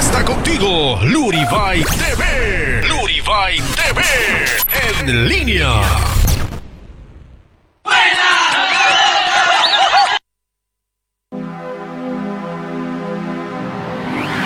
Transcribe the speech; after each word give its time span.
está 0.00 0.24
contigo, 0.24 0.98
Luribay 1.02 1.84
TV. 1.84 2.88
Luribay 2.88 3.58
TV. 3.76 4.02
En 4.98 5.28
línea. 5.28 5.68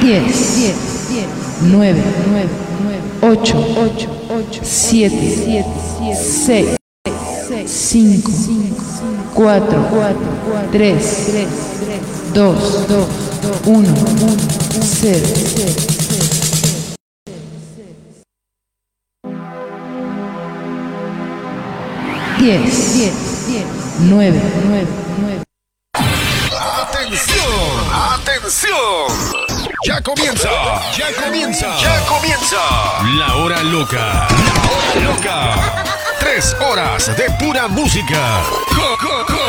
Diez, 0.00 0.56
diez, 0.56 1.28
nueve, 1.62 2.02
nueve, 2.28 2.48
nueve, 2.82 3.02
ocho, 3.22 3.58
ocho, 3.78 4.10
ocho, 4.28 4.60
siete, 4.62 5.16
siete, 5.44 6.14
seis, 6.14 6.76
cinco, 7.74 8.30
cuatro, 9.34 9.88
cuatro, 9.90 10.20
tres, 10.70 11.26
tres, 11.30 11.48
dos, 12.32 12.88
dos, 12.88 13.08
uno, 13.66 13.88
uno, 13.88 14.36
cero, 14.80 15.26
cero. 15.56 15.72
Diez, 22.38 22.94
diez, 22.94 23.46
diez, 23.48 23.64
nueve, 24.00 24.40
nueve, 24.68 24.86
nueve. 25.20 25.42
¡Atención! 26.82 27.44
¡Atención! 27.92 28.74
Ya 29.84 30.00
comienza, 30.00 30.50
ya 30.96 31.12
comienza, 31.24 31.76
ya 31.80 32.06
comienza. 32.06 32.56
La 33.18 33.36
hora 33.36 33.62
loca, 33.64 34.28
la 34.30 34.52
hora 34.70 35.12
loca. 35.12 36.03
Tres 36.24 36.56
horas 36.58 37.14
de 37.18 37.30
pura 37.38 37.68
música. 37.68 38.42
Co, 38.74 38.96
co, 38.96 39.26
co. 39.26 39.42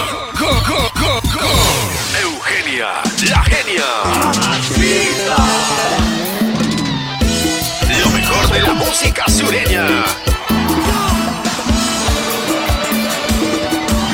Eugenia, 2.22 3.02
la 3.30 3.42
genia. 3.44 3.90
Lo 8.02 8.10
mejor 8.10 8.52
de 8.52 8.62
la 8.62 8.74
música 8.74 9.24
sureña. 9.30 9.86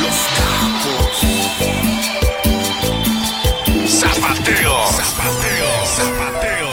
Los 0.01 0.17
capos. 0.37 1.17
Zapateo, 3.89 4.75
zapateo, 4.99 5.71
zapateo. 5.97 6.71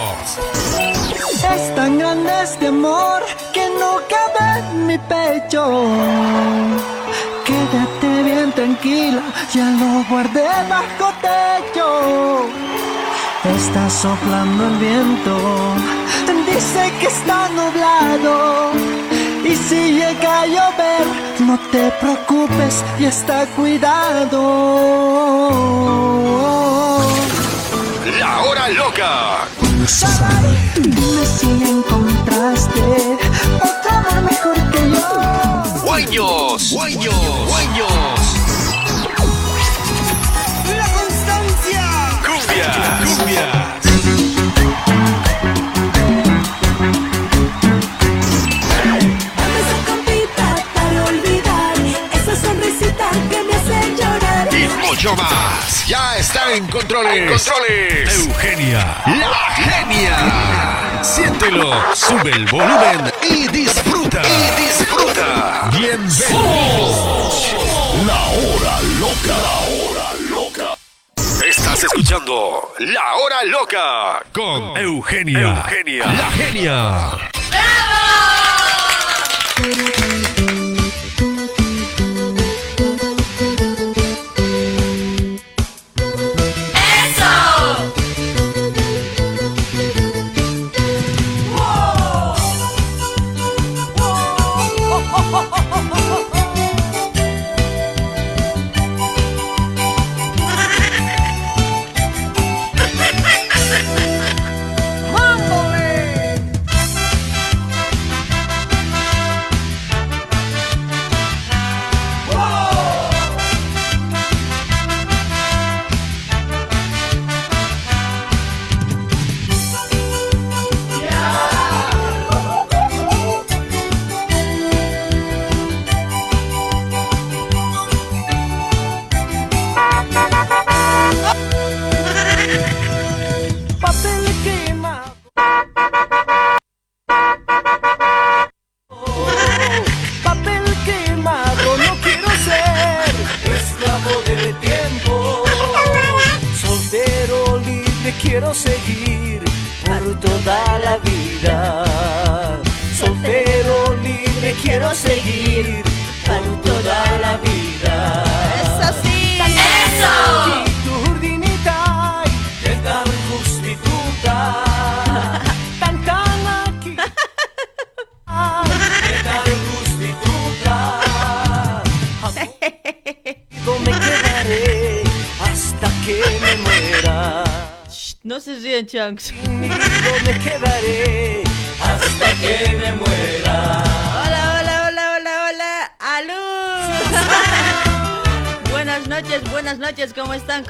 Es 1.57 1.75
tan 1.75 1.99
grande 1.99 2.31
este 2.45 2.67
amor 2.67 3.18
mi 4.99 5.09
pecho. 5.09 5.65
Quédate 7.45 8.23
bien 8.23 8.53
tranquila, 8.53 9.23
ya 9.53 9.71
lo 9.71 10.05
guardé 10.09 10.49
bajo 10.69 11.13
techo. 11.21 12.47
Está 13.57 13.89
soplando 13.89 14.67
el 14.67 14.77
viento, 14.77 15.35
dice 16.47 16.93
que 17.01 17.07
está 17.07 17.49
nublado. 17.49 18.73
Y 19.45 19.57
si 19.57 19.93
llega 19.93 20.41
a 20.43 20.47
llover, 20.47 21.07
no 21.41 21.59
te 21.73 21.91
preocupes 22.01 22.85
y 22.99 23.05
está 23.05 23.47
cuidado. 23.57 24.41
La 28.19 28.43
hora 28.43 28.69
loca. 28.69 29.49
Dime 30.77 31.25
si 31.25 31.51
encontraste 31.65 33.08
yo. 36.11 36.57
Guaños, 36.71 36.73
guaños, 36.73 37.47
guaños. 37.49 37.91
La 40.77 40.89
constancia. 40.93 41.85
Cumbia, 42.25 42.71
cumbia. 43.05 43.47
Dame 49.37 49.59
esa 49.61 49.79
compita 49.87 50.49
para 50.75 51.05
olvidar 51.05 51.75
esa 52.13 52.37
sonrisita 52.37 53.11
que 53.31 53.43
me 53.43 53.55
hace 53.55 53.97
llorar. 53.97 54.49
Y 54.53 54.87
mucho 54.87 55.15
más. 55.17 55.87
Ya 55.87 56.17
está 56.19 56.53
en 56.53 56.67
controles. 56.67 57.31
controles. 57.31 58.27
Eugenia, 58.27 59.03
la 59.07 59.55
genia. 59.57 60.17
Siéntelo, 61.03 61.73
sube 61.95 62.31
el 62.33 62.45
volumen 62.47 63.11
y 63.29 63.49
disfruta. 63.49 64.23
Y 64.23 64.63
disfruta. 64.63 65.71
Bienvenidos. 65.71 67.55
La 68.07 68.21
hora 68.29 68.81
loca. 68.99 69.37
La 69.43 69.59
hora 69.69 70.15
loca. 70.31 70.79
Estás 71.45 71.85
escuchando 71.85 72.73
La 72.79 73.15
Hora 73.17 73.45
Loca 73.45 74.23
con 74.33 74.77
Eugenia. 74.77 75.65
Eugenia. 75.69 76.07
La 76.07 76.31
genia. 76.33 77.11
Papel 79.59 80.28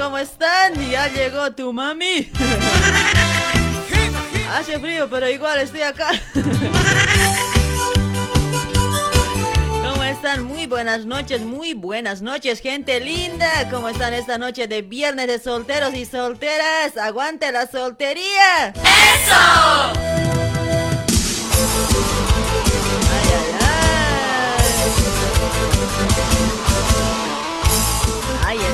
¿Cómo 0.08 0.16
están? 0.16 0.72
Ya 0.90 1.06
llegó 1.08 1.52
tu 1.52 1.70
mami. 1.70 2.32
Hace 4.56 4.78
frío, 4.78 5.06
pero 5.10 5.28
igual 5.28 5.60
estoy 5.60 5.82
acá. 5.82 6.12
¿Cómo 9.84 10.02
están? 10.04 10.44
Muy 10.44 10.66
buenas 10.66 11.04
noches, 11.04 11.42
muy 11.42 11.74
buenas 11.74 12.22
noches, 12.22 12.60
gente 12.60 13.00
linda. 13.00 13.68
¿Cómo 13.70 13.90
están 13.90 14.14
esta 14.14 14.38
noche 14.38 14.66
de 14.66 14.80
viernes 14.80 15.26
de 15.26 15.38
solteros 15.38 15.92
y 15.92 16.06
solteras? 16.06 16.96
¡Aguante 16.96 17.52
la 17.52 17.66
soltería! 17.66 18.72
Ay, 18.82 19.18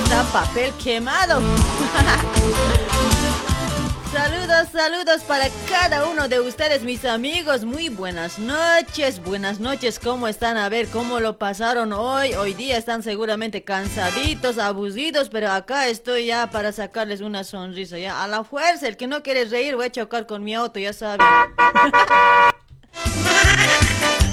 está 0.05 0.23
papel 0.25 0.73
quemado. 0.83 1.41
saludos, 4.13 4.69
Saludos, 4.73 5.23
para 5.23 5.47
cada 5.69 6.09
uno 6.09 6.29
de 6.29 6.41
ustedes, 6.41 6.83
mis 6.83 7.05
amigos. 7.05 7.65
Muy 7.65 7.89
buenas 7.89 8.39
noches, 8.39 9.23
buenas 9.23 9.61
noches. 9.61 9.99
¿Cómo 9.99 10.29
están? 10.29 10.57
A 10.59 10.69
ver, 10.69 10.89
¿cómo 10.89 11.21
lo 11.21 11.39
pasaron 11.39 11.93
hoy? 11.93 12.35
Hoy 12.35 12.55
día 12.55 12.77
están 12.77 13.03
seguramente 13.03 13.65
cansaditos, 13.65 14.59
abusidos, 14.59 15.31
pero 15.31 15.51
acá 15.51 15.89
estoy 15.89 16.27
ya 16.27 16.51
para 16.51 16.73
sacarles 16.73 17.21
una 17.21 17.45
sonrisa. 17.45 17.97
A 18.23 18.29
la 18.29 18.45
fuerza, 18.45 18.89
el 18.89 18.97
que 18.97 19.07
no 19.07 19.23
quiere 19.23 19.45
reír, 19.47 19.77
voy 19.77 19.87
a 19.87 19.93
chocar 19.93 20.27
con 20.27 20.45
mi 20.45 20.55
auto, 20.55 20.79
ya 20.79 20.93
saben. 20.93 21.27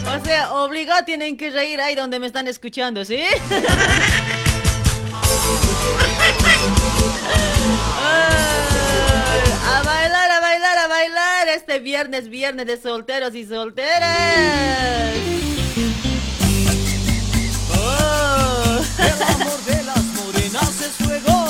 o 0.05 0.25
sea, 0.25 0.53
obligado 0.53 1.05
tienen 1.05 1.37
que 1.37 1.49
reír 1.49 1.79
ahí 1.79 1.95
donde 1.95 2.19
me 2.19 2.27
están 2.27 2.47
escuchando, 2.47 3.05
¿sí? 3.05 3.21
A 9.67 9.83
bailar, 9.83 10.31
a 10.31 10.39
bailar, 10.39 10.77
a 10.77 10.87
bailar 10.87 11.47
este 11.49 11.79
viernes, 11.79 12.29
viernes 12.29 12.65
de 12.65 12.77
solteros 12.77 13.35
y 13.35 13.45
solteras. 13.45 15.15
Oh. 17.73 18.79
El 18.97 19.21
amor 19.21 19.63
de 19.65 19.83
las 19.83 20.03
morenas 20.03 20.81
es 20.81 20.91
fuego. 21.05 21.41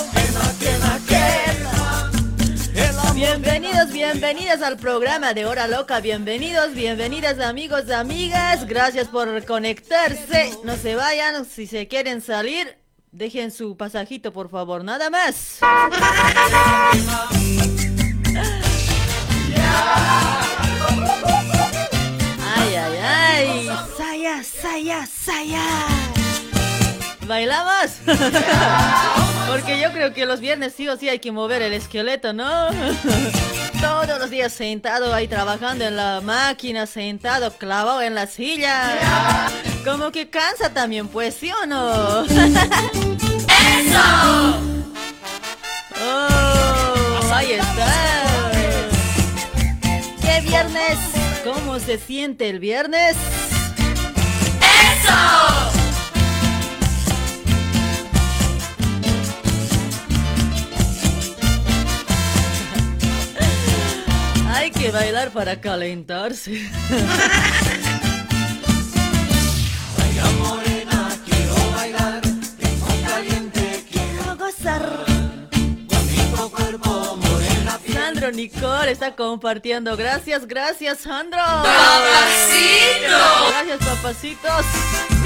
Bienvenidos, 3.14 3.92
bienvenidas 3.92 4.62
al 4.64 4.78
programa 4.78 5.36
de 5.36 5.46
Hora 5.46 5.68
Loca. 5.68 6.00
Bienvenidos, 6.00 6.74
bienvenidas 6.74 7.40
amigos, 7.40 7.92
amigas. 7.92 8.66
Gracias 8.66 9.08
por 9.10 9.46
conectarse. 9.46 10.52
No 10.64 10.76
se 10.76 10.96
vayan. 10.96 11.46
Si 11.46 11.68
se 11.68 11.88
quieren 11.88 12.22
salir, 12.22 12.81
dejen 13.12 13.52
su 13.52 13.76
pasajito, 13.78 14.32
por 14.32 14.50
favor. 14.50 14.84
Nada 14.84 15.10
más. 15.10 15.60
Ay, 22.56 22.76
ay, 22.76 22.98
ay. 23.04 23.70
Saya, 23.98 24.44
saya, 24.44 25.06
saya. 25.06 26.12
¿Bailamos? 27.28 27.92
Porque 29.48 29.80
yo 29.80 29.92
creo 29.92 30.14
que 30.14 30.26
los 30.26 30.40
viernes 30.40 30.74
sí 30.76 30.88
o 30.88 30.98
sí 30.98 31.08
hay 31.08 31.20
que 31.20 31.32
mover 31.32 31.62
el 31.62 31.74
esqueleto, 31.74 32.34
¿no? 32.34 32.70
Todos 33.82 34.20
los 34.20 34.30
días 34.30 34.52
sentado 34.52 35.14
ahí 35.14 35.28
trabajando 35.28 35.86
en 35.86 35.96
la 35.96 36.22
máquina, 36.22 36.86
sentado, 36.86 37.52
clavado 37.54 38.02
en 38.02 38.16
la 38.16 38.28
silla. 38.28 39.50
Como 39.84 40.12
que 40.12 40.30
cansa 40.30 40.74
también, 40.74 41.08
pues, 41.08 41.36
¿sí 41.36 41.52
o 41.52 41.66
no? 41.66 42.26
¡Eso! 43.82 44.60
Oh, 46.04 47.34
ahí 47.34 47.54
está. 47.54 48.52
¿Qué 50.22 50.42
viernes? 50.42 51.00
¿Cómo 51.44 51.80
se 51.80 51.98
siente 51.98 52.48
el 52.50 52.60
viernes? 52.60 53.16
¡Eso! 54.60 55.12
Hay 64.54 64.70
que 64.70 64.92
bailar 64.92 65.32
para 65.32 65.60
calentarse. 65.60 66.70
Sandro 78.22 78.38
Nicole 78.38 78.92
está 78.92 79.16
compartiendo. 79.16 79.98
Gracias, 79.98 80.46
gracias, 80.46 81.00
Sandro. 81.00 81.40
¡Papacito! 81.40 83.08
Gracias, 83.50 83.80
papacitos. 83.80 85.21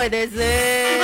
Puede 0.00 0.30
ser. 0.30 1.00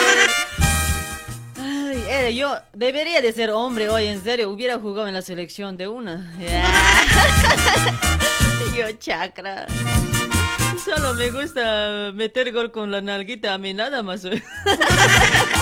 Ay, 1.58 2.02
eh, 2.08 2.34
yo 2.34 2.56
debería 2.72 3.20
de 3.20 3.30
ser 3.30 3.50
hombre 3.50 3.90
hoy, 3.90 4.06
en 4.06 4.24
serio. 4.24 4.48
Hubiera 4.48 4.78
jugado 4.78 5.06
en 5.06 5.12
la 5.12 5.20
selección 5.20 5.76
de 5.76 5.86
una. 5.86 6.32
yo, 8.74 8.90
chakra. 8.98 9.66
Solo 10.82 11.12
me 11.12 11.30
gusta 11.30 12.10
meter 12.14 12.50
gol 12.52 12.72
con 12.72 12.90
la 12.90 13.02
nalguita 13.02 13.52
a 13.52 13.58
mí, 13.58 13.74
nada 13.74 14.02
más. 14.02 14.22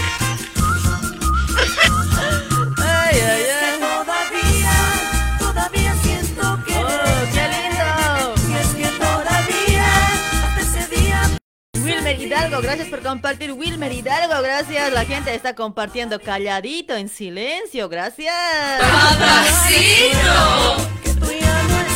Hidalgo, 12.26 12.61
gracias 12.62 12.88
por 12.88 13.03
compartir. 13.03 13.53
Wilmer 13.53 13.93
Hidalgo, 13.93 14.43
gracias. 14.43 14.93
La 14.93 15.05
gente 15.05 15.35
está 15.35 15.55
compartiendo 15.55 16.21
calladito, 16.21 16.94
en 16.94 17.09
silencio, 17.09 17.88
gracias. 17.88 18.35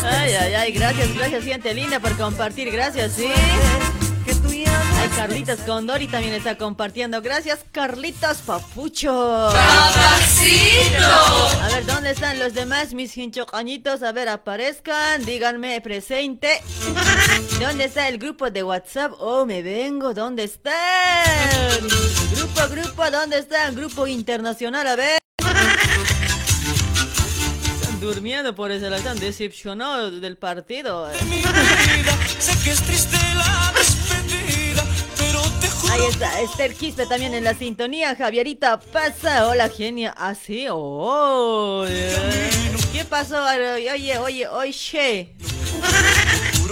Ay, 0.04 0.32
ay, 0.40 0.54
ay, 0.54 0.72
gracias, 0.72 1.14
gracias, 1.14 1.44
gente 1.44 1.74
linda 1.74 2.00
por 2.00 2.16
compartir, 2.16 2.70
gracias, 2.70 3.12
sí. 3.12 3.28
Carlitos 5.16 5.60
Condori 5.60 6.06
también 6.08 6.34
está 6.34 6.56
compartiendo. 6.56 7.20
Gracias, 7.22 7.60
Carlitos 7.72 8.38
Papucho. 8.38 9.48
A 9.48 10.24
ver, 11.72 11.86
¿dónde 11.86 12.10
están 12.10 12.38
los 12.38 12.54
demás, 12.54 12.94
mis 12.94 13.16
hinchocañitos? 13.16 14.02
A 14.02 14.12
ver, 14.12 14.28
aparezcan, 14.28 15.24
díganme 15.24 15.80
presente. 15.80 16.60
¿Dónde 17.60 17.84
está 17.84 18.08
el 18.08 18.18
grupo 18.18 18.50
de 18.50 18.62
WhatsApp? 18.62 19.12
Oh, 19.18 19.44
me 19.46 19.62
vengo, 19.62 20.14
¿dónde 20.14 20.44
están? 20.44 20.74
Grupo, 22.36 22.68
grupo, 22.70 23.10
¿dónde 23.10 23.38
están? 23.38 23.74
Grupo 23.74 24.06
internacional, 24.06 24.86
a 24.86 24.96
ver. 24.96 25.18
Están 27.80 28.00
durmiendo 28.00 28.54
por 28.54 28.70
eso, 28.70 28.94
están 28.94 29.18
decepcionados 29.18 30.20
del 30.20 30.36
partido. 30.36 31.08
mi 31.28 31.36
vida. 31.36 32.18
Sé 32.38 32.52
que 32.62 32.70
es 32.70 32.82
triste 32.82 33.16
la 33.34 33.67
Ahí 35.90 36.02
está, 36.08 36.40
Esther 36.40 36.74
Quispe 36.74 37.06
también 37.06 37.34
en 37.34 37.44
la 37.44 37.54
sintonía. 37.54 38.14
Javierita 38.14 38.78
pasa. 38.78 39.48
Hola, 39.48 39.68
genia. 39.68 40.10
Así, 40.16 40.66
oh. 40.70 41.84
¿Qué 42.92 43.04
pasó? 43.04 43.42
Oye, 43.44 44.18
oye, 44.18 44.48
oye. 44.48 45.34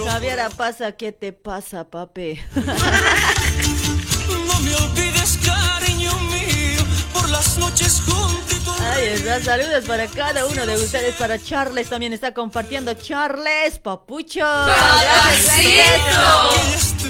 Javiera 0.05 0.49
pasa, 0.49 0.91
¿qué 0.93 1.11
te 1.11 1.33
pasa, 1.33 1.89
papi? 1.89 2.39
No 4.45 4.59
me 4.61 4.75
olvides, 4.75 5.06
Ahí 8.97 9.09
está, 9.09 9.39
saludos 9.39 9.85
para 9.85 10.07
cada 10.07 10.47
uno 10.47 10.65
de 10.65 10.75
ustedes. 10.75 11.13
Para 11.15 11.37
Charles 11.37 11.87
también 11.87 12.13
está 12.13 12.33
compartiendo. 12.33 12.95
Charles, 12.95 13.77
papucho. 13.77 14.43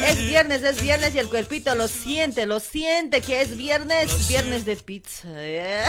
Es 0.06 0.18
viernes, 0.20 0.64
es 0.64 0.82
viernes 0.82 1.16
y 1.16 1.20
el 1.20 1.30
cuerpito 1.30 1.76
lo 1.76 1.88
siente, 1.88 2.46
lo 2.46 2.60
siente 2.60 3.22
que 3.22 3.42
es 3.42 3.56
viernes, 3.56 4.28
viernes 4.28 4.66
de 4.66 4.76
pizza. 4.76 5.30
¿eh? 5.36 5.86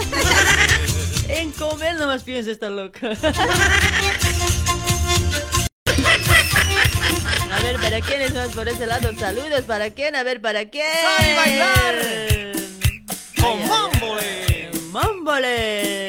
En 1.28 1.50
comer 1.50 1.97
nomás 1.97 2.23
piensa 2.23 2.52
esta 2.52 2.71
loca. 2.71 3.11
A 7.50 7.61
ver, 7.61 7.76
¿para 7.81 8.00
quiénes 8.00 8.35
más 8.35 8.49
por 8.50 8.69
ese 8.69 8.87
lado? 8.87 9.11
Saludos, 9.19 9.62
¿para 9.62 9.90
quién? 9.90 10.14
A 10.14 10.23
ver, 10.23 10.40
¿para 10.40 10.71
quién? 10.71 10.87
¡Ay, 11.19 11.35
bailar! 11.35 11.97
Con 13.40 14.58
Mómbole. 14.92 16.09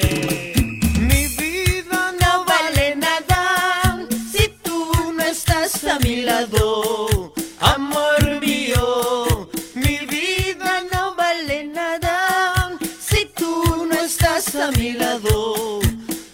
Mi 1.00 1.28
vida 1.38 2.14
no 2.22 2.46
vale 2.46 2.96
nada 2.96 4.06
si 4.32 4.48
tú 4.64 4.92
no 5.14 5.24
estás 5.24 5.84
a 5.84 6.00
mi 6.00 6.22
lado, 6.22 7.34
amor 7.60 8.40
mío. 8.40 9.50
Mi 9.76 9.98
vida 10.06 10.84
no 10.94 11.14
vale 11.16 11.66
nada 11.66 12.78
si 13.00 13.26
tú 13.36 13.86
no 13.86 13.96
estás 13.96 14.56
a 14.56 14.72
mi 14.72 14.94
lado, 14.94 15.80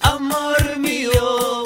amor 0.02 0.78
mío. 0.78 1.64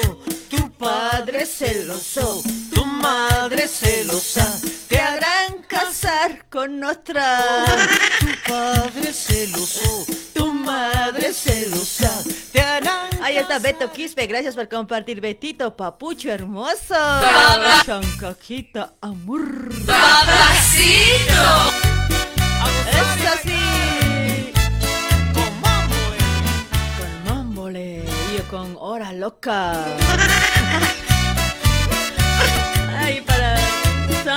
Tu 0.48 0.70
padre 0.78 1.44
celoso, 1.44 2.42
tu 2.74 2.84
madre 2.86 3.68
celosa, 3.68 4.46
te 4.88 4.98
harán 4.98 5.62
casar 5.68 6.46
con 6.48 6.82
otra. 6.84 7.66
Tu 8.20 8.50
padre 8.50 9.12
celoso, 9.12 10.06
tu 10.34 10.49
madre 10.64 11.32
celosa, 11.32 12.10
te 12.52 12.60
harán. 12.60 13.08
Ahí 13.22 13.36
está 13.36 13.58
Beto 13.58 13.90
Quispe, 13.92 14.26
gracias 14.26 14.54
por 14.54 14.68
compartir, 14.68 15.20
Betito, 15.20 15.76
papucho 15.76 16.30
hermoso. 16.30 16.94
Chancajita, 17.84 18.94
amor. 19.00 19.68
Papacito. 19.86 21.42
Eso 22.90 23.38
sí. 23.42 24.52
Con 25.34 25.60
mambo, 25.60 25.94
eh. 25.94 26.98
Con 26.98 27.34
Mambole 27.34 28.04
y 28.36 28.40
con 28.50 28.76
Hora 28.78 29.12
Loca. 29.12 29.84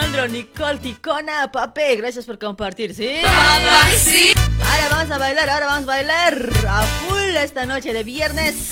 Sandro, 0.04 0.28
Nicole, 0.28 0.80
Ticona, 0.80 1.50
Pape, 1.50 1.96
gracias 1.96 2.26
por 2.26 2.38
compartir, 2.38 2.94
¿sí? 2.94 3.22
Ahora 3.26 4.90
vamos 4.92 5.12
a 5.12 5.18
bailar, 5.18 5.50
ahora 5.50 5.66
vamos 5.66 5.84
a 5.84 5.86
bailar 5.86 6.50
a 6.68 6.82
full 6.82 7.38
esta 7.38 7.66
noche 7.66 7.94
de 7.94 8.04
viernes. 8.04 8.68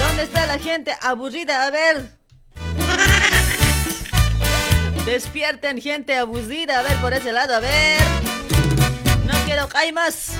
¿Dónde 0.00 0.24
está 0.24 0.46
la 0.46 0.58
gente 0.58 0.92
aburrida? 1.02 1.66
A 1.66 1.70
ver. 1.70 2.10
Despierten, 5.06 5.80
gente 5.80 6.16
aburrida. 6.16 6.80
A 6.80 6.82
ver, 6.82 6.96
por 6.96 7.12
ese 7.12 7.30
lado, 7.30 7.54
a 7.54 7.60
ver. 7.60 8.00
No 9.24 9.34
quiero 9.44 9.68
más. 9.94 10.32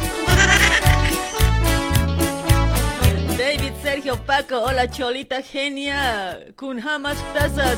David, 3.43 3.75
Sergio, 3.83 4.15
Paco, 4.25 4.57
hola 4.57 4.89
Cholita, 4.89 5.43
genia. 5.43 6.39
Kun 6.55 6.79
Hamas 6.79 7.19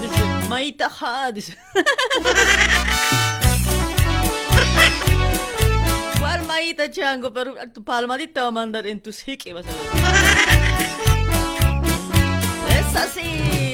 dice, 0.02 0.24
Maita 0.46 0.90
Ha, 1.00 1.32
dice. 1.32 1.56
¿Cuál 6.18 6.44
Maita 6.44 6.90
Chango? 6.90 7.32
Pero 7.32 7.54
tu 7.72 7.82
palmadita 7.82 8.42
va 8.42 8.48
a 8.48 8.50
mandar 8.50 8.86
en 8.86 9.00
tus 9.00 9.26
hiki. 9.26 9.54
Es 12.68 12.94
así. 12.94 13.72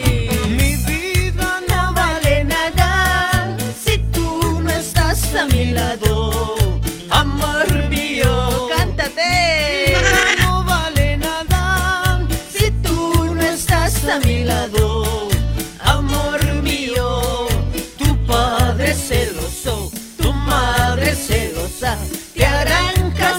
Mi 0.49 0.77
vida 0.87 1.61
no 1.69 1.93
vale 1.93 2.45
nada 2.45 3.57
si 3.75 3.99
tú 4.15 4.61
no 4.63 4.71
estás 4.71 5.35
a 5.35 5.45
mi 5.47 5.73
lado, 5.73 6.10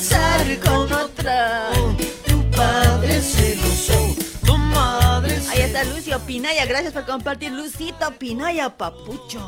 casar 0.02 0.60
con 0.66 0.92
otra. 0.92 1.70
Tu 2.28 2.44
padre 2.52 3.22
celoso, 3.22 4.16
tu 4.46 4.58
madre. 4.58 5.40
Ahí 5.52 5.62
está 5.62 5.84
Lucio 5.84 6.20
Pinaya, 6.22 6.66
gracias 6.66 6.92
por 6.94 7.06
compartir. 7.06 7.52
Lucito 7.52 8.12
Pinaya, 8.18 8.76
papucho. 8.76 9.40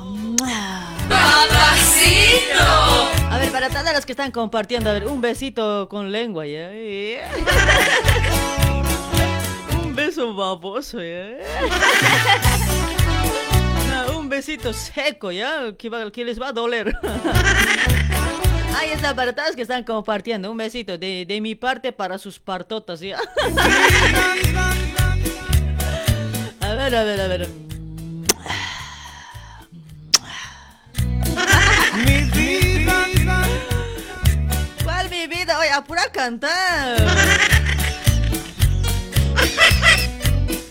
A 3.29 3.37
ver, 3.39 3.51
para 3.51 3.69
todos 3.69 3.93
los 3.93 4.05
que 4.05 4.11
están 4.11 4.29
compartiendo, 4.31 4.91
a 4.91 4.93
ver, 4.93 5.07
un 5.07 5.21
besito 5.21 5.87
con 5.89 6.11
lengua, 6.11 6.45
¿ya? 6.45 6.69
Un 9.83 9.95
beso 9.95 10.33
baboso, 10.35 10.99
¿ya? 11.01 11.29
No, 14.07 14.17
un 14.19 14.27
besito 14.29 14.71
seco, 14.73 15.31
¿ya? 15.31 15.71
Que, 15.77 15.89
va- 15.89 16.11
que 16.11 16.23
les 16.25 16.39
va 16.41 16.47
a 16.49 16.51
doler. 16.51 16.95
Ahí 18.75 18.91
está, 18.91 19.15
para 19.15 19.33
todos 19.33 19.55
que 19.55 19.61
están 19.61 19.83
compartiendo, 19.83 20.51
un 20.51 20.57
besito 20.57 20.97
de, 20.97 21.25
de 21.27 21.41
mi 21.41 21.55
parte 21.55 21.91
para 21.91 22.17
sus 22.17 22.39
partotas, 22.39 22.99
¿ya? 22.99 23.17
A 26.61 26.75
ver, 26.75 26.95
a 26.95 27.03
ver, 27.03 27.21
a 27.21 27.27
ver. 27.27 27.49
Mi 32.05 32.21
vida, 32.31 33.05
¿Cuál 34.83 35.09
mi 35.09 35.27
vida? 35.27 35.59
Oye, 35.59 35.69
apura 35.71 36.03
a 36.03 36.11
cantar. 36.11 36.97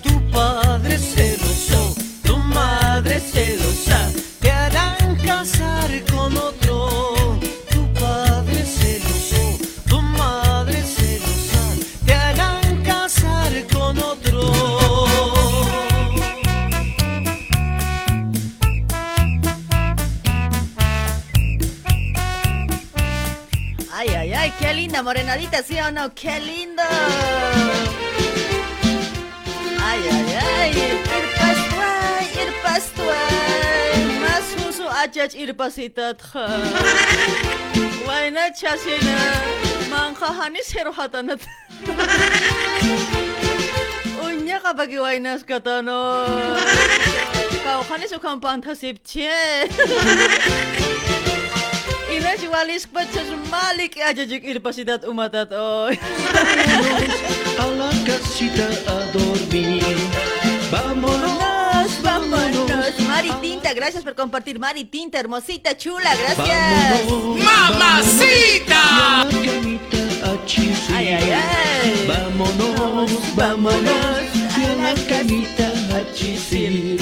tu 0.03 0.31
padre 0.31 0.99
celoso, 0.99 1.95
tu 2.25 2.37
madre 2.39 3.21
celosa, 3.21 4.11
te 4.41 4.51
harán 4.51 5.17
casar 5.17 5.91
con 6.11 6.37
otro. 6.37 6.72
una 25.03 25.11
morenadita, 25.11 25.63
¿sí 25.65 25.79
o 25.81 25.91
no? 25.91 26.15
¡Qué 26.15 26.39
lindo! 26.39 26.83
¡Ay, 29.83 30.01
ay, 30.13 30.39
ay! 30.47 30.71
¡Irpastuay, 31.19 32.27
irpastuay! 32.47 34.05
¡Más 34.21 34.45
uso 34.69 34.89
achach 34.89 35.35
irpasitat! 35.35 36.23
¡Guayna 38.05 38.53
chasina! 38.53 39.19
¡Manjajani 39.91 40.61
serhatanat! 40.63 41.41
¡Uña 44.25 44.61
capaki 44.61 44.99
guaynas 44.99 45.43
katano! 45.43 46.27
¡Kaujanis 47.65 48.13
ukan 48.13 48.41
pantasip 48.41 49.03
che! 49.05 49.69
Inachi 52.17 52.49
walis 52.49 52.87
pachas 52.87 53.29
malik 53.51 53.97
aja 54.09 54.25
juk 54.27 54.45
irpasitat 54.45 55.05
umatat 55.09 55.53
oy. 55.53 55.99
A 57.63 57.67
la 57.79 57.91
casita 58.07 58.69
a 58.87 58.97
dormir. 59.13 59.97
Vámonos, 60.73 61.91
Vámonos, 62.03 63.01
Mari 63.07 63.31
Tinta, 63.43 63.75
gracias 63.75 64.03
por 64.03 64.15
compartir. 64.15 64.59
Mari 64.59 64.85
Tinta, 64.85 65.19
hermosita, 65.19 65.77
chula, 65.77 66.15
gracias. 66.17 67.05
Mamacita. 67.09 68.83
Ay, 70.95 71.09
ay, 71.09 71.31
ay. 71.33 72.07
Vámonos, 72.07 73.11
vámonos, 73.35 74.23
y 74.59 74.65
a 74.65 74.75
la 74.77 74.95
camita 75.09 75.69
a 75.97 76.15
chisir. 76.15 77.01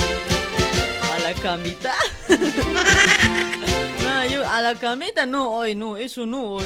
A 1.03 1.19
la 1.21 1.33
camita. 1.35 1.95
A 4.39 4.63
la 4.63 4.75
camita 4.75 5.27
no 5.27 5.51
hoy, 5.51 5.75
no, 5.75 5.97
eso 5.97 6.27
no 6.27 6.55
hoy. 6.55 6.65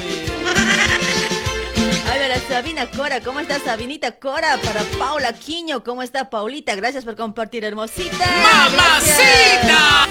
A 2.09 2.17
ver, 2.17 2.31
a 2.31 2.39
Sabina 2.47 2.89
Cora, 2.89 3.21
¿cómo 3.21 3.39
está 3.39 3.59
Sabinita 3.59 4.13
Cora? 4.13 4.57
Para 4.63 4.81
Paula 4.97 5.33
Quiño, 5.33 5.83
¿cómo 5.83 6.01
está 6.01 6.29
Paulita? 6.29 6.75
Gracias 6.75 7.03
por 7.03 7.15
compartir, 7.15 7.63
hermosita. 7.63 8.25
Mamacita. 8.41 10.07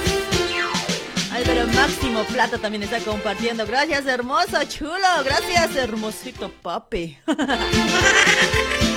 Álvaro 1.32 1.66
Máximo 1.68 2.25
Plata 2.25 2.58
también 2.58 2.82
está 2.84 2.99
compartiendo. 3.00 3.66
Gracias, 3.66 4.06
hermoso, 4.06 4.62
chulo. 4.68 5.25
Gracias, 5.25 5.76
hermosito 5.76 6.50
papi. 6.62 7.18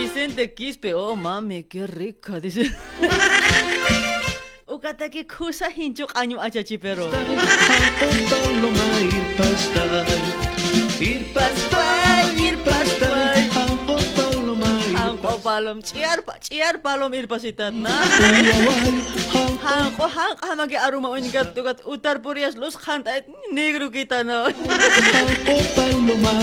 Vicente 0.00 0.54
Quispe. 0.54 0.94
Oh, 0.94 1.14
mami, 1.14 1.64
qué 1.64 1.86
rica. 1.86 2.40
Dice. 2.40 2.74
Ukataki 4.66 5.24
kusa 5.24 5.68
hinchuk 5.68 6.16
año 6.16 6.40
achachi 6.40 6.78
pero. 6.78 7.10
Palom, 15.50 15.82
ciar 15.82 16.22
ciar 16.46 16.78
palom 16.78 17.10
irpasitat 17.10 17.74
na. 17.74 17.90
pastar, 17.90 18.98
Hangko 19.66 20.06
hang 20.16 20.36
hamagi 20.46 20.76
aruma 20.78 21.08
unigat 21.10 21.48
tugat 21.56 21.82
utar 21.92 22.22
purias 22.22 22.54
lus 22.54 22.76
khantait 22.78 23.26
negro 23.50 23.90
kita 23.90 24.22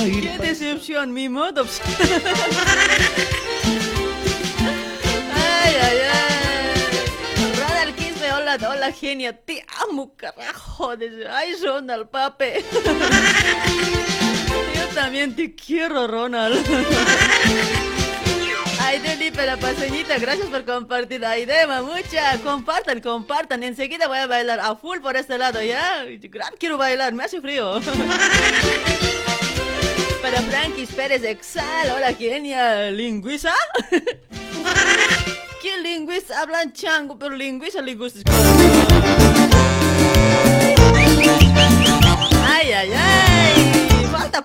ir 0.04 0.24
Qué 0.28 0.36
decepción, 0.44 1.14
mi 1.14 1.30
modo. 1.30 1.64
ay, 5.40 5.74
ay, 5.88 6.00
ay. 6.12 6.76
Radal 7.60 7.92
Quispe, 7.96 8.28
hola, 8.36 8.54
hola, 8.60 8.92
genia. 8.92 9.32
Te 9.32 9.66
amo, 9.84 10.12
carajo. 10.18 10.98
Dice, 10.98 11.24
Ay, 11.32 11.56
Ronald, 11.64 12.10
pape. 12.10 12.62
Yo 14.76 14.86
también 14.94 15.34
te 15.34 15.56
quiero, 15.56 16.08
Ronald. 16.08 16.60
Aide 18.88 19.32
la 19.46 19.58
paseñita, 19.58 20.18
gracias 20.18 20.48
por 20.48 20.64
compartir. 20.64 21.26
Aide, 21.26 21.68
mamucha, 21.68 22.40
compartan, 22.42 23.02
compartan. 23.02 23.62
Enseguida 23.64 24.08
voy 24.08 24.20
a 24.20 24.28
bailar 24.28 24.62
a 24.62 24.78
full 24.78 25.00
por 25.00 25.18
este 25.18 25.38
lado, 25.38 25.62
¿ya? 25.62 26.06
Quiero 26.58 26.78
bailar, 26.78 27.14
me 27.14 27.26
hace 27.26 27.42
frío. 27.42 27.82
Para 30.22 30.42
Frankis 30.42 30.90
Pérez 30.94 31.26
Exal, 31.26 31.92
hola 31.98 32.14
genia, 32.14 32.90
lingüista. 32.90 33.54
¿Qué 35.62 35.78
lingüista? 35.84 36.42
Hablan 36.42 36.72
chango, 36.72 37.20
pero 37.20 37.36
lingüista, 37.36 37.82
lingüista. 37.82 38.22
Ay, 42.46 42.72
ay, 42.72 42.92
ay. 42.94 43.87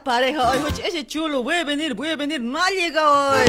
Pareja 0.05 0.53
ese 0.85 1.07
chulo, 1.07 1.43
voy 1.43 1.57
a 1.57 1.65
venir, 1.65 1.95
voy 1.95 2.09
a 2.11 2.17
venir, 2.17 2.41
no 2.41 2.63
ha 2.63 2.71
llegado 2.71 3.31
hoy. 3.31 3.45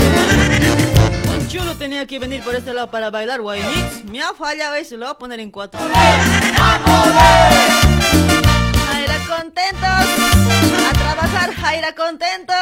Un 1.35 1.47
chulo 1.47 1.75
tenía 1.75 2.05
que 2.05 2.19
venir 2.19 2.43
por 2.43 2.53
este 2.55 2.73
lado 2.73 2.89
para 2.91 3.09
bailar, 3.09 3.41
guay. 3.41 3.61
Me 4.11 4.21
ha 4.21 4.33
fallado 4.33 4.75
eso, 4.75 4.97
lo 4.97 5.05
voy 5.05 5.11
a 5.13 5.17
poner 5.17 5.39
en 5.39 5.51
cuatro. 5.51 5.79
Jaira 8.87 9.19
contentos. 9.27 9.89
A 10.89 10.93
trabajar, 10.93 11.53
Jaira 11.53 11.95
contentos. 11.95 12.55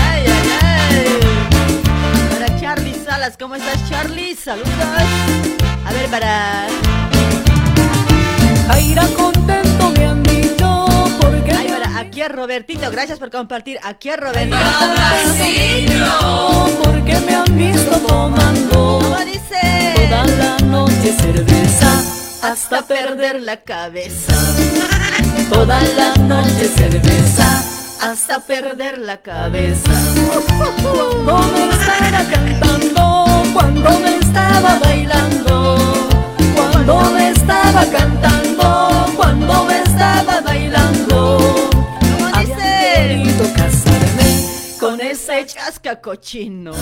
Ay, 0.00 0.24
ay, 0.26 0.50
ay. 0.62 1.18
Para 2.30 2.60
Charlie 2.60 2.94
Salas, 3.04 3.36
¿cómo 3.38 3.54
estás, 3.56 3.88
Charlie? 3.88 4.34
Saludos. 4.34 4.68
A 5.86 5.92
ver, 5.92 6.08
para. 6.10 6.66
Jaira 8.68 9.06
contento 9.16 9.67
Ay, 11.58 11.66
para 11.68 11.98
aquí 11.98 12.22
a 12.22 12.28
Robertito, 12.28 12.88
gracias 12.90 13.18
por 13.18 13.30
compartir. 13.30 13.78
Aquí 13.82 14.10
a 14.10 14.16
Robertito. 14.16 14.56
Porque 16.84 17.18
me 17.20 17.34
han 17.34 17.58
visto 17.58 17.98
tomando. 18.06 19.00
¿Cómo 19.02 19.18
dice? 19.24 19.94
Toda 20.08 20.24
la 20.26 20.56
noche 20.58 21.12
cerveza 21.12 21.90
hasta 22.42 22.82
perder 22.82 23.42
la 23.42 23.56
cabeza. 23.56 24.34
Toda 25.50 25.80
la 25.96 26.14
noche 26.16 26.68
cerveza 26.68 27.62
hasta 28.00 28.38
perder 28.40 28.98
la 28.98 29.16
cabeza. 29.16 29.90
Cuando 31.24 31.38
me 31.52 31.68
estaba 31.70 32.22
cantando, 32.30 33.42
cuando 33.52 33.98
me 33.98 34.16
estaba 34.18 34.78
bailando, 34.78 35.76
cuando 36.54 37.00
me 37.10 37.30
estaba 37.30 37.84
cantando, 37.86 38.97
Ese 45.28 45.44
chasca 45.44 46.00
cochino. 46.00 46.72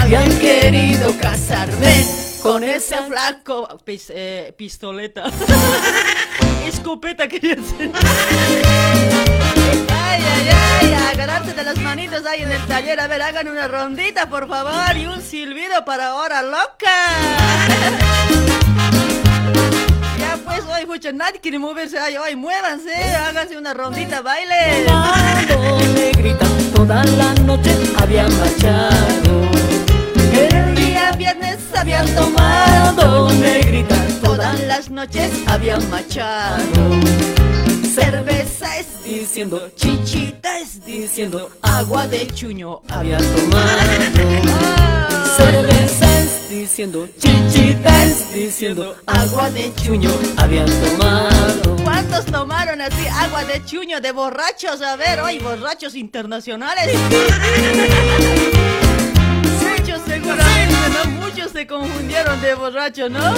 Habían 0.00 0.38
querido 0.38 1.12
casarme 1.20 2.06
Con 2.40 2.62
ese 2.62 2.96
flaco 3.08 3.66
pis- 3.84 4.12
eh, 4.14 4.54
pistoleta. 4.56 5.24
Escopeta 6.64 7.26
quería 7.26 7.56
decir. 7.56 7.90
Ay, 9.90 10.22
ay, 10.22 10.48
ay, 10.80 10.92
agarrarse 11.12 11.54
de 11.54 11.64
las 11.64 11.76
manitos 11.78 12.24
ahí 12.24 12.42
en 12.42 12.52
el 12.52 12.64
taller. 12.66 13.00
A 13.00 13.08
ver, 13.08 13.20
hagan 13.20 13.48
una 13.48 13.66
rondita, 13.66 14.28
por 14.28 14.48
favor. 14.48 14.96
Y 14.96 15.06
un 15.06 15.20
silbido 15.20 15.84
para 15.84 16.14
hora 16.14 16.40
loca. 16.40 16.94
Pues, 20.44 20.62
hoy, 20.66 20.86
mucho, 20.86 21.12
nadie 21.12 21.40
quiere 21.40 21.58
moverse. 21.58 21.98
Ay, 21.98 22.16
hoy, 22.16 22.36
muévanse, 22.36 22.92
háganse 22.94 23.56
una 23.56 23.74
rondita, 23.74 24.20
baile. 24.22 24.84
Tomado, 24.86 25.78
negrita, 25.94 26.46
toda 26.74 27.04
la 27.04 27.34
noche 27.34 27.74
habían 27.98 28.30
marchado. 28.38 29.48
El 30.32 30.74
día 30.74 31.12
viernes 31.12 31.58
habían 31.76 32.06
tomado, 32.14 33.30
negrita, 33.32 33.96
Todas 34.22 34.60
las 34.64 34.90
noches 34.90 35.30
habían 35.46 35.88
machado. 35.90 36.90
Cerveza 37.94 38.78
es 38.78 38.86
diciendo, 39.04 39.70
chichita 39.76 40.58
es 40.58 40.84
diciendo, 40.84 41.50
agua 41.62 42.08
de 42.08 42.26
chuño 42.26 42.82
había 42.88 43.18
tomado. 43.18 43.80
Cerveza 45.36 46.13
diciendo, 46.54 47.08
chichita 47.18 48.04
es 48.04 48.32
diciendo, 48.32 48.96
agua 49.06 49.50
de 49.50 49.72
chuño. 49.74 50.10
habían 50.36 50.66
tomado. 50.66 51.76
¿Cuántos 51.82 52.24
tomaron 52.26 52.80
así 52.80 53.06
agua 53.08 53.44
de 53.44 53.64
chuño 53.64 54.00
de 54.00 54.12
borrachos? 54.12 54.80
A 54.80 54.94
ver, 54.96 55.20
hoy 55.20 55.38
borrachos 55.38 55.94
internacionales. 55.96 56.96
Muchos 59.62 60.00
seguramente, 60.06 60.74
¿no? 61.04 61.10
Muchos 61.22 61.50
se 61.50 61.66
confundieron 61.66 62.40
de 62.40 62.54
borracho, 62.54 63.08
¿no? 63.08 63.34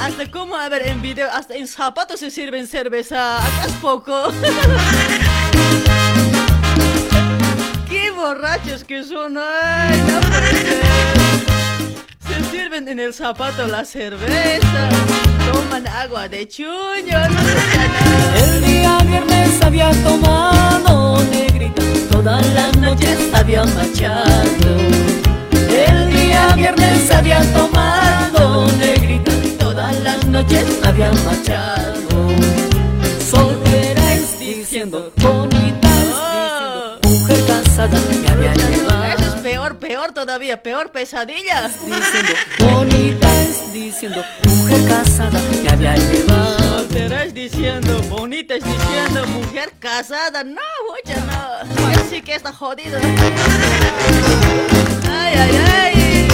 Hasta 0.00 0.28
como, 0.30 0.56
a 0.56 0.68
ver, 0.68 0.88
en 0.88 1.00
video, 1.00 1.30
hasta 1.32 1.54
en 1.54 1.68
zapatos 1.68 2.18
se 2.18 2.30
sirven 2.30 2.66
cerveza. 2.66 3.38
Acá 3.38 3.66
es 3.66 3.72
poco. 3.74 4.32
Qué 7.88 8.10
borrachos 8.10 8.82
que 8.82 9.04
son, 9.04 9.38
ay, 9.38 10.02
no. 10.08 11.21
Se 12.32 12.50
sirven 12.50 12.88
en 12.88 12.98
el 12.98 13.12
zapato 13.12 13.66
la 13.66 13.84
cerveza, 13.84 14.88
toman 15.52 15.86
agua 15.86 16.28
de 16.28 16.48
chuño. 16.48 17.18
El 18.42 18.64
día 18.64 18.98
viernes 19.06 19.62
había 19.62 19.90
tomado, 20.02 21.22
negrita, 21.24 21.82
todas 22.10 22.46
las 22.54 22.74
noches 22.78 23.18
había 23.34 23.64
marchado. 23.64 24.70
El 25.68 26.10
día 26.10 26.54
viernes 26.56 27.10
había 27.10 27.42
tomado, 27.52 28.66
negrita, 28.78 29.32
todas 29.58 29.94
las 30.00 30.24
noches 30.26 30.64
había 30.84 31.12
marchado. 31.12 32.08
Soltera 33.30 34.14
es 34.14 34.38
diciendo, 34.38 35.12
bonita 35.18 35.88
es 36.00 36.08
diciendo, 36.32 36.98
mujer 37.02 37.44
casada 37.46 38.00
me 38.08 38.28
había 38.28 38.54
llevado. 38.54 38.91
Peor, 39.62 39.78
peor 39.78 40.12
todavía, 40.12 40.60
peor 40.60 40.90
pesadilla. 40.90 41.68
Diciendo, 41.68 42.32
bonita 42.58 43.42
es 43.42 43.72
diciendo, 43.72 44.24
mujer 44.44 44.88
casada 44.88 45.40
me 45.40 45.68
había 45.70 45.94
llevado. 45.94 46.88
Es 46.90 47.32
diciendo, 47.32 48.02
bonita 48.08 48.56
es 48.56 48.64
diciendo, 48.64 49.24
mujer 49.28 49.72
casada. 49.78 50.42
No, 50.42 50.60
mucha 50.88 51.20
no. 51.26 51.92
Él 51.92 52.00
sí 52.10 52.22
que 52.22 52.34
está 52.34 52.52
jodido. 52.52 52.98
Ay, 55.08 55.34
ay, 55.38 55.64
ay. 55.76 56.28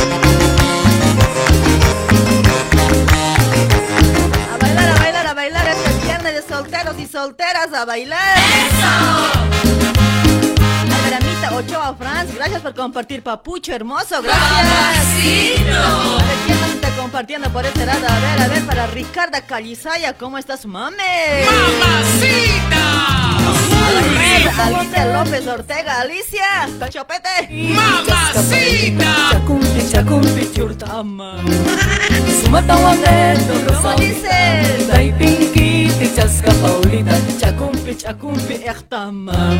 A 4.54 4.56
bailar, 4.58 4.88
a 4.88 4.94
bailar, 4.98 5.26
a 5.26 5.34
bailar. 5.34 5.68
Este 5.68 6.06
viernes 6.06 6.34
de 6.34 6.42
solteros 6.48 6.98
y 6.98 7.06
solteras 7.06 7.74
a 7.74 7.84
bailar. 7.84 9.47
Ochoa 11.54 11.94
Franz, 11.94 12.34
gracias 12.34 12.60
por 12.62 12.74
compartir, 12.74 13.22
papucho 13.22 13.72
hermoso, 13.72 14.22
gracias. 14.22 14.38
A 14.38 16.24
ver, 16.24 16.36
¿quién 16.46 16.60
más 16.60 16.70
está 16.70 16.90
compartiendo 16.96 17.50
por 17.50 17.64
este 17.64 17.86
lado? 17.86 18.06
A 18.06 18.20
ver, 18.20 18.42
a 18.42 18.48
ver, 18.48 18.64
para 18.66 18.86
Ricarda 18.88 19.40
Calizaya, 19.42 20.12
¿cómo 20.14 20.38
estás, 20.38 20.66
mame? 20.66 21.44
¡Mamacita! 21.80 22.78
Alicia 24.58 25.04
López 25.06 25.46
Ortega, 25.46 26.00
Alicia, 26.00 26.68
Chopete. 26.90 27.48
¡Mamacita! 27.74 29.30
Chacumpi, 29.32 29.88
chacumpi, 29.90 30.52
churta. 30.54 30.86
Tama. 30.88 31.36
Sumatawagendo, 32.44 33.54
¿Cómo 33.66 33.82
rosa. 33.82 33.94
dice? 34.00 34.86
Dai 34.88 35.12
pinky, 35.18 35.90
te 35.98 36.14
chasca 36.14 36.52
Paulita. 36.62 37.16
Chacumpi, 37.40 37.96
chacumpi, 37.96 38.54
echtama. 38.54 39.56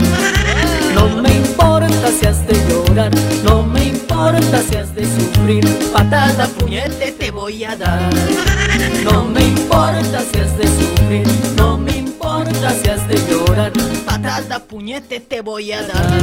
No 0.94 1.08
me 1.22 1.30
importa 1.30 2.08
si 2.18 2.26
has 2.26 2.46
de 2.46 2.54
llorar, 2.68 3.10
no 3.44 3.62
me 3.62 3.84
importa 3.84 4.62
si 4.68 4.76
has 4.76 4.94
de 4.94 5.04
sufrir. 5.04 5.64
Patada, 5.92 6.46
Puñete 6.58 7.12
te 7.12 7.30
voy 7.30 7.64
a 7.64 7.76
dar. 7.76 8.10
no 9.04 9.24
me 9.24 9.40
importa 9.42 10.20
si 10.32 10.40
has 10.40 10.56
de 10.56 10.66
sufrir, 10.66 11.26
no 11.56 11.76
me 11.78 11.96
importa 11.98 12.70
si 12.82 12.88
has 12.90 13.06
de 13.08 13.16
llorar. 13.28 13.72
Patada, 14.22 14.58
puñete 14.58 15.20
te 15.20 15.40
voy 15.42 15.70
a 15.72 15.82
dar. 15.82 16.18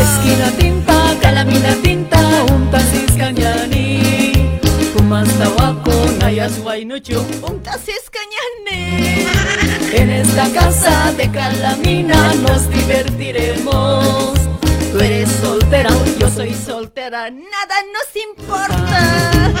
Esquina 0.00 0.50
tinta, 0.58 1.16
calamina 1.20 1.74
tinta, 1.82 2.18
unta 2.52 2.78
ciscañani. 2.80 4.60
Kumasta 4.94 5.48
wako, 5.50 5.92
nayas 6.20 6.58
Guaynucho, 6.60 7.22
puntas 7.40 7.82
escañane. 7.88 9.26
En 9.92 10.10
esta 10.10 10.48
casa 10.52 11.12
de 11.16 11.30
Calamina 11.30 12.34
nos 12.34 12.70
divertiremos. 12.70 14.34
Tú 14.92 15.00
eres 15.00 15.30
soltera, 15.42 15.90
yo 16.20 16.30
soy 16.30 16.54
soltera, 16.54 17.28
nada 17.30 17.76
nos 17.92 18.16
importa. 18.24 19.52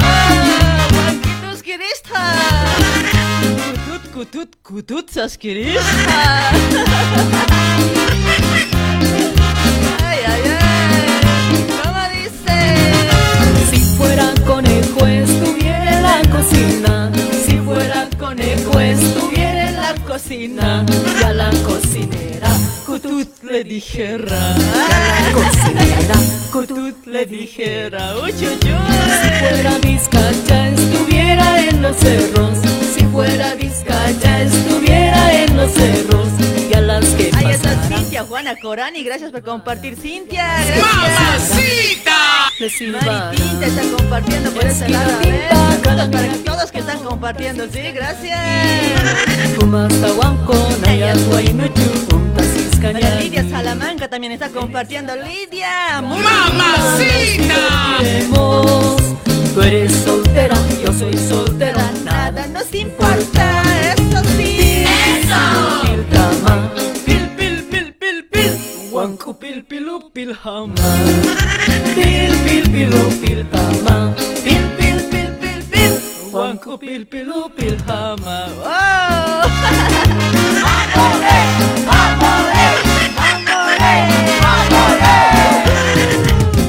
Ah, 0.00 1.14
Kirista. 1.62 2.77
Kutut 4.18 4.50
kutut 4.66 5.06
saskiris. 5.14 5.78
ay, 10.02 10.20
ay, 10.26 10.42
ay. 10.58 11.66
¿Cómo 11.78 12.02
dice? 12.16 12.56
Si 13.70 13.78
fuera 13.96 14.34
conejo 14.44 15.06
estuviera 15.06 15.98
en 15.98 16.02
la 16.02 16.18
cocina. 16.34 17.12
Si 17.46 17.58
fuera 17.58 18.08
conejo 18.18 18.80
estuviera 18.80 19.68
en 19.68 19.76
la 19.76 19.94
cocina. 20.04 20.84
A 21.24 21.32
la 21.32 21.50
cocinera 21.64 22.50
Kutut 22.86 23.44
le 23.44 23.62
dijera. 23.62 24.54
A 24.54 24.58
la 24.58 25.32
cocinera 25.32 26.16
Kutut 26.50 27.06
le 27.06 27.24
dijera. 27.24 28.16
Uy, 28.16 28.32
uy, 28.32 28.48
uy. 28.48 28.58
Si 29.22 29.28
fuera 29.38 29.78
vizcacha 29.78 30.70
estuviera 30.70 31.60
en 31.68 31.82
los 31.82 31.96
cerros 31.96 32.58
fuera 33.18 33.54
Vizcaya 33.56 34.42
estuviera 34.42 35.42
en 35.42 35.56
los 35.56 35.72
cerros 35.72 36.28
Y 36.70 36.74
a 36.74 36.80
las 36.80 37.04
que 37.06 37.30
Ahí 37.34 37.50
está 37.50 37.74
Cintia 37.88 38.22
Juana 38.22 38.54
Corani, 38.56 39.02
gracias 39.02 39.32
por 39.32 39.42
compartir. 39.42 39.96
Cintia, 39.96 40.44
gracias. 40.44 40.94
¡Mamacita! 40.94 42.16
silbaran 42.76 43.06
Mariquita 43.06 43.66
está 43.66 43.82
compartiendo 43.96 44.50
por 44.52 44.64
ese 44.64 44.88
lado, 44.88 45.10
saludos 45.84 46.08
para 46.08 46.32
todos 46.44 46.70
que 46.70 46.78
están 46.78 46.98
compartiendo, 47.00 47.66
sí, 47.72 47.80
gracias. 47.92 48.38
Para 52.80 53.20
Lidia 53.20 53.48
Salamanca 53.48 54.08
también 54.08 54.32
está 54.32 54.48
compartiendo, 54.50 55.14
Lidia, 55.16 56.00
¡Mamacita! 56.02 57.54
Tú 59.58 59.64
eres 59.64 59.92
soltera, 59.92 60.54
yo 60.80 60.92
soy 60.92 61.18
soltera 61.18 61.90
nada 62.04 62.46
nos 62.46 62.72
importa, 62.72 63.60
eso 63.90 64.22
sí. 64.36 64.84
Pil 65.82 66.04
tama 66.12 66.72
Pil 67.04 67.28
pil 67.36 67.64
pil 67.64 67.92
pil 67.94 68.24
pil 68.30 68.52
Wanku 68.92 69.36
pil 69.36 69.64
pilu 69.64 70.12
pil 70.12 70.32
hama 70.44 70.96
Pil 71.96 72.36
pil 72.44 72.70
pilu 72.70 73.02
pil 73.20 73.44
tama 73.50 74.14
Pil 74.44 74.64
pil 74.78 75.02
pil 75.10 75.30
pil 75.40 75.62
pil 75.72 75.92
Wanku 76.32 76.78
pil 76.78 77.04
pilu 77.08 77.50
pil 77.56 77.76
hama 77.88 78.46
¡Oh! 78.62 79.42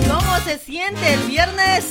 ¿Cómo 0.07 0.39
se 0.43 0.57
siente 0.57 1.13
el 1.13 1.19
viernes? 1.27 1.85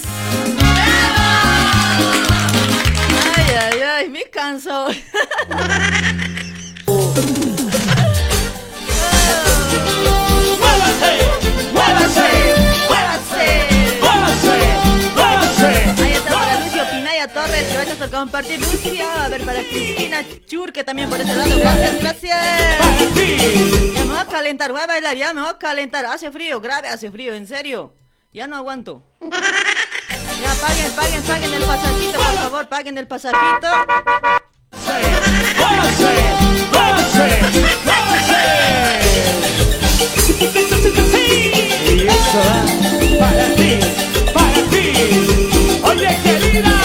Ay, 3.37 3.55
ay, 3.61 3.81
ay, 3.83 4.09
me 4.09 4.25
canso. 4.25 4.87
Ahí 16.01 16.13
está 16.13 16.31
para 16.31 16.61
Lucio 16.61 16.83
Pinaya 16.91 17.29
Torres, 17.29 17.73
gracias 17.73 17.97
por 17.97 18.11
compartir 18.11 18.61
Lucio. 18.61 19.09
A 19.11 19.29
ver, 19.29 19.45
para 19.45 19.61
Cristina 19.61 20.25
Churque 20.47 20.85
también 20.85 21.11
por 21.11 21.21
ese 21.21 21.35
lado, 21.35 21.59
gracias, 21.59 22.01
gracias. 22.01 22.39
Ya 23.95 24.05
me 24.05 24.11
voy 24.11 24.19
a 24.19 24.27
calentar, 24.27 24.73
voy 24.73 24.81
a 24.81 24.87
bailar, 24.87 25.17
ya 25.17 25.35
me 25.35 25.41
voy 25.41 25.51
a 25.51 25.59
calentar. 25.59 26.07
Hace 26.07 26.31
frío, 26.31 26.61
grave, 26.61 26.89
hace 26.89 27.11
frío, 27.11 27.35
en 27.35 27.47
serio. 27.47 27.95
Ya 28.33 28.47
no 28.47 28.57
aguanto. 28.57 29.03
Ya 30.41 30.55
paguen, 30.61 30.93
paguen, 30.93 31.23
paguen 31.23 31.55
el 31.55 31.65
pasajito, 31.65 32.19
por 32.19 32.35
favor, 32.39 32.69
paguen 32.69 32.99
el 32.99 33.07
pasajito. 33.07 33.69
Y 41.91 42.07
eso 42.07 42.39
va 42.47 43.19
para 43.19 43.55
ti, 43.57 43.79
para 44.33 44.63
ti. 44.71 44.85
Oye, 45.83 46.19
querida. 46.23 46.78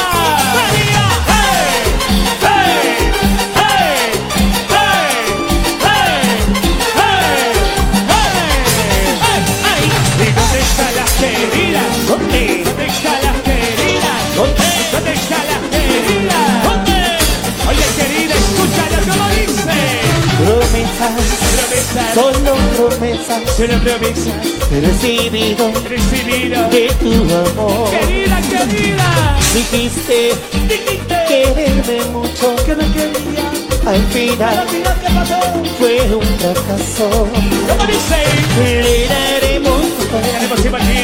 Solo 22.14 22.56
promesas, 22.78 23.42
solo 23.58 23.74
promesas, 23.80 24.34
he 24.72 24.82
recibido 24.82 25.72
recibido. 25.90 26.70
de 26.70 26.88
tu 27.00 27.12
amor. 27.12 27.90
Querida, 27.92 28.38
querida, 28.42 29.38
Dijiste 29.54 30.32
dijiste 30.68 31.16
quererme 31.28 32.06
mucho, 32.12 32.56
que 32.66 32.76
me 32.76 32.86
quería. 32.92 33.46
al 33.86 34.04
final 34.08 34.68
Mira 34.72 34.96
qué 35.02 35.08
pasó. 35.14 35.40
fue 35.80 36.16
un 36.16 36.24
fracaso. 36.40 37.28
¿Cómo 37.68 37.86
dice? 37.86 38.20
Le 38.64 39.08
daremos 39.08 39.82
al 40.10 40.60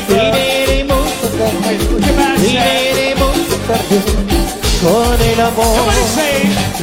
le 0.09 0.31
daremos 0.31 1.07
otra 1.23 1.45
vez, 1.69 1.81
¿Qué 2.05 2.11
pasa? 2.13 2.37
le 2.41 2.53
daremos 2.55 3.35
vez 3.89 4.05
con 4.81 5.21
el 5.21 5.39
¿Cómo 5.53 5.91
amor. 5.91 5.91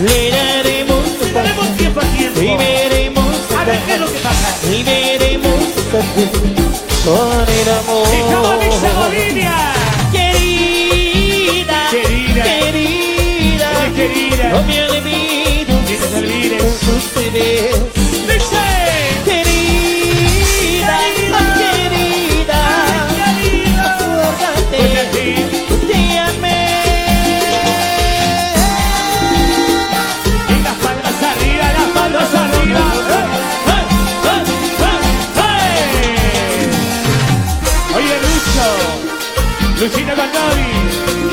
Le 0.02 0.30
daremos 0.30 1.04
Tenemos 1.18 1.66
vez, 1.66 1.76
tiempo 1.76 2.00
al 2.00 2.06
tiempo. 2.16 2.40
y 2.42 2.56
veremos 2.56 3.25
A 3.25 3.25
qué 3.86 3.92
es 3.94 4.00
lo 4.00 4.06
vez, 4.06 4.14
que 4.14 4.20
pasa. 4.20 4.48
y 4.72 4.82
veremos 4.82 5.60
con 7.04 7.48
el 7.48 7.68
¿Y 8.12 8.20
cómo 8.32 8.58
dice 8.58 8.86
amor. 8.88 9.08
Bolivia? 9.08 9.54
Querida, 10.12 11.88
Querida. 11.90 12.42
querida, 12.44 13.70
querida. 13.94 14.48
no 14.50 14.62
me 14.62 14.82
olvido 14.84 15.74
Ni 15.88 15.96
te 15.96 16.16
olvides. 16.18 18.05
Lucina 39.78 40.14
Banavi 40.14 41.25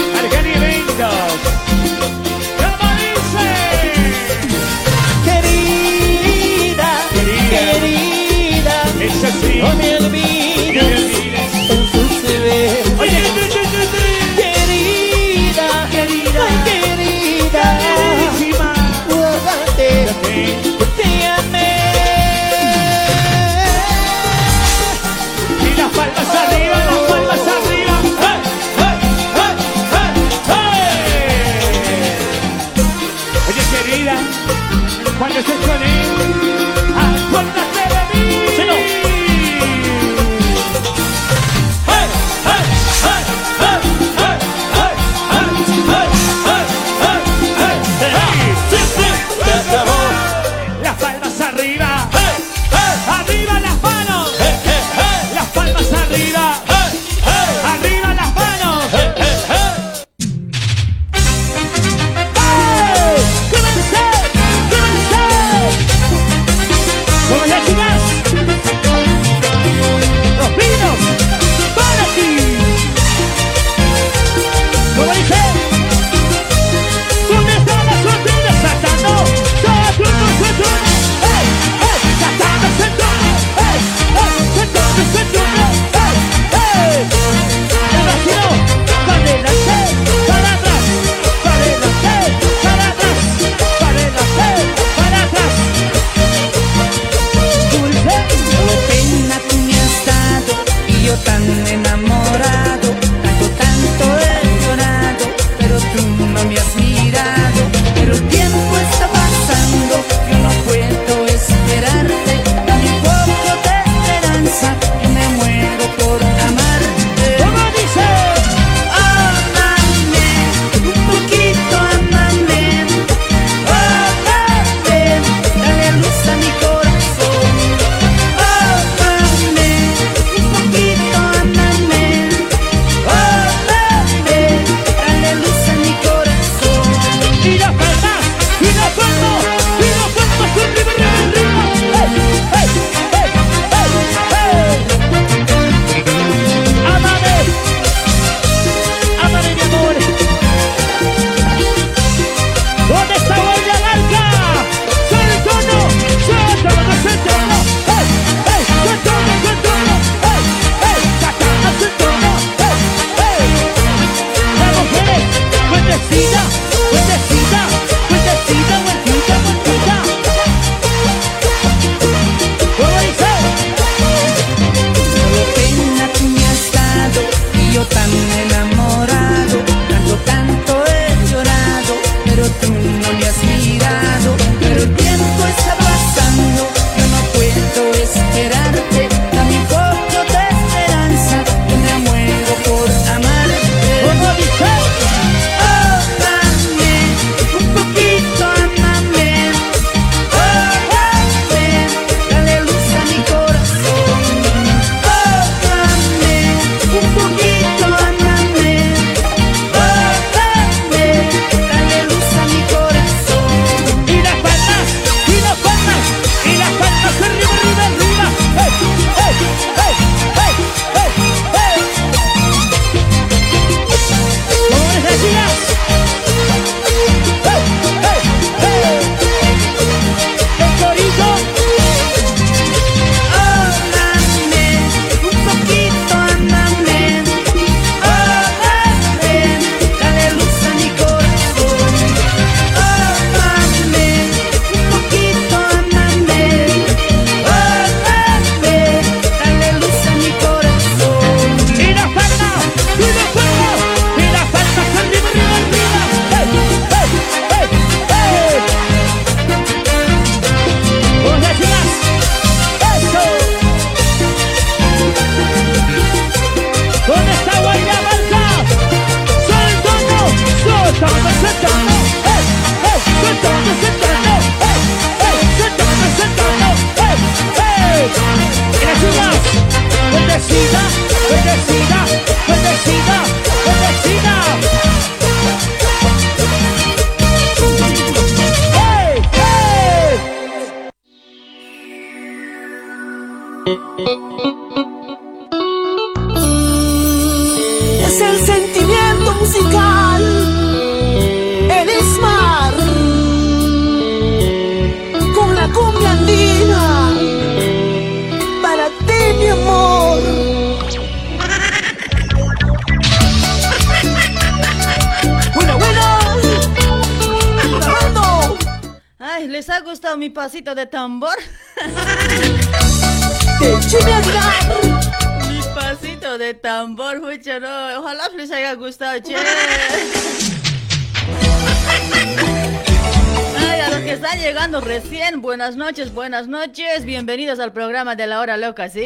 noches, 335.93 336.12
buenas 336.12 336.47
noches. 336.47 337.06
Bienvenidos 337.06 337.60
al 337.60 337.71
programa 337.71 338.15
de 338.15 338.25
la 338.25 338.39
hora 338.39 338.58
loca, 338.58 338.89
¿sí? 338.89 339.06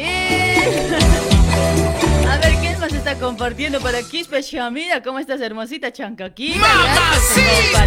A 2.26 2.38
ver, 2.38 2.54
¿quién 2.62 2.80
más 2.80 2.90
está 2.90 3.14
compartiendo 3.16 3.78
por 3.78 3.94
aquí? 3.94 4.24
Shamira, 4.40 5.02
¿cómo 5.02 5.18
estás, 5.18 5.38
hermosita 5.42 5.92
chancaquita? 5.92 6.60
¡Mamacita! 6.60 7.84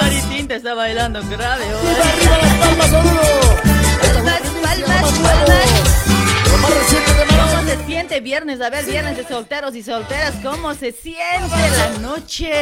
Mari 0.00 0.20
Tinta 0.30 0.54
está 0.54 0.74
bailando 0.74 1.20
grave 1.28 1.64
hoy. 1.64 1.96
¡Arriba 2.00 2.36
las! 2.38 2.52
Palmas, 2.62 4.38
palmas, 4.62 5.12
palmas. 5.18 5.66
¿Cómo 6.48 6.68
se 6.68 7.86
siente 7.86 8.20
viernes? 8.20 8.60
A 8.60 8.70
ver, 8.70 8.84
viernes 8.84 9.16
de 9.16 9.26
solteros 9.26 9.74
y 9.74 9.82
solteras, 9.82 10.34
¿cómo 10.44 10.74
se 10.74 10.92
siente 10.92 11.70
la 11.76 11.88
noche? 11.98 12.52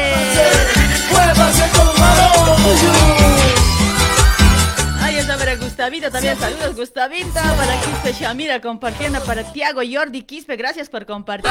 Ahí 5.18 5.22
está 5.22 5.36
para 5.36 5.56
Gustavito 5.56 6.12
también, 6.12 6.38
saludos 6.38 6.76
Gustavito, 6.76 7.32
para 7.32 7.80
Quispe 7.80 8.12
Shamira 8.12 8.60
compartiendo, 8.60 9.20
para 9.24 9.42
Tiago 9.52 9.80
Jordi 9.84 10.22
Quispe, 10.22 10.54
gracias 10.54 10.88
por 10.88 11.06
compartir. 11.06 11.50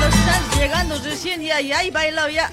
Los 0.00 0.12
están 0.12 0.42
llegando 0.58 0.98
recién 1.04 1.40
ya, 1.40 1.60
ya, 1.60 1.84
y 1.84 1.90
bailado 1.92 2.28
ya. 2.28 2.50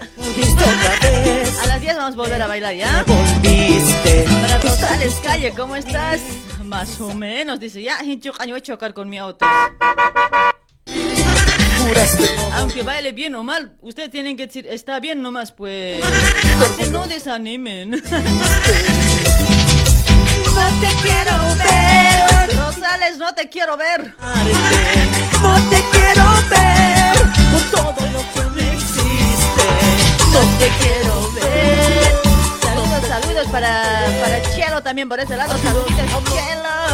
A 1.64 1.66
las 1.66 1.82
10 1.82 1.98
vamos 1.98 2.14
a 2.14 2.18
volver 2.18 2.40
a 2.44 2.46
bailar 2.46 2.76
ya. 2.76 3.04
Para 3.04 4.60
Rosales 4.60 5.16
Calle, 5.24 5.54
¿cómo 5.58 5.76
estás? 5.76 6.22
Más 6.64 7.02
o 7.02 7.16
menos, 7.16 7.60
dice, 7.60 7.82
ya, 7.82 7.98
yo 8.04 8.32
voy 8.38 8.52
a 8.58 8.62
chocar 8.62 8.94
con 8.94 9.10
mi 9.10 9.18
auto. 9.18 9.44
Aunque 12.54 12.84
baile 12.84 13.12
bien 13.12 13.36
o 13.36 13.44
mal, 13.44 13.76
ustedes 13.82 14.10
tienen 14.10 14.36
que 14.38 14.48
decir, 14.48 14.66
está 14.68 15.00
bien 15.00 15.22
nomás, 15.22 15.52
pues. 15.52 16.04
Que 16.78 16.88
no 16.88 17.06
desanimen. 17.08 17.92
No 17.92 18.00
te 20.82 20.88
quiero 21.02 21.38
ver. 21.58 22.58
Rosales, 22.58 23.18
no 23.18 23.34
te 23.34 23.50
quiero 23.50 23.78
ver. 23.78 24.16
No 25.42 25.56
te 25.70 25.84
quiero 25.92 26.24
ver. 26.50 27.18
Con 27.52 27.64
todo 27.72 28.02
lo 28.12 28.22
que 28.34 28.42
me 28.56 28.76
hiciste. 28.76 29.66
No 30.32 30.40
te 30.58 30.68
quiero 30.80 31.32
ver. 31.34 32.22
Saludos, 32.62 33.08
saludos 33.08 33.48
para, 33.52 33.72
para 34.22 34.42
Chelo 34.56 34.82
también 34.82 35.08
por 35.10 35.20
ese 35.20 35.36
lado. 35.36 35.58
Saludos, 35.58 35.88
Chelo. 35.88 36.85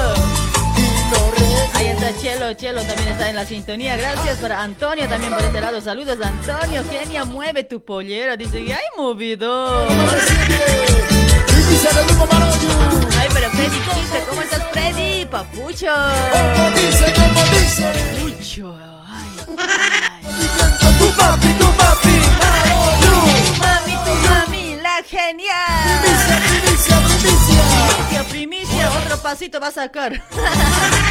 Ahí 1.74 1.88
está 1.88 2.16
Chelo, 2.20 2.54
Chelo 2.54 2.84
también 2.84 3.10
está 3.10 3.30
en 3.30 3.36
la 3.36 3.46
sintonía. 3.46 3.98
Gracias 3.98 4.38
para 4.40 4.62
Antonio 4.62 5.08
también 5.08 5.34
por 5.34 5.44
este 5.44 5.62
lado. 5.62 5.82
Saludos, 5.82 6.18
Antonio. 6.22 6.84
Genia, 6.90 7.26
mueve 7.26 7.64
tu 7.64 7.84
pollera. 7.84 8.38
Dice, 8.38 8.58
¡ay, 8.60 8.84
movido! 8.98 9.88
Ay, 13.20 13.30
pero 13.34 13.50
Freddy, 13.52 13.80
¿cómo 14.30 14.42
estás, 14.42 14.64
Freddy? 14.72 15.26
Papucho. 15.26 15.88
Papucho. 17.78 18.76
Ay, 19.08 19.30
ay. 19.48 19.92
Tu 21.00 21.08
papi, 21.18 21.48
tu 21.54 21.66
papi. 21.78 22.16
Maroño. 22.40 23.14
Mami, 23.60 23.96
tu 24.06 24.14
mami, 24.28 24.66
la 24.82 25.02
genial. 25.04 26.02
Primicia, 26.02 26.98
primicia. 27.00 27.62
Primicia, 27.98 28.24
primicia, 28.30 28.92
otro 29.04 29.18
pasito 29.18 29.60
va 29.60 29.68
a 29.68 29.72
sacar. 29.72 30.22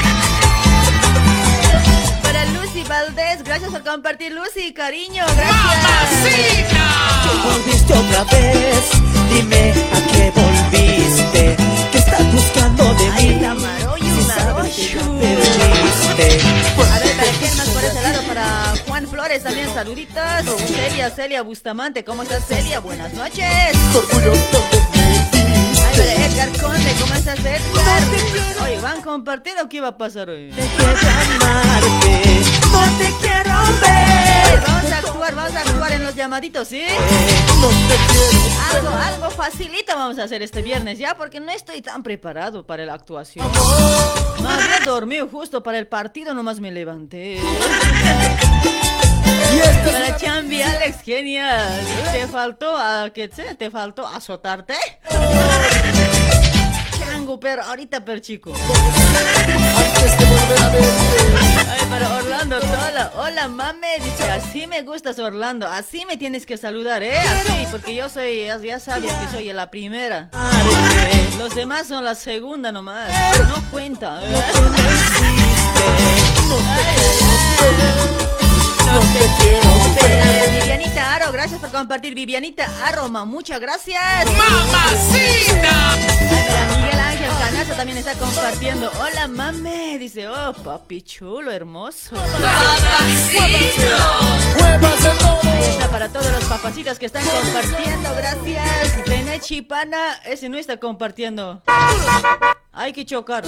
Valdés, 2.90 3.44
gracias 3.44 3.70
por 3.70 3.84
compartir, 3.84 4.32
Lucy, 4.32 4.72
cariño, 4.74 5.24
gracias. 5.24 5.54
¡Mamacita! 5.80 7.44
Volviste 7.44 7.92
otra 7.94 8.24
vez. 8.24 8.90
Dime 9.32 9.72
a 9.92 10.12
qué 10.12 10.32
volviste. 10.34 11.56
¿Qué 11.92 11.98
estás 11.98 12.32
buscando 12.32 12.82
de 12.94 13.10
Ahí 13.12 13.28
mí? 13.28 13.34
está 13.36 13.54
Maroyu, 13.54 14.16
Si 14.16 14.22
sabes 14.24 14.74
que 14.74 14.88
ya 14.88 15.02
Maroyu. 15.04 15.20
perdiste. 15.20 16.40
A 16.82 16.98
ver, 16.98 17.16
para 17.16 17.30
quién 17.38 17.56
más 17.56 17.68
por 17.68 17.84
ese 17.84 18.02
lado, 18.02 18.22
para 18.26 18.74
Juan 18.88 19.06
Flores 19.08 19.42
también, 19.44 19.72
saluditos. 19.72 20.24
Celia, 20.66 21.10
Celia 21.10 21.42
Bustamante, 21.42 22.02
¿cómo 22.02 22.24
estás, 22.24 22.44
Celia? 22.48 22.80
Buenas 22.80 23.14
noches. 23.14 23.76
Orgullo 23.94 24.32
para 26.14 26.26
Edgar 26.26 26.48
Conde, 26.60 26.94
¿cómo 27.00 27.14
estás, 27.14 27.38
Edgar? 27.38 27.60
Oye, 28.64 28.80
¿van 28.80 28.98
a 28.98 29.02
compartir 29.02 29.52
o 29.62 29.68
qué 29.68 29.80
va 29.80 29.88
a 29.88 29.96
pasar 29.96 30.28
hoy? 30.30 30.50
Dejé 30.50 30.86
de 30.86 31.08
amarte. 31.08 32.42
No 32.70 32.82
te 32.98 33.12
quiero 33.20 33.54
ver. 33.80 34.60
Vamos 34.66 34.92
a 34.92 34.98
actuar, 34.98 35.34
vamos 35.34 35.54
a 35.54 35.60
actuar 35.60 35.92
en 35.92 36.04
los 36.04 36.14
llamaditos, 36.14 36.68
¿sí? 36.68 36.84
No 37.60 37.68
te 37.68 37.96
quiero. 38.12 38.40
Algo, 38.72 38.88
algo 38.88 39.30
facilito 39.30 39.94
vamos 39.94 40.18
a 40.18 40.24
hacer 40.24 40.42
este 40.42 40.62
viernes 40.62 40.98
ya, 40.98 41.16
porque 41.16 41.40
no 41.40 41.50
estoy 41.52 41.82
tan 41.82 42.02
preparado 42.02 42.66
para 42.66 42.84
la 42.84 42.94
actuación. 42.94 43.46
No 44.40 44.48
había 44.48 44.80
dormido 44.84 45.28
justo 45.28 45.62
para 45.62 45.78
el 45.78 45.86
partido, 45.86 46.34
nomás 46.34 46.60
me 46.60 46.70
levanté. 46.70 47.40
Para 49.84 50.16
Chambi, 50.16 50.62
Alex, 50.62 51.02
genial. 51.02 51.80
¿Te 52.12 52.26
faltó 52.28 52.76
a 52.76 53.10
qué 53.10 53.28
sé? 53.34 53.54
¿Te 53.56 53.70
faltó 53.70 54.06
azotarte? 54.06 54.74
Ahorita, 57.30 58.04
per 58.04 58.20
chico. 58.20 58.52
Ay, 61.68 61.86
para 61.88 62.16
Orlando 62.16 62.58
Tola. 62.58 63.12
Hola, 63.14 63.46
mame. 63.46 64.00
Dice, 64.02 64.28
así 64.28 64.66
me 64.66 64.82
gustas, 64.82 65.16
Orlando. 65.20 65.68
Así 65.68 66.04
me 66.06 66.16
tienes 66.16 66.44
que 66.44 66.56
saludar, 66.56 67.04
¿eh? 67.04 67.16
Así, 67.16 67.68
porque 67.70 67.94
yo 67.94 68.08
soy, 68.08 68.46
ya, 68.46 68.58
ya 68.58 68.80
sabes 68.80 69.12
que 69.12 69.28
soy 69.28 69.52
la 69.52 69.70
primera. 69.70 70.28
Los 71.38 71.54
demás 71.54 71.86
son 71.86 72.04
la 72.04 72.16
segunda 72.16 72.72
nomás. 72.72 73.08
No 73.48 73.62
cuenta. 73.70 74.20
¿eh? 74.24 74.26
Eh, 80.02 80.58
Vivianita 80.60 81.14
Aro, 81.14 81.30
gracias 81.30 81.60
por 81.60 81.70
compartir. 81.70 82.12
Vivianita 82.16 82.66
Aro, 82.84 83.08
ma, 83.08 83.24
muchas 83.24 83.60
gracias. 83.60 84.26
¡Mamacita! 84.36 85.96
También 87.76 87.98
está 87.98 88.14
compartiendo. 88.14 88.90
Hola, 89.00 89.26
mame. 89.26 89.98
Dice, 89.98 90.28
oh, 90.28 90.52
papi 90.52 91.02
chulo, 91.02 91.50
hermoso. 91.50 92.14
Ahí 95.42 95.64
está 95.70 95.88
para 95.88 96.08
todos 96.10 96.30
los 96.30 96.44
papacitos 96.44 96.98
que 96.98 97.06
están 97.06 97.24
compartiendo. 97.24 98.14
Gracias. 98.16 99.06
René 99.06 99.40
Chipana, 99.40 100.14
ese 100.24 100.48
no 100.48 100.58
está 100.58 100.76
compartiendo. 100.78 101.62
Hay 102.72 102.92
que 102.92 103.04
chocar. 103.04 103.44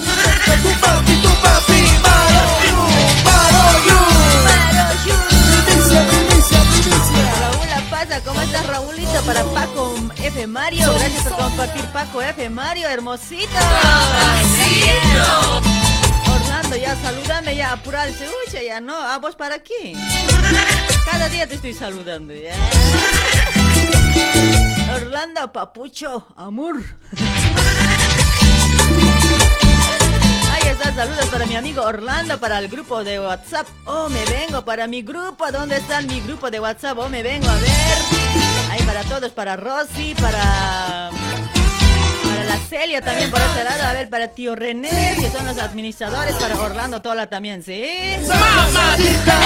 Pasa, 7.93 8.19
¿cómo 8.21 8.41
estás 8.41 8.65
Raúlito? 8.65 9.21
Para 9.23 9.43
Paco 9.43 9.93
F. 10.17 10.47
Mario, 10.47 10.91
gracias 10.95 11.23
por 11.25 11.37
compartir 11.37 11.85
Paco 11.93 12.23
F. 12.23 12.49
Mario, 12.49 12.87
hermosito. 12.89 13.55
Orlando, 16.25 16.75
ya 16.75 16.95
saludame, 16.95 17.55
ya 17.55 17.73
apurarse. 17.73 18.27
Uy, 18.27 18.65
ya 18.65 18.81
no, 18.81 18.95
¿a 18.95 19.19
vos 19.19 19.35
para 19.35 19.59
qué? 19.59 19.95
Cada 21.05 21.29
día 21.29 21.45
te 21.45 21.53
estoy 21.53 21.75
saludando, 21.75 22.33
ya. 22.33 22.55
Orlando, 24.95 25.51
papucho, 25.51 26.25
amor. 26.35 26.81
Ahí 30.63 30.95
saludos 30.95 31.25
para 31.25 31.45
mi 31.45 31.55
amigo 31.55 31.81
Orlando, 31.83 32.39
para 32.39 32.59
el 32.59 32.69
grupo 32.69 33.03
de 33.03 33.19
WhatsApp. 33.19 33.67
Oh, 33.85 34.07
me 34.09 34.23
vengo 34.25 34.63
para 34.63 34.87
mi 34.87 35.01
grupo. 35.01 35.51
¿Dónde 35.51 35.77
está 35.77 36.01
mi 36.01 36.21
grupo 36.21 36.49
de 36.49 36.59
WhatsApp? 36.59 36.97
Oh, 36.99 37.09
me 37.09 37.21
vengo 37.21 37.49
a 37.49 37.55
ver. 37.55 37.97
Ahí 38.71 38.81
para 38.83 39.03
todos, 39.03 39.31
para 39.31 39.57
Rosy, 39.57 40.15
para. 40.15 41.09
Para 42.23 42.43
la 42.45 42.57
Celia 42.69 43.01
también 43.01 43.29
por 43.29 43.41
este 43.41 43.63
lado. 43.63 43.83
A 43.83 43.93
ver, 43.93 44.09
para 44.09 44.29
tío 44.29 44.55
René, 44.55 45.17
que 45.19 45.29
son 45.31 45.45
los 45.45 45.57
administradores. 45.57 46.35
Para 46.35 46.59
Orlando 46.59 47.01
Tola 47.01 47.27
también, 47.27 47.61
¿sí? 47.61 48.15
¡Mamacita! 48.27 49.39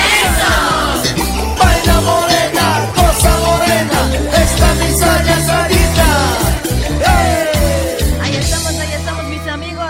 Baila 1.58 2.02
morena, 2.02 2.92
cosa 2.96 3.38
morena, 3.38 4.16
esta 4.44 4.74
misa 4.76 5.24
ya 5.24 5.46
salita. 5.46 5.88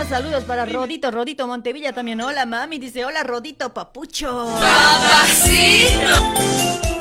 Saludos 0.10 0.46
para 0.46 0.66
Rodito, 0.66 1.12
Rodito 1.12 1.46
Montevilla 1.48 1.92
también. 1.92 2.22
Hola, 2.22 2.46
mami. 2.46 2.80
Dice, 2.80 3.04
hola, 3.04 3.24
Rodito 3.24 3.74
Papucho. 3.74 4.48
¡Papacito! 4.58 6.16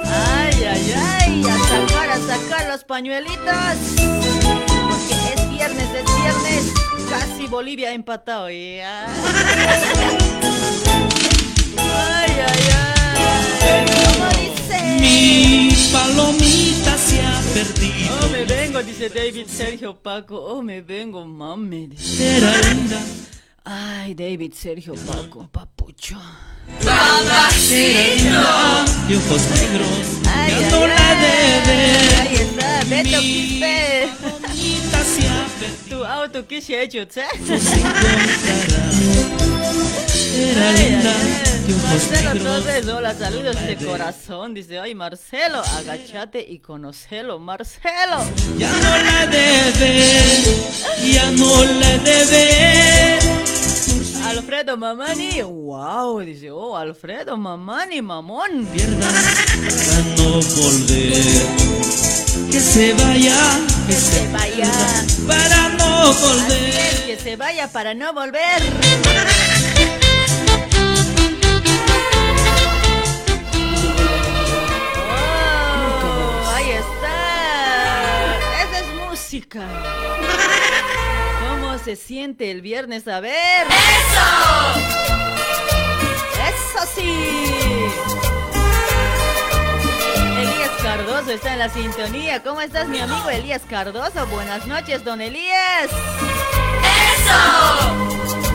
Ay, 0.05 0.64
ay, 0.64 0.95
ay. 0.97 1.44
A 1.44 1.59
sacar, 1.69 2.11
a 2.11 2.19
sacar 2.19 2.69
los 2.69 2.83
pañuelitos. 2.83 3.44
Porque 3.46 5.15
es 5.37 5.50
viernes, 5.50 5.88
es 5.94 6.04
viernes. 6.17 6.75
Casi 7.09 7.46
Bolivia 7.46 7.90
ha 7.90 7.92
empatado. 7.92 8.50
ya. 8.50 9.07
Ay, 11.79 12.33
ay, 12.44 12.69
ay. 12.75 13.87
¿Cómo 13.87 14.29
dice? 14.31 14.83
Mi 14.98 15.71
palomita 15.92 16.65
se 17.17 17.23
ha 17.23 17.40
perdido. 17.54 18.19
Oh, 18.23 18.29
me 18.29 18.44
vengo, 18.44 18.83
dice 18.83 19.08
David 19.08 19.46
Sergio 19.48 19.94
Paco. 19.96 20.37
Oh, 20.37 20.62
me 20.62 20.81
vengo, 20.83 21.25
mami. 21.25 21.88
Era 22.21 22.56
linda, 22.73 23.00
Ay, 23.64 24.14
David 24.14 24.52
Sergio 24.54 24.94
Paco, 24.94 25.48
papucho. 25.50 26.17
¡Papacito! 26.85 28.40
de 29.08 29.17
ojos 29.17 29.42
negros. 29.50 29.88
Ay, 30.29 30.50
ya 30.50 30.56
ay, 30.58 30.64
no 30.71 30.87
la 30.87 31.14
debe. 31.25 31.79
Ahí 32.21 32.35
está, 32.35 32.85
Beto 32.88 33.19
Quispe. 33.21 34.08
Tu 35.88 36.04
auto, 36.04 36.46
¿qué 36.46 36.60
se 36.60 36.77
ha 36.77 36.83
hecho? 36.83 36.98
Era 36.98 37.27
Ay, 40.69 40.77
ay, 40.77 40.90
linda, 40.90 41.14
Marcelo. 41.75 42.42
Torres, 42.42 42.87
hola, 42.88 43.14
saludos 43.14 43.56
de 43.67 43.77
corazón. 43.77 44.54
Dice, 44.54 44.79
ay, 44.79 44.94
Marcelo, 44.94 45.62
agachate 45.79 46.44
y 46.48 46.58
conocelo, 46.60 47.38
Marcelo. 47.38 48.19
Ya 48.58 48.71
no 48.71 48.96
la 48.98 49.27
debe, 49.27 50.44
ya 51.12 51.31
no 51.33 51.64
la 51.64 51.98
debe. 51.98 53.19
Alfredo 54.27 54.77
Mamani, 54.77 55.40
wow, 55.42 56.21
dice, 56.21 56.50
oh, 56.50 56.77
Alfredo 56.77 57.37
Mamani, 57.37 58.02
mamón. 58.02 58.67
Pierda 58.67 59.06
para 59.06 60.02
no 60.17 60.40
volver. 60.40 61.46
Que 62.50 62.60
se 62.60 62.92
vaya, 62.94 63.37
que 63.87 63.94
Que 63.94 64.00
se 64.00 64.27
vaya. 64.33 64.71
para 65.27 65.69
no 65.71 66.10
Así 66.10 66.23
volver. 66.23 66.75
es, 66.75 67.00
que 67.00 67.17
se 67.23 67.37
vaya 67.37 67.69
para 67.71 67.94
no 67.94 68.12
volver. 68.12 68.62
¿Cómo 81.48 81.79
se 81.79 81.96
siente 81.96 82.52
el 82.52 82.60
viernes? 82.62 83.08
A 83.08 83.18
ver. 83.18 83.66
¡Eso! 83.66 84.81
¡Eso 86.46 86.87
sí! 86.94 87.90
Elías 90.38 90.70
Cardoso 90.81 91.33
está 91.33 91.54
en 91.54 91.58
la 91.58 91.68
sintonía. 91.68 92.44
¿Cómo 92.44 92.60
estás, 92.60 92.87
mi 92.87 93.00
amigo 93.00 93.29
Elías 93.29 93.62
Cardoso? 93.68 94.27
Buenas 94.29 94.64
noches, 94.68 95.02
don 95.02 95.20
Elías. 95.20 95.90
Para 97.27 98.46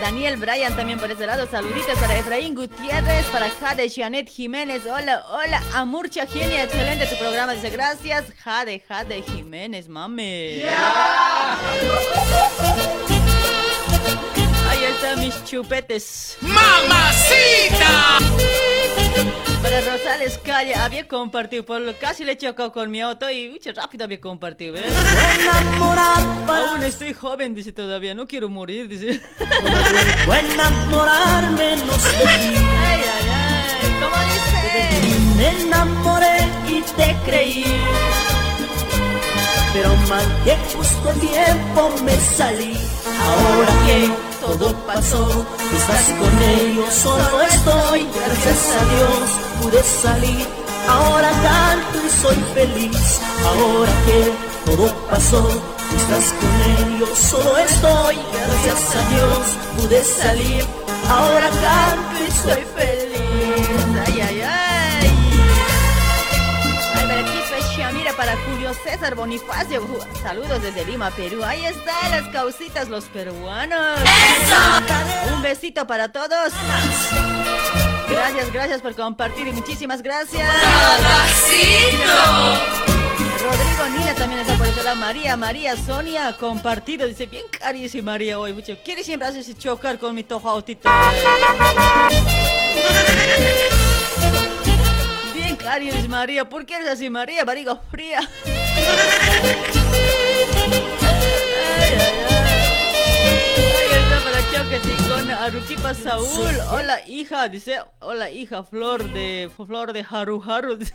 Daniel 0.00 0.36
Bryan 0.36 0.74
también 0.74 0.98
por 0.98 1.10
ese 1.10 1.26
lado. 1.26 1.46
Saluditos 1.50 1.98
para 1.98 2.18
Efraín 2.18 2.54
Gutiérrez, 2.54 3.26
para 3.26 3.50
Jade 3.50 3.88
Janet 3.90 4.28
Jiménez. 4.28 4.82
Hola, 4.86 5.24
hola, 5.30 5.62
Amurcha 5.74 6.26
Genia. 6.26 6.64
Excelente 6.64 7.06
tu 7.06 7.16
programa. 7.16 7.52
Dice 7.52 7.70
gracias, 7.70 8.24
Jade, 8.42 8.82
Jade 8.86 9.22
Jiménez, 9.22 9.88
mame. 9.88 10.64
Ahí 14.68 14.84
están 14.84 15.20
mis 15.20 15.44
chupetes. 15.44 16.36
¡Mamacita! 16.40 18.18
Para 19.62 19.80
Rosales 19.82 20.38
Calle, 20.38 20.74
había 20.74 21.06
compartido, 21.06 21.64
por 21.64 21.80
lo 21.80 21.96
casi 21.98 22.24
le 22.24 22.36
chocó 22.38 22.72
con 22.72 22.90
mi 22.90 23.00
auto 23.00 23.30
y 23.30 23.50
uy, 23.50 23.60
rápido 23.72 24.04
había 24.04 24.20
compartido, 24.20 24.72
¿ves? 24.74 24.84
Aún 26.48 26.82
estoy 26.82 27.12
joven, 27.12 27.54
dice 27.54 27.72
todavía, 27.72 28.14
no 28.14 28.26
quiero 28.26 28.48
morir, 28.48 28.88
dice. 28.88 29.20
Fue 30.24 30.38
enamorarme, 30.38 31.76
no 31.76 31.92
sé. 31.92 32.26
Ay, 32.26 32.64
ay, 32.86 33.28
ay, 33.30 33.96
¿cómo 34.00 34.16
dice? 34.24 34.60
Me 35.36 35.48
enamoré 35.62 36.38
y 36.68 36.82
te 36.96 37.16
creí. 37.24 37.64
Pero 39.72 39.94
mal 40.08 40.26
que 40.44 40.56
justo 40.74 41.10
a 41.10 41.14
tiempo 41.14 41.94
me 42.02 42.16
salí. 42.16 42.89
Ahora 43.28 43.72
que 43.86 44.10
todo 44.40 44.74
pasó, 44.86 45.46
estás 45.76 46.06
con 46.18 46.42
ellos, 46.42 46.92
solo 46.94 47.42
estoy. 47.42 48.08
Gracias 48.26 48.76
a 48.78 48.84
Dios 48.94 49.30
pude 49.60 49.82
salir. 49.82 50.46
Ahora 50.88 51.30
canto 51.42 51.98
y 52.06 52.10
soy 52.22 52.36
feliz. 52.54 53.20
Ahora 53.44 53.92
que 54.06 54.32
todo 54.64 54.92
pasó, 55.10 55.48
estás 55.96 56.34
con 56.40 56.86
ellos, 56.86 57.18
solo 57.18 57.56
estoy. 57.58 58.18
Gracias 58.32 58.96
a 58.96 59.08
Dios 59.10 59.38
pude 59.76 60.04
salir. 60.04 60.64
Ahora 61.08 61.48
canto 61.50 62.24
y 62.26 62.30
soy 62.30 62.64
feliz. 62.76 63.39
Julio 68.70 68.84
César 68.84 69.14
Bonifacio. 69.14 69.82
Saludos 70.22 70.62
desde 70.62 70.84
Lima, 70.84 71.10
Perú. 71.10 71.42
Ahí 71.44 71.64
están 71.64 72.10
las 72.10 72.28
causitas, 72.28 72.88
los 72.88 73.04
peruanos. 73.06 73.98
Un 75.34 75.42
besito 75.42 75.86
para 75.86 76.10
todos. 76.10 76.52
Gracias, 78.08 78.52
gracias 78.52 78.80
por 78.80 78.94
compartir 78.94 79.48
y 79.48 79.52
muchísimas 79.52 80.02
gracias. 80.02 80.48
Rodrigo 83.42 83.98
Nina 83.98 84.14
también 84.14 84.40
está 84.40 84.54
por 84.56 84.84
lado. 84.84 84.96
María, 84.96 85.36
María, 85.36 85.76
Sonia, 85.76 86.36
compartido. 86.38 87.06
Dice, 87.06 87.26
bien 87.26 87.44
carísima 87.50 88.12
María 88.12 88.38
hoy. 88.38 88.52
Mucho. 88.52 88.76
Quiere 88.84 89.02
siempre 89.02 89.28
hacerse 89.28 89.56
chocar 89.56 89.98
con 89.98 90.14
mi 90.14 90.22
tojautito. 90.22 90.88
Bien 92.78 93.89
carísima 95.62 96.18
María. 96.18 96.48
¿Por 96.48 96.66
qué 96.66 96.76
eres 96.76 96.88
así, 96.88 97.10
María? 97.10 97.44
Barriga 97.44 97.76
fría. 97.90 98.20
Aruquipa 105.40 105.94
Saúl. 105.94 106.54
Hola, 106.70 107.00
hija. 107.06 107.48
Dice, 107.48 107.78
hola, 108.00 108.30
hija. 108.30 108.62
Flor 108.62 109.10
de, 109.12 109.50
flor 109.66 109.92
de 109.92 110.04
Haru 110.08 110.42
Haru. 110.46 110.78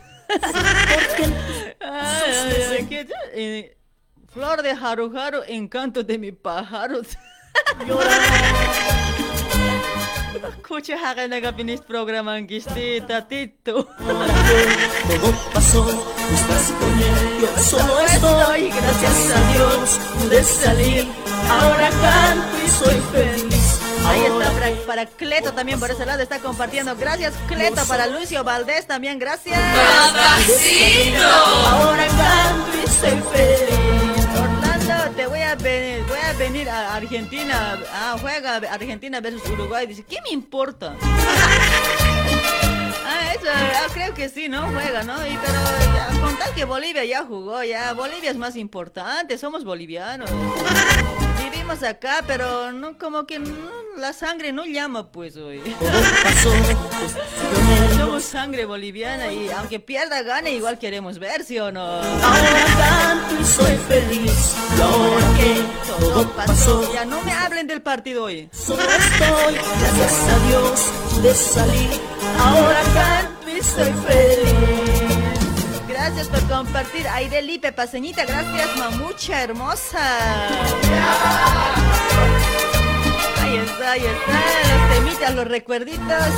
Ay, 1.80 1.80
ay, 1.80 2.62
ay, 2.78 2.86
¿qué- 2.88 3.06
eh, 3.32 3.76
flor 4.32 4.62
de 4.62 4.70
Haru 4.70 5.16
Haru, 5.16 5.42
encanto 5.46 6.02
de 6.02 6.18
mi 6.18 6.32
pájaro. 6.32 7.00
Escucha, 10.36 10.96
hagan 10.96 11.56
finis 11.56 11.80
programan 11.80 12.46
gisti 12.46 13.00
tatito. 13.00 13.84
Todo 13.84 15.32
pasó, 15.52 15.88
estás 16.34 16.72
con 16.78 16.92
ellos, 16.98 17.50
solo 17.64 18.00
estoy, 18.00 18.68
gracias 18.68 19.30
a 19.34 19.52
Dios 19.52 19.98
pude 20.18 20.44
salir. 20.44 21.08
Ahora 21.48 21.88
canto 21.88 22.56
y 22.64 22.68
soy 22.68 23.00
feliz. 23.12 23.80
Ahí 24.06 24.20
está 24.24 24.50
para, 24.52 24.70
para 24.86 25.06
Cleto 25.06 25.52
también 25.52 25.80
por 25.80 25.90
ese 25.90 26.04
lado 26.04 26.22
está 26.22 26.38
compartiendo. 26.38 26.94
Gracias 26.96 27.32
Cleto 27.48 27.82
para 27.86 28.06
Lucio 28.06 28.44
Valdés 28.44 28.86
también, 28.86 29.18
gracias. 29.18 29.58
Ahora 31.70 32.06
canto 32.06 32.78
y 32.84 32.86
soy 32.90 33.22
feliz. 33.32 34.05
Te 35.16 35.26
voy 35.26 35.40
a 35.40 35.54
venir, 35.54 36.04
voy 36.06 36.18
a 36.18 36.32
venir 36.34 36.68
a 36.68 36.94
Argentina. 36.94 37.78
Ah, 37.90 38.16
juega 38.20 38.56
Argentina 38.56 39.18
versus 39.20 39.48
Uruguay. 39.48 39.86
Dice, 39.86 40.04
¿qué 40.04 40.18
me 40.22 40.30
importa? 40.30 40.94
Ah, 43.08 43.32
eso, 43.34 43.46
ah, 43.48 43.86
creo 43.94 44.12
que 44.14 44.28
sí, 44.28 44.48
¿no? 44.48 44.66
Juega, 44.66 45.04
¿no? 45.04 45.14
Y, 45.24 45.38
pero 45.38 45.60
ya, 45.94 46.20
con 46.20 46.36
tal 46.36 46.52
que 46.54 46.64
Bolivia 46.64 47.04
ya 47.04 47.24
jugó, 47.24 47.62
ya. 47.62 47.92
Bolivia 47.92 48.32
es 48.32 48.36
más 48.36 48.56
importante, 48.56 49.38
somos 49.38 49.64
bolivianos. 49.64 50.28
Venimos 51.66 51.82
acá, 51.82 52.22
pero 52.28 52.70
no 52.70 52.96
como 52.96 53.26
que 53.26 53.40
la 53.96 54.12
sangre 54.12 54.52
no 54.52 54.64
llama 54.64 55.10
pues 55.10 55.36
hoy. 55.36 55.60
Somos 57.98 58.22
sangre 58.22 58.66
boliviana 58.66 59.32
y 59.32 59.50
aunque 59.50 59.80
pierda 59.80 60.22
gane 60.22 60.52
igual 60.52 60.78
queremos 60.78 61.18
ver, 61.18 61.42
¿sí 61.42 61.58
o 61.58 61.72
no? 61.72 61.82
Ahora 61.82 62.64
canto 62.78 63.34
y 63.40 63.44
soy 63.44 63.76
feliz. 63.88 64.54
Ahora 64.80 65.26
que 65.36 65.60
todo 65.88 66.30
pasó. 66.36 66.94
Ya 66.94 67.04
no 67.04 67.20
me 67.22 67.32
hablen 67.32 67.66
del 67.66 67.82
partido 67.82 68.22
hoy. 68.24 68.48
Solo 68.52 68.82
estoy, 68.82 69.54
gracias 69.54 70.12
a 70.28 70.38
Dios, 70.46 70.80
de 71.20 71.34
salir. 71.34 71.90
Ahora 72.38 72.80
canto 72.94 73.50
y 73.50 73.60
soy 73.60 73.92
feliz. 74.06 75.05
Gracias 76.06 76.28
por 76.28 76.48
compartir. 76.48 77.08
Aidelipe 77.08 77.72
Paseñita, 77.72 78.24
gracias, 78.24 78.76
mamucha 78.76 79.42
hermosa. 79.42 79.98
Ahí 83.42 83.56
está, 83.56 83.90
ahí 83.90 84.04
está. 84.04 84.78
Los 84.78 84.94
temitas, 84.94 85.34
los 85.34 85.48
recuerditos. 85.48 86.28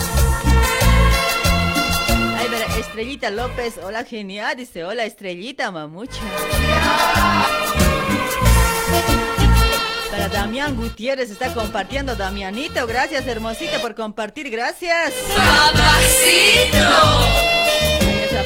Estrellita 2.78 3.28
López, 3.28 3.74
hola 3.84 4.04
genial, 4.04 4.56
dice, 4.56 4.84
hola 4.84 5.04
Estrellita, 5.04 5.70
mamucha. 5.70 6.22
Para 10.10 10.28
Damián 10.30 10.76
Gutiérrez 10.76 11.30
está 11.30 11.52
compartiendo, 11.52 12.16
Damianito, 12.16 12.86
gracias 12.86 13.26
hermosita 13.26 13.82
por 13.82 13.94
compartir, 13.94 14.48
gracias. 14.48 15.12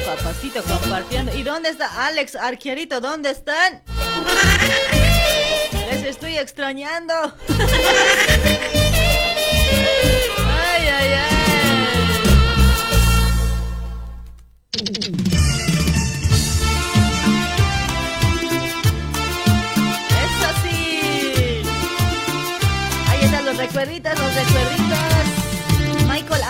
Papacito 0.05 0.61
compartiendo. 0.63 1.35
¿Y 1.35 1.43
dónde 1.43 1.69
está 1.69 2.05
Alex 2.05 2.35
Arquierito? 2.35 2.99
¿Dónde 2.99 3.29
están? 3.31 3.81
Les 5.91 6.03
estoy 6.03 6.37
extrañando. 6.37 7.13
Ay, 10.37 10.87
ay, 10.87 11.13
ay. 11.13 11.33
Eso 20.09 20.49
sí. 20.63 21.63
Ahí 23.09 23.23
están 23.23 23.45
los 23.45 23.57
recuerditos, 23.57 24.19
los 24.19 24.35
recuerditos. 24.35 25.12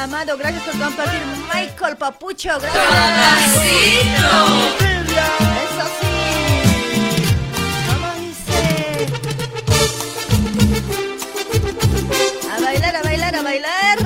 Amado, 0.04 0.38
gracias 0.38 0.62
por 0.64 0.74
compartir. 0.78 1.22
Michael 1.54 1.96
Papucho, 1.96 2.50
gracias. 2.60 2.84
Eso 5.64 5.86
sí. 6.02 6.12
¿Cómo 7.88 8.10
dice? 8.20 8.62
A 12.52 12.60
bailar, 12.60 12.96
a 12.98 13.02
bailar, 13.02 13.34
a 13.34 13.42
bailar. 13.44 13.98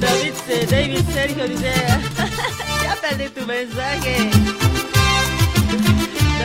David, 0.00 0.34
David 0.68 1.04
Sergio 1.14 1.46
dice, 1.46 1.72
ya 2.82 2.96
perdí 3.00 3.28
tu 3.28 3.46
mensaje. 3.46 4.30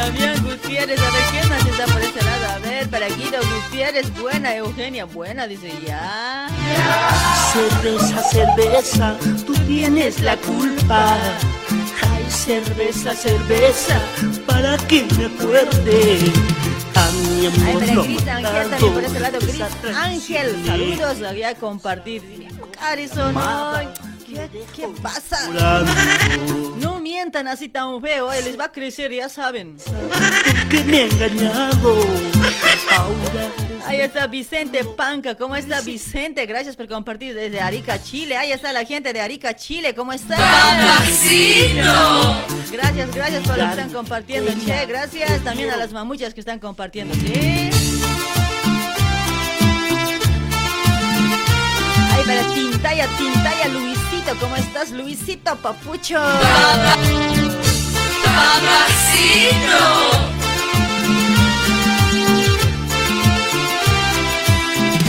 Damián 0.02 0.44
Gutiérrez, 0.44 1.00
a 1.00 1.12
ver 1.12 1.22
quién 1.30 1.50
más 1.50 1.64
está 1.64 1.86
por 1.86 2.02
ese 2.02 2.24
lado. 2.24 2.46
A 2.56 2.58
ver, 2.58 2.90
para 2.90 3.08
Guido 3.08 3.38
Gutiérrez, 3.40 4.12
buena, 4.20 4.56
Eugenia, 4.56 5.06
buena, 5.06 5.46
dice 5.46 5.72
ya. 5.86 6.48
Cerveza, 7.54 8.24
cerveza, 8.24 9.16
tú 9.46 9.54
tienes 9.68 10.20
la 10.22 10.36
culpa. 10.38 11.18
Ay, 12.10 12.26
cerveza, 12.30 13.14
cerveza, 13.14 14.02
para 14.48 14.76
que 14.88 15.06
me 15.18 15.26
acuerde. 15.26 16.18
A 16.96 17.12
mi 17.12 17.46
Ay, 17.46 17.46
amor 17.46 17.80
para 17.82 17.94
lo 17.94 18.04
Cris 18.04 18.28
Ángel 18.28 18.70
también 18.72 18.94
por 18.94 19.04
ese 19.04 19.20
lado. 19.20 19.38
Cris 19.40 19.62
Ángel, 19.96 20.66
saludos, 20.66 21.22
había 21.22 21.54
compartir. 21.54 22.48
Harrison, 22.80 23.36
ay, 23.38 23.88
¿qué, 24.26 24.50
qué 24.76 24.88
pasa? 25.04 25.48
No 26.78 26.91
mientan 27.12 27.48
así 27.50 27.68
tan 27.68 28.02
feo, 28.02 28.32
eh, 28.32 28.42
les 28.42 28.58
va 28.58 28.66
a 28.66 28.72
crecer, 28.72 29.12
ya 29.12 29.28
saben. 29.28 29.76
que 30.70 30.84
me 30.86 31.02
ha 31.02 31.06
engañado. 31.08 31.98
Ahora 32.90 33.50
Ahí 33.86 34.00
está 34.00 34.28
Vicente 34.28 34.86
Panca, 34.86 35.36
¿cómo 35.36 35.58
está 35.58 35.82
Vicente? 35.82 36.46
Gracias 36.46 36.78
por 36.78 36.88
compartir 36.88 37.36
desde 37.36 37.60
Arica, 37.60 38.02
Chile. 38.02 38.38
Ahí 38.38 38.54
está 38.54 38.72
la 38.72 38.86
gente 38.86 39.12
de 39.12 39.20
Arica, 39.20 39.54
Chile, 39.56 39.94
¿cómo? 39.94 40.14
¡Papacito! 40.14 41.82
Gracias, 42.72 43.14
gracias 43.14 43.44
por 43.46 43.58
lo 43.58 43.66
que 43.66 43.70
están 43.72 43.90
compartiendo, 43.90 44.52
che, 44.66 44.86
gracias. 44.86 45.44
También 45.44 45.72
a 45.72 45.78
las 45.78 45.92
mamuchas 45.92 46.34
que 46.34 46.40
están 46.40 46.60
compartiendo, 46.60 47.14
sí. 47.16 47.70
Ahí 52.14 52.24
para 52.26 52.54
Tintaya, 52.54 53.08
Tintaya, 53.18 53.68
Luisito, 54.22 54.40
¿cómo 54.40 54.56
estás, 54.56 54.92
Luisito 54.92 55.56
Papucho? 55.56 56.20
¡Papacito! 58.24 59.80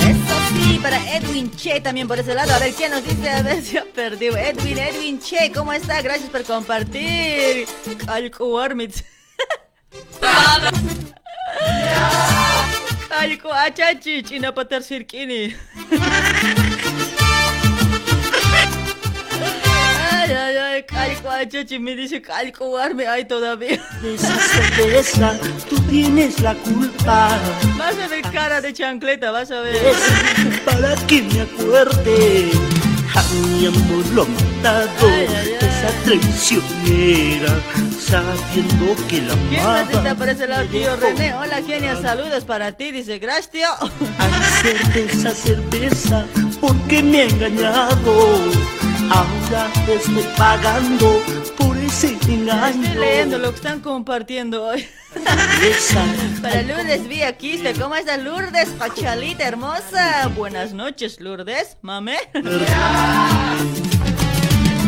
Eso 0.00 0.34
sí, 0.54 0.78
para 0.82 0.96
Edwin 1.14 1.50
Che 1.54 1.80
también 1.80 2.08
por 2.08 2.18
ese 2.18 2.34
lado. 2.34 2.54
A 2.54 2.58
ver, 2.58 2.72
¿quién 2.72 2.90
nos 2.92 3.04
dice? 3.04 3.28
A 3.28 3.42
ver 3.42 3.62
si 3.62 3.76
ha 3.76 3.84
perdido. 3.84 4.38
Edwin, 4.38 4.78
Edwin 4.78 5.20
Che, 5.20 5.52
¿cómo 5.52 5.74
está? 5.74 6.00
Gracias 6.00 6.30
por 6.30 6.42
compartir. 6.44 7.66
Alco 8.06 8.46
Warmits. 8.46 9.04
Alco 13.10 13.52
Achachi, 13.52 14.22
China 14.22 14.54
Patar 14.54 14.82
Sirkini. 14.82 15.54
Ay, 20.22 20.30
ay, 20.30 20.56
ay, 20.56 20.82
Calco 20.84 21.28
Achachi 21.30 21.78
me 21.80 21.96
dice 21.96 22.22
Calco 22.22 22.66
Warme, 22.70 23.08
ay, 23.08 23.24
todavía. 23.24 23.80
esa 24.04 24.38
cerveza, 24.76 25.36
tú 25.68 25.76
tienes 25.90 26.38
la 26.40 26.54
culpa. 26.54 27.36
Vas 27.76 27.98
a 27.98 28.06
ver 28.06 28.22
cara 28.30 28.60
de 28.60 28.72
chancleta, 28.72 29.32
vas 29.32 29.50
a 29.50 29.60
ver. 29.62 29.74
Es 29.74 30.60
para 30.64 30.94
que 31.06 31.22
me 31.22 31.40
acuerde. 31.40 32.50
A 33.14 33.22
mi 33.34 33.66
amor 33.66 34.06
lo 34.14 34.24
matado, 34.24 34.88
Ay, 35.02 35.26
ay, 35.28 35.56
ay. 35.60 35.68
esa 35.68 35.90
traicionera, 36.04 37.54
sabiendo 38.00 38.96
que 39.08 39.20
la 39.22 39.34
¿Quién 39.50 40.02
más 40.04 40.14
por 40.14 40.28
ese 40.28 40.46
lado, 40.46 40.64
tío 40.68 40.96
René? 40.96 41.34
Hola, 41.34 41.60
genia, 41.66 42.00
saludos 42.00 42.44
para 42.44 42.72
ti, 42.72 42.90
dice, 42.90 43.18
gracias, 43.18 43.50
tío. 43.50 43.68
Ay, 44.18 44.30
cerveza, 44.62 45.30
cerveza, 45.34 46.24
porque 46.60 47.02
me 47.02 47.22
ha 47.22 47.24
engañado. 47.24 48.38
Ahora 49.12 49.70
estoy 49.88 50.24
pagando 50.38 51.20
por 51.58 51.76
ese 51.76 52.16
engaño. 52.28 52.82
Estoy 52.84 52.98
leyendo 52.98 53.38
lo 53.38 53.50
que 53.50 53.56
están 53.56 53.80
compartiendo 53.80 54.64
hoy. 54.64 54.86
Para 56.42 56.62
Lourdes 56.62 57.06
Villaquiste, 57.06 57.74
¿cómo 57.74 57.94
estás, 57.94 58.22
Lourdes? 58.22 58.70
Pachalita 58.70 59.44
hermosa. 59.46 60.28
Buenas 60.34 60.72
noches, 60.72 61.20
Lourdes. 61.20 61.76
Mame. 61.82 62.16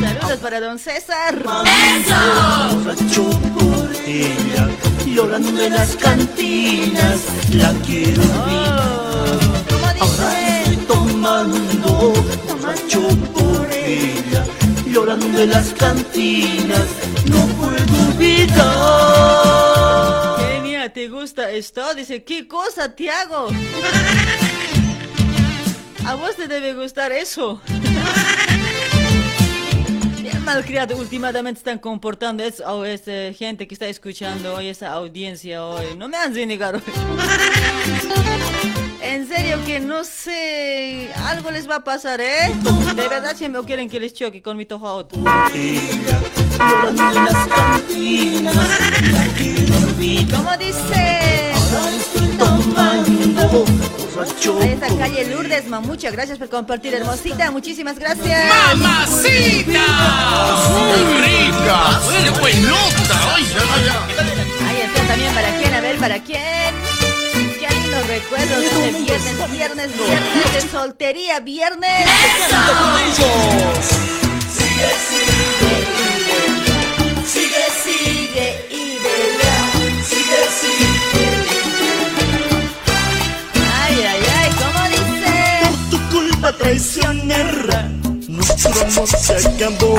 Saludos 0.00 0.38
para 0.40 0.60
don 0.60 0.78
César. 0.78 1.42
borracho 1.42 3.28
por 3.58 3.90
ella, 4.06 4.68
llorando 5.06 5.62
en 5.62 5.72
las 5.74 5.96
cantinas, 5.96 7.20
la 7.52 7.72
quiero 7.86 8.22
Oh, 8.22 9.38
¿Cómo 9.70 9.86
Ahora 9.86 10.30
dice? 10.30 10.62
estoy 10.62 10.76
tomando, 10.86 12.12
borracho 12.48 13.08
por 13.34 13.70
llorando 14.86 15.40
en 15.40 15.50
las 15.50 15.74
cantinas, 15.74 16.86
no 17.26 17.46
puedo 17.58 18.08
olvidar. 18.08 18.54
Genia, 20.38 20.92
¿te 20.92 21.08
gusta 21.08 21.50
esto? 21.50 21.94
Dice, 21.94 22.22
¿qué 22.24 22.46
cosa, 22.46 22.94
Tiago? 22.94 23.48
A 26.06 26.14
vos 26.14 26.36
te 26.36 26.46
debe 26.48 26.74
gustar 26.74 27.12
eso. 27.12 27.60
Bien 30.44 30.56
malcriado, 30.56 30.98
últimamente 30.98 31.56
están 31.56 31.78
comportando 31.78 32.42
es, 32.42 32.60
oh, 32.66 32.84
es, 32.84 33.04
gente 33.34 33.66
que 33.66 33.74
está 33.74 33.86
escuchando 33.86 34.56
hoy, 34.56 34.68
esa 34.68 34.92
audiencia 34.92 35.64
hoy. 35.64 35.96
No 35.96 36.06
me 36.06 36.18
han 36.18 36.34
hoy. 36.74 36.82
En 39.00 39.26
serio 39.26 39.58
que 39.64 39.80
no 39.80 40.04
sé, 40.04 41.10
algo 41.24 41.50
les 41.50 41.68
va 41.68 41.76
a 41.76 41.84
pasar, 41.84 42.20
¿eh? 42.20 42.52
De 42.94 43.08
verdad 43.08 43.34
si 43.34 43.48
me 43.48 43.62
quieren 43.64 43.88
que 43.88 43.98
les 43.98 44.12
choque 44.12 44.42
con 44.42 44.58
mi 44.58 44.66
la 49.12 49.26
quiero 49.38 49.76
olvidar. 49.78 50.36
¿Cómo 50.36 50.56
dice? 50.58 52.13
Ahí 54.46 54.72
está 54.72 54.88
calle 54.98 55.24
Lourdes, 55.24 55.66
Mamucha. 55.68 56.10
Gracias 56.10 56.36
por 56.36 56.50
compartir, 56.50 56.92
hermosita. 56.92 57.50
Muchísimas 57.50 57.98
gracias. 57.98 58.46
¡Mamacita! 58.46 59.86
¡Muy 60.68 61.02
rica! 61.22 62.00
¡Qué 62.10 62.30
buenota! 62.40 63.34
¡Ay, 63.34 63.46
ay, 63.58 63.88
ay! 63.88 64.68
Ahí 64.68 64.80
está 64.82 65.02
también 65.06 65.34
para 65.34 65.56
quién, 65.56 65.74
a 65.74 65.80
ver, 65.80 65.96
para 65.96 66.22
quién. 66.22 66.74
Qué 67.58 67.68
lindos 67.74 68.06
recuerdos 68.06 68.60
de 68.60 68.92
viernes, 69.00 69.50
viernes, 69.50 69.96
viernes 69.96 70.52
de 70.52 70.60
soltería, 70.70 71.40
viernes. 71.40 72.06
Sigue, 74.52 75.43
traicionera, 86.64 87.90
nuestro 88.26 88.72
amor 88.72 89.06
se 89.06 89.36
acabó. 89.36 89.98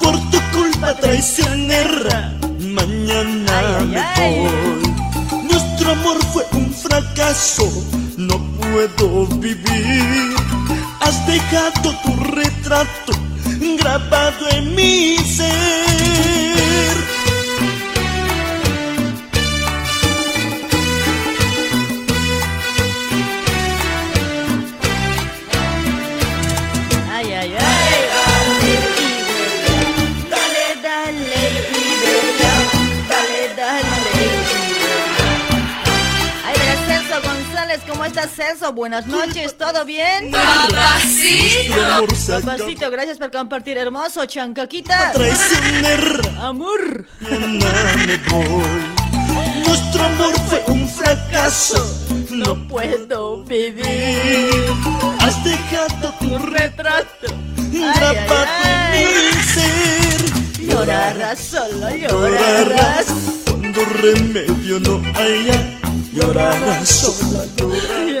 Por 0.00 0.14
tu 0.30 0.40
culpa 0.52 0.94
traicionera, 0.94 2.38
mañana 2.60 3.80
me 3.80 4.00
voy. 4.16 5.42
Nuestro 5.50 5.90
amor 5.90 6.18
fue 6.32 6.46
un 6.52 6.72
fracaso, 6.72 7.68
no 8.16 8.38
puedo 8.60 9.26
vivir. 9.38 10.36
Has 11.00 11.26
dejado 11.26 11.94
tu 12.04 12.14
retrato 12.32 13.12
grabado 13.76 14.48
en 14.52 14.74
mi 14.76 15.16
ser. 15.18 15.89
Buenas 38.74 39.06
noches, 39.06 39.56
¿todo 39.58 39.84
bien? 39.84 40.30
Papacito. 40.30 41.74
Papacito, 42.40 42.90
gracias 42.90 43.18
por 43.18 43.30
compartir, 43.30 43.76
hermoso, 43.76 44.24
chancaquita. 44.26 45.12
Traicionera. 45.12 46.46
Amor. 46.46 47.06
mañana 47.20 48.06
me 48.06 48.16
voy. 48.30 49.64
Nuestro 49.66 50.04
amor 50.04 50.34
fue 50.48 50.64
un 50.68 50.88
fracaso. 50.88 51.84
No 52.30 52.68
puedo 52.68 53.42
vivir. 53.44 53.84
has 55.20 55.44
dejado 55.44 56.14
tu 56.20 56.38
Retrato. 56.38 57.26
grabado 57.56 58.46
en 58.94 59.08
mi 59.08 59.42
ser. 59.42 60.66
Llorarás, 60.66 61.38
solo 61.38 61.96
Llorarás 61.96 63.06
cuando 63.44 63.84
remedio 63.84 64.80
no 64.80 65.02
haya. 65.18 65.80
Llorarás 66.12 66.88
sola, 66.88 67.44
llorarás. 67.56 68.19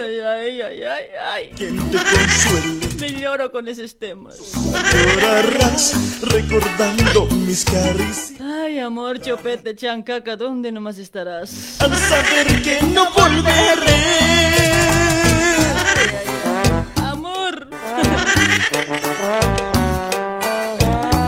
Ay, 0.50 0.62
ay, 0.62 0.82
ay, 0.82 1.04
ay. 1.32 1.50
Quien 1.56 1.78
te 1.92 1.96
consuele. 1.96 2.88
Me 2.98 3.20
lloro 3.20 3.52
con 3.52 3.68
esos 3.68 3.96
temas. 3.96 4.36
Llorarás 4.56 5.94
recordando 6.22 7.26
mis 7.26 7.64
caricias. 7.64 8.32
Ay, 8.40 8.80
amor, 8.80 9.20
chopete, 9.20 9.76
chancaca, 9.76 10.34
¿dónde 10.34 10.72
nomás 10.72 10.98
estarás? 10.98 11.80
Al 11.80 11.96
saber 11.96 12.62
que 12.62 12.80
no 12.82 13.12
volveré. 13.12 14.02
Amor. 16.96 17.68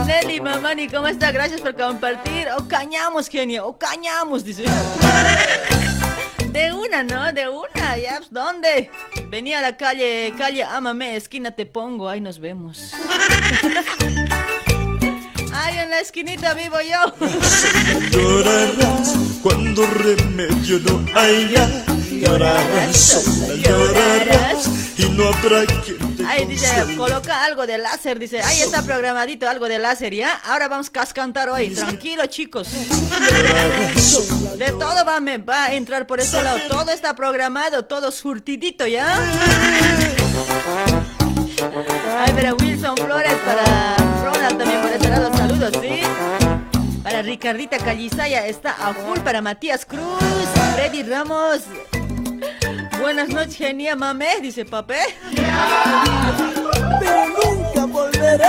Nelly, 0.05 0.41
mamani, 0.41 0.89
¿cómo 0.89 1.07
está? 1.07 1.31
Gracias 1.31 1.61
por 1.61 1.77
compartir. 1.77 2.49
O 2.59 2.67
cañamos, 2.67 3.29
genio, 3.29 3.69
o 3.69 3.79
cañamos, 3.79 4.45
dice. 4.45 4.65
De 6.53 6.73
una, 6.73 7.03
¿no? 7.03 7.33
De 7.33 7.49
una, 7.49 7.97
ya, 7.97 8.19
pues, 8.19 8.31
¿dónde? 8.31 8.91
Venía 9.29 9.59
a 9.61 9.63
la 9.63 9.77
calle, 9.77 10.35
calle, 10.37 10.63
ámame, 10.65 11.17
esquina 11.17 11.51
te 11.53 11.65
pongo, 11.67 12.09
ahí 12.09 12.21
nos 12.21 12.39
vemos. 12.39 12.93
Ay, 15.55 15.79
en 15.79 15.91
la 15.91 16.01
esquinita 16.01 16.55
vivo 16.55 16.77
yo. 16.81 17.15
Llorarás 18.11 19.32
cuando 19.43 19.85
remedio 19.87 20.79
no 20.81 21.05
haya. 21.19 21.85
Llorarás 22.11 22.97
sola, 22.97 23.55
llorarás 23.55 24.69
y 24.97 25.09
no 25.09 25.29
habrá 25.29 25.67
quien 25.85 26.17
te 26.17 26.25
Ay, 26.25 26.47
dice, 26.47 26.69
coloca 26.97 27.45
algo 27.45 27.67
de 27.67 27.79
láser, 27.79 28.21
dice, 28.21 28.41
ahí 28.41 28.61
está 28.61 28.83
programadito 28.83 29.49
algo 29.49 29.67
de 29.67 29.81
láser, 29.81 30.15
¿ya? 30.15 30.33
Ahora 30.45 30.69
vamos 30.69 30.91
a 30.95 31.07
cantar 31.07 31.49
hoy, 31.49 31.71
tranquilo 31.71 32.25
chicos. 32.27 32.69
De 34.57 34.71
todo 34.71 35.05
va, 35.05 35.19
me 35.19 35.39
va 35.39 35.65
a 35.65 35.75
entrar 35.75 36.07
por 36.07 36.21
ese 36.21 36.41
lado, 36.41 36.61
todo 36.69 36.93
está 36.93 37.17
programado, 37.17 37.87
todo 37.87 38.13
surtidito, 38.13 38.87
¿ya? 38.87 39.19
Ay, 42.21 42.33
para 42.35 42.55
Wilson 42.55 42.97
Flores, 42.97 43.35
para 43.45 43.97
Ronald 44.23 44.59
también 44.59 44.81
por 44.81 44.93
ese 44.93 45.09
lado, 45.09 45.37
saludos, 45.37 45.73
¿sí? 45.81 46.03
Ricardita 47.23 47.79
Calizaya 47.79 48.47
está 48.47 48.73
a 48.73 48.93
full, 48.93 49.21
para 49.21 49.41
Matías 49.41 49.87
Cruz, 49.87 50.03
Freddy 50.75 51.05
Ramos. 51.05 51.63
Buenas 53.01 53.29
noches, 53.29 53.57
genia 53.57 53.95
mame, 53.95 54.41
dice 54.41 54.65
papé. 54.65 54.99
pero 57.01 57.29
nunca 57.29 57.87
volveré. 57.87 58.45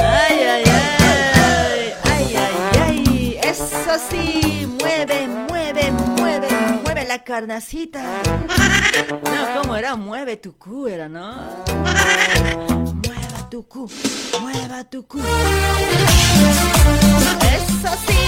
Ay, 0.00 0.38
ay, 0.40 0.64
ay, 0.66 1.94
ay, 2.04 2.34
ay, 2.36 2.80
ay, 2.80 3.40
eso 3.42 3.92
sí, 4.10 4.68
mueve, 4.80 5.28
mueve, 5.48 5.92
mueve, 5.92 6.48
mueve 6.82 7.04
la 7.04 7.22
carnacita. 7.22 8.02
No, 9.08 9.60
¿cómo 9.62 9.76
era? 9.76 9.94
Mueve 9.94 10.36
tu 10.36 10.56
cu, 10.56 10.88
era, 10.88 11.08
¿no? 11.08 11.64
Mueva 13.48 13.62
tu 13.62 13.66
cu, 13.66 13.90
mueva 14.40 14.84
tu 14.84 15.06
cu. 15.06 15.18
Eso 17.56 17.92
sí. 18.06 18.18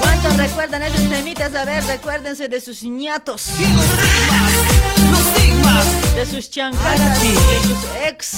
¿Cuántos 0.00 0.36
recuerdan 0.36 0.82
esos 0.82 1.08
temitas? 1.08 1.54
A 1.54 1.64
ver, 1.64 1.84
recuérdense 1.84 2.48
de 2.48 2.60
sus 2.60 2.82
ñatos. 2.82 3.46
De 6.16 6.26
sus 6.26 6.50
chancatas, 6.50 7.22
de 7.22 7.60
sus 7.62 7.78
ex. 8.04 8.30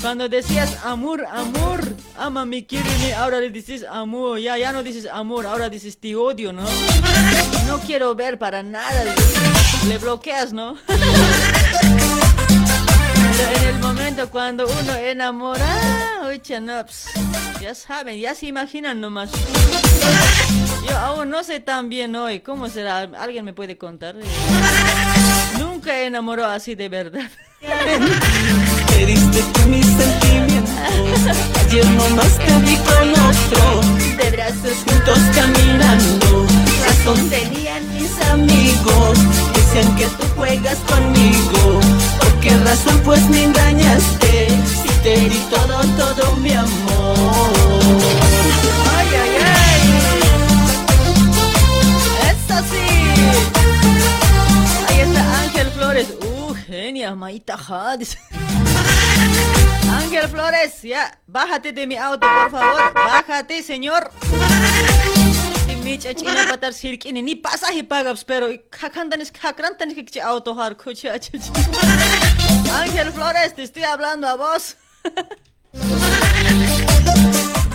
Cuando 0.00 0.28
decías 0.28 0.78
amor, 0.84 1.24
amor, 1.30 1.80
ama 2.18 2.44
mi 2.44 2.64
quiéreme, 2.64 3.14
ahora 3.14 3.38
le 3.38 3.50
dices 3.50 3.84
amor, 3.88 4.40
ya, 4.40 4.58
ya 4.58 4.72
no 4.72 4.82
dices 4.82 5.06
amor, 5.06 5.46
ahora 5.46 5.68
dices 5.68 5.96
te 5.96 6.16
odio, 6.16 6.52
¿no? 6.52 6.64
No 7.68 7.78
quiero 7.78 8.12
ver 8.16 8.36
para 8.36 8.64
nada, 8.64 9.04
le 9.86 9.98
bloqueas, 9.98 10.52
¿no? 10.52 10.76
En 11.82 13.68
el 13.68 13.78
momento 13.80 14.30
cuando 14.30 14.66
uno 14.66 14.94
enamora, 14.94 16.20
oye, 16.24 16.60
no, 16.60 16.84
ya 17.60 17.74
saben, 17.74 18.18
ya 18.20 18.34
se 18.34 18.46
imaginan 18.46 19.00
nomás. 19.00 19.30
Yo 20.88 20.98
aún 20.98 21.30
no 21.30 21.42
sé 21.44 21.60
tan 21.60 21.88
bien 21.88 22.14
hoy, 22.16 22.40
¿cómo 22.40 22.68
será? 22.68 23.08
¿Alguien 23.18 23.44
me 23.44 23.52
puede 23.52 23.78
contar? 23.78 24.16
Nunca 25.58 26.00
enamoró 26.00 26.46
así 26.46 26.74
de 26.74 26.88
verdad. 26.88 27.30
Ayer 31.60 31.86
nomás 31.86 32.38
te 32.38 32.58
vi 32.60 32.76
con 32.76 33.10
otro. 33.10 33.80
De 34.16 34.30
brazos 34.30 34.76
Juntos 34.84 35.18
caminando. 35.34 36.46
razón 36.84 37.30
tenían 37.30 37.94
mis 37.94 38.20
Amigos 38.30 39.18
decían 39.72 39.96
que 39.96 40.06
tú 40.06 40.24
juegas 40.36 40.78
conmigo. 40.80 41.80
¿Por 42.18 42.40
qué 42.40 42.50
razón 42.58 43.00
pues 43.04 43.28
me 43.28 43.44
engañaste? 43.44 44.48
Si 44.66 44.88
te 45.02 45.16
di 45.16 45.38
todo, 45.50 45.80
todo 45.96 46.36
mi 46.36 46.52
amor. 46.52 47.16
Ay, 48.96 49.08
ay, 49.22 49.36
ay. 49.44 49.82
Eso 52.30 52.56
sí. 52.70 52.86
Ahí 54.88 55.00
está 55.00 55.40
Ángel 55.42 55.70
Flores. 55.70 56.08
Uh, 56.20 56.54
genia, 56.54 57.14
maita 57.14 57.58
dice. 57.98 58.18
Ángel 59.90 60.28
Flores, 60.28 60.82
ya, 60.82 61.18
bájate 61.26 61.72
de 61.72 61.86
mi 61.86 61.96
auto, 61.96 62.26
por 62.26 62.50
favor. 62.50 62.92
Bájate, 62.94 63.62
señor 63.62 64.10
მიჭეჭინა 65.92 66.42
პატარ 66.48 66.72
სირკინინი 66.72 67.34
პასაჰი 67.44 67.82
ბაგავს 67.92 68.22
პერო 68.28 68.46
ქაკანდანის 68.76 69.30
ქაკრანტანის 69.38 69.98
ხარ 70.58 70.72
ქუჩი 70.82 71.06
ანგელ 72.78 73.10
ტი 73.74 73.82
აბლანდო 73.92 74.26
აბოს 74.34 74.64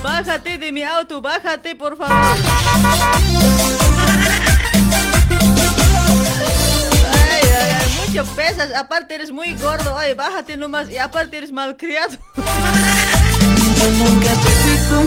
Bájate 0.07 0.53
de 0.61 0.69
mi 0.75 0.83
auto, 0.95 1.15
bájate, 1.21 1.71
por 1.81 1.93
favor. 1.99 2.37
Mucho 7.97 8.23
pesas, 8.37 8.69
aparte 8.83 9.15
eres 9.15 9.31
muy 9.31 9.49
gordo, 9.63 9.89
ay, 9.97 10.13
bájate 10.13 10.55
nomás, 10.55 10.85
y 10.89 10.97
aparte 10.97 11.33
eres 11.39 11.51
malcriado. 11.51 12.15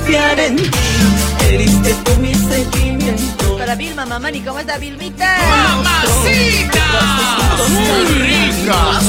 Yo 0.06 1.29
heriste 1.54 1.94
con 2.04 2.22
mis 2.22 2.38
sentimientos. 2.38 3.58
Para 3.58 3.74
Vilma, 3.74 4.06
mamá, 4.06 4.30
¿y 4.30 4.40
cómo 4.40 4.58
está 4.58 4.78
Vilmita? 4.78 5.36
¡Mamacita! 5.48 6.84
¡Muy 7.68 8.04
rica! 8.22 9.00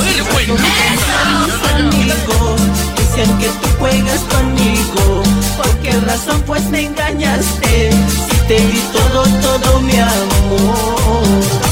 Mis 0.52 1.64
amigos 1.74 2.62
dicen 2.98 3.38
que 3.38 3.48
tú 3.48 3.68
juegas 3.80 4.20
conmigo. 4.22 5.24
¿Por 5.58 5.70
qué 5.80 5.92
razón 6.02 6.42
pues 6.46 6.64
me 6.66 6.86
engañaste? 6.86 7.92
Si 7.92 8.38
te 8.48 8.60
di 8.60 8.82
todo, 8.92 9.24
todo 9.42 9.80
mi 9.82 9.98
amor. 10.00 11.70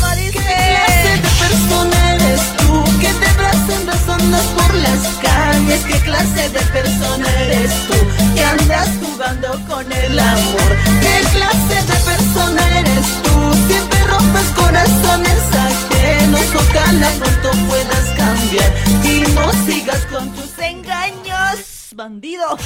Por 4.55 4.75
las 4.75 5.01
calles. 5.21 5.81
¿Qué 5.85 5.99
clase 6.01 6.49
de 6.49 6.59
persona 6.59 7.27
eres 7.41 7.71
tú? 7.87 7.95
Que 8.35 8.43
andas 8.43 8.89
jugando 9.01 9.49
con 9.67 9.91
el 9.91 10.19
amor. 10.19 10.77
¿Qué 11.01 11.21
clase 11.31 11.75
de 11.87 11.97
persona 12.11 12.79
eres 12.79 13.07
tú? 13.23 13.53
Siempre 13.67 13.99
rompes 14.07 14.47
corazones 14.55 15.41
ajenos. 15.53 16.41
Ojalá 16.55 17.09
pronto 17.19 17.49
puedas 17.67 18.05
cambiar 18.17 18.71
y 19.03 19.21
no 19.31 19.51
sigas 19.65 20.01
con 20.11 20.29
tus 20.33 20.49
tus 20.49 20.59
engaños, 20.59 21.93
bandido. 21.95 22.47
Oye 22.51 22.61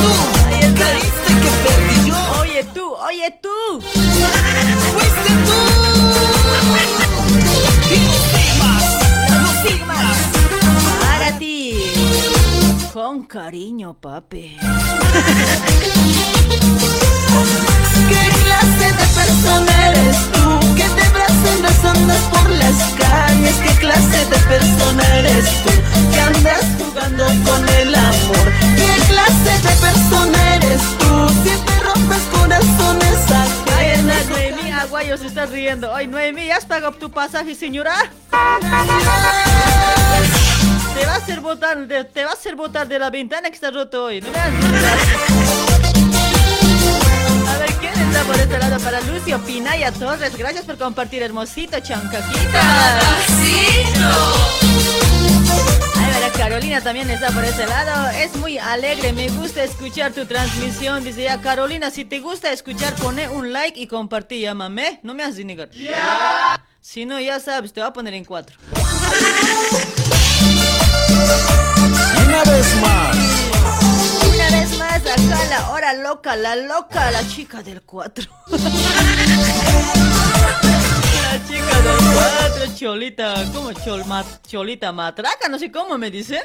tú, 0.00 0.10
creíste 0.74 1.30
que 1.42 1.50
perdí 1.64 1.98
yo. 2.08 2.18
Oye 2.40 2.62
tú, 2.74 2.84
oye 2.94 3.30
tú. 3.42 3.80
Fuiste 4.92 5.32
tú. 5.46 5.58
Para 11.00 11.38
ti. 11.38 11.74
Con 12.92 13.24
cariño, 13.24 13.94
papi. 13.94 14.56
¿Qué 18.08 18.24
clase 18.44 18.86
de 19.00 19.06
persona 19.20 19.88
eres 19.88 20.16
tú? 20.32 20.74
Que 20.76 20.84
te 20.84 21.08
brazas 21.10 21.84
andas 21.84 22.22
por 22.30 22.48
las 22.50 22.76
calles. 23.00 23.56
¿Qué 23.56 23.74
clase 23.80 24.26
de 24.26 24.38
persona 24.46 25.02
eres 25.18 25.44
tú? 25.64 25.72
Que 26.12 26.20
andas 26.20 26.64
jugando 26.78 27.24
con 27.44 27.68
el 27.80 27.94
amor. 27.94 28.52
¿Qué 28.76 28.92
clase 29.08 29.52
de 29.66 29.74
persona 29.86 30.54
eres 30.54 30.82
tú? 30.98 31.28
Siempre 31.42 31.74
rompes 31.80 32.22
corazones 32.32 33.18
ajenos. 33.30 34.16
esta 34.16 34.30
Noemí 34.30 34.57
Aguayo 34.78 35.16
se 35.16 35.26
está 35.26 35.46
riendo. 35.46 35.92
Ay, 35.94 36.06
Noemí, 36.06 36.46
¿ya 36.46 36.56
has 36.56 36.64
pagado 36.64 36.92
tu 36.92 37.10
pasaje, 37.10 37.54
señora? 37.54 37.94
Te 40.94 41.06
va 41.06 41.14
a 41.14 41.16
hacer 41.16 41.40
botar, 41.40 41.78
de- 41.86 42.04
te 42.04 42.24
va 42.24 42.30
a 42.30 42.34
hacer 42.34 42.54
botar 42.56 42.86
de 42.86 42.98
la 42.98 43.10
ventana 43.10 43.48
que 43.48 43.54
está 43.54 43.70
roto 43.70 44.04
hoy. 44.04 44.20
No. 44.20 44.28
A 44.28 44.32
ver, 47.58 47.72
¿quién 47.80 47.94
está 47.94 48.22
por 48.24 48.36
este 48.36 48.58
lado? 48.58 48.78
Para 48.80 49.00
Lucio 49.00 49.38
Pinaya 49.44 49.90
Torres. 49.92 50.36
Gracias 50.36 50.64
por 50.64 50.76
compartir, 50.78 51.22
hermosito 51.22 51.78
chancaquita. 51.80 52.62
Carolina 56.36 56.80
también 56.80 57.10
está 57.10 57.30
por 57.30 57.44
ese 57.44 57.66
lado. 57.66 58.10
Es 58.10 58.34
muy 58.36 58.58
alegre, 58.58 59.12
me 59.12 59.28
gusta 59.28 59.62
escuchar 59.62 60.12
tu 60.12 60.26
transmisión. 60.26 61.04
Dice 61.04 61.24
ya, 61.24 61.40
Carolina, 61.40 61.90
si 61.90 62.04
te 62.04 62.20
gusta 62.20 62.52
escuchar, 62.52 62.94
pone 62.94 63.28
un 63.28 63.52
like 63.52 63.78
y 63.78 63.86
compartí, 63.86 64.40
llámame. 64.40 65.00
No 65.02 65.14
me 65.14 65.22
has 65.22 65.36
de 65.36 65.44
negar. 65.44 65.70
Si 66.80 67.06
no, 67.06 67.20
ya 67.20 67.40
sabes, 67.40 67.72
te 67.72 67.80
voy 67.80 67.88
a 67.88 67.92
poner 67.92 68.14
en 68.14 68.24
cuatro. 68.24 68.56
Una 72.26 72.44
vez 72.44 72.74
más. 72.80 73.16
Una 74.34 74.50
vez 74.50 74.78
más, 74.78 75.06
acá 75.06 75.44
la 75.50 75.70
hora 75.70 75.92
loca, 75.94 76.36
la 76.36 76.56
loca, 76.56 77.10
la 77.10 77.26
chica 77.28 77.62
del 77.62 77.82
4. 77.82 78.24
La 81.30 81.38
chica 81.46 81.80
del 81.82 81.98
4, 82.64 82.74
Cholita, 82.76 83.44
¿cómo 83.52 83.72
chol, 83.72 84.04
ma- 84.06 84.24
Cholita 84.46 84.92
matraca? 84.92 85.48
No 85.50 85.58
sé 85.58 85.70
cómo 85.70 85.98
me 85.98 86.10
dicen. 86.10 86.40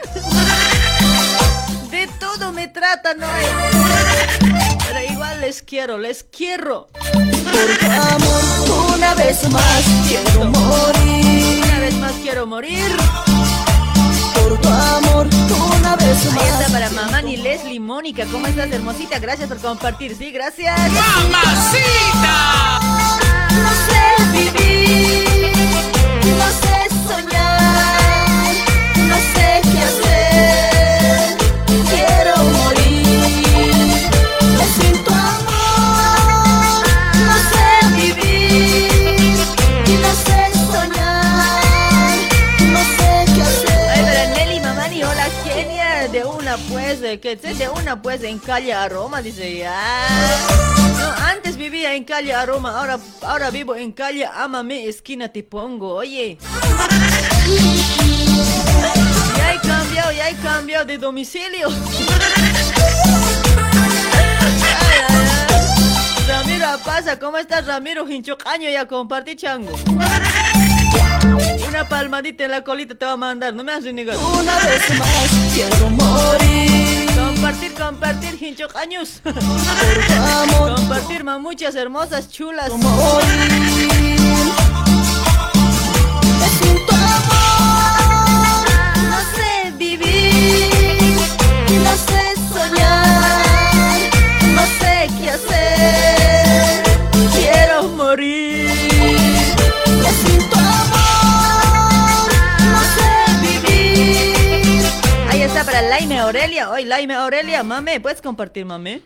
De 1.89 2.07
todo 2.19 2.51
me 2.51 2.67
tratan 2.67 3.23
hoy. 3.23 3.45
Pero 4.87 4.99
igual 5.13 5.39
les 5.41 5.61
quiero, 5.61 5.97
les 5.97 6.23
quiero. 6.25 6.87
Por 6.91 7.77
tu 7.77 7.85
amor, 7.85 8.43
una 8.95 9.13
vez 9.15 9.49
más 9.49 9.83
quiero 10.07 10.45
morir. 10.45 11.63
Una 11.63 11.79
vez 11.79 11.95
más 11.95 12.11
quiero 12.21 12.45
morir. 12.45 12.91
Por 14.35 14.59
tu 14.59 14.67
amor, 14.67 15.27
una 15.77 15.95
vez 15.95 16.25
Ahí 16.25 16.47
está 16.49 16.59
más. 16.59 16.71
para 16.71 16.89
mamá 16.89 17.21
ni 17.21 17.37
Leslie 17.37 17.79
Mónica. 17.79 18.25
¿Cómo 18.31 18.47
estás, 18.47 18.69
hermosita? 18.71 19.19
Gracias 19.19 19.47
por 19.47 19.59
compartir. 19.59 20.13
Sí, 20.17 20.31
gracias. 20.31 20.77
¡Mamacita! 20.91 22.79
No 23.55 23.69
sé 23.85 24.03
vivir, 24.33 25.02
de 47.13 47.19
que 47.19 47.35
de 47.35 47.69
una 47.69 48.01
pues 48.01 48.23
en 48.23 48.39
calle 48.39 48.73
Aroma, 48.73 49.21
dice 49.21 49.57
ya. 49.57 49.79
No, 50.97 51.11
antes 51.27 51.57
vivía 51.57 51.93
en 51.93 52.05
calle 52.05 52.33
Aroma, 52.33 52.79
ahora, 52.79 52.97
ahora 53.21 53.51
vivo 53.51 53.75
en 53.75 53.91
calle 53.91 54.25
Amame, 54.25 54.87
esquina 54.87 55.29
te 55.29 55.43
pongo, 55.43 55.93
oye. 55.93 56.39
Ya 59.37 59.53
he 59.53 59.59
cambiado, 59.59 60.11
ya 60.11 60.29
he 60.29 60.35
cambiado 60.37 60.85
de 60.85 60.97
domicilio. 60.97 61.69
Ramiro 66.27 66.67
pasa, 66.83 67.19
¿cómo 67.19 67.37
estás 67.37 67.67
Ramiro? 67.67 68.09
Hinchocaño 68.09 68.69
ya 68.71 68.87
compartí 68.87 69.35
chango. 69.35 69.77
Una 71.67 71.87
palmadita 71.87 72.45
en 72.45 72.51
la 72.51 72.63
colita 72.63 72.95
te 72.95 73.05
va 73.05 73.11
a 73.11 73.17
mandar, 73.17 73.53
no 73.53 73.63
me 73.63 73.71
has 73.71 73.83
de 73.83 73.93
negar. 73.93 74.17
Una 74.17 74.57
vez 74.59 74.97
más 74.97 75.29
quiero 75.53 75.89
morir. 75.91 76.42
Compartir, 77.43 77.73
compartir, 77.73 78.55
tu 78.55 78.63
amor, 80.43 80.75
compartir 80.75 81.25
mamuchas 81.25 81.75
hermosas, 81.75 82.29
chulas. 82.31 82.71
vivir, 89.77 91.17
no 91.83 91.91
sé 91.97 92.33
soñar, 92.53 93.41
no 94.55 94.61
sé 94.79 95.09
qué 95.19 95.29
hacer. 95.31 96.12
Laime 106.03 106.19
Aurelia. 106.19 106.69
Hoy 106.69 106.83
Laime 106.83 107.13
Aurelia, 107.13 107.63
mame, 107.63 108.01
¿puedes 108.01 108.21
compartir, 108.21 108.65
mame? 108.65 109.03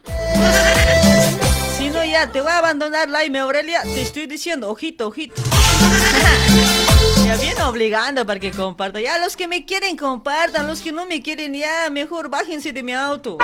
Si 1.78 1.91
no, 1.91 2.04
ya 2.04 2.32
te 2.32 2.41
voy 2.41 2.50
a 2.50 2.58
abandonar, 2.58 3.08
Laime 3.08 3.38
Aurelia. 3.38 3.84
Te 3.84 4.02
estoy 4.02 4.26
diciendo, 4.26 4.68
ojito, 4.72 5.08
ojito. 5.08 5.39
Ya 7.24 7.36
viene 7.36 7.62
obligando 7.64 8.26
para 8.26 8.39
que 8.39 8.52
comparta. 8.52 9.00
Ya 9.00 9.20
los 9.20 9.36
que 9.36 9.48
me 9.48 9.66
quieren 9.66 9.95
compartan, 9.95 10.66
los 10.66 10.82
que 10.82 10.91
no 10.91 11.06
me 11.06 11.22
quieren 11.22 11.54
ya, 11.54 11.89
mejor 11.91 12.30
bájense 12.30 12.72
de 12.72 12.82
mi 12.82 12.93
auto. 12.93 13.38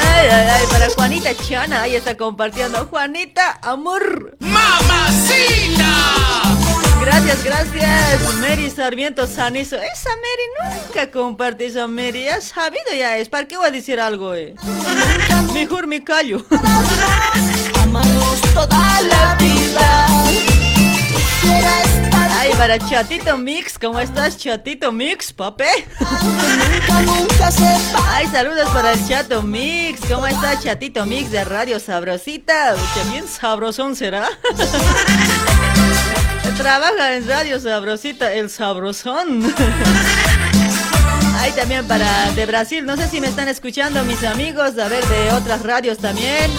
Ay, 0.00 0.28
ay, 0.28 0.48
ay, 0.50 0.66
para 0.70 0.88
Juanita 0.90 1.34
Chana, 1.34 1.82
ahí 1.82 1.94
está 1.94 2.16
compartiendo. 2.16 2.86
Juanita, 2.86 3.58
amor. 3.62 4.36
¡Mamacita! 4.40 5.86
Gracias, 7.00 7.42
gracias. 7.44 8.34
Mary 8.40 8.70
Sarmiento 8.70 9.26
Sanizo. 9.26 9.76
Esa 9.76 10.10
Mary 10.10 10.82
nunca 10.86 11.10
comparte 11.10 11.66
esa 11.66 11.86
Mary. 11.86 12.24
Ya 12.24 12.40
sabido 12.40 12.92
ya 12.96 13.16
es. 13.16 13.28
¿Para 13.28 13.48
qué 13.48 13.56
voy 13.56 13.66
a 13.66 13.70
decir 13.70 13.98
algo, 14.00 14.34
eh? 14.34 14.54
Mejor 15.54 15.86
me 15.86 16.04
callo. 16.04 16.44
Amarnos 17.82 18.40
toda 18.54 19.00
la 19.02 19.36
vida. 19.36 20.06
Para 22.60 22.78
Chatito 22.78 23.38
Mix, 23.38 23.78
¿cómo 23.78 23.98
estás, 24.00 24.36
Chatito 24.36 24.92
Mix, 24.92 25.32
papi? 25.32 25.64
Ay, 28.06 28.26
saludos 28.26 28.68
para 28.68 28.92
el 28.92 29.08
Chato 29.08 29.40
Mix, 29.42 30.02
¿cómo 30.06 30.26
estás, 30.26 30.62
Chatito 30.62 31.06
Mix 31.06 31.30
de 31.30 31.42
Radio 31.42 31.80
Sabrosita? 31.80 32.74
Qué 32.92 33.10
bien 33.12 33.26
sabrosón 33.26 33.96
será. 33.96 34.28
Trabaja 36.58 37.16
en 37.16 37.26
Radio 37.26 37.58
Sabrosita, 37.58 38.30
el 38.34 38.50
sabrosón. 38.50 39.54
Hay 41.38 41.52
también 41.52 41.88
para 41.88 42.30
de 42.32 42.44
Brasil, 42.44 42.84
no 42.84 42.94
sé 42.98 43.08
si 43.08 43.22
me 43.22 43.28
están 43.28 43.48
escuchando 43.48 44.04
mis 44.04 44.22
amigos, 44.22 44.78
a 44.78 44.86
ver 44.88 45.02
de 45.06 45.32
otras 45.32 45.62
radios 45.62 45.96
también. 45.96 46.50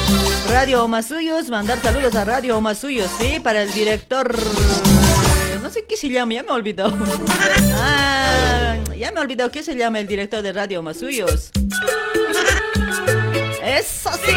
Radio 0.49 0.83
Omasuyos, 0.83 1.49
mandar 1.49 1.79
saludos 1.79 2.15
a 2.15 2.25
Radio 2.25 2.57
Omasuyos, 2.57 3.11
sí, 3.19 3.39
para 3.39 3.61
el 3.61 3.71
director 3.71 4.35
no 5.61 5.69
sé 5.69 5.85
qué 5.85 5.95
se 5.95 6.09
llama, 6.09 6.33
ya 6.33 6.43
me 6.43 6.51
olvidó. 6.51 6.91
Ah, 7.83 8.77
ya 8.95 9.11
me 9.11 9.19
olvidó 9.19 9.49
qué 9.51 9.63
se 9.63 9.75
llama 9.75 9.99
el 9.99 10.07
director 10.07 10.41
de 10.43 10.53
Radio 10.53 10.83
Masuyos. 10.83 11.51
Eso 13.63 14.11
sí. 14.25 14.35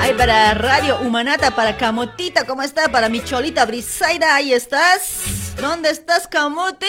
Hay 0.00 0.14
para 0.14 0.54
Radio 0.54 0.98
Humanata, 1.00 1.50
para 1.50 1.76
Camotita, 1.76 2.44
¿cómo 2.44 2.62
está? 2.62 2.88
Para 2.88 3.08
mi 3.08 3.22
cholita 3.22 3.66
Brisaida, 3.66 4.34
ahí 4.34 4.52
estás. 4.52 5.54
¿Dónde 5.60 5.90
estás, 5.90 6.26
Camote? 6.26 6.86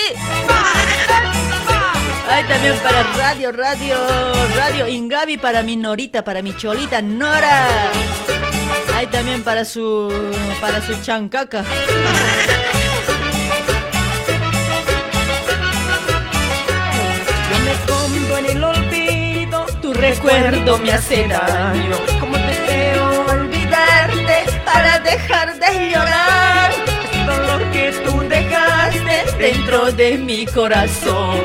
Hay 2.30 2.44
también 2.46 2.76
para 2.78 3.04
Radio, 3.04 3.52
Radio, 3.52 3.98
Radio 4.56 4.88
Ingavi, 4.88 5.38
para 5.38 5.62
mi 5.62 5.76
Norita, 5.76 6.24
para 6.24 6.42
mi 6.42 6.56
cholita 6.56 7.02
Nora. 7.02 7.68
Hay 8.96 9.08
también 9.08 9.44
para 9.44 9.66
su, 9.66 10.12
para 10.62 10.82
su 10.86 10.96
chancaca. 11.02 11.66
Recuerdo 20.04 20.78
me 20.80 20.92
hace 20.92 21.28
daño. 21.30 21.96
¿Cómo 22.20 22.36
deseo 22.36 23.26
olvidarte 23.26 24.38
para 24.66 25.00
dejar 25.00 25.58
de 25.58 25.92
llorar? 25.92 26.72
Todo 27.26 27.58
lo 27.60 27.72
que 27.72 27.86
tú 28.04 28.14
dejaste 28.28 29.18
dentro 29.38 29.92
de 29.94 30.18
mi 30.18 30.46
corazón. 30.46 31.40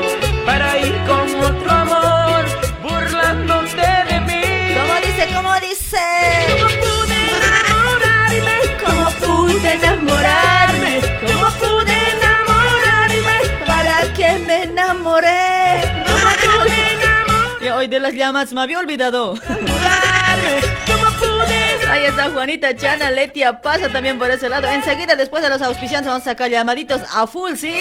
Para 0.45 0.77
ir 0.77 0.95
con 1.07 1.25
otro 1.49 1.71
amor, 1.71 2.43
burlándote 2.83 3.87
de 4.09 4.19
mí. 4.27 4.75
¿Cómo 4.79 4.95
dice? 5.07 5.23
¿Cómo 5.35 5.53
dice? 5.69 6.05
¿Cómo 6.51 6.67
pude 6.83 7.17
enamorarme? 7.37 8.57
¿Cómo 8.83 9.05
pude 9.21 9.71
enamorarme? 9.73 10.48
Las 18.09 18.17
llamas 18.17 18.53
me 18.53 18.61
había 18.61 18.79
olvidado. 18.79 19.35
Ahí 21.91 22.05
está 22.05 22.31
Juanita 22.31 22.75
Chana, 22.75 23.11
Letia 23.11 23.61
pasa 23.61 23.89
también 23.89 24.17
por 24.17 24.31
ese 24.31 24.49
lado. 24.49 24.67
Enseguida, 24.67 25.15
después 25.15 25.43
de 25.43 25.49
los 25.49 25.61
auspiciantes, 25.61 26.07
vamos 26.07 26.23
a 26.23 26.31
sacar 26.31 26.49
llamaditos 26.49 27.01
a 27.13 27.27
full, 27.27 27.53
¿sí? 27.53 27.71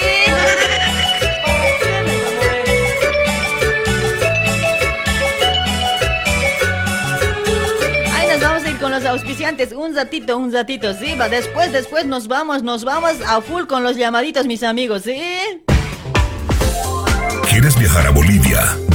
Ahí 8.15 8.29
nos 8.29 8.41
vamos 8.41 8.65
a 8.65 8.69
ir 8.69 8.79
con 8.79 8.91
los 8.91 9.05
auspiciantes. 9.07 9.73
Un 9.73 9.97
ratito, 9.97 10.37
un 10.37 10.53
ratito, 10.53 10.93
¿sí? 10.93 11.15
Va, 11.15 11.31
después, 11.31 11.73
después 11.73 12.05
nos 12.05 12.29
vamos, 12.29 12.63
nos 12.63 12.85
vamos 12.85 13.15
a 13.27 13.41
full 13.41 13.65
con 13.65 13.83
los 13.83 13.97
llamaditos, 13.97 14.47
mis 14.47 14.63
amigos, 14.63 15.05
¿sí? 15.05 15.23
¿Quieres 17.49 17.79
viajar 17.79 18.07
a 18.07 18.11
Bolivia? 18.11 18.77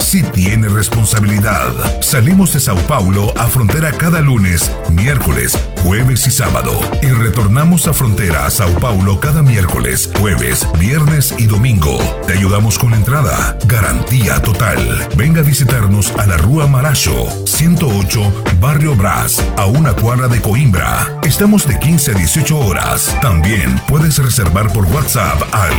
sí 0.00 0.22
tiene 0.22 0.68
responsabilidad. 0.68 1.72
Salimos 2.02 2.52
de 2.52 2.60
Sao 2.60 2.76
Paulo 2.86 3.32
a 3.36 3.46
frontera 3.46 3.90
cada 3.92 4.20
lunes, 4.20 4.70
miércoles, 4.90 5.58
jueves 5.82 6.26
y 6.26 6.30
sábado. 6.30 6.78
Y 7.02 7.06
retornamos 7.06 7.86
a 7.86 7.92
frontera 7.92 8.46
a 8.46 8.50
Sao 8.50 8.72
Paulo 8.80 9.20
cada 9.20 9.42
miércoles, 9.42 10.10
jueves, 10.18 10.66
viernes 10.78 11.34
y 11.38 11.46
domingo. 11.46 11.98
Te 12.26 12.34
ayudamos 12.34 12.78
con 12.78 12.94
entrada. 12.94 13.56
Garantía 13.66 14.40
total. 14.42 14.78
Venga 15.16 15.40
a 15.40 15.44
visitarnos 15.44 16.12
a 16.16 16.26
la 16.26 16.36
Rúa 16.36 16.66
Maracho, 16.66 17.26
108, 17.46 18.44
Barrio 18.60 18.94
Brás, 18.94 19.44
a 19.56 19.66
una 19.66 19.94
cuadra 19.94 20.28
de 20.28 20.40
Coimbra. 20.40 21.18
Estamos 21.22 21.66
de 21.66 21.78
15 21.78 22.12
a 22.12 22.14
18 22.14 22.58
horas. 22.58 23.16
También 23.20 23.80
puedes 23.88 24.18
reservar 24.18 24.72
por 24.72 24.84
WhatsApp 24.86 25.42
al 25.52 25.74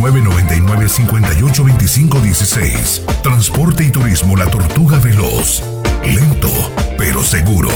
999 0.00 0.88
58 0.88 1.62
2516. 1.62 3.02
Transporte 3.22 3.84
y 3.84 3.90
Turismo 3.90 4.36
La 4.36 4.46
Tortuga 4.46 4.98
Veloz. 4.98 5.62
Lento, 6.04 6.48
pero 6.98 7.22
seguro. 7.22 7.70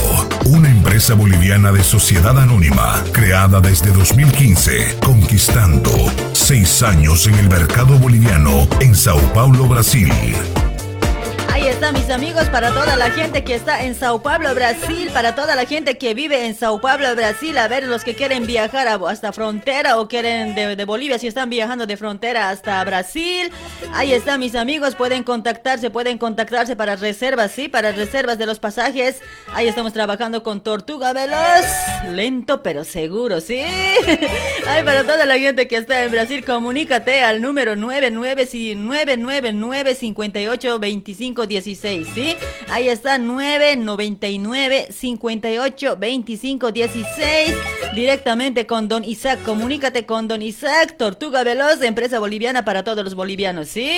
Una 0.45 0.69
empresa 0.69 1.15
boliviana 1.15 1.71
de 1.71 1.83
sociedad 1.83 2.37
anónima, 2.37 3.01
creada 3.13 3.61
desde 3.61 3.91
2015, 3.91 4.99
conquistando 5.03 5.89
seis 6.33 6.83
años 6.83 7.25
en 7.25 7.35
el 7.35 7.49
mercado 7.49 7.97
boliviano 7.97 8.67
en 8.81 8.93
Sao 8.93 9.19
Paulo, 9.33 9.67
Brasil. 9.67 10.11
Mis 11.91 12.09
amigos, 12.09 12.47
para 12.49 12.73
toda 12.73 12.95
la 12.95 13.11
gente 13.11 13.43
que 13.43 13.55
está 13.55 13.83
en 13.83 13.93
Sao 13.93 14.21
Paulo, 14.21 14.55
Brasil, 14.55 15.09
para 15.13 15.35
toda 15.35 15.53
la 15.53 15.65
gente 15.65 15.97
que 15.97 16.13
vive 16.13 16.45
en 16.45 16.55
Sao 16.55 16.79
Paulo, 16.79 17.13
Brasil, 17.13 17.57
a 17.57 17.67
ver, 17.67 17.83
los 17.83 18.05
que 18.05 18.15
quieren 18.15 18.45
viajar 18.45 18.87
hasta 18.87 19.33
frontera 19.33 19.99
o 19.99 20.07
quieren 20.07 20.55
de, 20.55 20.85
Bolivia, 20.85 21.19
si 21.19 21.27
están 21.27 21.49
viajando 21.49 21.85
de 21.85 21.97
frontera 21.97 22.49
hasta 22.49 22.81
Brasil, 22.85 23.51
ahí 23.91 24.13
está, 24.13 24.37
mis 24.37 24.55
amigos, 24.55 24.95
pueden 24.95 25.23
contactarse, 25.23 25.89
pueden 25.89 26.17
contactarse 26.17 26.77
para 26.77 26.95
reservas, 26.95 27.51
sí, 27.51 27.67
para 27.67 27.91
reservas 27.91 28.37
de 28.37 28.45
los 28.45 28.59
pasajes. 28.59 29.19
Ahí 29.53 29.67
estamos 29.67 29.91
trabajando 29.91 30.41
con 30.41 30.61
Tortuga 30.61 31.11
Veloz, 31.11 31.65
lento 32.09 32.63
pero 32.63 32.85
seguro, 32.85 33.41
sí. 33.41 33.59
Ay, 34.67 34.83
para 34.85 35.03
toda 35.03 35.25
la 35.25 35.37
gente 35.37 35.67
que 35.67 35.75
está 35.75 36.01
en 36.05 36.11
Brasil, 36.11 36.45
comunícate 36.45 37.23
al 37.23 37.41
número 37.41 37.75
99 37.75 38.47
999 38.77 39.95
58 39.95 40.79
25 40.79 41.45
16, 41.73 42.07
¿sí? 42.13 42.35
Ahí 42.69 42.87
está 42.87 43.17
999 43.17 44.87
58 44.91 45.97
25 45.97 46.71
16 46.71 47.55
directamente 47.95 48.67
con 48.67 48.87
Don 48.87 49.03
Isaac. 49.03 49.41
Comunícate 49.43 50.05
con 50.05 50.27
Don 50.27 50.41
Isaac, 50.41 50.95
Tortuga 50.97 51.43
Veloz, 51.43 51.81
empresa 51.81 52.19
boliviana 52.19 52.63
para 52.63 52.83
todos 52.83 53.03
los 53.03 53.15
bolivianos, 53.15 53.69
¿sí? 53.69 53.89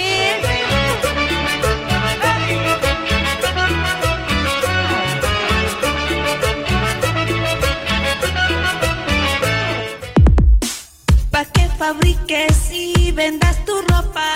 Pa' 11.30 11.45
que 11.45 11.67
fabriques 11.78 12.71
y 12.71 13.11
vendas 13.11 13.65
tu 13.65 13.73
ropa 13.82 14.32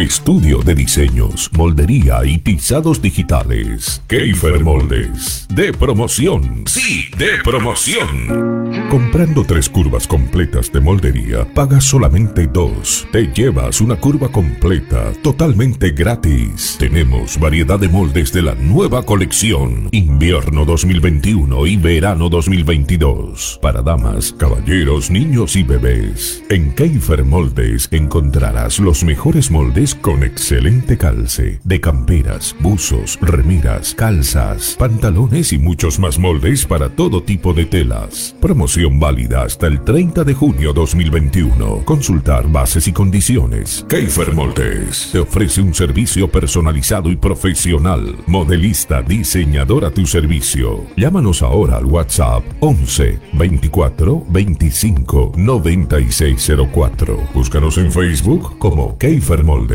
Estudio 0.00 0.60
de 0.62 0.74
diseños, 0.74 1.50
moldería 1.52 2.24
y 2.24 2.38
pisados 2.38 3.02
digitales. 3.02 4.02
Keifer 4.06 4.64
Moldes. 4.64 5.46
De 5.50 5.74
promoción. 5.74 6.64
Sí, 6.66 7.10
de 7.18 7.32
promoción. 7.44 8.70
Comprando 8.88 9.44
tres 9.44 9.68
curvas 9.68 10.06
completas 10.06 10.72
de 10.72 10.80
moldería, 10.80 11.44
pagas 11.52 11.84
solamente 11.84 12.46
dos. 12.46 13.06
Te 13.12 13.26
llevas 13.26 13.82
una 13.82 13.96
curva 13.96 14.32
completa, 14.32 15.12
totalmente 15.22 15.90
gratis. 15.90 16.76
Tenemos 16.78 17.38
variedad 17.38 17.78
de 17.78 17.88
moldes 17.88 18.32
de 18.32 18.40
la 18.40 18.54
nueva 18.54 19.02
colección. 19.02 19.88
Invierno 19.92 20.64
2021 20.64 21.66
y 21.66 21.76
verano 21.76 22.30
2022. 22.30 23.58
Para 23.60 23.82
damas, 23.82 24.32
caballeros, 24.32 25.10
niños 25.10 25.56
y 25.56 25.62
bebés. 25.62 26.42
En 26.48 26.72
Keifer 26.72 27.24
Moldes 27.24 27.86
encontrarás 27.90 28.78
los 28.78 29.04
mejores 29.04 29.50
moldes 29.50 29.89
Con 29.94 30.22
excelente 30.22 30.96
calce, 30.96 31.60
de 31.64 31.80
camperas, 31.80 32.54
buzos, 32.60 33.18
remeras, 33.20 33.94
calzas, 33.94 34.76
pantalones 34.78 35.52
y 35.52 35.58
muchos 35.58 35.98
más 35.98 36.18
moldes 36.18 36.64
para 36.64 36.88
todo 36.88 37.22
tipo 37.22 37.52
de 37.52 37.64
telas. 37.66 38.34
Promoción 38.40 39.00
válida 39.00 39.42
hasta 39.42 39.66
el 39.66 39.82
30 39.82 40.24
de 40.24 40.34
junio 40.34 40.72
2021. 40.72 41.84
Consultar 41.84 42.50
bases 42.50 42.88
y 42.88 42.92
condiciones. 42.92 43.84
Keifer 43.88 44.34
Moldes 44.34 45.10
te 45.12 45.18
ofrece 45.18 45.62
un 45.62 45.74
servicio 45.74 46.28
personalizado 46.28 47.10
y 47.10 47.16
profesional. 47.16 48.16
Modelista, 48.26 49.02
diseñador 49.02 49.84
a 49.84 49.90
tu 49.90 50.06
servicio. 50.06 50.84
Llámanos 50.96 51.42
ahora 51.42 51.76
al 51.76 51.86
WhatsApp 51.86 52.42
11 52.60 53.18
24 53.32 54.26
25 54.28 55.32
9604. 55.36 57.18
Búscanos 57.34 57.78
en 57.78 57.90
Facebook 57.92 58.58
como 58.58 58.96
Keifer 58.98 59.44
Moldes. 59.44 59.69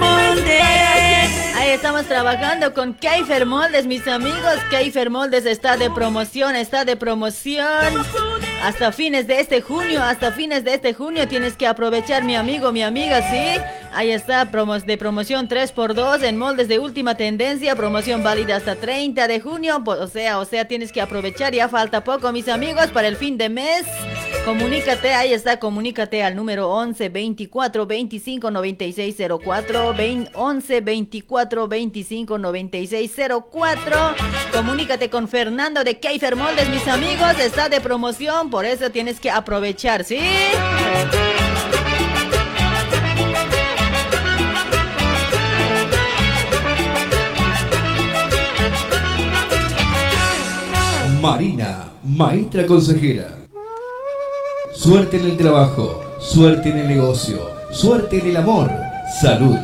Moldes. 0.00 1.54
Ahí 1.54 1.68
estamos 1.70 2.06
trabajando 2.06 2.72
con 2.72 2.94
Keifer 2.94 3.44
Moldes, 3.44 3.86
mis 3.86 4.08
amigos. 4.08 4.54
Keifer 4.70 5.10
Moldes 5.10 5.44
está 5.44 5.76
de 5.76 5.90
promoción, 5.90 6.56
está 6.56 6.86
de 6.86 6.96
promoción. 6.96 7.66
Hasta 8.62 8.90
fines 8.92 9.26
de 9.26 9.40
este 9.40 9.60
junio, 9.60 10.02
hasta 10.02 10.32
fines 10.32 10.64
de 10.64 10.72
este 10.74 10.94
junio 10.94 11.28
tienes 11.28 11.58
que 11.58 11.66
aprovechar, 11.66 12.24
mi 12.24 12.36
amigo, 12.36 12.72
mi 12.72 12.82
amiga, 12.82 13.20
¿sí? 13.30 13.60
Ahí 13.96 14.10
está, 14.10 14.44
de 14.44 14.98
promoción 14.98 15.48
3x2 15.48 16.22
en 16.22 16.36
moldes 16.36 16.68
de 16.68 16.78
última 16.78 17.14
tendencia, 17.14 17.74
promoción 17.74 18.22
válida 18.22 18.56
hasta 18.56 18.76
30 18.76 19.26
de 19.26 19.40
junio, 19.40 19.82
o 19.86 20.06
sea, 20.06 20.38
o 20.38 20.44
sea, 20.44 20.68
tienes 20.68 20.92
que 20.92 21.00
aprovechar, 21.00 21.54
ya 21.54 21.66
falta 21.70 22.04
poco, 22.04 22.30
mis 22.30 22.46
amigos, 22.50 22.88
para 22.88 23.08
el 23.08 23.16
fin 23.16 23.38
de 23.38 23.48
mes. 23.48 23.86
Comunícate, 24.44 25.14
ahí 25.14 25.32
está, 25.32 25.58
comunícate 25.58 26.22
al 26.22 26.36
número 26.36 26.68
11 26.68 27.08
24 27.08 27.86
25 27.86 28.50
96 28.50 29.16
04, 29.42 29.94
11 30.34 30.80
24 30.82 31.66
25 31.66 32.38
96 32.38 33.12
04. 33.50 33.96
Comunícate 34.52 35.08
con 35.08 35.26
Fernando 35.26 35.82
de 35.84 35.98
Keifer 35.98 36.36
Moldes, 36.36 36.68
mis 36.68 36.86
amigos, 36.86 37.40
está 37.40 37.70
de 37.70 37.80
promoción, 37.80 38.50
por 38.50 38.66
eso 38.66 38.90
tienes 38.90 39.18
que 39.18 39.30
aprovechar, 39.30 40.04
¿sí? 40.04 40.20
Marina, 51.20 51.92
maestra 52.04 52.66
consejera. 52.66 53.38
Suerte 54.74 55.16
en 55.18 55.26
el 55.26 55.36
trabajo, 55.36 56.02
suerte 56.20 56.68
en 56.68 56.78
el 56.78 56.88
negocio, 56.88 57.38
suerte 57.70 58.18
en 58.18 58.28
el 58.28 58.36
amor, 58.36 58.70
salud. 59.20 59.56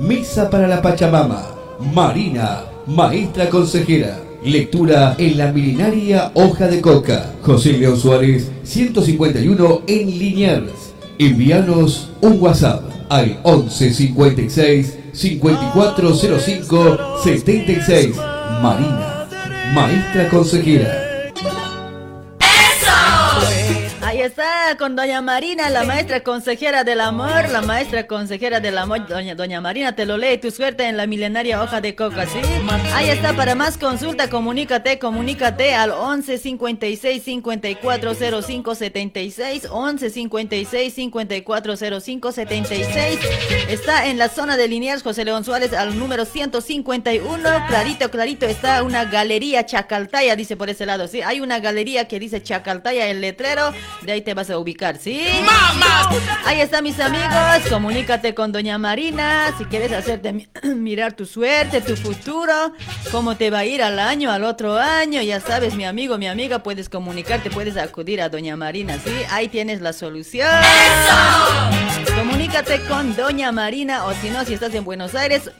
Misa 0.00 0.50
para 0.50 0.66
la 0.66 0.82
Pachamama. 0.82 1.46
Marina, 1.94 2.64
maestra 2.86 3.48
consejera. 3.48 4.18
Lectura 4.42 5.14
en 5.18 5.38
la 5.38 5.52
milenaria 5.52 6.32
hoja 6.34 6.66
de 6.66 6.80
coca. 6.80 7.32
José 7.42 7.74
León 7.74 7.98
Suárez, 7.98 8.50
151 8.64 9.82
en 9.86 10.18
Liniers. 10.18 10.94
Envíanos 11.18 12.10
un 12.20 12.40
WhatsApp 12.40 12.82
al 13.08 13.38
11 13.42 13.92
56 13.92 14.98
5405 15.12 16.98
76. 17.22 18.16
Marina, 18.62 19.15
maestra 19.72 20.28
consejera. 20.28 21.05
Está 24.26 24.76
con 24.76 24.96
doña 24.96 25.22
Marina, 25.22 25.70
la 25.70 25.84
maestra 25.84 26.20
consejera 26.20 26.82
del 26.82 27.00
amor, 27.00 27.48
la 27.48 27.62
maestra 27.62 28.06
consejera 28.06 28.58
del 28.60 28.76
amor, 28.76 29.06
doña, 29.06 29.34
doña 29.34 29.60
Marina, 29.60 29.94
te 29.94 30.04
lo 30.04 30.18
lee 30.18 30.38
tu 30.38 30.50
suerte 30.50 30.84
en 30.88 30.96
la 30.96 31.06
milenaria 31.06 31.62
hoja 31.62 31.80
de 31.80 31.94
coca, 31.94 32.26
¿sí? 32.26 32.38
Ahí 32.92 33.08
está, 33.08 33.34
para 33.34 33.54
más 33.54 33.78
consulta, 33.78 34.28
comunícate, 34.28 34.98
comunícate 34.98 35.74
al 35.74 35.92
11 35.92 36.38
56 36.38 37.22
54 37.22 38.14
05 38.42 38.74
76, 38.74 39.68
11 39.70 40.10
56 40.10 40.94
54 40.94 41.76
05 42.00 42.32
76. 42.32 43.18
Está 43.68 44.06
en 44.06 44.18
la 44.18 44.28
zona 44.28 44.56
de 44.56 44.66
Liniers 44.66 45.02
José 45.04 45.24
León 45.24 45.44
Suárez 45.44 45.72
al 45.72 45.96
número 45.98 46.24
151, 46.24 47.38
clarito, 47.68 48.10
clarito, 48.10 48.46
está 48.46 48.82
una 48.82 49.04
galería 49.04 49.64
Chacaltaya, 49.64 50.34
dice 50.34 50.56
por 50.56 50.68
ese 50.68 50.84
lado, 50.84 51.06
¿sí? 51.06 51.22
Hay 51.22 51.40
una 51.40 51.60
galería 51.60 52.08
que 52.08 52.18
dice 52.18 52.42
Chacaltaya, 52.42 53.06
el 53.06 53.20
letrero, 53.20 53.72
de 54.02 54.15
ahí 54.16 54.22
te 54.22 54.34
vas 54.34 54.50
a 54.50 54.58
ubicar, 54.58 54.96
¿sí? 54.98 55.22
¡Mamá! 55.44 56.10
Ahí 56.44 56.60
está, 56.60 56.82
mis 56.82 56.98
amigos. 57.00 57.68
Comunícate 57.68 58.34
con 58.34 58.50
Doña 58.52 58.78
Marina. 58.78 59.52
Si 59.58 59.64
quieres 59.66 59.92
hacerte 59.92 60.32
mi- 60.32 60.48
mirar 60.74 61.12
tu 61.12 61.26
suerte, 61.26 61.80
tu 61.80 61.96
futuro, 61.96 62.72
cómo 63.12 63.36
te 63.36 63.50
va 63.50 63.58
a 63.60 63.64
ir 63.64 63.82
al 63.82 63.98
año, 63.98 64.30
al 64.30 64.44
otro 64.44 64.76
año. 64.78 65.20
Ya 65.22 65.40
sabes, 65.40 65.74
mi 65.74 65.84
amigo, 65.84 66.18
mi 66.18 66.26
amiga, 66.28 66.62
puedes 66.62 66.88
comunicarte, 66.88 67.50
puedes 67.50 67.76
acudir 67.76 68.20
a 68.22 68.28
Doña 68.28 68.56
Marina, 68.56 68.98
¿sí? 69.02 69.12
Ahí 69.30 69.48
tienes 69.48 69.80
la 69.80 69.92
solución. 69.92 70.48
Comunícate 72.16 72.80
con 72.82 73.14
Doña 73.14 73.52
Marina 73.52 74.04
o 74.06 74.14
si 74.14 74.30
no, 74.30 74.44
si 74.44 74.54
estás 74.54 74.74
en 74.74 74.84
Buenos 74.84 75.14
Aires, 75.14 75.50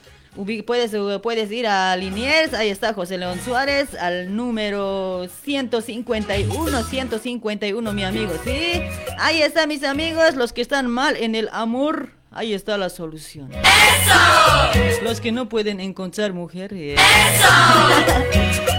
puedes, 0.67 0.95
uh, 0.95 1.21
puedes 1.23 1.51
ir 1.51 1.67
a 1.67 1.97
Liniers, 1.97 2.55
ahí 2.55 2.69
está 2.69 2.93
José 2.93 3.19
León 3.19 3.41
Suárez, 3.45 3.95
al 3.95 4.35
número 4.37 5.27
151, 5.43 6.83
151, 6.83 7.93
mi 7.93 8.05
amigo, 8.05 8.33
¿sí? 8.45 8.83
Ahí 9.19 9.43
está, 9.43 9.67
mis 9.67 9.83
amigos, 9.83 10.35
los 10.37 10.53
que 10.53 10.63
están 10.63 10.89
mal 10.89 11.17
en 11.17 11.35
el 11.35 11.49
amor. 11.53 12.11
Ahí 12.31 12.55
está 12.55 12.77
la 12.77 12.91
solución. 12.91 13.51
¡Eso! 13.53 15.03
Los 15.03 15.21
que 15.21 15.33
no 15.33 15.49
pueden 15.49 15.81
encontrar 15.81 16.33
mujeres. 16.33 16.99
¡Eso! 17.01 17.49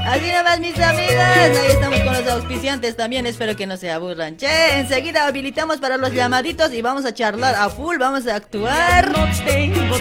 Así 0.07 0.31
nomás, 0.31 0.59
mis 0.59 0.79
amigos. 0.79 1.15
Ahí 1.15 1.71
estamos 1.71 1.99
con 1.99 2.13
los 2.13 2.27
auspiciantes 2.27 2.95
también. 2.95 3.25
Espero 3.25 3.55
que 3.55 3.67
no 3.67 3.75
se 3.77 3.91
aburran. 3.91 4.37
Che, 4.37 4.79
enseguida 4.79 5.27
habilitamos 5.27 5.77
para 5.77 5.97
los 5.97 6.13
llamaditos 6.13 6.71
y 6.73 6.81
vamos 6.81 7.05
a 7.05 7.13
charlar 7.13 7.55
a 7.55 7.69
full. 7.69 7.97
Vamos 7.97 8.27
a 8.27 8.35
actuar. 8.35 9.11
No 9.11 9.27
tengo 9.45 9.97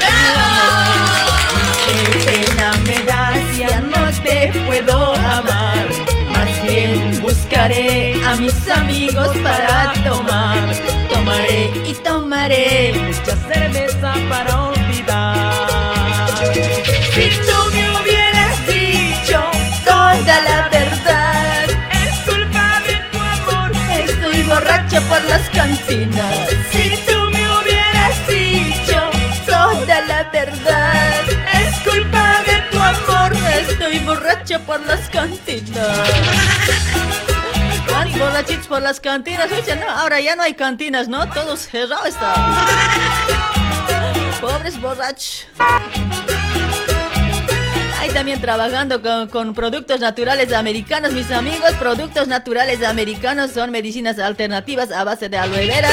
Qué 1.86 2.18
pena 2.24 2.72
me 2.84 3.04
da 3.04 3.32
si 3.52 3.60
ya 3.60 3.80
no 3.80 4.22
te 4.22 4.52
puedo 4.66 5.14
amar. 5.14 5.88
Más 6.30 6.62
bien 6.62 7.15
buscaré 7.46 8.14
a 8.24 8.36
mis 8.36 8.68
amigos 8.68 9.28
para 9.42 9.92
tomar. 10.04 10.58
Tomaré 11.08 11.70
y 11.86 11.94
tomaré 12.02 12.92
mucha 12.94 13.36
cerveza 13.52 14.14
para 14.28 14.62
olvidar. 14.62 16.36
Si 17.14 17.30
tú 17.46 17.58
me 17.72 17.84
hubieras 17.96 18.66
dicho 18.66 19.40
toda 19.84 20.42
la 20.48 20.68
verdad, 20.70 21.66
es 22.02 22.14
culpa 22.28 22.82
de 22.86 22.96
tu 23.12 23.18
amor. 23.18 23.70
Estoy 24.04 24.42
borracha 24.42 25.00
por 25.02 25.22
las 25.24 25.48
cantinas. 25.50 26.36
Si 26.72 26.96
tú 27.06 27.30
me 27.30 27.42
hubieras 27.54 28.16
dicho 28.26 29.00
toda 29.46 30.00
la 30.02 30.24
verdad, 30.32 31.22
es 31.60 31.78
culpa 31.88 32.42
de 32.44 32.56
tu 32.70 32.78
amor. 32.82 33.32
Estoy 33.60 33.98
borracha 34.00 34.58
por 34.60 34.80
las 34.86 35.08
cantinas. 35.10 36.45
Borrachitos 38.36 38.66
por 38.66 38.82
las 38.82 39.00
cantinas. 39.00 39.48
No, 39.80 39.90
ahora 39.90 40.20
ya 40.20 40.36
no 40.36 40.42
hay 40.42 40.52
cantinas, 40.52 41.08
¿no? 41.08 41.26
Todo 41.30 41.56
cerrado 41.56 42.04
está. 42.04 42.34
Pobres 44.42 44.78
borrachos. 44.78 45.46
Ahí 47.98 48.10
también 48.10 48.38
trabajando 48.42 49.00
con 49.30 49.54
productos 49.54 50.00
naturales 50.00 50.52
americanos, 50.52 51.12
mis 51.12 51.30
amigos. 51.30 51.72
Productos 51.78 52.28
naturales 52.28 52.84
americanos 52.84 53.52
son 53.52 53.70
medicinas 53.70 54.18
alternativas 54.18 54.92
a 54.92 55.02
base 55.02 55.30
de 55.30 55.38
aloe 55.38 55.66
vera, 55.66 55.88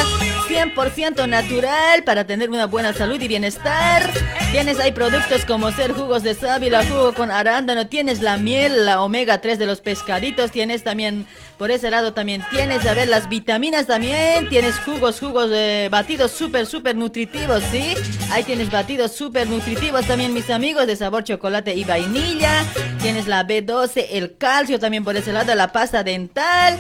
100% 0.47 1.27
natural 1.27 2.03
para 2.03 2.25
tener 2.25 2.49
una 2.49 2.65
buena 2.65 2.93
salud 2.93 3.19
y 3.21 3.27
bienestar. 3.27 4.09
Tienes 4.51 4.79
ahí 4.79 4.91
productos 4.91 5.45
como 5.45 5.71
ser 5.71 5.93
jugos 5.93 6.23
de 6.23 6.35
sábila, 6.35 6.85
jugo 6.85 7.13
con 7.13 7.31
arándano, 7.31 7.87
tienes 7.87 8.21
la 8.21 8.37
miel, 8.37 8.85
la 8.85 9.01
omega 9.01 9.41
3 9.41 9.57
de 9.57 9.65
los 9.65 9.81
pescaditos, 9.81 10.51
tienes 10.51 10.83
también, 10.83 11.25
por 11.57 11.71
ese 11.71 11.89
lado 11.89 12.13
también 12.13 12.43
tienes, 12.51 12.85
a 12.85 12.93
ver, 12.93 13.07
las 13.07 13.29
vitaminas 13.29 13.87
también, 13.87 14.49
tienes 14.49 14.79
jugos, 14.79 15.19
jugos 15.19 15.49
batidos 15.89 16.31
súper, 16.31 16.67
súper 16.67 16.95
nutritivos, 16.95 17.63
¿sí? 17.71 17.95
Ahí 18.31 18.43
tienes 18.43 18.69
batidos 18.69 19.11
súper 19.11 19.47
nutritivos 19.47 20.05
también, 20.05 20.33
mis 20.33 20.49
amigos, 20.49 20.85
de 20.85 20.95
sabor 20.95 21.23
chocolate 21.23 21.73
y 21.73 21.83
vainilla. 21.83 22.63
Tienes 23.01 23.27
la 23.27 23.47
B12, 23.47 24.07
el 24.11 24.37
calcio 24.37 24.79
también 24.79 25.03
por 25.03 25.15
ese 25.15 25.33
lado, 25.33 25.55
la 25.55 25.71
pasta 25.71 26.03
dental. 26.03 26.77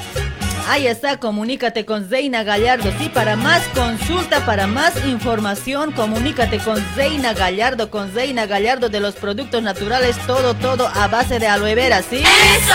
Ahí 0.67 0.87
está, 0.87 1.19
comunícate 1.19 1.85
con 1.85 2.07
Zeina 2.07 2.43
Gallardo. 2.43 2.89
Sí, 2.97 3.09
para 3.09 3.35
más 3.35 3.61
consulta, 3.75 4.45
para 4.45 4.65
más 4.65 4.93
información, 5.05 5.91
comunícate 5.91 6.57
con 6.59 6.81
Zeina 6.95 7.33
Gallardo, 7.33 7.91
con 7.91 8.09
Zeina 8.11 8.45
Gallardo 8.45 8.87
de 8.87 9.01
los 9.01 9.15
productos 9.15 9.61
naturales, 9.61 10.15
todo, 10.25 10.53
todo 10.55 10.87
a 10.87 11.07
base 11.09 11.37
de 11.37 11.47
aloe 11.47 11.75
vera, 11.75 12.01
¿sí? 12.01 12.17
¡Eso! 12.17 12.73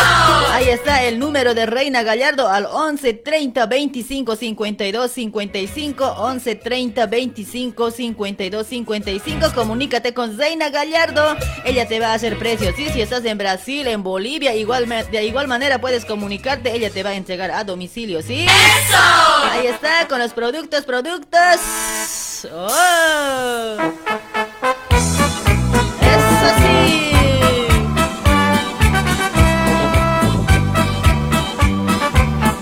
Ahí 0.53 0.69
está 0.69 1.03
el 1.05 1.19
número 1.19 1.55
de 1.55 1.65
Reina 1.65 2.03
Gallardo 2.03 2.49
al 2.49 2.67
11 2.67 3.15
30 3.15 3.67
25 3.67 4.37
52 4.37 5.11
55 5.11 6.05
11 6.19 6.55
30 6.57 7.07
25 7.07 7.91
52 7.91 8.67
55. 8.67 9.53
Comunícate 9.55 10.13
con 10.13 10.37
Zeina 10.37 10.69
Gallardo. 10.69 11.37
Ella 11.65 11.89
te 11.89 12.01
va 12.01 12.09
a 12.09 12.15
hacer 12.15 12.39
precios, 12.39 12.77
¿sí? 12.77 12.89
Si 12.91 13.01
estás 13.01 13.25
en 13.25 13.39
Brasil, 13.39 13.87
en 13.87 14.03
Bolivia, 14.03 14.55
igual, 14.55 14.87
de 15.11 15.25
igual 15.25 15.49
manera 15.49 15.81
puedes 15.81 16.05
comunicarte. 16.05 16.75
Ella 16.75 16.91
te 16.91 17.03
va 17.03 17.11
a 17.11 17.15
entregar 17.15 17.51
a 17.51 17.65
domicilio, 17.65 17.78
¿sí? 17.87 18.47
¡Eso! 18.47 19.51
Ahí 19.51 19.69
está, 19.69 20.09
con 20.09 20.19
los 20.19 20.33
productos, 20.33 20.85
productos. 20.85 21.61
¡Oh! 22.53 23.77
Eso 26.01 26.49
sí. 26.59 27.13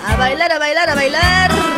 A 0.06 0.16
bailar, 0.18 0.52
a 0.52 0.58
bailar, 0.58 0.90
a 0.90 0.94
bailar. 0.94 1.75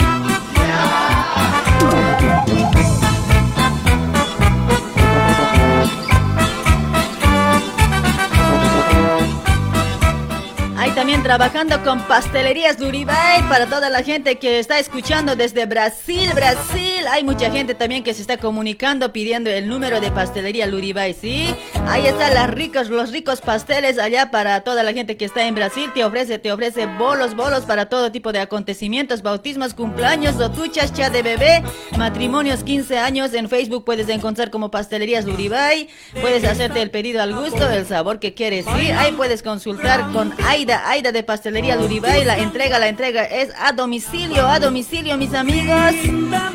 También 10.99 11.23
trabajando 11.23 11.81
con 11.85 12.01
Pastelerías 12.09 12.81
Luribay 12.81 13.49
para 13.49 13.67
toda 13.67 13.89
la 13.89 14.03
gente 14.03 14.41
que 14.41 14.59
está 14.59 14.81
escuchando 14.81 15.37
desde 15.37 15.65
Brasil, 15.65 16.29
Brasil. 16.35 17.07
Hay 17.13 17.23
mucha 17.23 17.53
gente 17.53 17.77
también 17.77 18.03
que 18.03 18.15
se 18.15 18.21
está 18.21 18.37
comunicando 18.39 19.13
pidiendo 19.13 19.49
el 19.49 19.69
número 19.69 20.01
de 20.01 20.11
Pastelería 20.11 20.67
Luribay, 20.67 21.15
¿sí? 21.15 21.55
Ahí 21.87 22.05
están 22.05 22.35
las 22.35 22.51
ricos, 22.51 22.91
los 22.91 23.13
ricos 23.13 23.41
pasteles 23.41 23.97
allá 23.97 24.33
para 24.33 24.63
toda 24.63 24.83
la 24.83 24.93
gente 24.93 25.17
que 25.17 25.25
está 25.25 25.47
en 25.47 25.55
Brasil. 25.55 25.89
Te 25.95 26.05
ofrece, 26.05 26.41
te 26.41 26.51
ofrece 26.51 26.87
bolos, 26.87 27.37
bolos 27.37 27.61
para 27.61 27.89
todo 27.89 28.11
tipo 28.11 28.33
de 28.33 28.41
acontecimientos, 28.41 29.23
bautismos, 29.23 29.75
cumpleaños, 29.75 30.35
lotuchas, 30.35 30.93
chat 30.93 31.13
de 31.13 31.23
bebé, 31.23 31.63
matrimonios, 31.97 32.65
15 32.65 32.99
años. 32.99 33.33
En 33.35 33.49
Facebook 33.49 33.85
puedes 33.85 34.09
encontrar 34.09 34.51
como 34.51 34.73
Pastelerías 34.73 35.27
Luribay. 35.27 35.89
Puedes 36.21 36.43
hacerte 36.43 36.83
el 36.83 36.91
pedido 36.91 37.23
al 37.23 37.37
gusto, 37.37 37.69
del 37.69 37.87
sabor 37.87 38.19
que 38.19 38.35
quieres, 38.35 38.67
¿sí? 38.77 38.91
Ahí 38.91 39.13
puedes 39.13 39.45
consultar 39.45 40.11
con 40.13 40.35
Aida, 40.45 40.88
Aida 40.89 41.13
de 41.13 41.23
Pastelería 41.23 41.77
Luribay. 41.77 42.25
La 42.25 42.39
entrega, 42.39 42.79
la 42.79 42.89
entrega 42.89 43.25
es 43.25 43.51
a 43.59 43.73
domicilio, 43.73 44.47
a 44.49 44.59
domicilio, 44.59 45.19
mis 45.19 45.35
amigos. 45.35 45.93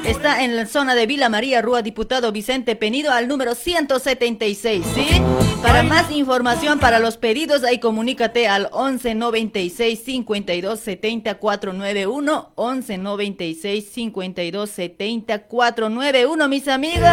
Está 0.05 0.43
en 0.43 0.55
la 0.55 0.65
zona 0.65 0.95
de 0.95 1.05
Vila 1.05 1.29
María, 1.29 1.61
Rúa 1.61 1.83
Diputado 1.83 2.31
Vicente 2.31 2.75
Penido, 2.75 3.11
al 3.11 3.27
número 3.27 3.53
176, 3.53 4.85
¿sí? 4.95 5.21
Para 5.61 5.83
más 5.83 6.11
información, 6.11 6.79
para 6.79 6.97
los 6.97 7.17
pedidos, 7.17 7.63
ahí 7.63 7.79
comunícate 7.79 8.47
al 8.47 8.69
11 8.71 9.13
96 9.13 10.01
52 10.03 10.79
70 10.79 11.35
491. 11.35 12.53
11 12.55 12.97
96 12.97 13.85
52 13.93 14.69
70 14.69 15.43
491, 15.43 16.49
mis 16.49 16.67
amigos. 16.67 17.09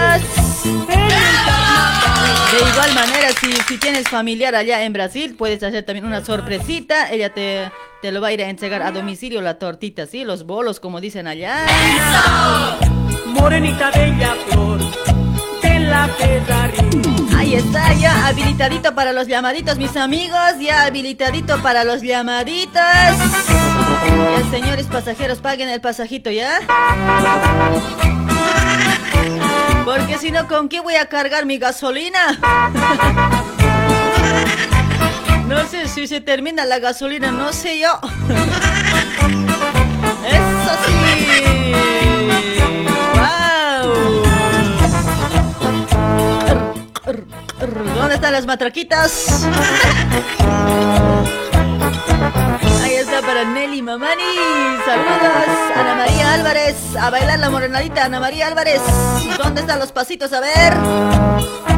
De 2.51 2.59
igual 2.69 2.95
manera, 2.95 3.29
si, 3.41 3.53
si 3.53 3.79
tienes 3.79 4.09
familiar 4.09 4.57
allá 4.57 4.83
en 4.83 4.93
Brasil, 4.93 5.37
puedes 5.39 5.63
hacer 5.63 5.85
también 5.85 6.05
una 6.05 6.25
sorpresita. 6.25 7.10
Ella 7.11 7.35
te, 7.35 7.71
te 8.03 8.13
lo 8.13 8.21
va 8.21 8.29
a 8.29 8.33
ir 8.33 8.43
a 8.43 8.49
entregar 8.49 8.83
a 8.83 8.93
domicilio 8.93 9.43
la 9.43 9.59
tortita, 9.59 10.07
¿sí? 10.07 10.25
Los 10.25 10.47
bolos, 10.47 10.79
como 10.79 11.01
dicen 11.01 11.27
allá. 11.27 11.67
Morenita 13.27 13.91
bella 13.91 14.35
flor 14.49 14.79
de 15.61 15.81
la. 15.81 16.09
Ahí 17.37 17.55
está, 17.55 17.93
ya 17.95 18.29
habilitadito 18.29 18.95
para 18.95 19.13
los 19.13 19.27
llamaditos, 19.27 19.77
mis 19.77 19.97
amigos. 19.97 20.59
Ya 20.61 20.85
habilitadito 20.85 21.61
para 21.63 21.85
los 21.85 22.03
llamaditos. 22.03 22.75
Ya, 22.75 24.51
señores 24.51 24.87
pasajeros, 24.87 25.39
paguen 25.39 25.69
el 25.69 25.81
pasajito, 25.81 26.31
¿ya? 26.31 26.61
Porque 29.85 30.19
si 30.19 30.31
no, 30.31 30.47
¿con 30.47 30.69
qué 30.69 30.81
voy 30.81 30.95
a 30.95 31.07
cargar 31.07 31.47
mi 31.47 31.59
gasolina? 31.59 32.39
No 35.51 35.67
sé 35.67 35.89
si 35.89 36.07
se 36.07 36.21
termina 36.21 36.65
la 36.65 36.79
gasolina, 36.79 37.33
no 37.33 37.53
sé 37.53 37.81
yo. 37.81 37.89
Eso 40.25 40.73
sí. 40.87 41.75
¡Wow! 43.17 44.23
¿Dónde 47.97 48.15
están 48.15 48.33
las 48.33 48.47
matraquitas? 48.47 49.45
Ahí 52.85 52.95
está 52.95 53.21
para 53.21 53.43
Nelly 53.43 53.83
Mamani. 53.83 54.23
Saludos. 54.87 55.49
Ana 55.75 55.97
María 55.97 56.33
Álvarez. 56.35 56.77
A 56.97 57.11
bailar 57.11 57.41
la 57.41 57.51
morenadita. 57.51 58.05
Ana 58.05 58.21
María 58.21 58.47
Álvarez. 58.47 58.81
¿Dónde 59.37 59.63
están 59.63 59.81
los 59.81 59.91
pasitos? 59.91 60.33
A 60.33 60.39
ver. 60.39 60.77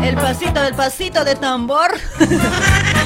El 0.04 0.14
pasito, 0.16 0.62
el 0.62 0.74
pasito 0.74 1.24
de 1.24 1.36
tambor. 1.36 1.92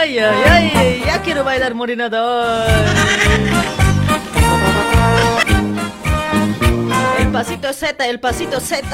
Ay, 0.00 0.18
ay, 0.18 0.72
ay. 0.74 1.02
Ya 1.04 1.20
quiero 1.20 1.44
bailar 1.44 1.74
morenada 1.74 2.24
hoy. 2.24 2.72
El 7.18 7.28
pasito 7.30 7.70
Z, 7.70 8.06
el 8.08 8.18
pasito 8.18 8.60
Z. 8.60 8.86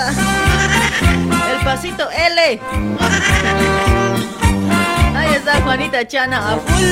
El 1.52 1.64
pasito 1.64 2.08
L. 2.10 2.60
Ahí 5.14 5.34
está 5.36 5.60
Juanita 5.62 6.04
Chana 6.08 6.54
a 6.54 6.56
full. 6.56 6.84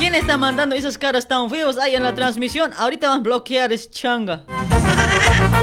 ¿Quién 0.00 0.16
está 0.16 0.36
mandando 0.36 0.74
esos 0.74 0.98
caras 0.98 1.28
tan 1.28 1.48
feos 1.48 1.78
ahí 1.78 1.94
en 1.94 2.02
la 2.02 2.16
transmisión? 2.16 2.72
Ahorita 2.76 3.10
van 3.10 3.20
a 3.20 3.22
bloquear 3.22 3.72
ese 3.72 3.88
changa. 3.90 4.42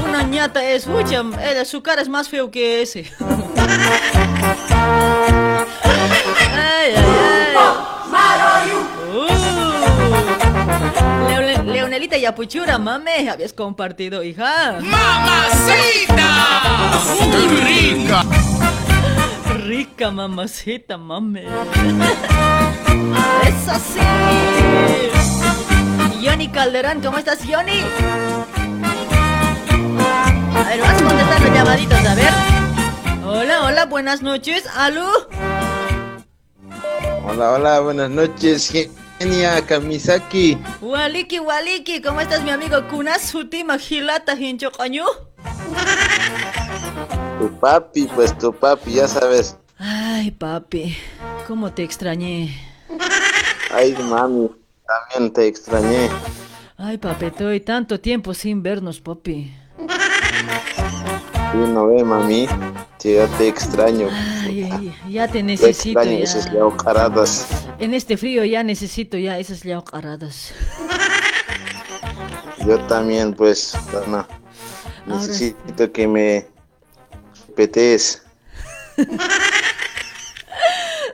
Una 0.08 0.22
ñata 0.22 0.64
es, 0.64 0.86
mucha, 0.86 1.22
eh, 1.42 1.66
su 1.66 1.82
cara 1.82 2.00
es 2.00 2.08
más 2.08 2.30
feo 2.30 2.50
que 2.50 2.80
ese. 2.80 3.12
Uh. 9.14 9.32
Leonelita 11.64 12.16
Yapuchura, 12.16 12.78
mame, 12.78 13.28
habías 13.28 13.52
compartido, 13.52 14.22
hija. 14.22 14.78
¡Mamacita! 14.80 16.62
¡Qué 17.30 17.48
rica! 17.64 18.24
Rica 19.66 20.10
mamacita, 20.10 20.96
mame. 20.96 21.44
Eso 23.44 23.74
sí. 23.92 24.00
Johnny 26.24 26.48
Calderón, 26.48 27.00
¿cómo 27.00 27.18
estás, 27.18 27.38
Johnny? 27.48 27.82
A 30.54 30.62
ver, 30.68 30.80
vas 30.80 31.00
a 31.00 31.04
contestar 31.04 31.40
los 31.42 31.52
llamaditos, 31.54 32.06
a 32.06 32.14
ver. 32.14 32.32
Hola, 33.24 33.62
hola, 33.64 33.84
buenas 33.86 34.22
noches. 34.22 34.64
¿Aló? 34.74 35.10
Hola, 37.24 37.52
hola, 37.52 37.80
buenas 37.80 38.10
noches, 38.10 38.70
Genia 39.18 39.64
Kamisaki. 39.64 40.58
Waliki, 40.80 41.38
Waliki, 41.38 42.02
¿cómo 42.02 42.20
estás, 42.20 42.42
mi 42.42 42.50
amigo? 42.50 42.76
Kunasuti 42.88 43.62
Magilata 43.62 44.34
Hinchocañu. 44.34 45.04
Tu 47.38 47.48
papi, 47.60 48.08
pues 48.14 48.36
tu 48.38 48.52
papi, 48.52 48.94
ya 48.94 49.06
sabes. 49.06 49.56
Ay, 49.78 50.32
papi, 50.32 50.96
¿cómo 51.46 51.72
te 51.72 51.84
extrañé? 51.84 52.56
Ay, 53.72 53.96
mami, 54.02 54.50
también 54.86 55.32
te 55.32 55.46
extrañé. 55.46 56.10
Ay, 56.76 56.98
papi, 56.98 57.26
estoy 57.26 57.60
tanto 57.60 58.00
tiempo 58.00 58.34
sin 58.34 58.62
vernos, 58.64 59.00
papi. 59.00 59.54
Sí, 61.52 61.58
no 61.58 61.86
ve, 61.88 62.02
mami. 62.02 62.46
Yo 63.04 63.26
te 63.36 63.48
extraño. 63.48 64.08
Ay, 64.44 64.68
ay, 64.70 64.94
ya 65.10 65.26
te 65.26 65.34
Te 65.34 65.42
necesito 65.42 66.00
extraño 66.00 66.18
ya. 66.18 66.24
esas 66.24 66.52
leocaradas. 66.52 67.46
En 67.78 67.94
este 67.94 68.16
frío 68.16 68.44
ya 68.44 68.62
necesito 68.62 69.16
ya 69.18 69.38
esas 69.38 69.62
llaucaradas. 69.64 70.52
Yo 72.66 72.78
también, 72.86 73.34
pues, 73.34 73.74
Dana. 73.92 74.26
Necesito 75.06 75.90
que 75.92 76.06
me 76.06 76.46
petees. 77.56 78.22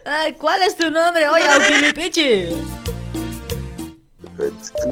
Ay, 0.05 0.34
¿cuál 0.34 0.62
es 0.62 0.76
tu 0.76 0.91
nombre? 0.91 1.28
Oye, 1.28 1.49
Aupilipichi. 1.49 2.49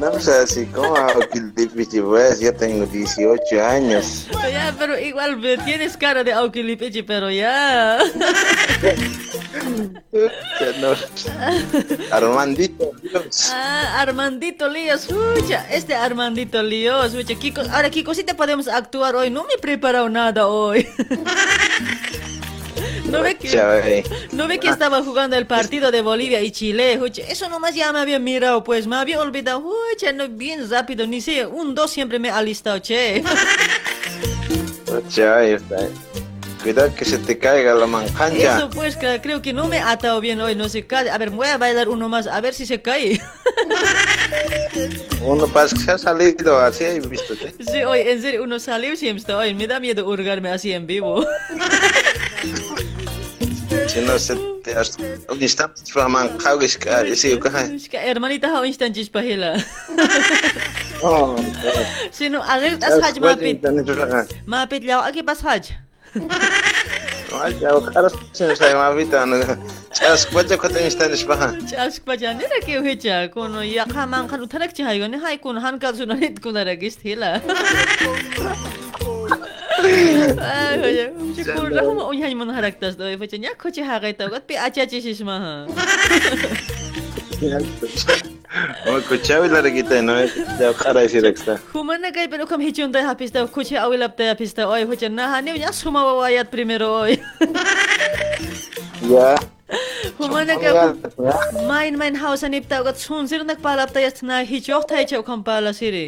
No 0.01 0.20
sé 0.20 0.32
así 0.32 0.66
como 0.66 0.97
Aukilipichi, 0.97 2.01
pues 2.01 2.40
yo 2.40 2.53
tengo 2.53 2.84
18 2.86 3.64
años. 3.64 4.26
Ya, 4.51 4.74
pero 4.76 4.99
igual 4.99 5.40
tienes 5.64 5.97
cara 5.97 6.24
de 6.24 6.32
Aukilipichi, 6.32 7.03
pero 7.03 7.30
ya. 7.30 7.99
Armandito 12.11 12.90
Líos. 13.03 13.51
Ah, 13.53 14.01
Armandito 14.01 14.68
Líos, 14.68 15.07
escucha, 15.09 15.66
este 15.70 15.94
Armandito 15.94 16.62
Líos, 16.62 17.14
escucha, 17.14 17.38
Kiko, 17.38 17.61
ahora 17.70 17.90
Kiko, 17.90 18.14
sí 18.14 18.24
te 18.24 18.34
podemos 18.34 18.66
actuar 18.66 19.14
hoy, 19.14 19.30
no 19.30 19.44
me 19.44 19.55
he 19.55 19.59
preparado 19.59 20.09
nada 20.09 20.49
hoy. 20.49 20.88
¿No 23.11 23.22
ve, 23.22 23.36
que, 23.36 24.04
¿No 24.32 24.48
ve 24.48 24.59
que 24.59 24.68
estaba 24.68 25.02
jugando 25.02 25.36
el 25.36 25.46
partido 25.46 25.90
de 25.90 26.00
Bolivia 26.02 26.40
y 26.40 26.50
Chile? 26.50 27.00
Eso 27.28 27.48
nomás 27.48 27.74
ya 27.74 27.92
me 27.92 28.00
había 28.00 28.18
mirado, 28.18 28.64
pues 28.64 28.86
me 28.86 28.96
había 28.96 29.20
olvidado. 29.20 29.62
Escucha, 29.90 30.12
no, 30.12 30.28
bien 30.28 30.68
rápido, 30.68 31.07
ni 31.07 31.20
sé, 31.20 31.46
un 31.46 31.74
dos 31.74 31.90
siempre 31.90 32.18
me 32.18 32.30
ha 32.30 32.42
listado, 32.42 32.78
che. 32.78 33.22
Está. 35.09 35.88
Cuidado 36.62 36.94
que 36.94 37.04
se 37.04 37.18
te 37.18 37.38
caiga 37.38 37.74
la 37.74 37.86
manjanja. 37.86 38.57
Eso 38.57 38.70
pues, 38.70 38.96
creo 38.96 39.40
que 39.40 39.52
no 39.52 39.68
me 39.68 39.78
ha 39.78 39.92
atado 39.92 40.20
bien 40.20 40.40
hoy, 40.40 40.57
no 40.57 40.68
se 40.68 40.86
cae. 40.86 41.11
A 41.11 41.18
ver, 41.18 41.30
voy 41.30 41.46
a 41.46 41.59
bailar 41.59 41.88
uno 41.88 42.09
más, 42.09 42.26
a 42.26 42.40
ver 42.40 42.54
si 42.54 42.66
se 42.66 42.82
cae. 42.82 43.20
Uno 45.22 45.46
pasa 45.48 45.74
que 45.74 45.82
se 45.82 45.90
ha 45.90 45.98
salido 45.98 46.59
así, 46.59 46.84
he 46.84 47.00
visto. 47.00 47.34
¿sí? 47.34 47.46
Sí, 47.58 47.83
hoy, 47.83 48.00
en 48.00 48.22
serio, 48.22 48.45
uno 48.45 48.61
salió 48.61 48.96
siempre, 48.96 49.34
hoy 49.34 49.54
me 49.54 49.66
da 49.66 49.80
miedo 49.80 50.07
hurgarme 50.07 50.50
así 50.50 50.72
en 50.72 50.87
vivo. 50.87 51.24
17 53.97 54.37
aż 54.77 54.89
listopada 55.41 56.09
mam 56.09 56.29
kogoś, 56.39 56.79
jeśli 57.05 57.35
ukochaj. 57.35 57.79
Hermanita 57.93 58.49
Hoinstein 58.49 58.95
dziś 58.95 59.11
pahila. 59.11 59.57
O, 61.03 61.37
Sino, 62.13 62.45
agit 62.45 62.85
as 62.85 63.01
haj 63.03 63.21
mapit. 63.21 63.59
Mapit 64.47 64.85
liao, 64.85 65.05
agit 65.05 65.29
as 65.31 65.41
haj. 65.41 65.63
Ayaw, 67.43 67.83
karas 67.93 68.13
siya 68.33 68.57
sa 68.57 68.75
mapit, 68.75 69.14
ano. 69.14 69.37
Chask 69.93 70.29
pa 70.33 70.45
dyan 70.45 70.59
ko 70.61 70.68
tayo 70.68 70.91
Spanish 70.91 71.25
pa. 71.25 71.53
Chask 71.68 72.05
pa 72.05 72.17
dyan, 72.17 72.37
nila 72.37 72.61
kayo 72.64 72.81
hitya. 72.85 73.29
Kung 73.29 73.61
yakaman 73.64 74.29
ka, 74.29 74.37
utanak 74.37 74.73
siya 74.77 74.93
yun, 74.93 75.13
hay 75.21 75.37
kun 75.41 75.57
hankat 75.57 75.97
sunanit 75.97 76.41
ko 76.41 76.53
na 76.53 76.64
regist 76.64 77.01
hila. 77.01 77.41
아유, 79.76 81.12
콜라 81.57 81.80
한번 81.84 82.00
오니 82.07 82.22
한번 82.22 82.50
하락다. 82.50 82.96
너 82.96 83.11
이거 83.11 83.26
전야 83.26 83.53
코치 83.61 83.82
하가있다. 83.82 84.24
어때 84.32 84.57
아차치시시마. 84.57 85.66
और 88.88 89.00
कुछ 89.08 89.28
लड़ 89.53 89.68
गई 89.68 89.82
तेनो 89.84 90.14
जब 90.57 90.72
खरा 90.80 91.04
सी 91.12 91.18
रखता 91.20 91.53
हुमन 91.76 92.00
ने 92.00 92.11
कई 92.16 92.26
पेलो 92.32 92.44
कम 92.48 92.61
हिच 92.64 92.80
उंदा 92.88 93.00
हाफिस्ता 93.04 93.44
कुछ 93.53 93.68
आवे 93.84 93.96
लपते 94.00 94.24
हाफिस्ता 94.32 94.64
ओय 94.64 94.82
हो 94.88 94.94
चन्ना 94.96 95.24
हाने 95.28 95.53
या 95.61 95.70
सुमा 95.76 96.00
बाबा 96.08 96.28
याद 96.40 96.46
प्रिमेरो 96.48 96.88
ओय 96.88 97.12
या 99.12 99.28
हुमन 100.16 100.48
ने 100.48 100.57
माइन 101.68 101.96
माइन 102.00 102.16
हाउस 102.16 102.44
अनिपता 102.48 102.80
गत 102.88 102.96
सुन 102.96 103.26
सिर 103.28 103.44
नक 103.44 103.61
पालपता 103.61 104.00
यस्ना 104.00 104.38
हिच 104.48 104.70
ओख 104.72 104.84
थाय 104.90 105.04
छौ 105.12 105.20
खम 105.28 105.44
पाला 105.44 105.72
सिरे 105.76 106.07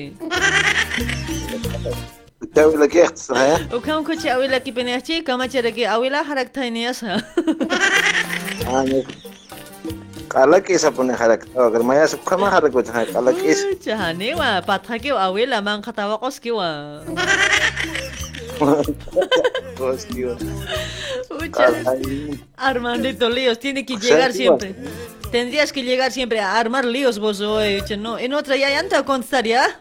Ukam 2.41 4.05
kuchi 4.07 4.31
awila 4.31 4.61
ki 4.63 4.73
penechi 4.73 5.25
kama 5.25 5.49
chere 5.49 5.73
ki 5.73 5.83
awila 5.85 6.23
harak 6.25 6.53
tay 6.53 6.71
niya 6.71 6.95
sa. 6.95 7.19
Ah, 8.69 8.85
Kala 10.29 10.61
kisa 10.61 10.93
pun 10.93 11.09
harak. 11.09 11.49
Oh, 11.57 11.71
kermaya 11.73 12.05
suka 12.07 12.37
mah 12.37 12.51
harak 12.53 12.71
kucha 12.71 13.07
kala 13.11 13.33
kis. 13.33 13.65
Chahane 13.81 14.37
wa 14.37 14.61
patha 14.61 15.01
ki 15.01 15.09
awila 15.11 15.65
mang 15.65 15.83
katawa 15.83 16.21
kos 16.21 16.39
ki 16.39 16.53
wa. 16.53 17.01
Bos 19.79 20.05
tío. 20.07 20.37
Ucha. 21.31 21.67
Armandito 22.59 23.31
líos, 23.31 23.59
tiene 23.59 23.87
que 23.87 23.97
llegar 23.97 24.33
siempre. 24.33 24.75
Tendrías 25.33 25.73
que 25.73 25.83
llegar 25.83 26.13
siempre 26.13 26.41
a 26.41 26.59
armar 26.59 26.85
líos 26.85 27.19
vos 27.19 27.41
hoy, 27.41 27.83
no. 27.99 28.19
En 28.19 28.35
otra 28.35 28.57
ya 28.57 28.71
ya 28.71 28.87
te 28.89 29.03
constar 29.05 29.47
ya. 29.47 29.81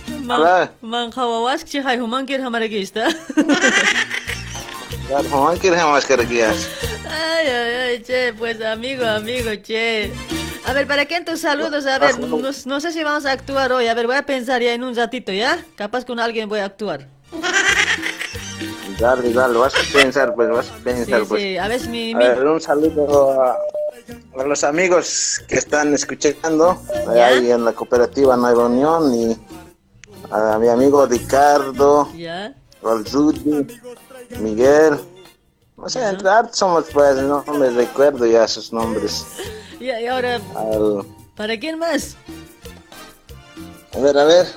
من 0.27 0.69
من 0.81 1.11
خواواش 1.11 1.63
چی 1.63 1.81
خای 1.81 1.95
همان 1.95 2.25
کر 2.25 2.41
همره 2.41 2.67
گیشتا 2.67 3.07
در 5.09 5.25
همان 5.31 5.57
کر 5.57 5.73
ay 7.11 7.47
ay 7.59 7.73
ay 7.85 7.95
che 8.07 8.33
pues 8.39 8.61
amigo 8.61 9.05
amigo 9.05 9.51
che 9.67 10.11
a 10.65 10.73
ver, 10.73 10.85
¿para 10.87 11.05
qué 11.05 11.15
en 11.15 11.25
tus 11.25 11.41
saludos? 11.41 11.85
A 11.87 11.97
ver, 11.97 12.19
no, 12.19 12.37
no 12.37 12.79
sé 12.79 12.91
si 12.91 13.03
vamos 13.03 13.25
a 13.25 13.31
actuar 13.31 13.73
hoy. 13.73 13.87
A 13.87 13.95
ver, 13.95 14.05
voy 14.05 14.15
a 14.15 14.25
pensar 14.25 14.61
ya 14.61 14.73
en 14.73 14.83
un 14.83 14.95
ratito, 14.95 15.31
¿ya? 15.31 15.65
Capaz 15.75 16.05
con 16.05 16.19
alguien 16.19 16.47
voy 16.47 16.59
a 16.59 16.65
actuar. 16.65 17.07
Dale, 18.99 19.33
dale, 19.33 19.57
vas 19.57 19.73
a 19.75 19.79
pensar, 19.91 20.35
pues, 20.35 20.49
vas 20.49 20.69
a 20.69 20.75
pensar, 20.83 21.21
sí, 21.21 21.25
pues. 21.27 21.41
Sí, 21.41 21.57
a 21.57 21.67
ver, 21.67 21.81
mi, 21.89 22.13
mi... 22.13 22.23
A 22.23 22.35
ver, 22.35 22.47
un 22.47 22.61
saludo 22.61 23.41
a, 23.41 23.57
a, 24.39 24.43
los 24.43 24.63
amigos 24.63 25.41
que 25.47 25.55
están 25.55 25.93
escuchando. 25.95 26.79
Ahí 27.09 27.49
en 27.49 27.65
la 27.65 27.73
cooperativa 27.73 28.37
Nueva 28.37 28.67
Unión 28.67 29.13
y 29.15 29.37
a 30.31 30.57
mi 30.59 30.67
amigo 30.69 31.05
Ricardo, 31.05 32.09
¿Ya? 32.15 32.53
al 32.83 33.05
Rudy, 33.05 33.67
Miguel. 34.39 34.99
No 35.77 35.89
sé, 35.89 36.07
entre 36.07 36.29
hartos 36.29 36.57
somos, 36.57 36.85
pues, 36.93 37.15
no 37.17 37.43
me 37.57 37.69
recuerdo 37.69 38.25
ya 38.25 38.47
sus 38.47 38.71
nombres. 38.71 39.25
Y, 39.79 39.85
y 39.85 40.07
ahora, 40.07 40.35
Al- 40.55 41.05
¿para 41.35 41.59
quién 41.59 41.79
más? 41.79 42.15
a 43.93 43.99
ver, 43.99 44.17
a 44.17 44.23
ver. 44.25 44.47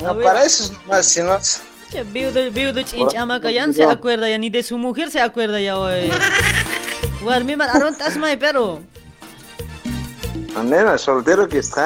A 0.00 0.02
No, 0.04 0.14
ver. 0.14 0.24
para 0.24 0.44
esos 0.44 0.72
nomás, 0.72 1.06
si 1.06 1.22
no. 1.22 1.38
Amaca, 3.18 3.50
ya 3.50 3.66
no 3.66 3.72
se 3.72 3.84
acuerda 3.84 4.28
ya, 4.28 4.38
ni 4.38 4.48
de 4.50 4.62
su 4.62 4.78
mujer 4.78 5.10
se 5.10 5.20
acuerda 5.20 5.60
ya 5.60 5.78
hoy. 5.78 6.10
Warmi 7.24 7.56
man, 7.56 7.68
aron 7.70 7.94
tasmay, 7.96 8.38
pero... 8.38 8.80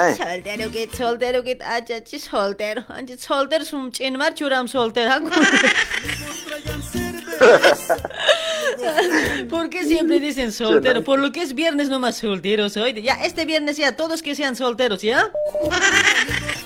Eh. 0.08 0.16
Soltero 0.16 0.70
que, 0.70 0.88
soltero 0.96 1.42
que, 1.44 1.58
acha, 1.64 2.02
chi, 2.02 2.18
soltero. 2.18 2.84
Anchi, 2.88 3.16
soltero, 3.18 3.64
sum, 3.64 3.90
chin, 3.90 4.16
mar, 4.16 4.34
churam, 4.34 4.68
soltero. 4.68 5.10
ha? 5.12 5.20
¿Por 9.50 9.68
qué 9.70 9.84
siempre 9.84 10.20
dicen 10.20 10.52
soltero? 10.52 11.02
Por 11.04 11.18
lo 11.18 11.32
que 11.32 11.42
es 11.42 11.54
viernes 11.54 11.88
nomás 11.88 12.16
solteros 12.16 12.76
hoy. 12.76 13.02
Ya, 13.02 13.14
este 13.24 13.44
viernes 13.44 13.76
ya, 13.76 13.96
todos 13.96 14.22
que 14.22 14.34
sean 14.34 14.56
solteros, 14.56 15.02
¿ya? 15.02 15.30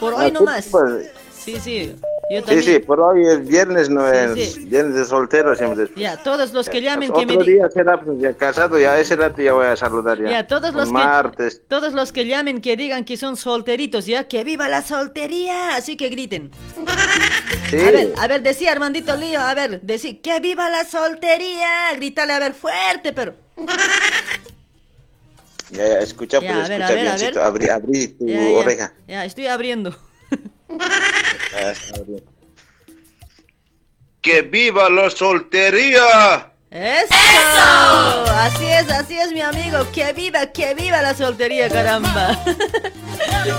Por 0.01 0.15
hoy 0.15 0.27
Ah, 0.27 0.31
nomás. 0.31 0.67
pues, 0.71 1.07
Sí, 1.45 1.59
sí. 1.61 1.95
Yo 2.31 2.41
Sí, 2.41 2.45
también. 2.47 2.63
sí, 2.63 2.79
por 2.81 3.01
hoy 3.01 3.27
es 3.27 3.47
viernes, 3.47 3.89
no 3.89 4.07
es 4.07 4.53
sí. 4.53 4.67
viernes 4.67 4.95
de 4.95 5.05
soltero 5.07 5.55
siempre. 5.57 5.89
Ya, 5.97 6.17
todos 6.23 6.53
los 6.53 6.69
que 6.69 6.83
llamen 6.83 7.11
que 7.11 7.25
me 7.25 7.43
día 7.43 7.71
será 7.71 7.99
pues, 7.99 8.19
ya 8.21 8.35
casado, 8.35 8.79
ya 8.79 8.99
ese 9.01 9.17
rato 9.17 9.41
ya 9.41 9.55
voy 9.55 9.67
a 9.67 9.77
saludar 9.77 10.19
ya. 10.23 10.29
Ya, 10.31 10.47
todos 10.47 10.75
los 10.75 10.85
que 10.89 10.93
Martes. 10.93 11.63
todos 11.69 11.95
los 11.95 12.13
que 12.13 12.27
llamen 12.27 12.61
que 12.61 12.77
digan 12.77 13.05
que 13.07 13.17
son 13.17 13.37
solteritos, 13.39 14.05
ya, 14.05 14.25
que 14.29 14.45
viva 14.45 14.69
la 14.69 14.83
soltería, 14.83 15.75
así 15.77 15.97
que 15.97 16.11
griten. 16.11 16.51
Sí. 17.71 17.79
A 17.81 17.91
ver, 17.91 18.13
a 18.19 18.27
ver, 18.27 18.43
decía 18.43 18.73
Armandito 18.73 19.17
Lío, 19.17 19.41
a 19.41 19.55
ver, 19.55 19.81
decía 19.81 20.21
que 20.23 20.41
viva 20.41 20.69
la 20.69 20.85
soltería, 20.85 21.95
grítale 21.97 22.35
a 22.35 22.39
ver 22.41 22.53
fuerte, 22.53 23.13
pero 23.15 23.35
Ya, 25.71 25.87
ya, 25.87 25.99
escucha, 26.01 26.41
Ya, 26.41 26.53
pues, 26.53 26.65
a 26.67 26.69
ver, 26.69 26.83
a 26.83 26.87
escucha 26.87 26.95
ver, 26.95 27.09
a 27.09 27.17
ver. 27.17 27.39
Abrí, 27.39 27.69
abrí 27.69 28.09
tu 28.09 28.27
ya, 28.27 28.41
ya, 28.43 28.59
oreja. 28.59 28.93
ya, 29.07 29.25
estoy 29.25 29.47
abriendo. 29.47 29.97
¡Que 34.21 34.43
viva 34.43 34.91
la 34.91 35.09
soltería! 35.11 36.53
¡Eso! 36.71 37.15
Así 38.35 38.67
es, 38.67 38.91
así 38.91 39.19
es, 39.19 39.33
mi 39.33 39.41
amigo. 39.41 39.87
Que 39.93 40.13
viva, 40.13 40.47
que 40.47 40.75
viva 40.75 41.01
la 41.01 41.15
soltería, 41.15 41.69
caramba. 41.69 42.39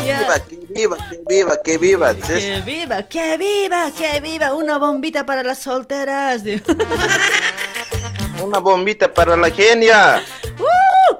Ya. 0.06 0.20
¡Viva, 0.20 0.40
que 0.40 0.56
viva, 1.28 1.58
que 1.64 1.78
viva, 1.78 2.14
que 2.14 2.14
viva! 2.14 2.16
Que 2.16 2.62
viva, 2.62 3.04
que 3.04 3.38
viva, 3.38 3.92
que 3.92 4.22
viva. 4.22 4.54
Una 4.54 4.78
bombita 4.78 5.26
para 5.26 5.42
las 5.42 5.60
solteras. 5.60 6.44
Una 8.44 8.60
bombita 8.60 9.12
para 9.14 9.36
la 9.36 9.50
genia. 9.50 10.22
¡Uh! 10.60 11.16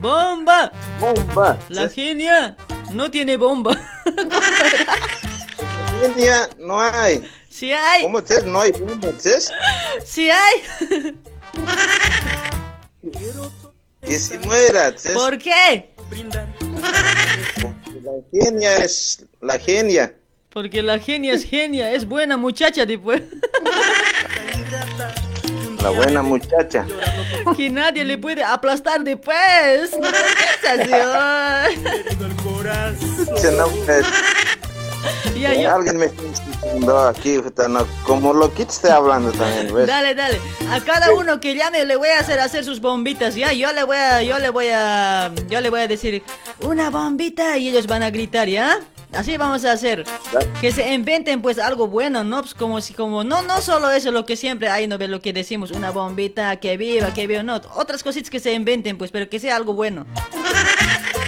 ¡Bomba! 0.00 0.72
¡Bomba! 1.00 1.58
La 1.68 1.88
genia 1.88 2.56
no 2.92 3.10
tiene 3.10 3.36
bomba. 3.36 3.76
Genia 6.00 6.48
no 6.58 6.80
hay. 6.80 7.28
Sí 7.48 7.72
hay. 7.72 8.02
¿Cómo 8.02 8.18
es? 8.18 8.44
No 8.44 8.60
hay 8.60 8.72
bomba, 8.72 9.08
¿es? 9.24 9.50
Sí 10.04 10.30
hay. 10.30 11.14
Que 14.02 14.18
se 14.18 14.38
muera. 14.38 14.94
¿Por 15.14 15.38
qué? 15.38 15.90
La 18.02 18.12
genia 18.32 18.76
es 18.78 19.24
la 19.40 19.58
genia. 19.58 20.14
Porque 20.50 20.82
la 20.82 20.98
genia 20.98 21.34
es 21.34 21.44
genia, 21.44 21.92
es 21.92 22.06
buena 22.06 22.36
muchacha 22.36 22.86
después. 22.86 23.22
La 25.82 25.90
buena 25.90 26.22
muchacha. 26.22 26.86
Que 27.56 27.70
nadie 27.70 28.04
le 28.04 28.18
puede 28.18 28.42
aplastar 28.42 29.02
después. 29.02 29.96
No 29.98 30.08
sensación. 30.76 31.28
Se 33.36 33.52
eh, 35.34 35.38
Ya, 35.40 35.54
yo- 35.54 35.74
Alguien 35.74 35.96
me 35.98 36.06
está 36.06 36.22
diciendo 36.22 36.98
aquí, 36.98 37.38
como 38.04 38.32
loquito 38.32 38.70
estoy 38.70 38.90
hablando 38.90 39.30
también, 39.32 39.72
¿ves? 39.74 39.86
Dale, 39.86 40.14
dale. 40.14 40.40
A 40.70 40.80
cada 40.80 41.12
uno 41.12 41.40
que 41.40 41.54
llame 41.54 41.84
le 41.84 41.96
voy 41.96 42.08
a 42.08 42.20
hacer 42.20 42.40
hacer 42.40 42.64
sus 42.64 42.80
bombitas, 42.80 43.34
ya. 43.34 43.52
Yo 43.52 43.72
le 43.72 43.84
voy 43.84 43.96
a, 43.96 44.22
yo 44.22 44.38
le 44.38 44.50
voy 44.50 44.66
a, 44.72 45.30
yo 45.48 45.60
le 45.60 45.70
voy 45.70 45.80
a 45.80 45.88
decir 45.88 46.22
una 46.60 46.90
bombita 46.90 47.56
y 47.56 47.68
ellos 47.68 47.86
van 47.86 48.02
a 48.02 48.10
gritar, 48.10 48.48
¿ya? 48.48 48.78
Así 49.12 49.38
vamos 49.38 49.64
a 49.64 49.72
hacer. 49.72 50.04
Que 50.60 50.70
se 50.70 50.92
inventen 50.92 51.40
pues 51.40 51.58
algo 51.58 51.86
bueno, 51.88 52.24
¿no? 52.24 52.42
Pues 52.42 52.52
como 52.54 52.80
si, 52.82 52.92
como, 52.92 53.24
no, 53.24 53.40
no 53.42 53.62
solo 53.62 53.90
eso, 53.90 54.10
lo 54.10 54.26
que 54.26 54.36
siempre 54.36 54.68
hay, 54.68 54.86
no 54.86 54.98
ve 54.98 55.08
lo 55.08 55.22
que 55.22 55.32
decimos, 55.32 55.70
una 55.70 55.90
bombita, 55.90 56.56
que 56.56 56.76
viva, 56.76 57.14
que 57.14 57.26
viva, 57.26 57.42
no. 57.42 57.58
Otras 57.74 58.02
cositas 58.02 58.28
que 58.28 58.38
se 58.40 58.52
inventen 58.52 58.98
pues, 58.98 59.10
pero 59.10 59.30
que 59.30 59.38
sea 59.40 59.56
algo 59.56 59.72
bueno. 59.72 60.04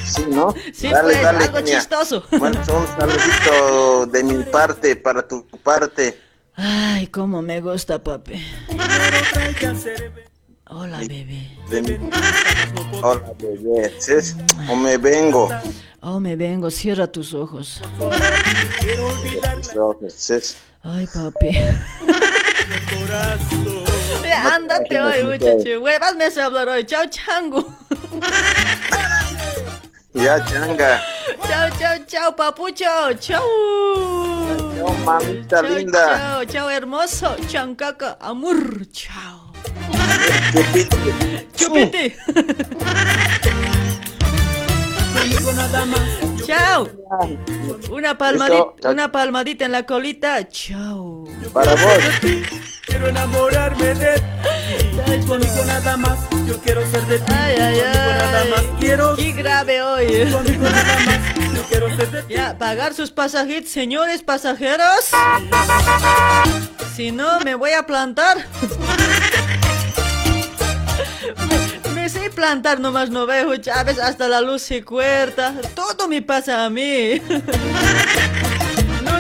Sí, 0.04 0.24
¿no? 0.28 0.54
Sí, 0.72 0.88
dale, 0.88 1.12
pues, 1.12 1.22
dale, 1.22 1.44
algo 1.44 1.56
genia. 1.58 1.78
chistoso. 1.78 2.24
Bueno, 2.30 2.58
un 2.60 2.86
saludito 2.98 4.06
de 4.06 4.24
mi 4.24 4.44
parte 4.44 4.96
para 4.96 5.26
tu 5.26 5.46
parte. 5.62 6.20
Ay, 6.54 7.06
cómo 7.06 7.42
me 7.42 7.60
gusta, 7.60 8.02
papi. 8.02 8.44
Hola, 10.68 10.98
bebé. 10.98 11.58
Hola, 13.02 13.32
bebé, 13.38 13.94
¿sí? 13.98 14.34
O 14.68 14.76
me 14.76 14.98
vengo. 14.98 15.48
Oh, 16.00 16.20
me 16.20 16.36
vengo, 16.36 16.70
cierra 16.70 17.06
tus 17.06 17.34
ojos. 17.34 17.80
Ay, 20.82 21.06
papi. 21.06 21.58
Ándate 24.52 25.00
hoy, 25.00 25.24
muchacho. 25.24 25.80
Huevas 25.80 26.16
me 26.16 26.24
hace 26.24 26.40
hablar 26.40 26.68
hoy. 26.68 26.84
Chao, 26.84 27.04
chango. 27.08 27.66
Ya, 30.14 30.40
changa. 30.44 31.00
Chao, 31.46 31.70
chao, 31.78 31.98
chao, 32.06 32.32
papucho. 32.32 33.14
Chao. 33.20 33.46
Chao, 34.76 34.92
mamita 35.04 35.62
Chao, 35.62 35.62
linda. 35.62 36.04
Chao, 36.18 36.44
chao, 36.44 36.68
hermoso. 36.70 37.36
Chancaca, 37.46 38.18
amor. 38.20 38.86
Chao. 38.92 39.52
Chupete. 41.54 42.16
Chao. 46.44 46.88
Una 47.92 48.18
palmadita, 48.18 48.90
una 48.90 49.12
palmadita 49.12 49.64
en 49.66 49.72
la 49.72 49.84
colita. 49.84 50.48
Chao. 50.48 51.24
Para 51.52 51.72
vos. 51.76 52.02
Quiero 52.84 53.08
enamorarme 53.08 53.94
de 53.94 54.14
ti. 54.18 55.26
Conmigo 55.26 55.64
nada 55.66 55.96
más, 55.96 56.18
yo 56.50 56.58
quiero 56.58 56.84
ser 56.90 57.06
de 57.06 57.18
ti. 57.20 57.32
Ay, 57.32 57.54
ay, 57.60 57.80
Conmigo 57.80 58.12
nada 58.18 58.44
más, 58.50 58.60
ay. 58.60 58.70
quiero. 58.80 59.16
Qué 59.16 59.32
grave 59.32 59.82
hoy. 59.82 60.06
Nada 60.24 60.98
más, 61.06 61.54
yo 61.54 61.62
quiero 61.68 61.96
ser 61.96 62.10
de 62.10 62.22
ti. 62.22 62.34
Ya, 62.40 62.58
pagar 62.58 62.94
sus 62.94 63.10
pasajitos, 63.10 63.70
señores 63.70 64.22
pasajeros. 64.22 65.10
Si 66.96 67.12
no, 67.12 67.40
me 67.40 67.54
voy 67.54 67.72
a 67.72 67.84
plantar. 67.86 68.38
Me, 71.88 71.90
me 72.02 72.08
sé 72.08 72.30
plantar 72.30 72.80
nomás, 72.80 73.10
no 73.10 73.26
veo, 73.26 73.56
Chávez, 73.56 73.98
hasta 73.98 74.26
la 74.28 74.40
luz 74.40 74.62
se 74.62 74.82
cuerta. 74.84 75.54
Todo 75.74 76.08
me 76.08 76.20
pasa 76.22 76.64
a 76.64 76.70
mí. 76.70 77.20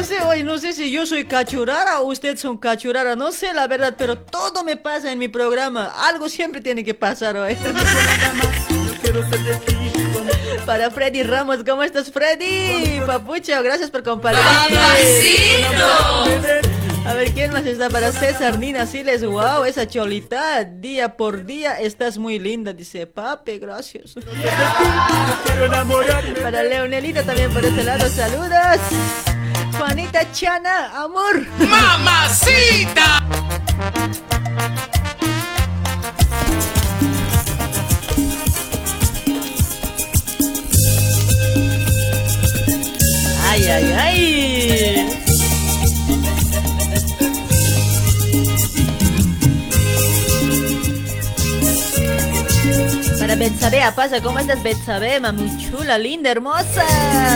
No 0.00 0.06
sé, 0.06 0.22
hoy 0.22 0.42
no 0.42 0.56
sé 0.56 0.72
si 0.72 0.90
yo 0.90 1.04
soy 1.04 1.26
cachurara 1.26 2.00
o 2.00 2.06
ustedes 2.06 2.40
son 2.40 2.56
cachurara, 2.56 3.16
no 3.16 3.32
sé 3.32 3.52
la 3.52 3.66
verdad, 3.66 3.96
pero 3.98 4.16
todo 4.16 4.64
me 4.64 4.78
pasa 4.78 5.12
en 5.12 5.18
mi 5.18 5.28
programa. 5.28 5.92
Algo 5.94 6.30
siempre 6.30 6.62
tiene 6.62 6.82
que 6.82 6.94
pasar 6.94 7.36
hoy. 7.36 7.54
Para 10.64 10.90
Freddy 10.90 11.22
Ramos, 11.22 11.58
¿cómo 11.66 11.82
estás, 11.82 12.10
Freddy? 12.10 13.02
Papucho, 13.06 13.62
gracias 13.62 13.90
por 13.90 14.02
compartir. 14.02 14.42
A 17.04 17.12
ver, 17.12 17.32
¿quién 17.32 17.52
más 17.52 17.66
está 17.66 17.90
para 17.90 18.10
César 18.10 18.58
Nina 18.58 18.86
Siles? 18.86 19.22
Wow, 19.22 19.64
esa 19.64 19.86
cholita, 19.86 20.64
día 20.64 21.18
por 21.18 21.44
día 21.44 21.78
estás 21.78 22.16
muy 22.16 22.38
linda, 22.38 22.72
dice 22.72 23.06
papi, 23.06 23.58
gracias. 23.58 24.14
Para 26.42 26.62
Leonelita 26.62 27.22
también 27.22 27.52
por 27.52 27.62
este 27.62 27.84
lado, 27.84 28.08
saludos. 28.08 28.80
Juanita 29.76 30.30
Chana, 30.32 30.90
amor. 31.02 31.46
¡Mamacita! 31.58 33.22
Ay, 43.50 43.66
ay, 43.66 43.92
ay. 43.98 44.59
Para 53.40 53.52
Betsabea, 53.52 53.94
pasa, 53.94 54.20
¿cómo 54.20 54.38
estás 54.38 54.62
Betsabea? 54.62 55.32
Muy 55.32 55.50
chula, 55.56 55.96
linda, 55.96 56.30
hermosa. 56.30 56.84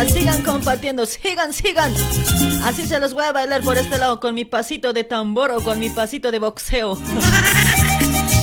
Sigan 0.06 0.42
compartiendo, 0.42 1.06
sigan, 1.06 1.50
sigan. 1.50 1.94
Así 2.62 2.86
se 2.86 3.00
los 3.00 3.14
voy 3.14 3.24
a 3.24 3.32
bailar 3.32 3.62
por 3.62 3.78
este 3.78 3.96
lado 3.96 4.20
con 4.20 4.34
mi 4.34 4.44
pasito 4.44 4.92
de 4.92 5.04
tambor 5.04 5.50
o 5.50 5.62
con 5.62 5.78
mi 5.80 5.88
pasito 5.88 6.30
de 6.30 6.38
boxeo. 6.38 6.98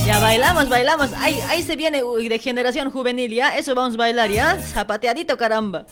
Ya 0.04 0.18
bailamos, 0.18 0.68
bailamos. 0.68 1.10
Ahí, 1.18 1.38
ahí 1.48 1.62
se 1.62 1.76
viene 1.76 2.02
uy, 2.02 2.28
de 2.28 2.40
generación 2.40 2.90
juvenil, 2.90 3.32
¿ya? 3.32 3.56
Eso 3.56 3.72
vamos 3.76 3.94
a 3.94 3.98
bailar, 3.98 4.28
¿ya? 4.32 4.58
Zapateadito, 4.60 5.38
caramba. 5.38 5.86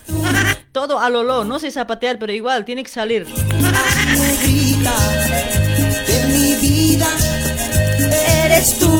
Todo 0.73 0.99
a 0.99 1.09
no 1.09 1.59
sé 1.61 1.71
zapatear, 1.71 2.19
pero 2.19 2.33
igual, 2.33 2.65
tiene 2.65 2.83
que 2.83 2.91
salir. 2.91 3.25
De 3.27 3.33
mi 6.27 6.55
vida, 6.57 7.07
Eres 8.45 8.79
tú 8.79 8.91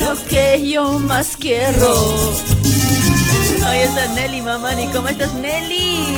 lo 0.00 0.16
que 0.26 0.68
yo 0.68 0.98
más 0.98 1.36
quiero. 1.36 1.94
Ahí 3.64 3.80
está 3.80 4.06
Nelly, 4.14 4.40
mamani. 4.40 4.86
¿Cómo 4.88 5.08
estás, 5.08 5.32
Nelly? 5.34 6.16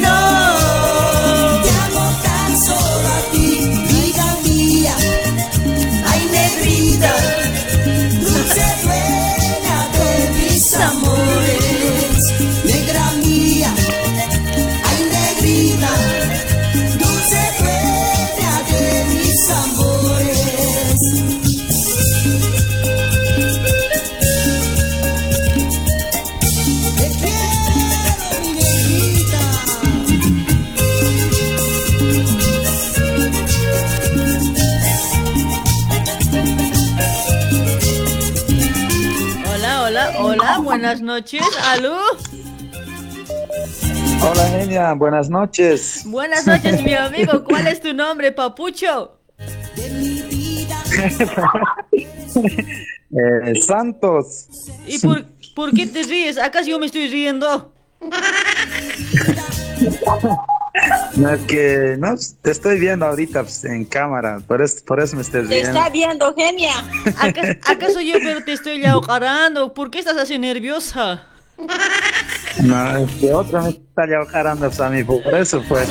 No. 0.00 1.62
te 1.62 1.70
amo 1.86 2.12
tan 2.22 2.58
solo 2.58 3.08
a 3.08 3.32
ti, 3.32 3.70
vida 3.88 4.36
mía. 4.44 4.96
Ay, 6.06 6.28
negrita, 6.30 7.12
dulce 8.20 8.64
dueña 8.82 9.88
de 9.96 10.30
mis 10.38 10.74
amores. 10.74 11.63
Buenas 40.74 41.00
noches. 41.00 41.40
¿Aló? 41.68 42.00
Hola 44.20 44.48
Genia, 44.50 44.92
buenas 44.94 45.30
noches. 45.30 46.02
Buenas 46.04 46.48
noches, 46.48 46.82
mi 46.82 46.94
amigo. 46.94 47.44
¿Cuál 47.44 47.68
es 47.68 47.80
tu 47.80 47.94
nombre, 47.94 48.32
papucho? 48.32 49.20
Eh, 53.16 53.60
Santos. 53.60 54.48
¿Y 54.88 54.98
por, 54.98 55.24
por 55.54 55.72
qué 55.72 55.86
te 55.86 56.02
ríes? 56.02 56.36
¿Acaso 56.36 56.68
yo 56.68 56.80
me 56.80 56.86
estoy 56.86 57.06
riendo? 57.06 57.72
No, 61.16 61.30
es 61.30 61.40
que 61.42 61.96
no, 61.98 62.14
te 62.42 62.50
estoy 62.50 62.80
viendo 62.80 63.06
ahorita 63.06 63.42
pues, 63.42 63.64
en 63.64 63.84
cámara, 63.84 64.40
por 64.46 64.60
eso, 64.60 64.84
por 64.84 65.00
eso 65.00 65.14
me 65.14 65.22
estoy 65.22 65.42
Te 65.42 65.48
riendo. 65.54 65.70
está 65.70 65.88
viendo, 65.88 66.34
genia. 66.34 66.72
¿Acaso, 67.18 67.52
acaso 67.64 68.00
yo 68.00 68.14
pero 68.20 68.42
te 68.44 68.52
estoy 68.52 68.78
laucarando? 68.78 69.72
¿Por 69.72 69.90
qué 69.90 70.00
estás 70.00 70.16
así 70.16 70.38
nerviosa? 70.38 71.26
No, 72.62 72.96
es 72.96 73.10
que 73.12 73.32
otro 73.32 73.62
me 73.62 73.68
está 73.70 74.06
llamarando 74.06 74.70
a 74.76 74.88
mí, 74.90 75.04
por 75.04 75.34
eso 75.34 75.62
pues. 75.68 75.88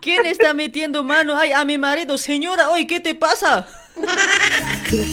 ¿Quién 0.00 0.26
está 0.26 0.52
metiendo 0.54 1.04
mano 1.04 1.36
ay, 1.36 1.52
a 1.52 1.64
mi 1.64 1.78
marido? 1.78 2.18
Señora, 2.18 2.70
oye, 2.70 2.86
¿qué 2.86 3.00
te 3.00 3.14
pasa? 3.14 3.66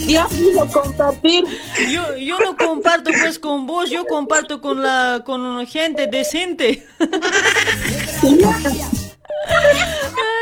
Yo 0.06 0.26
quiero 0.28 0.66
compartir. 0.68 1.44
Yo, 1.90 2.16
yo 2.16 2.38
no 2.38 2.56
comparto 2.56 3.10
pues 3.18 3.38
con 3.38 3.66
vos, 3.66 3.88
yo 3.90 4.04
comparto 4.04 4.60
con 4.60 4.82
la 4.82 5.22
con 5.24 5.66
gente 5.66 6.06
decente. 6.06 6.86
Ay, 8.22 8.38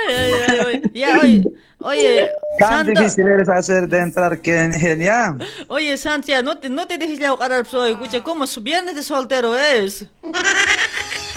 ay, 0.09 0.33
ay, 0.49 0.59
oye. 0.67 0.83
Ya, 0.95 1.19
oye, 1.21 1.45
oye, 1.79 2.31
Tan 2.59 2.87
Santa, 2.87 3.01
difícil 3.01 3.29
eres 3.29 3.49
hacer 3.49 3.89
de 3.89 3.99
entrar 3.99 4.41
que 4.41 4.71
genial. 4.73 5.39
oye, 5.69 5.97
Santia, 5.97 6.43
no 6.43 6.59
te, 6.59 6.69
no 6.69 6.87
te 6.87 6.99
dejes 6.99 7.19
llevar 7.19 7.53
al 7.53 7.67
soy, 7.67 7.93
escucha, 7.93 8.23
¿cómo 8.23 8.47
su 8.47 8.61
viernes 8.63 8.97
de 8.97 9.03
soltero 9.03 9.57
es? 9.57 10.07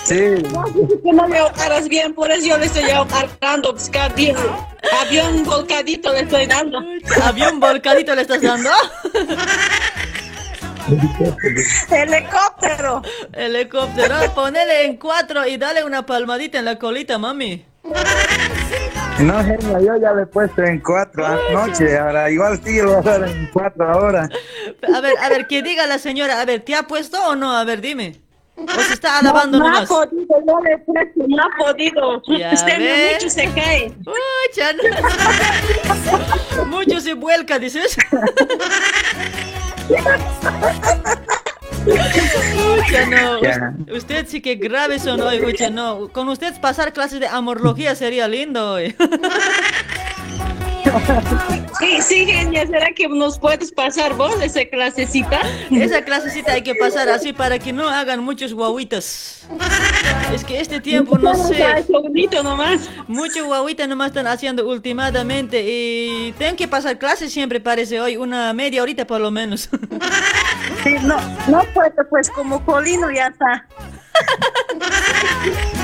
Sí. 0.03 0.43
No, 0.51 0.63
dice 0.73 0.99
que 1.03 1.13
no 1.13 1.27
le 1.27 1.37
ahogaras 1.37 1.87
bien, 1.87 2.13
por 2.13 2.31
eso 2.31 2.47
yo 2.47 2.57
le 2.57 2.65
estoy 2.65 2.89
ahogando. 2.89 3.71
Pues, 3.71 3.91
avión, 3.95 4.35
avión 5.01 5.43
volcadito 5.43 6.11
le 6.11 6.21
estoy 6.21 6.47
dando. 6.47 6.79
¿Avión 7.23 7.59
volcadito 7.59 8.15
le 8.15 8.23
estás 8.23 8.41
dando? 8.41 8.69
Helicóptero. 11.89 13.01
Helicóptero, 13.33 14.15
ponele 14.33 14.85
en 14.85 14.97
cuatro 14.97 15.47
y 15.47 15.57
dale 15.57 15.83
una 15.83 16.05
palmadita 16.05 16.59
en 16.59 16.65
la 16.65 16.79
colita, 16.79 17.17
mami. 17.17 17.65
No, 19.19 19.43
genio, 19.43 19.79
yo 19.79 19.97
ya 19.97 20.13
le 20.13 20.23
he 20.23 20.25
puesto 20.25 20.63
en 20.63 20.79
cuatro 20.79 21.25
anoche, 21.25 21.97
ahora 21.97 22.29
igual 22.31 22.59
sí 22.63 22.81
lo 22.81 23.01
voy 23.01 23.07
a 23.07 23.19
dar 23.19 23.29
en 23.29 23.49
cuatro 23.53 23.87
ahora. 23.87 24.29
A 24.95 25.01
ver, 25.01 25.13
a 25.21 25.29
ver, 25.29 25.47
que 25.47 25.61
diga 25.61 25.85
la 25.85 25.99
señora, 25.99 26.41
a 26.41 26.45
ver, 26.45 26.61
¿te 26.61 26.75
ha 26.75 26.83
puesto 26.83 27.21
o 27.27 27.35
no? 27.35 27.55
A 27.55 27.63
ver, 27.63 27.81
dime. 27.81 28.19
¿O 28.67 28.81
se 28.81 28.93
está 28.93 29.19
alabando 29.19 29.59
no, 29.59 29.69
no 29.69 29.77
ha 29.77 29.85
podido, 29.85 30.35
no 30.45 30.59
no 31.27 31.43
ha 31.43 31.49
podido. 31.57 32.21
Ya 32.37 32.51
Usted 32.53 32.77
ve. 32.79 33.11
mucho 33.13 33.29
se 33.29 33.51
cae. 33.53 33.91
Pucha, 34.03 34.73
no. 34.73 36.65
Mucho 36.65 36.99
se 36.99 37.13
vuelca, 37.13 37.59
dices. 37.59 37.97
Pucha, 41.83 43.05
no. 43.07 43.41
Ya. 43.41 43.73
Usted 43.93 44.27
sí 44.27 44.41
que 44.41 44.55
grave 44.55 44.99
son 44.99 45.21
hoy, 45.21 45.39
pucha, 45.39 45.69
no. 45.69 46.09
Con 46.09 46.29
usted 46.29 46.59
pasar 46.61 46.93
clases 46.93 47.19
de 47.19 47.27
amorología 47.27 47.95
sería 47.95 48.27
lindo 48.27 48.73
hoy. 48.73 48.95
Sí, 51.79 52.01
sí, 52.01 52.25
genia, 52.25 52.67
¿será 52.67 52.91
que 52.93 53.07
nos 53.07 53.39
puedes 53.39 53.71
pasar 53.71 54.13
vos 54.13 54.33
esa 54.41 54.65
clasecita? 54.65 55.39
Esa 55.71 56.03
clasecita 56.03 56.53
hay 56.53 56.61
que 56.61 56.75
pasar 56.75 57.09
así 57.09 57.33
para 57.33 57.59
que 57.59 57.73
no 57.73 57.87
hagan 57.87 58.23
muchos 58.23 58.53
guaguitas. 58.53 59.47
Es 60.33 60.43
que 60.43 60.59
este 60.59 60.79
tiempo, 60.79 61.17
no 61.17 61.33
sé. 61.35 61.85
bonito 61.89 62.43
nomás. 62.43 62.89
Muchos 63.07 63.45
guaguitas 63.45 63.87
nomás 63.87 64.07
están 64.09 64.27
haciendo 64.27 64.67
últimamente 64.67 65.63
y 65.65 66.33
tengo 66.37 66.55
que 66.55 66.67
pasar 66.67 66.97
clases 66.99 67.31
siempre 67.31 67.59
parece 67.59 67.99
hoy, 67.99 68.17
una 68.17 68.53
media 68.53 68.83
horita 68.83 69.05
por 69.07 69.21
lo 69.21 69.31
menos. 69.31 69.69
Sí, 70.83 70.95
no, 71.03 71.17
no 71.47 71.63
puede, 71.73 71.91
pues 72.09 72.29
como 72.29 72.63
Colino 72.65 73.11
ya 73.11 73.27
está. 73.27 73.67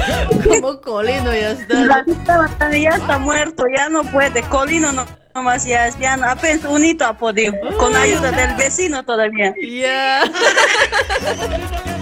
Como 0.48 0.80
Colino 0.80 1.34
ya 1.34 1.52
está. 1.52 1.74
La 1.74 2.02
vista 2.02 2.70
ya 2.72 2.90
está 2.90 3.18
muerto, 3.18 3.64
ya 3.74 3.88
no 3.88 4.02
puede. 4.04 4.42
Colino 4.42 4.92
no, 4.92 5.06
nomás 5.34 5.64
ya, 5.64 5.88
ya 5.98 6.16
no, 6.16 6.26
apenas 6.26 6.64
un 6.64 6.84
hito 6.84 7.04
ha 7.04 7.16
podido, 7.16 7.54
con 7.78 7.94
ayuda 7.94 8.32
del 8.32 8.54
vecino 8.56 9.04
todavía. 9.04 9.54
Ya. 9.60 10.22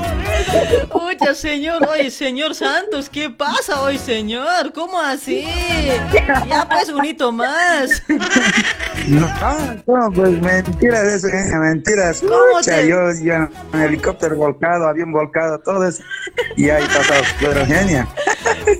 Pucha, 0.90 1.34
señor, 1.34 1.86
oye, 1.88 2.10
señor 2.10 2.54
Santos, 2.54 3.08
¿qué 3.10 3.28
pasa 3.30 3.80
hoy, 3.82 3.98
señor? 3.98 4.72
¿Cómo 4.72 5.00
así? 5.00 5.46
Ya 6.48 6.66
pues 6.68 6.88
un 6.88 7.04
hito 7.04 7.30
más. 7.32 8.02
No, 9.06 9.28
no, 9.86 10.10
pues 10.12 10.40
mentiras, 10.40 11.04
eso, 11.04 11.28
genio, 11.28 11.58
mentiras. 11.60 12.20
¿Cómo 12.20 12.34
Pucha, 12.58 12.76
te- 12.76 12.88
yo, 12.88 13.10
yo 13.22 13.34
en 13.34 13.50
helicóptero 13.82 14.36
volcado, 14.36 14.86
avión 14.86 15.12
volcado, 15.12 15.58
todo 15.60 15.86
eso. 15.86 16.02
Y 16.56 16.68
ahí 16.70 16.84
pasado, 16.84 17.22
pero 17.40 17.66
genia. 17.66 18.06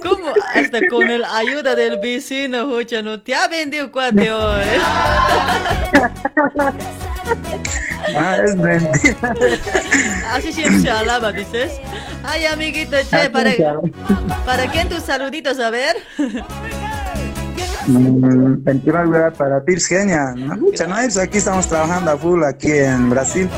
¿Cómo? 0.03 0.33
Hasta 0.55 0.81
con 0.91 1.07
la 1.21 1.37
ayuda 1.37 1.75
del 1.75 1.99
vecino, 1.99 2.69
pucha, 2.69 3.03
no 3.03 3.21
te 3.21 3.35
ha 3.35 3.49
vendido 3.49 3.91
cuate 3.91 4.31
hoy. 4.31 4.65
Ah, 8.17 8.37
es 8.45 8.57
mentira. 8.57 9.35
Así 10.33 10.53
siempre 10.53 10.81
se 10.81 10.91
alaba, 10.91 11.33
dices. 11.33 11.73
Ay, 12.25 12.47
amiguito, 12.47 12.97
che, 13.09 13.31
para, 13.31 13.51
¿para 14.45 14.67
quién 14.71 14.89
tus 14.89 15.03
saluditos? 15.03 15.59
A 15.59 15.71
ver. 15.71 15.97
Mm, 17.87 18.63
29 18.65 19.31
para 19.33 19.65
Pirs, 19.65 19.87
genia. 19.87 20.35
No, 20.37 20.57
pues 20.59 21.17
aquí 21.17 21.39
estamos 21.39 21.67
trabajando 21.67 22.11
a 22.11 22.19
full 22.19 22.45
aquí 22.45 22.71
en 22.73 23.09
Brasil. 23.09 23.49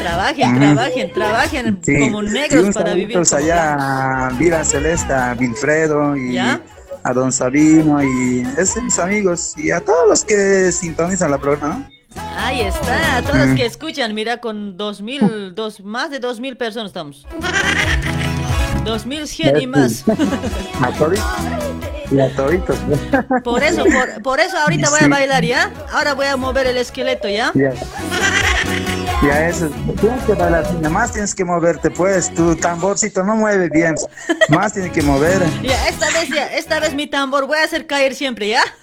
Trabajen, 0.00 0.58
trabajen, 0.60 1.12
trabajen 1.12 1.80
Sí. 1.84 1.98
como 1.98 2.22
negros 2.22 2.64
un 2.66 2.72
para 2.72 2.94
vivir. 2.94 3.16
como 3.16 3.36
allá 3.36 4.26
a 4.26 4.30
Vila 4.38 4.64
Celeste, 4.64 5.12
a 5.12 5.36
Wilfredo 5.38 6.16
y 6.16 6.34
¿Ya? 6.34 6.60
a 7.02 7.12
Don 7.12 7.32
Sabino 7.32 8.02
y 8.02 8.46
esos 8.56 8.82
mis 8.84 8.98
amigos 9.00 9.54
y 9.56 9.70
a 9.72 9.80
todos 9.80 10.08
los 10.08 10.24
que 10.24 10.70
sintonizan 10.70 11.30
la 11.30 11.38
programa. 11.38 11.88
Ahí 12.36 12.60
está, 12.62 13.18
a 13.18 13.22
todos 13.22 13.46
los 13.46 13.56
que 13.56 13.66
escuchan, 13.66 14.14
mira, 14.14 14.38
con 14.38 14.76
dos 14.76 15.00
mil, 15.00 15.54
dos, 15.54 15.80
más 15.80 16.10
de 16.10 16.18
dos 16.18 16.40
mil 16.40 16.56
personas 16.56 16.88
estamos. 16.88 17.26
Dos 18.84 19.06
mil 19.06 19.26
cien 19.28 19.60
y 19.60 19.66
más. 19.66 20.04
A 20.80 20.90
toditos. 20.92 21.24
Y 22.10 22.20
a 22.20 22.28
toditos. 22.34 22.76
Por 23.42 23.62
eso, 23.62 23.84
por, 23.84 24.22
por 24.22 24.40
eso 24.40 24.58
ahorita 24.58 24.90
voy 24.90 25.00
a 25.04 25.08
bailar, 25.08 25.44
¿ya? 25.44 25.70
Ahora 25.92 26.12
voy 26.14 26.26
a 26.26 26.36
mover 26.36 26.66
el 26.66 26.76
esqueleto, 26.76 27.28
¿ya? 27.28 27.52
Ya. 27.54 27.72
Ya 29.22 29.48
eso, 29.48 29.68
tienes 30.00 30.24
que 30.24 30.34
bailar, 30.34 30.66
más 30.90 31.12
tienes 31.12 31.32
que 31.34 31.44
moverte, 31.44 31.90
pues, 31.92 32.34
tu 32.34 32.56
tamborcito 32.56 33.22
no 33.22 33.36
mueve 33.36 33.68
bien, 33.68 33.94
más 34.48 34.72
tienes 34.72 34.90
que 34.90 35.00
mover. 35.02 35.40
Ya, 35.62 35.88
esta 35.88 36.06
vez, 36.10 36.28
ya, 36.28 36.46
esta 36.48 36.80
vez 36.80 36.92
mi 36.94 37.06
tambor 37.06 37.46
voy 37.46 37.58
a 37.58 37.64
hacer 37.64 37.86
caer 37.86 38.14
siempre, 38.16 38.48
¿ya? 38.48 38.62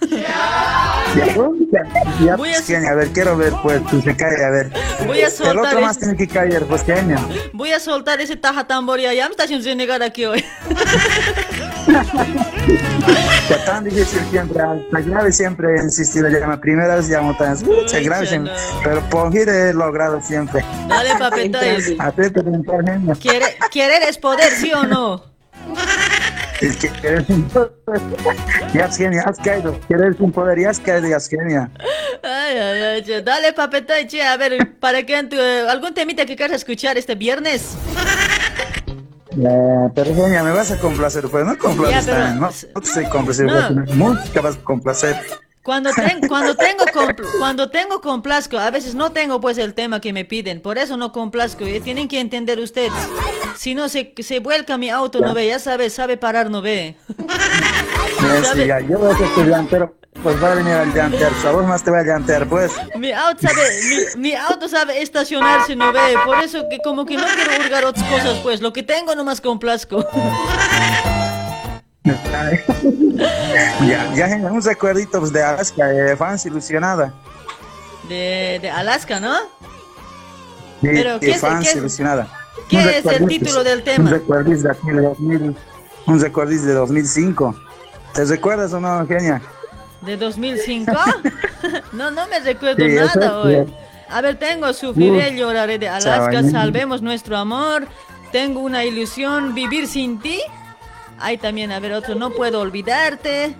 Ya, 2.20 2.36
Voy 2.36 2.50
pues, 2.50 2.66
genia, 2.66 2.90
a 2.90 2.94
ver, 2.94 3.08
quiero 3.08 3.36
ver, 3.36 3.52
pues, 3.62 3.84
tú 3.86 4.00
se 4.00 4.16
cae, 4.16 4.44
a 4.44 4.50
ver. 4.50 4.72
Voy 5.06 5.20
a 5.20 5.26
El 5.26 5.32
soltar 5.32 5.58
otro 5.58 5.80
más 5.80 5.96
ese- 5.96 6.06
tiene 6.06 6.16
que 6.16 6.28
caer, 6.28 6.64
pues. 6.66 6.84
Voy 7.52 7.72
a 7.72 7.80
soltar 7.80 8.20
ese 8.20 8.36
taja 8.36 8.66
tambor, 8.66 9.00
ya, 9.00 9.12
ya 9.12 9.24
me 9.26 9.32
está 9.32 9.44
haciendo 9.44 9.74
negar 9.74 10.02
aquí 10.02 10.24
hoy. 10.24 10.44
Ya 13.48 13.64
tan 13.64 13.84
difícil 13.84 14.20
siempre, 14.30 14.62
hasta 14.62 15.00
grave 15.00 15.32
siempre 15.32 15.68
he 15.76 15.82
insistido, 15.82 16.28
ya 16.28 16.46
la 16.46 16.60
primera 16.60 16.96
vez 16.96 17.08
se 17.86 18.02
grave 18.02 18.26
siempre, 18.26 18.52
pero 18.84 19.00
por 19.10 19.32
fin 19.32 19.48
he 19.48 19.72
logrado 19.72 20.20
siempre. 20.22 20.64
Dale, 20.88 21.10
genia. 22.84 23.14
¿Quiere- 23.20 23.56
¿Querer 23.72 24.02
es 24.04 24.18
poder, 24.18 24.52
sí 24.52 24.72
o 24.72 24.84
no? 24.84 25.24
Es 26.60 26.76
que 26.76 26.90
querer 26.90 27.26
sin 27.26 27.42
poder. 27.44 27.72
Ya 28.74 28.84
es 28.84 28.96
genia, 28.96 29.22
has 29.22 29.38
caído. 29.38 29.78
Querer 29.88 30.16
sin 30.16 30.30
poder, 30.30 30.58
ya 30.60 30.70
has 30.70 30.78
caído, 30.78 31.08
ya 31.08 31.16
es 31.16 31.28
genia. 31.28 31.70
Ay, 32.22 32.56
ay, 32.58 32.82
ay, 32.82 33.02
che. 33.02 33.22
Dale, 33.22 33.52
papetoy, 33.54 34.06
che, 34.06 34.22
a 34.22 34.36
ver, 34.36 34.78
¿para 34.78 35.02
qué? 35.04 35.26
eh, 35.32 35.64
¿Algún 35.68 35.94
temita 35.94 36.26
que 36.26 36.36
quieras 36.36 36.56
escuchar 36.56 36.98
este 36.98 37.14
viernes? 37.14 37.76
Pero 39.94 40.14
genia, 40.14 40.42
me 40.42 40.50
vas 40.52 40.70
a 40.70 40.78
complacer, 40.78 41.28
pues 41.28 41.44
no 41.44 41.56
complaces 41.58 42.06
Ya, 42.06 42.12
pero- 42.12 42.24
también, 42.24 42.40
no, 42.40 42.50
no 42.74 42.80
te 42.80 42.88
estoy 42.88 43.04
complaciendo, 43.06 43.70
No. 43.70 43.94
música 43.94 44.40
vas 44.40 44.56
a 44.56 44.60
complacer. 44.64 45.16
Cuando, 45.62 45.90
ten- 45.92 46.26
cuando 46.26 46.56
tengo 46.56 46.84
cuando 47.38 47.70
tengo 47.70 48.00
complazco, 48.00 48.58
a 48.58 48.70
veces 48.70 48.94
no 48.94 49.12
tengo 49.12 49.40
pues 49.42 49.58
el 49.58 49.74
tema 49.74 50.00
que 50.00 50.12
me 50.12 50.24
piden, 50.24 50.60
por 50.62 50.78
eso 50.78 50.96
no 50.96 51.12
complazco, 51.12 51.66
y 51.68 51.78
tienen 51.80 52.08
que 52.08 52.18
entender 52.18 52.58
ustedes. 52.58 52.92
Si 53.56 53.74
no 53.74 53.88
se, 53.90 54.14
se 54.18 54.40
vuelca 54.40 54.78
mi 54.78 54.88
auto, 54.88 55.20
no 55.20 55.34
ve, 55.34 55.46
ya 55.48 55.58
sabe, 55.58 55.90
sabe 55.90 56.16
parar, 56.16 56.50
no 56.50 56.62
ve. 56.62 56.96
Sí, 58.54 58.66
ya, 58.66 58.80
yo 58.80 58.98
voy 58.98 59.12
a 59.12 59.34
ser 59.34 59.46
llantero, 59.48 59.94
pues 60.22 60.42
va 60.42 60.52
a 60.52 60.54
venir 60.54 60.72
al 60.74 60.92
llantear, 60.92 61.32
a 61.46 61.50
vos 61.50 61.66
más 61.66 61.82
te 61.82 61.90
voy 61.90 62.00
a 62.00 62.02
llantear, 62.02 62.46
pues. 62.48 62.72
Mi 62.96 63.12
auto 63.12 63.46
sabe, 63.48 63.80
mi, 64.16 64.20
mi 64.22 64.34
auto 64.34 64.68
sabe 64.68 65.02
estacionarse, 65.02 65.74
no 65.76 65.92
ve, 65.92 66.00
por 66.24 66.38
eso 66.42 66.64
que 66.70 66.78
como 66.84 67.04
que 67.06 67.16
no 67.16 67.24
quiero 67.34 67.64
hurgar 67.64 67.84
otras 67.84 68.06
cosas, 68.08 68.38
pues 68.42 68.60
lo 68.60 68.72
que 68.72 68.82
tengo 68.82 69.14
nomás 69.14 69.40
complazco. 69.40 70.04
ya, 73.86 74.14
ya, 74.14 74.26
un 74.50 74.62
recuerdito 74.62 75.18
pues, 75.20 75.32
de 75.32 75.42
Alaska, 75.42 75.92
eh, 75.92 76.16
fans 76.16 76.46
ilusionada. 76.46 77.12
De, 78.08 78.58
de 78.60 78.70
Alaska, 78.70 79.20
¿no? 79.20 79.34
Sí, 80.80 80.88
Pero, 80.92 81.18
sí, 81.20 81.26
¿qué 81.26 81.34
fans 81.38 81.68
es- 81.68 81.76
ilusionada. 81.76 82.26
qué 82.68 82.76
Un 82.78 82.88
es 82.88 83.06
el 83.06 83.26
título 83.26 83.62
del 83.62 83.78
Un 83.80 83.84
tema? 83.84 84.10
recuerdis 84.10 84.62
de 84.62 84.70
aquí 84.70 84.90
de 84.90 85.02
2000, 85.02 85.56
un 86.06 86.20
recuerdis 86.20 86.64
de 86.64 86.72
2005. 86.74 87.54
¿Te 88.14 88.24
recuerdas 88.24 88.72
o 88.72 88.80
no, 88.80 89.06
genia? 89.06 89.40
¿De 90.02 90.16
2005? 90.16 90.92
No, 91.92 92.10
no 92.10 92.26
me 92.28 92.40
recuerdo 92.40 92.84
Sí, 92.84 92.92
nada 92.92 93.38
hoy. 93.40 93.66
A 94.08 94.20
ver, 94.20 94.38
tengo 94.38 94.72
su 94.72 94.92
Fidelio, 94.92 95.52
la 95.52 95.66
red 95.66 95.78
de 95.78 95.88
Alaska, 95.88 96.42
salvemos 96.50 97.00
nuestro 97.00 97.36
amor. 97.36 97.86
Tengo 98.32 98.60
una 98.60 98.84
ilusión, 98.84 99.54
vivir 99.54 99.86
sin 99.86 100.20
ti. 100.20 100.40
Hay 101.18 101.36
también, 101.38 101.70
a 101.70 101.78
ver, 101.78 101.92
otro, 101.92 102.14
no 102.14 102.30
puedo 102.30 102.60
olvidarte. 102.60 103.54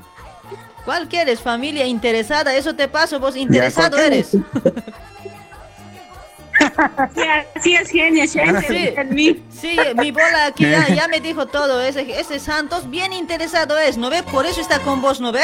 ¿Cuál 0.85 1.09
quieres? 1.09 1.41
Familia 1.41 1.87
interesada, 1.87 2.55
eso 2.55 2.75
te 2.75 2.89
paso, 2.89 3.21
vos 3.21 3.37
interesado 3.37 3.97
¿cuál 3.97 4.13
eres. 4.13 4.37
Sí, 7.63 7.75
es 7.75 7.91
genio. 7.91 8.27
Sí, 8.27 9.43
sí, 9.51 9.77
mi 9.97 10.11
bola 10.11 10.47
aquí 10.47 10.69
ya, 10.69 10.89
ya 10.95 11.09
me 11.09 11.21
dijo 11.21 11.47
todo. 11.47 11.81
Ese, 11.81 12.19
ese 12.19 12.41
Santos 12.41 12.91
bien 12.91 13.13
interesado 13.13 13.79
es, 13.79 13.97
¿no 13.97 14.11
ve? 14.11 14.23
Por 14.23 14.47
eso 14.47 14.61
está 14.61 14.81
con 14.81 15.01
vos, 15.01 15.21
¿no 15.21 15.33
ve? 15.33 15.43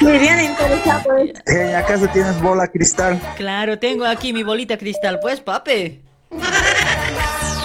Muy 0.00 0.18
bien 0.18 0.40
interesado. 0.40 1.16
es. 1.16 1.32
Eh, 1.46 1.74
¿Acaso 1.74 2.06
tienes 2.08 2.40
bola 2.40 2.68
cristal? 2.68 3.20
Claro, 3.36 3.78
tengo 3.78 4.04
aquí 4.04 4.32
mi 4.32 4.42
bolita 4.42 4.76
cristal, 4.76 5.18
pues, 5.20 5.40
papi. 5.40 6.00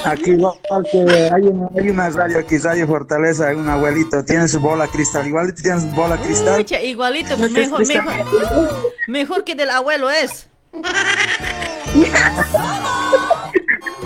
Aquí 0.03 0.31
igual 0.31 0.57
que 0.91 1.29
hay 1.31 1.43
una, 1.43 1.69
hay 1.77 1.89
una 1.89 2.09
radio 2.09 2.39
aquí, 2.39 2.57
Radio 2.57 2.87
Fortaleza, 2.87 3.53
un 3.55 3.69
abuelito, 3.69 4.25
tiene 4.25 4.47
su 4.47 4.59
bola 4.59 4.87
cristal. 4.87 5.27
Igual 5.27 5.53
tú 5.53 5.61
tienes 5.61 5.93
bola 5.93 6.17
cristal. 6.17 6.65
Igualito, 6.83 7.37
pues, 7.37 7.51
mejor, 7.51 7.87
mejor, 7.87 8.93
mejor 9.07 9.43
que 9.43 9.55
del 9.55 9.69
abuelo 9.69 10.09
es. 10.09 10.47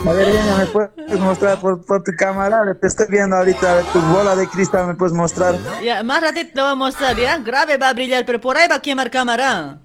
A 0.07 0.14
ver, 0.14 0.27
¿me 0.57 0.65
puedes 0.68 1.19
mostrar 1.19 1.60
por, 1.60 1.84
por 1.84 2.03
tu 2.03 2.11
cámara? 2.15 2.61
Te 2.80 2.88
estoy 2.88 3.07
viendo 3.10 3.36
ahorita, 3.36 3.82
tu 3.91 3.99
bola 4.02 4.36
de 4.36 4.48
cristal, 4.48 4.88
¿me 4.88 4.95
puedes 4.95 5.14
mostrar? 5.14 5.56
Ya, 5.84 6.03
más 6.03 6.22
ratito 6.22 6.52
te 6.53 6.61
voy 6.61 6.72
a 6.72 6.76
mostrar, 6.76 7.15
¿ya? 7.15 7.38
Grave 7.40 7.77
va 7.77 7.90
a 7.90 7.94
brillar, 7.94 8.26
pero 8.26 8.40
por 8.40 8.56
ahí 8.56 8.68
va 8.68 8.76
a 8.76 8.82
quemar 8.82 9.10
cámara. 9.10 9.80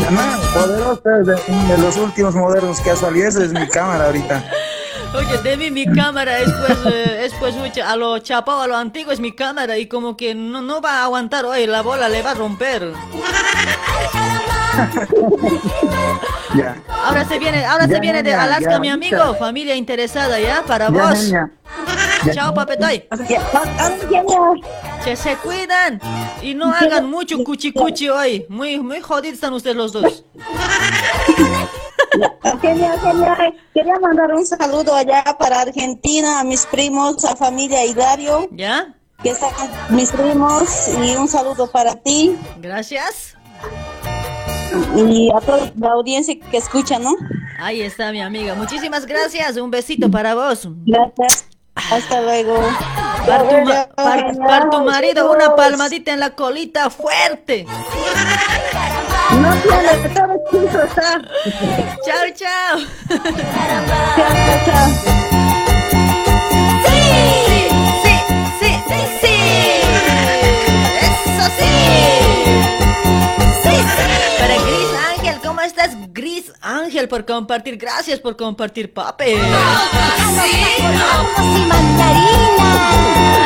Es 0.00 1.26
de, 1.26 1.34
de 1.34 1.78
los 1.78 1.96
últimos 1.96 2.34
modernos 2.34 2.80
que 2.80 2.90
ha 2.90 2.96
salido, 2.96 3.28
esa 3.28 3.44
es 3.44 3.52
mi 3.52 3.66
cámara 3.68 4.06
ahorita. 4.06 4.44
Oye, 5.14 5.38
de 5.38 5.56
mí 5.56 5.70
mi 5.70 5.86
cámara 5.92 6.38
es 6.38 6.50
pues, 6.52 6.94
eh, 6.94 7.24
es 7.24 7.34
pues 7.34 7.54
a 7.84 7.96
lo 7.96 8.18
chapado, 8.18 8.62
a 8.62 8.68
lo 8.68 8.76
antiguo 8.76 9.12
es 9.12 9.18
mi 9.18 9.34
cámara 9.34 9.76
y 9.76 9.88
como 9.88 10.16
que 10.16 10.36
no, 10.36 10.62
no 10.62 10.80
va 10.80 11.00
a 11.00 11.04
aguantar 11.04 11.44
hoy, 11.46 11.66
la 11.66 11.82
bola 11.82 12.08
le 12.08 12.22
va 12.22 12.30
a 12.30 12.34
romper. 12.34 12.92
Ya. 16.54 16.76
Ahora 17.04 17.24
se 17.24 17.38
viene, 17.38 17.64
ahora 17.64 17.86
Ya, 17.86 17.94
se 17.94 18.00
viene 18.00 18.22
de 18.24 18.34
Alaska, 18.34 18.72
ya, 18.72 18.80
mi 18.80 18.88
amigo, 18.88 19.34
familia 19.36 19.76
interesada, 19.76 20.40
¿ya? 20.40 20.64
Para 20.66 20.90
Ya, 20.90 21.08
vos. 21.08 21.32
Chao, 22.34 22.52
papetoy. 22.54 23.04
Que 25.04 25.16
se 25.16 25.36
cuidan 25.36 26.00
y 26.42 26.54
no 26.54 26.72
hagan 26.72 27.08
mucho 27.08 27.42
cuchi 27.44 27.72
cuchi 27.72 28.08
hoy. 28.08 28.46
Muy, 28.48 28.80
muy 28.80 29.00
jodidos 29.00 29.34
están 29.34 29.52
ustedes 29.54 29.76
los 29.76 29.92
dos. 29.92 30.24
Genial, 32.60 32.98
genial. 33.00 33.54
Quería 33.72 33.98
mandar 34.00 34.32
un 34.34 34.44
saludo 34.44 34.94
allá 34.94 35.24
para 35.38 35.60
Argentina, 35.60 36.40
a 36.40 36.44
mis 36.44 36.66
primos, 36.66 37.24
a 37.24 37.36
familia 37.36 37.84
Hilario. 37.84 38.48
¿Ya? 38.52 38.94
Que 39.22 39.30
están 39.30 39.50
mis 39.90 40.10
primos 40.10 40.88
y 41.02 41.14
un 41.14 41.28
saludo 41.28 41.70
para 41.70 41.94
ti 41.94 42.36
Gracias. 42.58 43.36
Y 44.96 45.30
a 45.34 45.40
toda 45.40 45.70
la 45.78 45.90
audiencia 45.92 46.34
que 46.50 46.56
escucha, 46.56 46.98
¿no? 46.98 47.14
Ahí 47.58 47.80
está 47.82 48.10
mi 48.12 48.20
amiga. 48.22 48.54
Muchísimas 48.54 49.06
gracias. 49.06 49.56
Un 49.56 49.70
besito 49.70 50.10
para 50.10 50.34
vos. 50.34 50.66
Gracias. 50.86 51.46
Hasta 51.74 52.20
luego. 52.22 52.58
Para 53.26 53.48
tu, 53.48 53.56
ma- 53.64 53.88
para- 53.94 54.32
para 54.32 54.70
tu 54.70 54.84
marido, 54.84 55.30
una 55.32 55.54
palmadita 55.54 56.12
en 56.12 56.20
la 56.20 56.30
colita 56.30 56.88
fuerte. 56.90 57.66
No 59.30 59.54
tiene, 59.56 60.08
todo 60.14 60.34
chico 60.50 60.82
está. 60.82 61.22
Chao, 62.04 62.26
chao. 62.34 62.78
Chao, 64.16 64.64
chao. 64.66 65.29
Sí. 71.58 71.72
Sí, 73.62 73.74
sí. 73.76 74.04
Para 74.38 74.54
Gris 74.54 74.90
Ángel, 75.16 75.36
¿cómo 75.44 75.60
estás, 75.60 75.90
Gris 76.12 76.52
Ángel, 76.60 77.08
por 77.08 77.24
compartir? 77.24 77.76
Gracias 77.76 78.20
por 78.20 78.36
compartir, 78.36 78.92
papi. 78.92 79.24
Ay, 79.24 79.38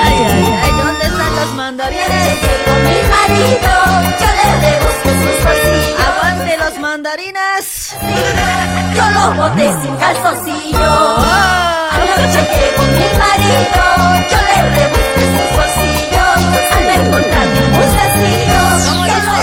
ay, 0.04 0.44
ay, 0.62 0.70
¿dónde 0.72 1.04
están 1.06 1.36
los 1.36 1.50
mandarines? 1.54 2.38
Con 2.64 2.78
mi 2.82 2.98
marido, 3.14 3.72
yo 4.20 4.28
le 4.38 4.46
rebusco 4.64 5.08
sus 5.08 5.38
bolsillos. 5.44 6.00
Aguante 6.06 6.52
los 6.58 6.74
mandarinas. 6.78 7.64
Yo 8.94 9.04
lo 9.10 9.34
boté 9.34 9.66
sin 9.82 9.94
calzoncillo. 9.96 10.78
Oh. 10.78 11.90
Anoche 11.90 12.40
que 12.46 12.64
con 12.76 12.88
mi 12.92 13.08
marido, 13.18 13.82
yo 14.30 14.38
le 14.46 14.56
rebusqué 14.76 15.24
sus 15.34 15.48
bolsillos. 15.56 15.93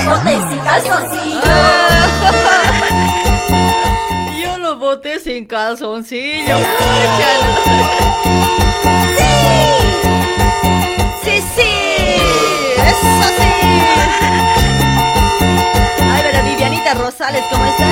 Boté 0.06 0.36
sin 0.50 0.60
calzoncillo. 0.60 1.42
Yo 4.42 4.58
lo 4.58 4.76
boté 4.78 5.20
sin 5.20 5.46
calzoncillo. 5.46 6.58
Sí, 11.24 11.36
sí, 11.56 11.72
eso 12.78 13.24
sí. 13.38 13.52
Ay, 16.02 16.22
pero 16.24 16.44
Vivianita 16.44 16.94
Rosales, 16.96 17.44
¿cómo 17.50 17.66
estás? 17.66 17.88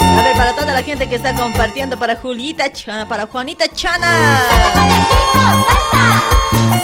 A 0.00 0.22
ver, 0.22 0.36
para 0.36 0.52
toda 0.54 0.72
la 0.72 0.82
gente 0.82 1.08
que 1.08 1.16
está 1.16 1.34
compartiendo, 1.34 1.98
para 1.98 2.16
Julieta 2.16 2.70
Chana, 2.72 3.08
para 3.08 3.26
Juanita 3.26 3.66
Chana. 3.68 4.38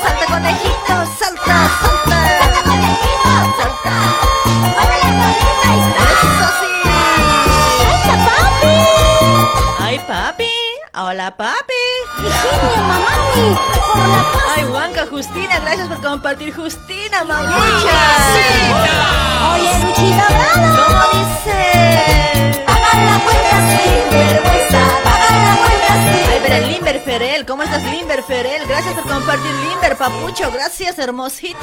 Salta 0.02 0.26
conejito, 0.26 1.06
salta, 1.18 1.46
salta. 1.46 1.46
Salta. 1.46 1.89
Eso 5.62 6.46
sí. 6.60 6.72
Ay, 9.78 9.98
papi. 10.06 10.50
Hola, 10.94 11.36
papi. 11.36 11.84
Ay, 14.56 14.64
Juanca, 14.70 15.06
Justina, 15.10 15.58
gracias 15.60 15.88
por 15.88 16.00
compartir. 16.02 16.54
Justina, 16.54 17.24
mamucha. 17.24 18.00
Oye, 19.54 19.72
Luchita 19.84 20.26
Bravo. 20.28 20.66
¿Cómo 20.76 21.02
dice? 21.12 21.58
Pagar 22.66 22.98
la 23.04 23.16
cuenta 23.24 23.56
sin 23.70 24.00
vergüenza, 24.10 24.82
Ay, 26.52 26.72
Limber 26.72 27.00
Ferel, 27.00 27.46
¿cómo 27.46 27.62
estás, 27.62 27.82
Limber 27.84 28.22
Ferel? 28.22 28.66
Gracias 28.66 28.94
por 28.94 29.04
compartir, 29.04 29.50
Limber, 29.68 29.96
papucho. 29.96 30.50
Gracias, 30.50 30.98
hermosito. 30.98 31.58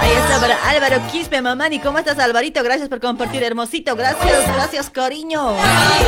Ahí 0.00 0.12
está 0.12 0.40
para 0.40 0.56
Álvaro 0.68 1.00
Quispe, 1.12 1.40
mamani. 1.40 1.78
¿Cómo 1.78 1.98
estás, 1.98 2.18
Alvarito? 2.18 2.62
Gracias 2.62 2.88
por 2.88 3.00
compartir, 3.00 3.42
hermosito. 3.42 3.94
Gracias, 3.94 4.52
gracias, 4.54 4.90
cariño. 4.90 5.50
Ay, 5.50 6.06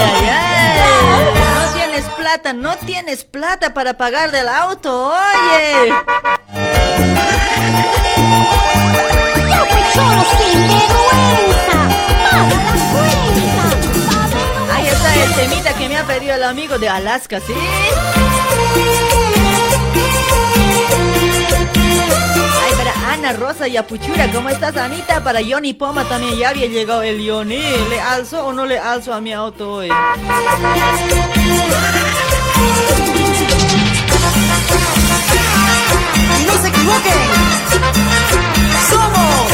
ay, 0.00 0.28
ay. 0.30 1.33
No 1.94 2.00
tienes 2.00 2.16
plata, 2.16 2.52
no 2.52 2.76
tienes 2.78 3.24
plata 3.24 3.72
para 3.72 3.94
pagar 3.96 4.32
del 4.32 4.48
auto, 4.48 5.12
oye. 5.12 5.94
Ahí 14.72 14.86
está 14.88 15.14
el 15.14 15.34
temita 15.34 15.72
que 15.74 15.88
me 15.88 15.96
ha 15.96 16.04
pedido 16.04 16.34
el 16.34 16.42
amigo 16.42 16.80
de 16.80 16.88
Alaska, 16.88 17.38
¿sí? 17.38 17.54
Ay, 22.64 22.72
para 22.76 23.12
Ana 23.12 23.34
Rosa 23.34 23.68
y 23.68 23.76
Apuchura, 23.76 24.32
¿cómo 24.32 24.48
estás, 24.48 24.76
Anita? 24.76 25.22
Para 25.22 25.38
Johnny 25.48 25.74
Poma 25.74 26.02
también 26.08 26.36
ya 26.38 26.48
había 26.48 26.66
llegado 26.66 27.04
el 27.04 27.24
Johnny. 27.24 27.62
¿Le 27.88 28.00
alzo 28.00 28.46
o 28.46 28.52
no 28.52 28.66
le 28.66 28.80
alzo 28.80 29.14
a 29.14 29.20
mi 29.20 29.32
auto 29.32 29.74
hoy? 29.74 29.90
No 36.46 36.62
se 36.62 36.68
equivoquen. 36.68 37.14
Somos 38.90 39.50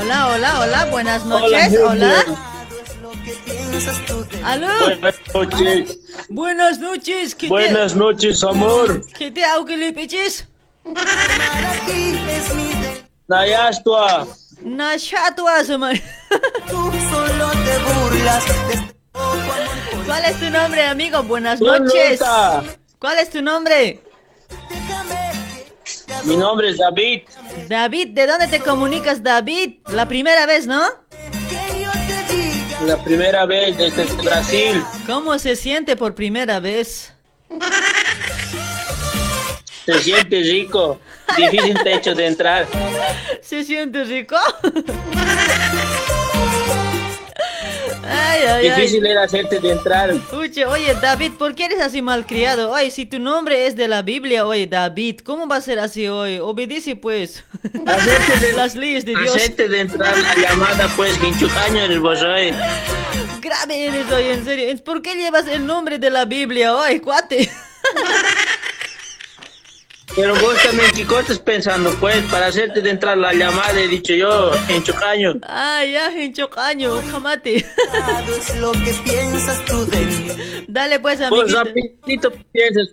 Hola, 0.00 0.28
hola, 0.28 0.60
hola, 0.60 0.84
buenas 0.86 1.24
noches, 1.26 1.78
hola. 1.84 2.24
¿Aló? 4.44 4.68
Buenas 4.80 5.14
noches. 5.34 6.01
Buenas 6.34 6.78
noches. 6.78 7.34
¿qué 7.34 7.46
te- 7.46 7.48
Buenas 7.50 7.94
noches, 7.94 8.42
amor. 8.42 9.04
¿Qué 9.18 9.30
te 9.30 9.44
hago 9.44 9.66
que 9.66 9.76
le 9.76 9.92
piches? 9.92 10.48
Nayastua. 13.28 14.26
Nashatua, 14.62 15.62
man. 15.78 16.00
Solo 16.70 17.50
te 17.50 17.78
burlas. 17.84 18.44
¿Cuál 20.06 20.24
es 20.24 20.40
tu 20.40 20.48
nombre, 20.48 20.82
amigo? 20.86 21.22
Buenas 21.22 21.60
noches. 21.60 22.20
¿Cuál 22.98 23.18
es 23.18 23.28
tu 23.28 23.42
nombre? 23.42 24.00
Mi 26.24 26.36
nombre 26.36 26.70
es 26.70 26.78
David. 26.78 27.22
David, 27.68 28.08
¿de 28.14 28.26
dónde 28.26 28.48
te 28.48 28.60
comunicas, 28.60 29.22
David? 29.22 29.80
La 29.88 30.08
primera 30.08 30.46
vez, 30.46 30.66
¿no? 30.66 30.80
La 32.86 32.96
primera 33.02 33.46
vez 33.46 33.76
desde 33.76 34.04
Brasil. 34.22 34.82
¿Cómo 35.06 35.38
se 35.38 35.54
siente 35.54 35.96
por 35.96 36.14
primera 36.14 36.58
vez? 36.58 37.12
Se 39.86 39.98
siente 40.00 40.40
rico. 40.40 40.98
Difícil 41.36 41.78
techo 41.84 42.14
de 42.14 42.26
entrar. 42.26 42.66
¿Se 43.40 43.64
siente 43.64 44.04
rico? 44.04 44.36
Ay, 48.12 48.40
ay, 48.46 48.66
ay. 48.66 48.70
Difícil 48.70 49.06
era 49.06 49.24
hacerte 49.24 49.58
de 49.58 49.72
entrar. 49.72 50.12
Oye, 50.32 50.66
oye, 50.66 50.94
David, 51.00 51.32
¿por 51.38 51.54
qué 51.54 51.64
eres 51.66 51.80
así 51.80 52.02
malcriado? 52.02 52.70
Oye, 52.70 52.90
si 52.90 53.06
tu 53.06 53.18
nombre 53.18 53.66
es 53.66 53.76
de 53.76 53.88
la 53.88 54.02
Biblia, 54.02 54.46
oye, 54.46 54.66
David, 54.66 55.20
¿cómo 55.24 55.48
va 55.48 55.56
a 55.56 55.60
ser 55.60 55.78
así 55.78 56.06
hoy? 56.08 56.38
Obedece, 56.38 56.96
pues. 56.96 57.44
Las 58.56 58.74
leyes 58.74 59.04
de 59.04 59.12
Dios. 59.12 59.34
Hacerte 59.34 59.68
de 59.68 59.80
entrar 59.80 60.16
la 60.16 60.34
llamada, 60.36 60.92
pues, 60.96 61.16
quinchucaño 61.18 61.80
eres 61.80 62.00
vos 62.00 62.22
hoy. 62.22 62.52
Grave 63.40 63.86
eres 63.86 64.10
hoy, 64.10 64.24
en 64.26 64.44
serio. 64.44 64.84
¿Por 64.84 65.02
qué 65.02 65.14
llevas 65.14 65.46
el 65.48 65.66
nombre 65.66 65.98
de 65.98 66.10
la 66.10 66.24
Biblia 66.24 66.74
hoy, 66.74 67.00
cuate? 67.00 67.50
Pero 70.14 70.34
vos 70.40 70.54
también, 70.62 70.90
¿qué 70.92 71.02
estás 71.20 71.38
pensando? 71.38 71.90
Pues, 71.98 72.22
para 72.30 72.46
hacerte 72.48 72.82
de 72.82 72.90
entrar 72.90 73.16
la 73.16 73.32
llamada, 73.32 73.80
he 73.80 73.88
dicho 73.88 74.12
yo, 74.12 74.50
quinchucaño. 74.68 75.36
Ah, 75.42 75.82
ya, 75.90 76.12
en 76.12 76.34
chocaño, 76.34 77.00
jamate. 77.10 77.64
Es 78.36 78.56
lo 78.56 78.72
que 78.72 78.92
piensas 79.04 79.64
tú 79.64 79.86
de 79.86 80.00
mí. 80.00 80.64
Dale, 80.68 81.00
pues, 81.00 81.18
Vos 81.30 81.54
amiguito. 81.54 81.64
rapidito 81.64 82.30
piensas, 82.52 82.88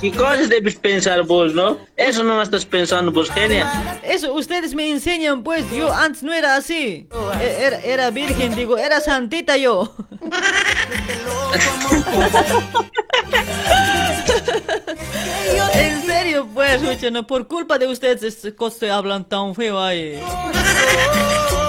¿qué 0.00 0.10
cosas 0.12 0.48
debes 0.48 0.76
pensar 0.76 1.22
vos, 1.24 1.52
no? 1.52 1.76
Eso 1.96 2.22
no 2.24 2.40
estás 2.40 2.64
pensando 2.64 3.12
vos, 3.12 3.30
genia. 3.30 4.00
Eso 4.02 4.32
ustedes 4.32 4.74
me 4.74 4.90
enseñan, 4.90 5.42
pues. 5.42 5.70
Yo 5.72 5.92
antes 5.92 6.22
no 6.22 6.32
era 6.32 6.56
así. 6.56 7.06
E- 7.40 7.56
Era, 7.66 7.80
era 7.80 8.10
virgen, 8.10 8.54
digo, 8.54 8.78
era 8.78 9.00
santita 9.00 9.56
yo. 9.58 9.94
en 15.74 16.02
serio, 16.06 16.48
pues, 16.52 16.80
no, 17.10 17.26
por 17.26 17.46
culpa 17.46 17.78
de 17.78 17.86
ustedes 17.86 18.22
este 18.22 18.54
coste 18.54 18.90
hablan 18.90 19.28
tan 19.28 19.54
feo 19.54 19.80
ahí. 19.80 20.20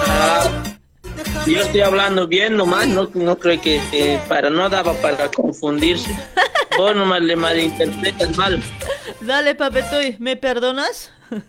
Ah, 0.06 0.48
yo 1.46 1.60
estoy 1.60 1.80
hablando 1.80 2.26
bien 2.26 2.56
nomás, 2.56 2.86
no, 2.88 3.10
no 3.14 3.38
creo 3.38 3.60
que, 3.60 3.80
que 3.90 4.18
para 4.28 4.50
no 4.50 4.68
daba 4.68 4.94
para 4.94 5.30
confundirse. 5.30 6.16
Vos 6.76 6.94
nomás 6.96 7.20
le 7.20 7.36
malinterpretas 7.36 8.36
mal. 8.36 8.62
Dale, 9.20 9.54
papetoy, 9.54 10.16
¿me 10.18 10.36
perdonas? 10.36 11.10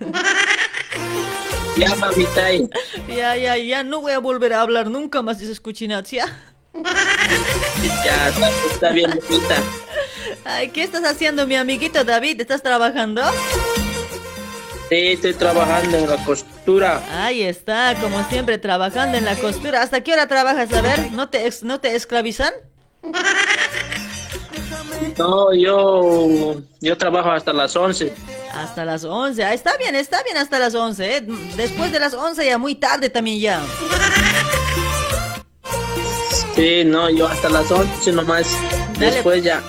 Ya, 1.78 1.94
ahí. 2.42 2.70
Ya, 3.10 3.36
ya, 3.36 3.58
ya, 3.58 3.84
no 3.84 4.00
voy 4.00 4.14
a 4.14 4.20
volver 4.20 4.54
a 4.54 4.62
hablar 4.62 4.90
nunca 4.90 5.22
más 5.22 5.40
de 5.40 5.46
esas 5.46 5.60
cochinadas, 5.60 6.10
¿ya? 6.10 6.26
ya 8.06 8.30
está, 8.30 8.50
está 8.72 8.92
bien, 8.92 9.10
mamita. 9.10 9.62
Ay, 10.48 10.70
¿qué 10.70 10.84
estás 10.84 11.04
haciendo, 11.04 11.48
mi 11.48 11.56
amiguito 11.56 12.04
David? 12.04 12.40
¿Estás 12.40 12.62
trabajando? 12.62 13.24
Sí, 14.90 14.96
estoy 15.14 15.34
trabajando 15.34 15.98
en 15.98 16.08
la 16.08 16.24
costura. 16.24 17.02
Ahí 17.12 17.42
está, 17.42 17.96
como 18.00 18.24
siempre, 18.30 18.60
trabajando 18.60 19.18
en 19.18 19.26
la 19.26 19.36
costura. 19.36 19.82
¿Hasta 19.82 20.02
qué 20.02 20.14
hora 20.14 20.28
trabajas? 20.28 20.72
A 20.72 20.82
ver, 20.82 21.12
¿no 21.14 21.30
te, 21.30 21.52
no 21.64 21.80
te 21.80 21.96
esclavizan? 21.96 22.54
No, 25.18 25.52
yo, 25.56 26.62
yo 26.80 26.98
trabajo 26.98 27.32
hasta 27.32 27.52
las 27.52 27.76
11. 27.76 28.14
Hasta 28.54 28.86
las 28.86 29.04
11. 29.04 29.44
Ah, 29.44 29.54
está 29.54 29.76
bien, 29.78 29.96
está 29.96 30.22
bien 30.22 30.38
hasta 30.38 30.60
las 30.60 30.76
11. 30.76 31.18
¿eh? 31.18 31.22
Después 31.56 31.92
de 31.92 32.00
las 32.00 32.14
11 32.14 32.46
ya 32.46 32.60
muy 32.60 32.76
tarde 32.76 33.10
también 33.10 33.40
ya. 33.40 33.62
Sí, 36.56 36.84
no, 36.86 37.10
yo 37.10 37.28
hasta 37.28 37.50
las 37.50 37.72
11 37.72 38.12
nomás. 38.12 38.48
Después 39.00 39.44
ya. 39.44 39.64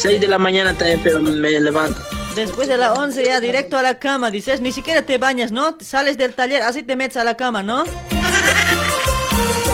6 0.00 0.18
de 0.18 0.28
la 0.28 0.38
mañana 0.38 0.72
también, 0.72 0.98
pero 1.02 1.20
me 1.20 1.60
levanto. 1.60 2.00
Después 2.34 2.68
de 2.68 2.78
las 2.78 2.96
11 2.96 3.22
ya 3.22 3.38
directo 3.38 3.76
a 3.76 3.82
la 3.82 3.98
cama, 3.98 4.30
dices, 4.30 4.62
ni 4.62 4.72
siquiera 4.72 5.02
te 5.02 5.18
bañas, 5.18 5.52
¿no? 5.52 5.76
Sales 5.80 6.16
del 6.16 6.32
taller, 6.32 6.62
así 6.62 6.82
te 6.82 6.96
metes 6.96 7.18
a 7.18 7.24
la 7.24 7.36
cama, 7.36 7.62
¿no? 7.62 7.84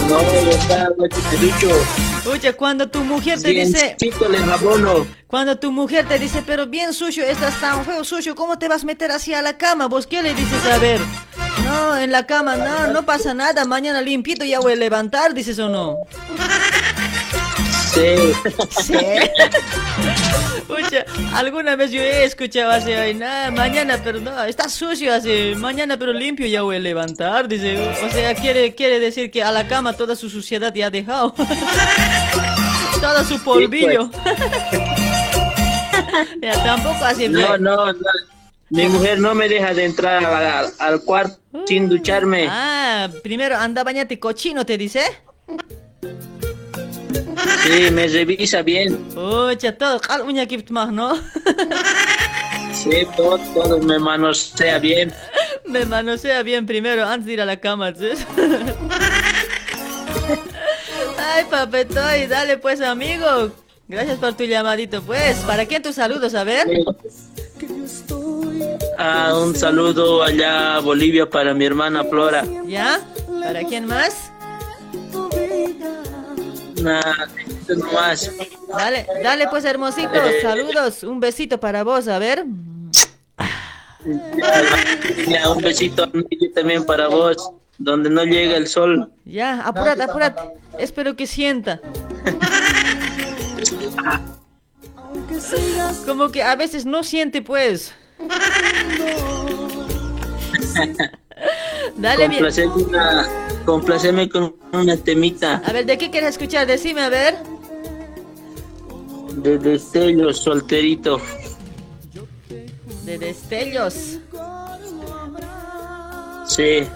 No, 0.09 0.21
yo 0.21 0.51
estaba, 0.51 0.89
te 1.09 1.37
dicho. 1.37 1.71
Oye, 2.29 2.53
cuando 2.55 2.89
tu 2.89 3.05
mujer 3.05 3.41
te 3.41 3.51
dice... 3.51 3.95
Chico, 4.01 4.27
le 4.27 4.39
jabono. 4.39 5.07
Cuando 5.29 5.61
tu 5.61 5.71
mujer 5.71 6.09
te 6.09 6.19
dice, 6.19 6.43
pero 6.45 6.67
bien 6.67 6.93
sucio, 6.93 7.23
estás 7.23 7.61
tan 7.61 7.85
feo, 7.85 8.03
sucio, 8.03 8.35
¿cómo 8.35 8.59
te 8.59 8.67
vas 8.67 8.83
a 8.83 8.87
meter 8.87 9.13
así 9.13 9.33
a 9.33 9.43
la 9.43 9.57
cama? 9.57 9.87
¿Vos 9.87 10.09
qué 10.09 10.23
le 10.23 10.35
dices? 10.35 10.65
A 10.73 10.79
ver, 10.79 11.01
no, 11.65 11.97
en 11.97 12.11
la 12.11 12.27
cama, 12.27 12.57
no, 12.57 12.89
no 12.89 13.05
pasa 13.05 13.33
nada, 13.33 13.65
mañana 13.65 14.01
limpito 14.01 14.45
ya 14.45 14.59
voy 14.59 14.73
a 14.73 14.77
levantar, 14.77 15.35
dices 15.35 15.61
o 15.61 15.69
no. 15.69 15.99
Sí. 17.97 18.15
Sí. 18.83 18.95
Oye, 20.69 21.07
alguna 21.33 21.77
vez 21.77 21.93
yo 21.93 22.03
he 22.03 22.25
escuchado 22.25 22.73
así, 22.73 22.93
ay, 22.93 23.15
nada, 23.15 23.51
mañana, 23.51 23.99
pero 24.05 24.21
no, 24.21 24.45
está 24.45 24.69
sucio 24.69 25.15
así, 25.15 25.55
mañana 25.57 25.97
pero 25.97 26.13
limpio 26.13 26.47
ya 26.47 26.61
voy 26.63 26.77
a 26.77 26.81
levantar, 26.81 27.49
dice, 27.49 27.79
o 28.05 28.11
sea, 28.11 28.35
quiere, 28.35 28.75
quiere 28.75 29.01
decir 29.01 29.31
que 29.31 29.43
a 29.43 29.51
la 29.51 29.67
cama 29.67 29.95
toda 29.95 30.15
su 30.15 30.29
suciedad 30.29 30.75
ya 30.75 30.87
ha 30.87 30.91
dejado. 30.91 31.35
Todo 33.01 33.25
su 33.25 33.43
polvillo. 33.43 34.11
ya 36.43 36.65
tampoco 36.65 37.05
así. 37.05 37.29
No, 37.29 37.57
no, 37.59 37.93
no. 37.93 37.99
Mi 38.71 38.89
mujer 38.89 39.21
no 39.21 39.35
me 39.35 39.49
deja 39.49 39.75
de 39.75 39.85
entrar 39.85 40.25
al, 40.25 40.73
al 40.79 41.01
cuarto 41.03 41.39
sin 41.67 41.89
ducharme. 41.89 42.47
Ah, 42.49 43.09
primero 43.23 43.57
anda 43.57 43.85
bañate 43.85 44.19
cochino, 44.19 44.65
te 44.65 44.79
dice. 44.79 45.03
Sí, 47.63 47.91
me 47.91 48.07
revisa 48.07 48.63
bien. 48.63 49.07
Oye, 49.17 49.73
todo, 49.73 50.01
cal 50.01 50.23
uña 50.23 50.45
gibt 50.47 50.71
más, 50.71 50.93
¿no? 50.93 51.17
Sí, 52.73 53.07
todo, 53.17 53.39
todo 53.55 53.79
me 53.79 53.99
manosea 53.99 54.79
bien. 54.79 55.13
Me 55.67 55.85
manosea 55.85 56.43
bien 56.43 56.67
primero 56.67 57.05
antes 57.05 57.27
de 57.27 57.33
ir 57.33 57.41
a 57.41 57.45
la 57.45 57.57
cama, 57.57 57.93
¿sí? 57.95 58.11
Ay, 61.19 61.45
papetoy, 61.51 62.27
dale 62.29 62.59
pues, 62.59 62.81
amigo. 62.81 63.51
Gracias 63.89 64.19
por 64.19 64.35
tu 64.35 64.45
llamadito, 64.45 65.03
pues. 65.03 65.39
¿Para 65.39 65.67
quién 65.67 65.83
tus 65.83 65.97
saludos? 65.97 66.35
A 66.35 66.45
ver. 66.45 66.67
Ah, 68.99 69.35
un 69.37 69.55
saludo 69.55 70.23
allá 70.23 70.77
a 70.77 70.81
Bolivia 70.81 71.29
para 71.29 71.55
mi 71.55 71.65
hermana 71.65 72.05
Flora. 72.05 72.45
¿Ya? 72.67 73.01
¿Para 73.43 73.63
quién 73.65 73.87
más? 73.87 74.31
Nomás. 76.83 78.31
Dale, 78.69 79.07
dale 79.23 79.49
pues, 79.49 79.65
hermosito. 79.65 80.15
Eh. 80.15 80.43
Saludos. 80.43 81.03
Un 81.03 81.21
besito 81.21 81.59
para 81.59 81.85
vos, 81.85 82.09
a 82.09 82.19
ver. 82.19 82.45
Ya, 85.29 85.51
un 85.51 85.63
besito 85.63 86.11
también 86.55 86.85
para 86.85 87.09
vos, 87.09 87.51
donde 87.79 88.09
no 88.09 88.25
llega 88.25 88.57
el 88.57 88.69
sol. 88.69 89.11
Ya, 89.25 89.63
apúrate, 89.63 90.03
apúrate. 90.03 90.43
Espero 90.79 91.17
que 91.17 91.27
sienta. 91.27 91.81
Como 96.07 96.31
que 96.31 96.43
a 96.43 96.55
veces 96.55 96.87
no 96.87 97.03
siente, 97.03 97.43
pues. 97.43 97.93
Dale. 101.97 102.27
Complaceme, 102.29 102.73
una, 102.75 103.29
complaceme 103.65 104.29
con 104.29 104.55
una 104.73 104.97
temita 104.97 105.63
A 105.65 105.73
ver, 105.73 105.87
¿de 105.87 105.99
qué 105.99 106.11
quieres 106.11 106.31
escuchar? 106.31 106.67
Decime, 106.67 107.03
a 107.03 107.09
ver. 107.09 107.37
de 109.37 109.59
destello 109.59 110.33
solterito. 110.33 111.21
De 113.05 113.19
destellos. 113.19 114.19
Sí, 116.49 116.87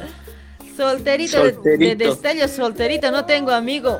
Solterito, 0.76 1.44
de- 1.44 1.76
De, 1.76 1.96
destellos, 1.96 2.50
solterito. 2.52 3.10
No 3.10 3.26
tengo 3.26 3.50
amigo. 3.50 3.98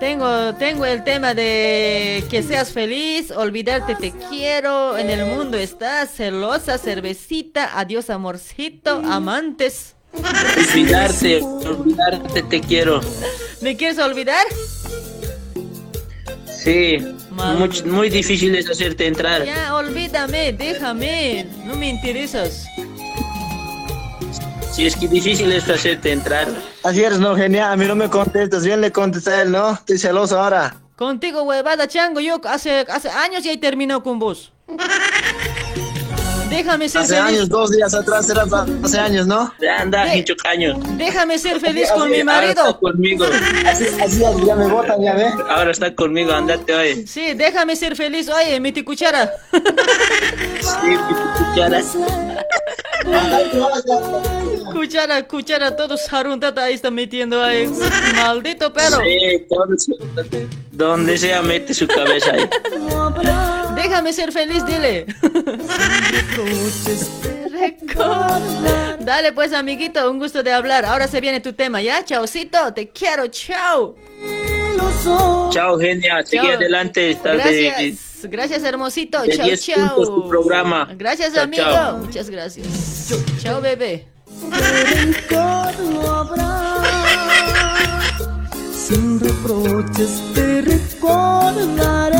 Tengo, 0.00 0.54
tengo 0.54 0.84
el 0.84 1.04
tema 1.04 1.34
de 1.34 2.24
que 2.30 2.42
seas 2.42 2.72
feliz, 2.72 3.30
olvidarte 3.30 3.94
te 3.94 4.12
quiero, 4.28 4.98
en 4.98 5.10
el 5.10 5.26
mundo 5.26 5.56
estás, 5.56 6.10
celosa, 6.10 6.78
cervecita, 6.78 7.78
adiós 7.78 8.10
amorcito, 8.10 9.02
amantes. 9.04 9.94
olvidarte, 10.12 11.42
olvidarte 11.42 12.42
te 12.42 12.60
quiero. 12.60 13.00
¿Me 13.60 13.76
quieres 13.76 13.98
olvidar? 13.98 14.44
Sí, 16.46 16.98
muy, 17.30 17.82
muy 17.84 18.10
difícil 18.10 18.54
es 18.54 18.68
hacerte 18.70 19.06
entrar. 19.06 19.44
Ya, 19.44 19.74
olvídame, 19.74 20.52
déjame. 20.52 21.46
No 21.64 21.76
me 21.76 21.90
interesas. 21.90 22.64
Sí, 24.74 24.86
es 24.86 24.96
que 24.96 25.06
difícil 25.06 25.52
es 25.52 25.68
hacerte 25.68 26.10
entrar. 26.12 26.48
Así 26.82 27.02
eres, 27.04 27.18
no, 27.20 27.36
genial. 27.36 27.72
A 27.72 27.76
mí 27.76 27.86
no 27.86 27.94
me 27.94 28.08
contestas. 28.10 28.64
Bien 28.64 28.80
le 28.80 28.90
contesta 28.90 29.30
a 29.30 29.42
él, 29.42 29.52
¿no? 29.52 29.72
Estoy 29.74 29.98
celoso 29.98 30.40
ahora. 30.40 30.74
Contigo, 30.96 31.42
huevada, 31.42 31.86
chango. 31.86 32.18
Yo 32.20 32.40
hace, 32.44 32.84
hace 32.88 33.08
años 33.10 33.44
ya 33.44 33.52
he 33.52 33.56
terminado 33.56 34.02
con 34.02 34.18
vos. 34.18 34.52
Déjame 36.50 36.88
ser 36.88 37.00
Hace 37.02 37.16
feliz. 37.16 37.28
años, 37.28 37.48
dos 37.48 37.70
días 37.72 37.94
atrás, 37.94 38.28
era 38.30 38.44
hace 38.84 38.98
años, 38.98 39.26
¿no? 39.26 39.52
Ya 39.60 39.80
anda, 39.80 40.14
hincho 40.14 40.34
caño. 40.36 40.74
Déjame 40.96 41.36
ser 41.38 41.58
feliz 41.60 41.90
con 41.90 42.08
mi 42.10 42.20
Ahora 42.20 42.44
está 42.48 42.62
marido. 42.64 42.80
conmigo. 42.80 43.24
Así, 43.66 43.86
así 44.00 44.20
ya 44.46 44.54
me 44.54 44.66
botan, 44.68 45.02
ya 45.02 45.14
ve. 45.14 45.26
Ahora 45.50 45.70
está 45.72 45.92
conmigo, 45.94 46.32
andate 46.32 46.74
hoy. 46.74 47.06
Sí, 47.08 47.34
déjame 47.34 47.74
ser 47.74 47.96
feliz. 47.96 48.28
Oye, 48.28 48.60
mi 48.60 48.72
cuchara. 48.84 49.32
Sí, 49.52 50.96
cuchara. 51.38 51.82
Cuchara, 54.74 55.22
cuchara, 55.26 55.76
todos 55.76 56.02
jaruntata 56.10 56.64
ahí 56.64 56.74
está 56.74 56.90
metiendo 56.90 57.42
ahí. 57.42 57.70
Maldito 58.16 58.72
perro. 58.72 58.98
Sí, 59.04 59.46
todo- 59.48 59.66
donde 60.72 61.16
sea 61.16 61.40
mete 61.42 61.72
su 61.72 61.86
cabeza 61.86 62.32
ahí. 62.32 62.48
Déjame 63.76 64.12
ser 64.12 64.32
feliz, 64.32 64.64
dile. 64.66 65.06
Dale 69.00 69.32
pues, 69.32 69.52
amiguito, 69.52 70.10
un 70.10 70.18
gusto 70.18 70.42
de 70.42 70.52
hablar. 70.52 70.84
Ahora 70.84 71.06
se 71.08 71.20
viene 71.20 71.40
tu 71.40 71.52
tema, 71.52 71.80
¿ya? 71.80 72.04
Chaucito, 72.04 72.72
te 72.74 72.88
quiero, 72.88 73.28
chao. 73.28 73.96
Chao, 75.50 75.78
genia. 75.78 76.22
Sigue 76.24 76.42
Chao. 76.42 76.56
adelante. 76.56 77.10
Estás 77.10 77.36
de- 77.44 77.52
de- 77.52 77.62
Gracias, 77.70 78.20
gracias, 78.24 78.64
hermosito. 78.64 79.22
de 79.22 79.36
Chao, 79.36 79.46
10 79.46 79.66
puntos 79.70 80.08
tu 80.08 80.20
chao. 80.22 80.28
programa. 80.28 80.88
Gracias, 80.96 81.32
Chao, 81.34 81.44
amigo. 81.44 81.62
chao. 81.62 81.98
Muchas 81.98 82.28
gracias. 82.30 82.66
Chao, 83.42 83.60
bebé. 83.60 84.06
Sin 88.86 89.18
reproches 89.18 90.22
te 90.34 90.60
recordaré. 90.60 92.18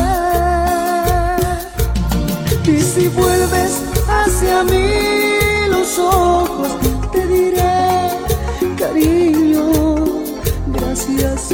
Y 2.65 2.81
si 2.81 3.07
vuelves 3.09 3.81
hacia 4.07 4.63
mí 4.63 5.69
los 5.69 5.99
ojos, 5.99 6.71
te 7.11 7.27
diré, 7.27 8.09
cariño, 8.77 10.03
gracias 10.67 11.51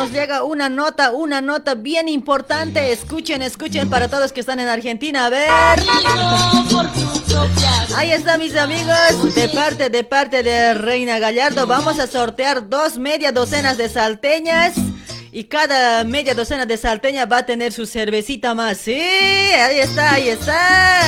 nos 0.00 0.12
llega, 0.12 0.44
una 0.44 0.70
nota, 0.70 1.10
una 1.10 1.42
nota 1.42 1.74
bien 1.74 2.08
importante. 2.08 2.90
Escuchen, 2.90 3.42
escuchen 3.42 3.90
para 3.90 4.08
todos 4.08 4.32
que 4.32 4.40
están 4.40 4.58
en 4.58 4.68
Argentina. 4.68 5.26
A 5.26 5.28
ver. 5.28 5.50
Ahí 7.96 8.10
están 8.10 8.40
mis 8.40 8.56
amigos. 8.56 9.34
De 9.34 9.50
parte, 9.50 9.90
de 9.90 10.02
parte 10.02 10.42
de 10.42 10.72
Reina 10.72 11.18
Gallardo, 11.18 11.66
vamos 11.66 11.98
a 11.98 12.06
sortear 12.06 12.66
dos 12.66 12.96
media 12.96 13.30
docenas 13.30 13.76
de 13.76 13.90
salteñas. 13.90 14.72
Y 15.32 15.44
cada 15.44 16.02
media 16.04 16.34
docena 16.34 16.64
de 16.64 16.78
salteña 16.78 17.26
va 17.26 17.38
a 17.38 17.46
tener 17.46 17.70
su 17.70 17.84
cervecita 17.84 18.54
más. 18.54 18.78
Sí, 18.78 18.92
ahí 18.92 19.80
está, 19.80 20.14
ahí 20.14 20.30
está. 20.30 21.00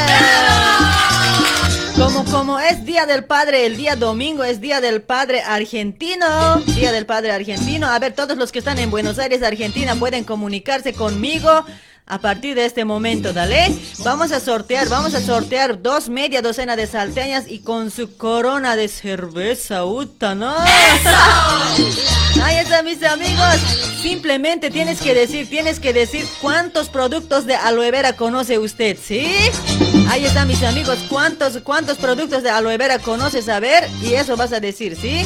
Como, 1.96 2.24
como 2.24 2.58
es 2.58 2.84
Día 2.84 3.06
del 3.06 3.24
Padre, 3.24 3.66
el 3.66 3.76
día 3.76 3.96
domingo 3.96 4.44
es 4.44 4.60
Día 4.60 4.80
del 4.80 5.02
Padre 5.02 5.42
argentino. 5.42 6.56
Día 6.74 6.90
del 6.90 7.06
Padre 7.06 7.32
argentino. 7.32 7.86
A 7.86 7.98
ver, 7.98 8.14
todos 8.14 8.36
los 8.36 8.50
que 8.50 8.58
están 8.58 8.78
en 8.78 8.90
Buenos 8.90 9.18
Aires, 9.18 9.42
Argentina, 9.42 9.94
pueden 9.96 10.24
comunicarse 10.24 10.94
conmigo. 10.94 11.64
A 12.06 12.18
partir 12.18 12.56
de 12.56 12.64
este 12.64 12.84
momento, 12.84 13.32
dale. 13.32 13.72
Vamos 13.98 14.32
a 14.32 14.40
sortear, 14.40 14.88
vamos 14.88 15.14
a 15.14 15.20
sortear 15.20 15.80
dos 15.80 16.08
media 16.08 16.42
docena 16.42 16.76
de 16.76 16.86
salteñas 16.86 17.44
y 17.48 17.60
con 17.60 17.90
su 17.90 18.16
corona 18.16 18.74
de 18.74 18.88
cerveza, 18.88 19.84
uta, 19.84 20.34
¿no? 20.34 20.54
Ahí 22.42 22.56
están 22.56 22.84
mis 22.84 23.02
amigos. 23.04 23.56
Simplemente 24.00 24.70
tienes 24.70 25.00
que 25.00 25.14
decir, 25.14 25.48
tienes 25.48 25.78
que 25.78 25.92
decir 25.92 26.26
cuántos 26.40 26.88
productos 26.88 27.46
de 27.46 27.54
aloe 27.54 27.90
vera 27.90 28.14
conoce 28.14 28.58
usted, 28.58 28.98
¿sí? 29.00 29.32
Ahí 30.12 30.26
están 30.26 30.46
mis 30.46 30.62
amigos, 30.62 30.98
cuántos, 31.08 31.56
cuántos 31.62 31.96
productos 31.96 32.42
de 32.42 32.50
aloe 32.50 32.76
vera 32.76 32.98
conoces, 32.98 33.48
a 33.48 33.60
ver, 33.60 33.88
y 34.02 34.12
eso 34.12 34.36
vas 34.36 34.52
a 34.52 34.60
decir, 34.60 34.94
¿sí? 34.94 35.24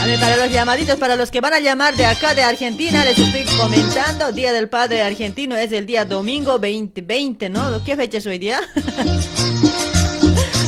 A 0.00 0.06
ver, 0.06 0.18
para 0.18 0.36
los 0.36 0.50
llamaditos, 0.50 0.96
para 0.96 1.14
los 1.14 1.30
que 1.30 1.40
van 1.40 1.54
a 1.54 1.60
llamar 1.60 1.94
de 1.94 2.04
acá 2.04 2.34
de 2.34 2.42
Argentina, 2.42 3.04
les 3.04 3.16
estoy 3.16 3.44
comentando, 3.56 4.32
Día 4.32 4.52
del 4.52 4.68
Padre 4.68 5.02
Argentino 5.02 5.54
es 5.54 5.70
el 5.70 5.86
día 5.86 6.04
domingo 6.04 6.58
2020, 6.58 7.48
¿no? 7.50 7.84
¿Qué 7.84 7.94
fecha 7.94 8.18
es 8.18 8.26
hoy 8.26 8.38
día? 8.38 8.60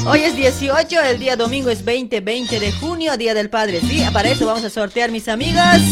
Hoy 0.09 0.21
es 0.21 0.37
18, 0.37 1.01
el 1.01 1.19
día 1.19 1.35
domingo 1.35 1.69
es 1.69 1.85
20, 1.85 2.21
20 2.21 2.61
de 2.61 2.71
junio, 2.71 3.17
Día 3.17 3.35
del 3.35 3.51
Padre. 3.51 3.81
Sí, 3.81 4.05
para 4.13 4.31
eso 4.31 4.47
vamos 4.47 4.63
a 4.63 4.71
sortear, 4.71 5.11
mis 5.11 5.27
amigas. 5.27 5.83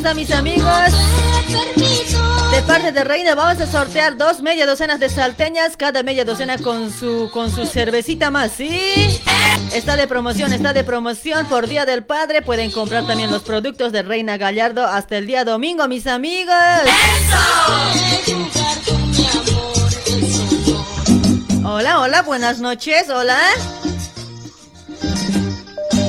Están 0.00 0.16
mis 0.16 0.30
amigos. 0.30 0.94
De 2.50 2.62
parte 2.62 2.90
de 2.90 3.04
Reina 3.04 3.34
vamos 3.34 3.60
a 3.60 3.70
sortear 3.70 4.16
dos 4.16 4.40
media 4.40 4.64
docenas 4.64 4.98
de 4.98 5.10
salteñas, 5.10 5.76
cada 5.76 6.02
media 6.02 6.24
docena 6.24 6.56
con 6.56 6.90
su 6.90 7.28
con 7.30 7.54
su 7.54 7.66
cervecita 7.66 8.30
más, 8.30 8.52
¿sí? 8.52 9.20
Está 9.74 9.96
de 9.96 10.08
promoción, 10.08 10.54
está 10.54 10.72
de 10.72 10.84
promoción 10.84 11.44
por 11.48 11.66
Día 11.66 11.84
del 11.84 12.02
Padre. 12.02 12.40
Pueden 12.40 12.70
comprar 12.70 13.06
también 13.06 13.30
los 13.30 13.42
productos 13.42 13.92
de 13.92 14.00
Reina 14.00 14.38
Gallardo 14.38 14.86
hasta 14.86 15.18
el 15.18 15.26
día 15.26 15.44
domingo, 15.44 15.86
mis 15.86 16.06
amigos. 16.06 16.54
Hola, 21.62 22.00
hola, 22.00 22.22
buenas 22.22 22.58
noches, 22.58 23.10
hola. 23.10 23.38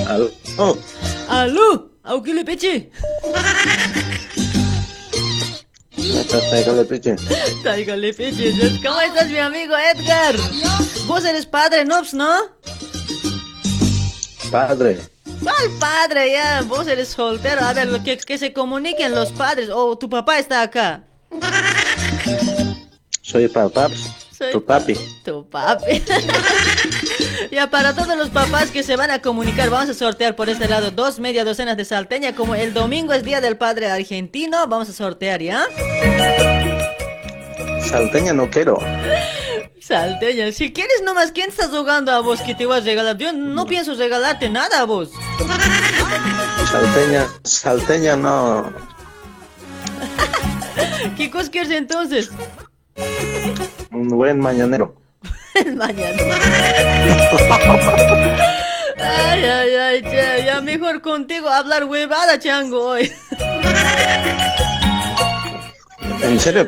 Aló. 0.07 0.31
Oh, 0.57 0.77
Aló, 1.27 1.90
¿a 2.03 2.21
qué 2.23 2.33
le 2.33 2.45
peche? 2.45 2.91
Táigale, 6.49 6.85
piche. 6.85 7.15
Táigale, 7.63 8.13
piche. 8.13 8.53
¿Cómo 8.83 8.99
estás, 9.01 9.29
mi 9.29 9.37
amigo 9.37 9.73
Edgar? 9.77 10.35
Vos 11.05 11.25
eres 11.25 11.45
padre, 11.45 11.85
Nops, 11.85 12.13
¿no? 12.13 12.31
Padre. 14.49 14.99
¿Cuál 15.43 15.69
padre? 15.79 16.31
Ya, 16.31 16.61
vos 16.61 16.87
eres 16.87 17.09
soltero. 17.09 17.61
A 17.61 17.73
ver, 17.73 17.89
que, 18.03 18.17
que 18.17 18.37
se 18.37 18.53
comuniquen 18.53 19.13
los 19.13 19.31
padres. 19.31 19.69
O 19.71 19.97
tu 19.97 20.09
papá 20.09 20.39
está 20.39 20.61
acá. 20.61 21.03
Soy 23.21 23.47
papá. 23.47 23.89
Soy 24.37 24.51
Tu 24.51 24.65
papi. 24.65 24.95
Tu 25.23 25.49
papi. 25.49 26.03
ya, 27.51 27.69
para 27.69 27.93
todos 27.93 28.17
los 28.17 28.29
papás 28.29 28.71
que 28.71 28.81
se 28.81 28.95
van 28.95 29.11
a 29.11 29.21
comunicar, 29.21 29.69
vamos 29.69 29.89
a 29.89 29.93
sortear 29.93 30.35
por 30.35 30.49
este 30.49 30.69
lado 30.69 30.89
dos 30.91 31.19
media 31.19 31.43
docenas 31.43 31.75
de 31.75 31.83
salteña. 31.83 32.33
Como 32.33 32.55
el 32.55 32.73
domingo 32.73 33.11
es 33.13 33.23
Día 33.23 33.41
del 33.41 33.57
Padre 33.57 33.91
Argentino, 33.91 34.65
vamos 34.67 34.89
a 34.89 34.93
sortear, 34.93 35.41
¿ya? 35.41 35.65
Salteña 37.85 38.31
no 38.31 38.49
quiero. 38.49 38.79
Salteña, 39.81 40.51
si 40.53 40.71
quieres 40.71 41.01
nomás, 41.03 41.33
¿quién 41.33 41.49
estás 41.49 41.69
jugando 41.69 42.13
a 42.13 42.21
vos 42.21 42.39
que 42.41 42.55
te 42.55 42.65
vas 42.65 42.83
a 42.83 42.85
regalar? 42.85 43.17
Yo 43.17 43.33
no 43.33 43.65
pienso 43.65 43.95
regalarte 43.95 44.49
nada 44.49 44.79
a 44.79 44.85
vos. 44.85 45.11
Salteña, 46.71 47.27
salteña 47.43 48.15
no. 48.15 48.71
¿Qué 51.17 51.29
cosas 51.29 51.49
quieres 51.49 51.71
entonces? 51.71 52.31
Un 53.91 54.07
buen 54.07 54.39
mañanero. 54.39 55.00
Mañana. 55.75 56.17
Ay, 59.03 59.43
ay, 59.43 59.75
ay, 59.75 60.01
che, 60.03 60.43
ya 60.45 60.61
mejor 60.61 61.01
contigo 61.01 61.49
hablar 61.49 61.85
huevada, 61.85 62.37
chango, 62.39 62.79
hoy. 62.89 63.11
¿En 66.21 66.39
serio? 66.39 66.67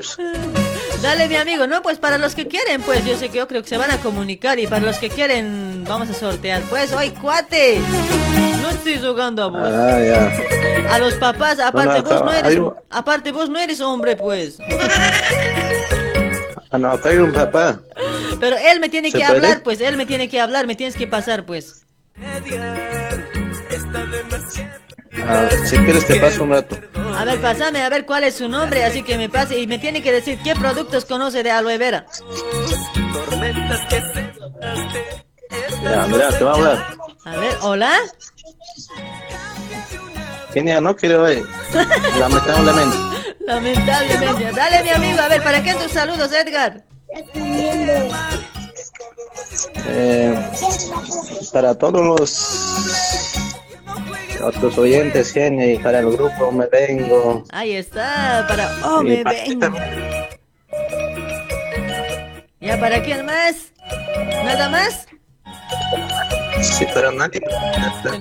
Dale, 1.01 1.27
mi 1.27 1.35
amigo, 1.35 1.68
no, 1.68 1.81
pues 1.81 1.97
para 1.99 2.18
los 2.18 2.34
que 2.34 2.47
quieren, 2.47 2.81
pues 2.81 3.03
yo 3.05 3.18
sé 3.18 3.30
que 3.30 3.38
yo 3.38 3.47
creo 3.47 3.61
que 3.61 3.69
se 3.69 3.77
van 3.77 3.91
a 3.91 3.97
comunicar 3.97 4.57
y 4.60 4.68
para 4.68 4.85
los 4.85 4.97
que 4.97 5.10
quieren, 5.10 5.84
vamos 5.88 6.10
a 6.10 6.14
sortear. 6.14 6.61
Pues, 6.64 6.91
hoy, 6.93 7.10
cuate, 7.11 7.80
no 8.61 8.69
estoy 8.69 8.97
jugando 8.99 9.43
a 9.43 9.47
vos. 9.47 9.61
Ah. 9.69 10.30
A 10.95 10.99
los 10.99 11.14
papás, 11.15 11.60
aparte 11.60 12.01
No, 12.01 12.10
no, 12.10 12.10
vos 12.10 12.26
no 12.26 12.31
eres, 12.34 12.57
hay- 12.57 12.61
aparte 12.89 13.31
vos 13.31 13.49
no 13.49 13.60
eres 13.60 13.81
hombre, 13.81 14.15
pues. 14.15 14.57
Ah, 16.74 16.80
no, 16.80 17.00
hay 17.04 17.18
un 17.18 17.32
papá. 17.32 17.80
Pero 18.40 18.58
él 18.58 18.80
me 18.80 18.90
tiene 18.90 19.12
¿Se 19.12 19.20
que 19.20 19.24
puede? 19.24 19.38
hablar, 19.38 19.62
pues, 19.62 19.80
él 19.80 19.95
me 19.95 20.08
tiene 20.08 20.28
que 20.28 20.41
hablar, 20.41 20.66
me 20.66 20.76
tienes 20.76 20.95
que 20.95 21.06
pasar, 21.06 21.45
pues. 21.45 21.86
Ah, 25.26 25.48
si 25.66 25.78
quieres 25.78 26.08
te 26.08 26.20
paso 26.20 26.44
un 26.44 26.50
rato. 26.50 26.76
A 27.16 27.26
ver, 27.26 27.40
pasame 27.40 27.84
a 27.84 27.90
ver 27.90 28.08
cuál 28.08 28.24
es 28.24 28.34
su 28.36 28.50
nombre, 28.50 28.84
así 28.84 29.04
que 29.04 29.18
me 29.20 29.30
pase 29.30 29.60
y 29.60 29.68
me 29.68 29.78
tiene 29.78 30.02
que 30.02 30.12
decir 30.12 30.40
qué 30.44 30.56
productos 30.56 31.06
conoce 31.06 31.44
de 31.44 31.52
aloe 31.52 31.78
vera. 31.78 32.08
Ya, 35.84 36.08
mira, 36.08 36.30
te 36.30 36.44
voy 36.44 36.54
a 36.54 36.56
hablar. 36.56 36.88
A 37.26 37.38
ver, 37.38 37.56
hola. 37.62 37.91
Kenia 40.54 40.82
no 40.82 40.95
quiere 40.95 41.18
hoy. 41.18 41.44
Lamentablemente. 42.20 42.98
Lamentablemente. 43.45 44.52
Dale, 44.56 44.84
mi 44.84 44.90
amigo, 44.90 45.20
a 45.20 45.28
ver, 45.28 45.44
¿para 45.44 45.61
qué 45.64 45.74
tus 45.76 45.91
saludos, 45.91 46.32
Edgar? 46.32 46.84
Eh, 49.86 50.36
para 51.52 51.78
todos 51.78 52.03
los 52.06 53.34
otros 54.41 54.78
oyentes, 54.78 55.32
Genia, 55.32 55.74
y 55.74 55.78
para 55.78 55.99
el 55.99 56.11
grupo 56.11 56.52
Me 56.52 56.68
Vengo. 56.68 57.44
Ahí 57.52 57.74
está, 57.74 58.45
para... 58.48 58.70
Oh, 58.84 59.02
y 59.02 59.06
me 59.06 59.24
para 59.24 59.44
vengo. 59.44 59.78
¿Ya 62.60 62.80
para 62.80 63.03
quién 63.03 63.26
más? 63.26 63.56
¿Nada 64.45 64.70
más? 64.70 65.06
Sí, 66.61 66.86
pero 66.94 67.11
nadie. 67.11 67.41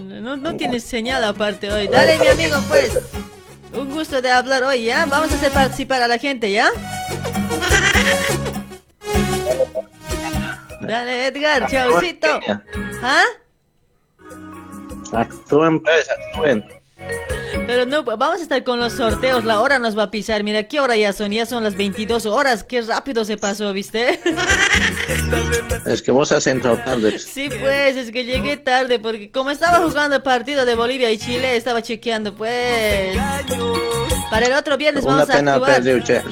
No, 0.00 0.36
no 0.36 0.56
tienes 0.56 0.82
señal 0.82 1.22
aparte 1.24 1.70
hoy. 1.70 1.86
Dale, 1.86 2.18
mi 2.18 2.26
amigo, 2.26 2.56
pues. 2.68 2.98
Un 3.72 3.90
gusto 3.90 4.20
de 4.20 4.30
hablar 4.30 4.62
hoy, 4.64 4.84
¿ya? 4.84 5.06
Vamos 5.06 5.32
a 5.32 5.34
hacer 5.34 5.50
participar 5.52 6.02
a 6.02 6.08
la 6.08 6.18
gente, 6.18 6.50
¿ya? 6.50 6.70
Dale, 10.80 11.26
Edgar, 11.26 11.66
chaucito. 11.70 12.40
¿Ah? 13.02 13.24
A 15.12 15.28
tu 15.48 15.64
empresa, 15.64 16.12
tú 16.34 16.44
en. 16.44 16.64
Pero 17.66 17.86
no, 17.86 18.02
vamos 18.02 18.38
a 18.40 18.42
estar 18.42 18.62
con 18.64 18.80
los 18.80 18.94
sorteos. 18.94 19.44
La 19.44 19.60
hora 19.60 19.78
nos 19.78 19.96
va 19.96 20.04
a 20.04 20.10
pisar. 20.10 20.42
Mira, 20.42 20.64
¿qué 20.64 20.80
hora 20.80 20.96
ya 20.96 21.12
son? 21.12 21.30
Ya 21.30 21.46
son 21.46 21.62
las 21.64 21.76
22 21.76 22.26
horas. 22.26 22.64
Qué 22.64 22.82
rápido 22.82 23.24
se 23.24 23.36
pasó, 23.36 23.72
¿viste? 23.72 24.20
Es 25.86 26.02
que 26.02 26.10
vos 26.10 26.32
has 26.32 26.46
entrado 26.46 26.78
tarde. 26.78 27.18
Sí, 27.18 27.48
pues, 27.48 27.96
es 27.96 28.10
que 28.10 28.24
llegué 28.24 28.56
tarde 28.56 28.98
porque 28.98 29.30
como 29.30 29.50
estaba 29.50 29.78
jugando 29.78 30.16
el 30.16 30.22
partido 30.22 30.64
de 30.64 30.74
Bolivia 30.74 31.10
y 31.10 31.18
Chile, 31.18 31.56
estaba 31.56 31.82
chequeando, 31.82 32.34
pues. 32.34 33.16
Para 34.30 34.46
el 34.46 34.52
otro 34.52 34.76
viernes 34.76 35.04
Una 35.04 35.14
vamos 35.14 35.30
a 35.30 35.32
pena 35.34 35.54
actuar. 35.54 35.74
perdió, 35.82 36.00
che. 36.02 36.22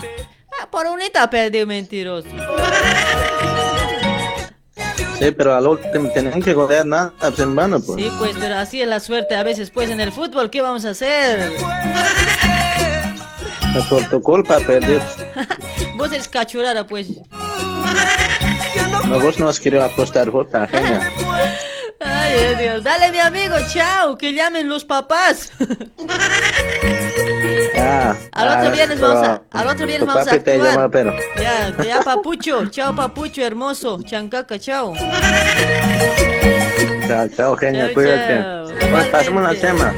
Ah, 0.60 0.68
por 0.70 0.86
unita 0.86 1.28
perdió, 1.30 1.66
mentiroso. 1.66 2.28
Sí, 5.20 5.30
pero 5.32 5.54
al 5.54 5.66
último 5.66 6.10
tienen 6.12 6.42
que 6.42 6.54
golear 6.54 6.86
nada, 6.86 7.12
pues 7.20 7.38
en 7.40 7.54
vano, 7.54 7.78
pues. 7.78 8.02
Sí, 8.02 8.10
pues, 8.18 8.34
pero 8.40 8.56
así 8.56 8.80
es 8.80 8.88
la 8.88 9.00
suerte 9.00 9.36
a 9.36 9.42
veces, 9.42 9.70
pues, 9.70 9.90
en 9.90 10.00
el 10.00 10.12
fútbol, 10.12 10.48
¿qué 10.48 10.62
vamos 10.62 10.86
a 10.86 10.90
hacer? 10.90 11.52
Por 13.90 14.08
tu 14.08 14.22
culpa 14.22 14.58
perdió. 14.66 14.98
Vos 15.96 16.10
eres 16.10 16.26
cachurara, 16.26 16.86
pues. 16.86 17.08
No, 19.06 19.20
vos 19.20 19.38
no 19.38 19.48
has 19.48 19.60
querido 19.60 19.84
apostar, 19.84 20.30
jota, 20.30 20.66
genia. 20.66 21.12
Ay, 22.00 22.54
Dios. 22.58 22.82
Dale, 22.82 23.10
mi 23.10 23.18
amigo, 23.18 23.56
chao, 23.72 24.16
que 24.16 24.32
llamen 24.32 24.68
los 24.68 24.84
papás. 24.84 25.52
Ya. 27.80 28.16
Al 28.32 28.48
otro 28.58 28.70
viernes 28.72 29.00
vamos 29.00 29.26
a, 29.26 29.42
al 29.52 29.66
otro 29.68 29.86
viernes 29.86 30.06
vamos 30.06 30.22
a 30.22 30.30
papi 30.30 30.44
te 30.44 30.52
actuar. 30.52 30.72
llama, 30.74 30.88
pero. 30.90 31.14
Ya, 31.40 31.74
ya, 31.82 32.00
papucho. 32.02 32.66
Chao, 32.66 32.94
papucho, 32.94 33.42
hermoso. 33.42 34.02
Chancaca, 34.02 34.58
chao. 34.58 34.94
Chao, 37.08 37.28
chao, 37.36 37.56
genia, 37.56 37.92
cuídate. 37.94 38.74
Pues 38.90 39.06
pasemos 39.06 39.42
la 39.42 39.54
tema. 39.54 39.94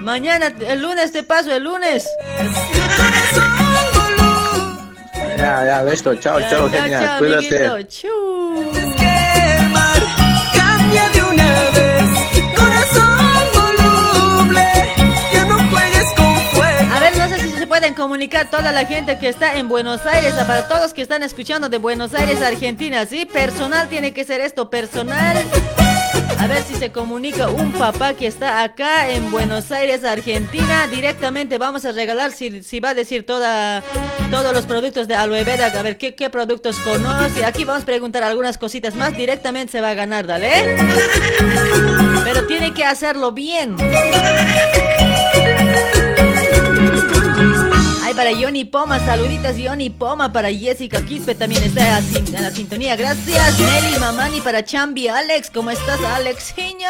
Mañana, 0.00 0.52
el 0.68 0.82
lunes 0.82 1.12
te 1.12 1.22
paso, 1.22 1.52
el 1.54 1.64
lunes. 1.64 2.06
Ya, 5.38 5.64
ya, 5.64 5.82
listo. 5.82 6.14
Chao, 6.16 6.38
Ya, 6.40 6.50
chao, 6.50 6.68
ya, 6.68 6.82
genia, 6.82 7.00
chao, 7.00 7.18
cuídate. 7.18 7.66
amiguito. 7.66 7.88
Comunicar 18.06 18.48
toda 18.48 18.70
la 18.70 18.86
gente 18.86 19.18
que 19.18 19.28
está 19.28 19.56
en 19.56 19.66
Buenos 19.66 20.06
Aires, 20.06 20.38
a 20.38 20.46
para 20.46 20.68
todos 20.68 20.94
que 20.94 21.02
están 21.02 21.24
escuchando 21.24 21.68
de 21.68 21.78
Buenos 21.78 22.14
Aires, 22.14 22.40
Argentina, 22.40 23.04
¿sí? 23.04 23.26
Personal 23.26 23.88
tiene 23.88 24.12
que 24.12 24.22
ser 24.22 24.40
esto, 24.40 24.70
personal. 24.70 25.36
A 26.38 26.46
ver 26.46 26.62
si 26.62 26.76
se 26.76 26.92
comunica 26.92 27.48
un 27.48 27.72
papá 27.72 28.14
que 28.14 28.28
está 28.28 28.62
acá 28.62 29.10
en 29.10 29.32
Buenos 29.32 29.72
Aires, 29.72 30.04
Argentina. 30.04 30.86
Directamente 30.86 31.58
vamos 31.58 31.84
a 31.84 31.90
regalar, 31.90 32.30
si, 32.30 32.62
si 32.62 32.78
va 32.78 32.90
a 32.90 32.94
decir 32.94 33.26
toda, 33.26 33.82
todos 34.30 34.52
los 34.52 34.66
productos 34.66 35.08
de 35.08 35.16
aloe 35.16 35.42
vera, 35.42 35.66
a 35.66 35.82
ver 35.82 35.98
qué, 35.98 36.14
qué 36.14 36.30
productos 36.30 36.78
conoce. 36.78 37.44
Aquí 37.44 37.64
vamos 37.64 37.82
a 37.82 37.86
preguntar 37.86 38.22
algunas 38.22 38.56
cositas 38.56 38.94
más. 38.94 39.16
Directamente 39.16 39.72
se 39.72 39.80
va 39.80 39.90
a 39.90 39.94
ganar, 39.94 40.28
dale. 40.28 40.76
Pero 42.22 42.46
tiene 42.46 42.72
que 42.72 42.84
hacerlo 42.84 43.32
bien. 43.32 43.74
Para 48.16 48.34
Johnny 48.34 48.64
Poma, 48.64 48.98
saluditas 48.98 49.56
Johnny 49.62 49.90
Poma, 49.90 50.32
para 50.32 50.50
Jessica 50.50 51.04
Quispe 51.04 51.34
también 51.34 51.62
está 51.62 51.98
en 51.98 52.32
la, 52.32 52.50
sintonía. 52.50 52.96
Gracias, 52.96 53.58
Nelly 53.60 53.98
Mamani, 53.98 54.40
para 54.40 54.64
Chambi 54.64 55.06
Alex, 55.06 55.50
¿cómo 55.50 55.70
estás, 55.70 56.00
Alexiño? 56.00 56.88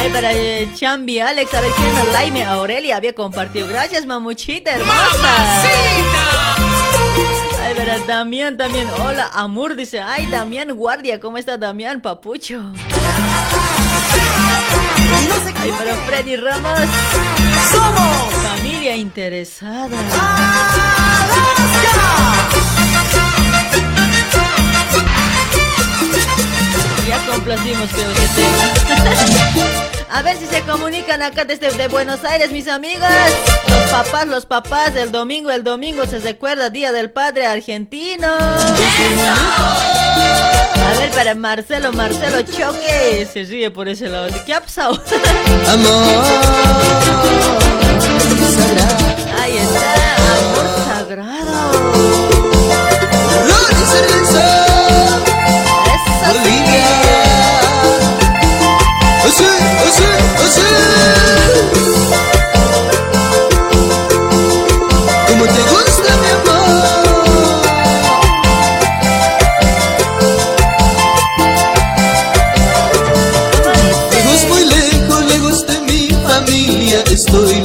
Ay, 0.00 0.10
para 0.12 0.32
eh, 0.32 0.68
Chambi 0.74 1.18
Alex, 1.18 1.52
a 1.52 1.60
ver 1.60 1.72
quién 1.72 1.88
es 1.96 2.12
Laime 2.12 2.44
Aurelia 2.44 2.96
había 2.96 3.12
compartido. 3.12 3.66
Gracias, 3.66 4.06
mamuchita 4.06 4.70
hermosa. 4.70 5.62
Ay, 7.60 7.74
para 7.74 7.98
Damián 8.06 8.56
también. 8.56 8.86
Hola, 9.04 9.30
Amor, 9.32 9.74
dice. 9.74 10.00
Ay, 10.00 10.26
Damián 10.26 10.72
Guardia, 10.76 11.18
¿cómo 11.18 11.38
está 11.38 11.58
Damián 11.58 12.00
Papucho? 12.00 12.62
Ay, 15.60 15.70
para 15.72 15.94
Freddy 16.06 16.36
Ramos. 16.36 16.80
Somos 17.70 18.32
familia 18.42 18.96
interesada. 18.96 19.96
Ya 27.08 27.26
complacimos, 27.26 27.90
que. 27.90 28.04
A 30.14 30.22
ver 30.22 30.36
si 30.36 30.46
se 30.46 30.62
comunican 30.62 31.22
acá 31.22 31.44
desde 31.44 31.72
de 31.72 31.88
Buenos 31.88 32.24
Aires, 32.24 32.52
mis 32.52 32.68
amigas. 32.68 33.32
Los 33.66 33.90
papás, 33.90 34.26
los 34.28 34.46
papás, 34.46 34.94
el 34.94 35.10
domingo, 35.10 35.50
el 35.50 35.64
domingo 35.64 36.06
se 36.06 36.20
recuerda 36.20 36.70
Día 36.70 36.92
del 36.92 37.10
Padre 37.10 37.46
Argentino. 37.46 38.28
A 40.24 40.98
ver, 40.98 41.10
para 41.10 41.34
Marcelo, 41.34 41.92
Marcelo 41.92 42.42
Choque. 42.42 43.26
Se 43.32 43.44
ríe 43.44 43.70
por 43.70 43.88
ese 43.88 44.08
lado. 44.08 44.28
¿Qué 44.44 44.54
ha 44.54 44.60
pasado? 44.60 45.00
Ahí 49.40 49.56
está, 49.58 50.16
amor 50.36 50.66
sagrado. 50.86 51.64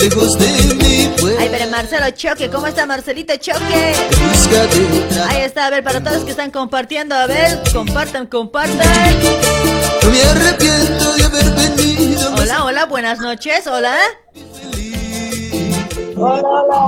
Lejos 0.10 0.38
de 0.38 0.76
mi 0.76 1.08
pueblo 1.20 1.38
Ay, 1.40 1.50
pero 1.52 1.70
Marcelo 1.70 2.10
Choque, 2.12 2.50
¿cómo 2.50 2.68
está 2.68 2.86
Marcelito 2.86 3.36
Choque? 3.38 3.94
Ahí 5.30 5.42
está, 5.42 5.68
a 5.68 5.70
ver, 5.70 5.84
para 5.84 6.04
todos 6.04 6.24
que 6.24 6.32
están 6.32 6.52
compartiendo, 6.52 7.16
a 7.16 7.28
ver, 7.28 7.62
compartan, 7.74 8.28
compartan. 8.28 8.78
No 10.04 10.10
me 10.10 10.22
arrepiento 10.22 11.14
de 11.14 11.24
haber 11.24 11.52
venido 11.52 12.36
Hola, 12.36 12.64
hola, 12.64 12.86
buenas 12.86 13.20
noches, 13.20 13.68
hola. 13.68 13.96
Hola, 16.16 16.42
hola. 16.44 16.88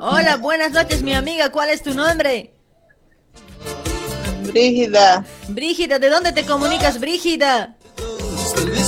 Hola, 0.00 0.36
buenas 0.36 0.72
noches, 0.72 1.02
mi 1.02 1.14
amiga, 1.14 1.50
¿cuál 1.50 1.70
es 1.70 1.82
tu 1.82 1.94
nombre? 1.94 2.52
Brígida, 4.42 5.24
Brígida, 5.48 5.98
¿de 5.98 6.08
dónde 6.08 6.32
te 6.32 6.44
comunicas, 6.44 7.00
Brígida? 7.00 7.75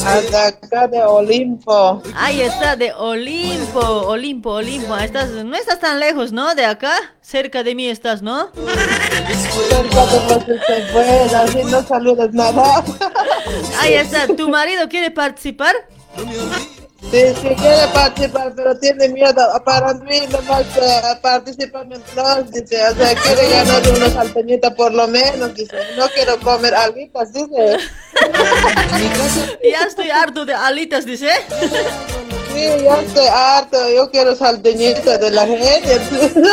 Acá 0.08 0.86
de 0.88 1.02
Olimpo. 1.02 2.02
Ahí 2.14 2.40
está, 2.40 2.76
de 2.76 2.92
Olimpo, 2.92 3.80
Olimpo, 3.80 4.50
Olimpo. 4.50 4.96
Estás, 4.96 5.30
no 5.30 5.54
estás 5.56 5.80
tan 5.80 6.00
lejos, 6.00 6.32
¿no? 6.32 6.54
De 6.54 6.64
acá, 6.64 6.92
cerca 7.20 7.62
de 7.62 7.74
mí 7.74 7.88
estás, 7.88 8.22
¿no? 8.22 8.50
Cerca 9.68 10.06
de 10.06 10.34
los 10.34 10.44
que 10.44 10.58
se 10.66 10.92
pueden, 10.92 11.34
así 11.34 11.64
no 11.64 11.82
saludas 11.82 12.32
nada. 12.32 12.84
Ahí 13.80 13.94
está, 13.94 14.26
¿tu 14.26 14.48
marido 14.48 14.88
quiere 14.88 15.10
participar? 15.10 15.74
Sí, 17.00 17.22
sí 17.40 17.48
quiere 17.54 17.86
participar, 17.94 18.52
pero 18.54 18.76
tiene 18.78 19.08
miedo. 19.08 19.62
Para 19.64 19.94
mí 19.94 20.20
nomás 20.30 20.66
eh, 20.76 21.00
participa 21.22 21.84
mientras, 21.84 22.50
dice, 22.50 22.88
o 22.88 22.94
sea, 22.96 23.14
quiere 23.14 23.50
ganar 23.50 23.88
unos 23.88 24.12
salteñitas 24.12 24.74
por 24.74 24.92
lo 24.92 25.06
menos, 25.06 25.54
dice. 25.54 25.76
No 25.96 26.08
quiero 26.08 26.38
comer 26.40 26.74
alitas, 26.74 27.32
dice. 27.32 27.78
Ya 29.62 29.82
estoy 29.86 30.10
harto 30.10 30.44
de 30.44 30.54
alitas, 30.54 31.04
dice. 31.06 31.30
Sí, 32.58 32.84
ya 32.84 33.00
estoy 33.00 33.26
harto, 33.26 33.88
yo 33.88 34.10
quiero 34.10 34.34
salteñitas 34.34 35.20
de 35.20 35.30
la 35.30 35.46
gente. 35.46 36.00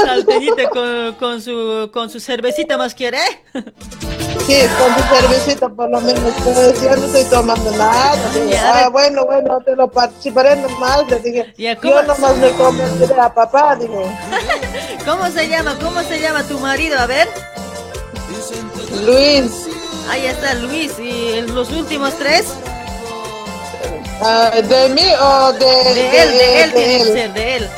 Salteñita 0.06 0.70
con, 0.70 1.14
con 1.14 1.42
su, 1.42 1.90
con 1.92 2.12
su 2.12 2.20
cervecita 2.20 2.78
más 2.78 2.94
quiere. 2.94 3.18
Sí, 4.46 4.58
con 4.78 4.96
tu 4.96 5.16
cervecita 5.16 5.68
por 5.70 5.90
lo 5.90 6.00
menos, 6.02 6.22
ya 6.80 6.96
no 6.96 7.06
estoy 7.06 7.24
tomando 7.24 7.72
nada. 7.72 8.14
Ah, 8.62 8.90
bueno, 8.90 9.26
bueno, 9.26 9.60
te 9.66 9.76
lo 9.76 9.90
participaré 9.90 10.58
nomás. 10.58 11.10
Le 11.10 11.20
dije, 11.22 11.54
yo 11.58 12.04
nomás 12.04 12.38
le 12.38 12.52
convertiré 12.52 13.20
a 13.20 13.34
papá, 13.34 13.76
dije. 13.76 14.06
¿Cómo 15.06 15.28
se 15.32 15.48
llama? 15.48 15.76
¿Cómo 15.82 16.04
se 16.04 16.20
llama 16.20 16.44
tu 16.44 16.60
marido? 16.60 17.00
A 17.00 17.08
ver. 17.08 17.28
Luis. 19.04 19.68
Ahí 20.08 20.28
está 20.28 20.54
Luis. 20.54 21.00
¿Y 21.00 21.42
los 21.42 21.72
últimos 21.72 22.14
tres? 22.20 22.54
Ah, 24.22 24.52
¿De 24.62 24.90
mí 24.90 25.04
o 25.22 25.54
de, 25.54 25.66
De 25.66 26.22
él, 26.22 26.30
de 26.32 26.64
él 26.64 26.74
tiene 26.74 26.98
que 27.00 27.04
ser, 27.06 27.34
de 27.34 27.56
él. 27.58 27.70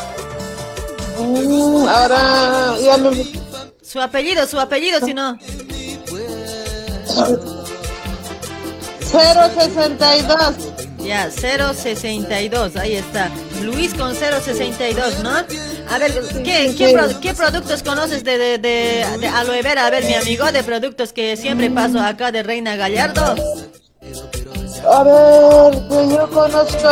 Mm, 1.19 1.87
ahora 1.87 2.75
ya 2.79 2.97
me... 2.97 3.25
Su 3.81 3.99
apellido, 4.01 4.45
su 4.45 4.59
apellido, 4.59 4.99
si 4.99 5.13
no. 5.13 5.37
062. 9.11 10.55
Ya, 10.99 11.29
062, 11.31 12.75
ahí 12.75 12.95
está. 12.95 13.29
Luis 13.63 13.93
con 13.93 14.13
062, 14.13 15.19
¿no? 15.23 15.29
A 15.29 15.97
ver, 15.99 16.13
¿qué, 16.43 16.75
qué, 16.77 16.89
pro- 16.93 17.19
qué 17.21 17.33
productos 17.33 17.81
conoces 17.81 18.23
de, 18.25 18.37
de, 18.37 18.57
de, 18.57 19.05
de 19.19 19.27
aloe 19.27 19.61
vera? 19.61 19.85
A 19.87 19.89
ver, 19.89 20.03
mi 20.03 20.13
amigo, 20.15 20.51
de 20.51 20.63
productos 20.63 21.13
que 21.13 21.37
siempre 21.37 21.69
paso 21.71 21.99
acá 21.99 22.31
de 22.31 22.43
Reina 22.43 22.75
Gallardo. 22.75 23.35
A 24.85 25.03
ver, 25.03 25.87
pues 25.87 26.09
yo 26.09 26.29
conozco 26.29 26.89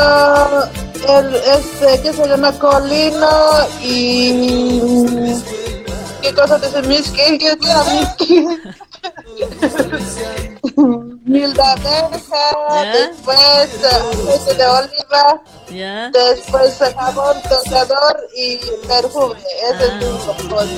el, 1.08 1.36
este, 1.36 2.02
que 2.02 2.14
se 2.14 2.28
llama 2.28 2.52
Colino 2.54 3.68
y... 3.82 4.82
¿Qué 6.22 6.34
cosa 6.34 6.58
dice 6.58 6.82
Miski? 6.82 7.38
¿Qué 7.38 7.48
era 7.48 7.84
Miski? 7.84 8.48
Milda 11.26 11.72
abeja, 11.74 12.92
después 12.94 13.38
aceite 13.38 14.56
de 14.56 14.66
oliva, 14.66 15.42
¿Ya? 15.70 16.10
después 16.10 16.78
jabón 16.78 17.38
tocador 17.44 18.28
y 18.36 18.58
perfume. 18.88 19.36
Ese 19.72 19.86
es 19.86 20.04
un 20.04 20.18
compost. 20.18 20.72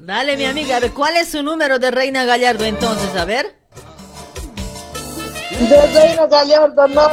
Dale, 0.00 0.36
mi 0.36 0.44
amiga, 0.44 0.76
a 0.76 0.80
ver, 0.80 0.92
¿cuál 0.92 1.16
es 1.16 1.30
su 1.30 1.42
número 1.42 1.78
de 1.78 1.90
Reina 1.90 2.24
Gallardo 2.24 2.64
entonces? 2.64 3.14
A 3.16 3.24
ver. 3.24 3.61
De 5.58 5.86
Reina 5.92 6.26
Gallardo 6.26 6.88
no, 6.88 7.08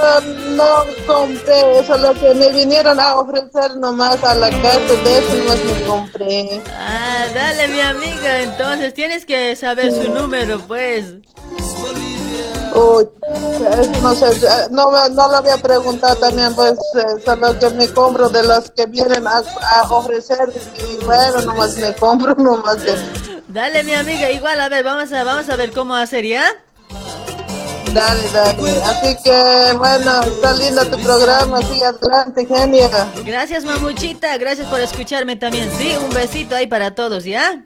no 0.55 0.85
compré, 1.05 1.79
eso 1.79 1.97
lo 1.97 2.13
que 2.13 2.33
me 2.33 2.49
vinieron 2.51 2.99
a 2.99 3.15
ofrecer 3.15 3.75
nomás 3.77 4.23
a 4.23 4.33
la 4.35 4.49
casa, 4.49 4.93
de 5.03 5.17
eso 5.19 5.35
no 5.35 5.55
me 5.55 5.81
compré. 5.85 6.61
Ah, 6.71 7.25
dale, 7.33 7.67
mi 7.67 7.79
amiga, 7.81 8.39
entonces 8.41 8.93
tienes 8.93 9.25
que 9.25 9.55
saber 9.55 9.91
su 9.91 10.11
número, 10.11 10.59
pues. 10.61 11.05
Uy, 12.73 13.07
no 14.01 14.15
sé, 14.15 14.27
no, 14.71 14.91
no 15.09 15.27
lo 15.27 15.35
había 15.35 15.57
preguntado 15.57 16.15
también, 16.15 16.53
pues 16.55 16.73
eh, 16.73 17.21
solo 17.25 17.57
que 17.59 17.69
me 17.71 17.87
compro 17.89 18.29
de 18.29 18.43
los 18.43 18.71
que 18.71 18.85
vienen 18.85 19.27
a, 19.27 19.41
a 19.61 19.83
ofrecer 19.91 20.49
y 20.77 21.03
bueno, 21.03 21.41
nomás 21.41 21.75
me 21.77 21.93
compro 21.95 22.33
nomás. 22.37 22.77
Dale, 23.47 23.83
mi 23.83 23.93
amiga, 23.93 24.29
igual, 24.31 24.61
a 24.61 24.69
ver, 24.69 24.83
vamos 24.83 25.11
a, 25.11 25.23
vamos 25.23 25.49
a 25.49 25.55
ver 25.55 25.71
cómo 25.71 25.95
hacer, 25.95 26.25
¿ya? 26.25 26.45
Dale, 27.93 28.21
dale. 28.31 28.81
Así 28.83 29.17
que 29.23 29.73
bueno, 29.77 30.21
está 30.21 30.53
lindo 30.53 30.85
tu 30.85 30.99
programa, 30.99 31.59
sigue 31.61 31.85
adelante, 31.85 32.45
genia. 32.45 32.89
Gracias, 33.25 33.63
mamuchita, 33.65 34.37
gracias 34.37 34.67
por 34.67 34.79
escucharme 34.79 35.35
también. 35.35 35.69
Sí, 35.77 35.95
un 36.01 36.09
besito 36.11 36.55
ahí 36.55 36.67
para 36.67 36.93
todos, 36.93 37.23
¿ya? 37.23 37.63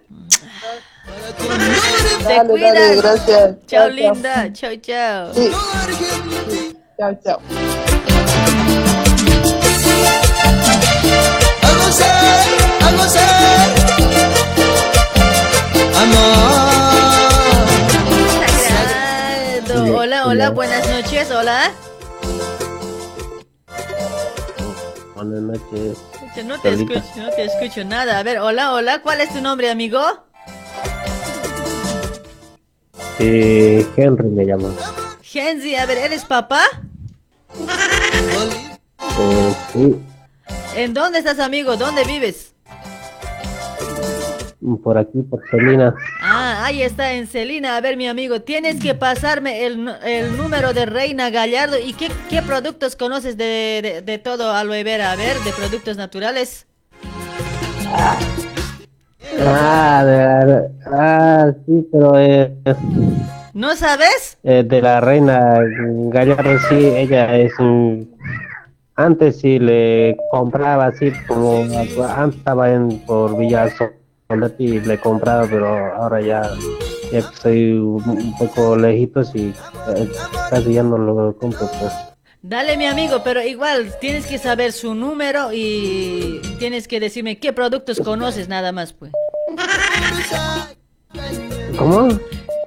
Te 2.19 2.33
Dale, 2.33 2.49
cuidas. 2.49 2.73
dale, 2.73 2.95
gracias. 2.95 3.55
Chao, 3.67 3.89
linda. 3.89 4.53
Chao, 4.53 4.75
chao. 4.81 5.33
Sí. 5.33 5.51
Chao, 6.97 7.19
chao. 7.23 7.39
A 11.61 11.71
gozar, 11.77 12.45
a 12.81 12.91
gozar 12.91 14.43
Sagrado. 15.93 16.72
Hola, 19.85 20.27
hola, 20.27 20.49
buenas 20.51 20.87
noches, 20.89 21.29
hola. 21.31 21.71
Buenas 25.15 25.41
noches. 25.41 25.97
No 26.45 26.59
te 26.61 26.71
Solita. 26.71 26.93
escucho, 26.99 27.21
no 27.21 27.29
te 27.31 27.43
escucho 27.45 27.83
nada. 27.85 28.19
A 28.19 28.23
ver, 28.23 28.39
hola, 28.39 28.73
hola, 28.73 29.01
¿cuál 29.01 29.19
es 29.21 29.33
tu 29.33 29.41
nombre, 29.41 29.69
amigo? 29.69 29.99
Eh, 33.19 33.85
Henry 33.97 34.27
me 34.29 34.45
llama. 34.45 34.69
Genzi, 35.21 35.75
a 35.75 35.85
ver, 35.85 35.97
¿eres 35.97 36.23
papá? 36.25 36.61
Eh, 39.19 39.55
sí, 39.73 39.95
¿En 40.75 40.93
dónde 40.93 41.19
estás, 41.19 41.39
amigo? 41.39 41.75
¿Dónde 41.77 42.03
vives? 42.05 42.52
Por 44.83 44.97
aquí, 44.97 45.21
por 45.21 45.41
Celina. 45.49 45.93
Ah, 46.21 46.63
ahí 46.65 46.81
está, 46.81 47.13
en 47.13 47.27
Celina. 47.27 47.75
A 47.77 47.81
ver, 47.81 47.97
mi 47.97 48.07
amigo, 48.07 48.41
tienes 48.41 48.81
que 48.81 48.95
pasarme 48.95 49.65
el, 49.65 49.87
el 50.05 50.37
número 50.37 50.73
de 50.73 50.85
Reina 50.85 51.29
Gallardo. 51.29 51.77
¿Y 51.79 51.93
qué, 51.93 52.09
qué 52.29 52.41
productos 52.41 52.95
conoces 52.95 53.37
de, 53.37 53.79
de, 53.83 54.01
de 54.01 54.17
todo 54.17 54.51
aloe 54.51 54.83
vera? 54.83 55.11
A 55.11 55.15
ver, 55.15 55.37
de 55.39 55.51
productos 55.51 55.97
naturales. 55.97 56.65
Ah, 59.39 60.03
de- 60.05 60.69
ah, 60.91 61.51
sí, 61.65 61.87
pero 61.91 62.19
eh, 62.19 62.51
¿No 63.53 63.75
sabes? 63.75 64.37
Eh, 64.43 64.63
de 64.65 64.81
la 64.81 64.99
reina 64.99 65.59
Gallardo, 66.09 66.57
sí, 66.69 66.75
ella 66.75 67.35
es 67.37 67.57
un... 67.59 68.11
Antes 68.95 69.39
sí 69.39 69.59
le 69.59 70.17
compraba 70.31 70.87
así 70.87 71.11
como... 71.27 71.61
Antes 71.63 72.37
estaba 72.37 72.71
en, 72.71 72.99
por 73.05 73.37
Villa 73.37 73.69
Soldati 73.69 74.02
y 74.57 74.79
le 74.79 74.97
compraba, 74.99 75.45
pero 75.47 75.95
ahora 75.95 76.21
ya, 76.21 76.49
ya 77.11 77.19
estoy 77.19 77.73
un 77.73 78.35
poco 78.37 78.75
lejitos 78.75 79.33
y 79.35 79.53
eh, 79.95 80.09
casi 80.49 80.73
ya 80.73 80.83
no 80.83 80.97
lo 80.97 81.35
compro, 81.37 81.69
pues. 81.79 81.93
Dale, 82.41 82.75
mi 82.77 82.85
amigo, 82.87 83.21
pero 83.23 83.41
igual 83.41 83.93
tienes 84.01 84.25
que 84.25 84.37
saber 84.37 84.73
su 84.73 84.95
número 84.95 85.49
y 85.53 86.41
tienes 86.59 86.87
que 86.87 86.99
decirme 86.99 87.37
qué 87.39 87.53
productos 87.53 87.99
conoces 88.01 88.49
nada 88.49 88.71
más, 88.71 88.91
pues. 88.93 89.11
¿Cómo? 91.77 92.09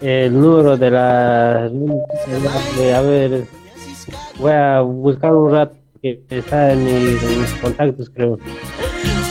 El 0.00 0.40
número 0.40 0.76
de 0.76 0.90
la... 0.90 1.68
de- 1.68 2.94
a 2.94 3.00
ver, 3.02 3.44
voy 4.38 4.52
a 4.52 4.80
buscar 4.80 5.32
un 5.34 5.52
rato 5.52 5.76
que 6.00 6.20
está 6.28 6.72
en 6.72 6.84
mis, 6.84 7.22
en 7.22 7.40
mis 7.40 7.52
contactos, 7.54 8.10
creo. 8.10 8.38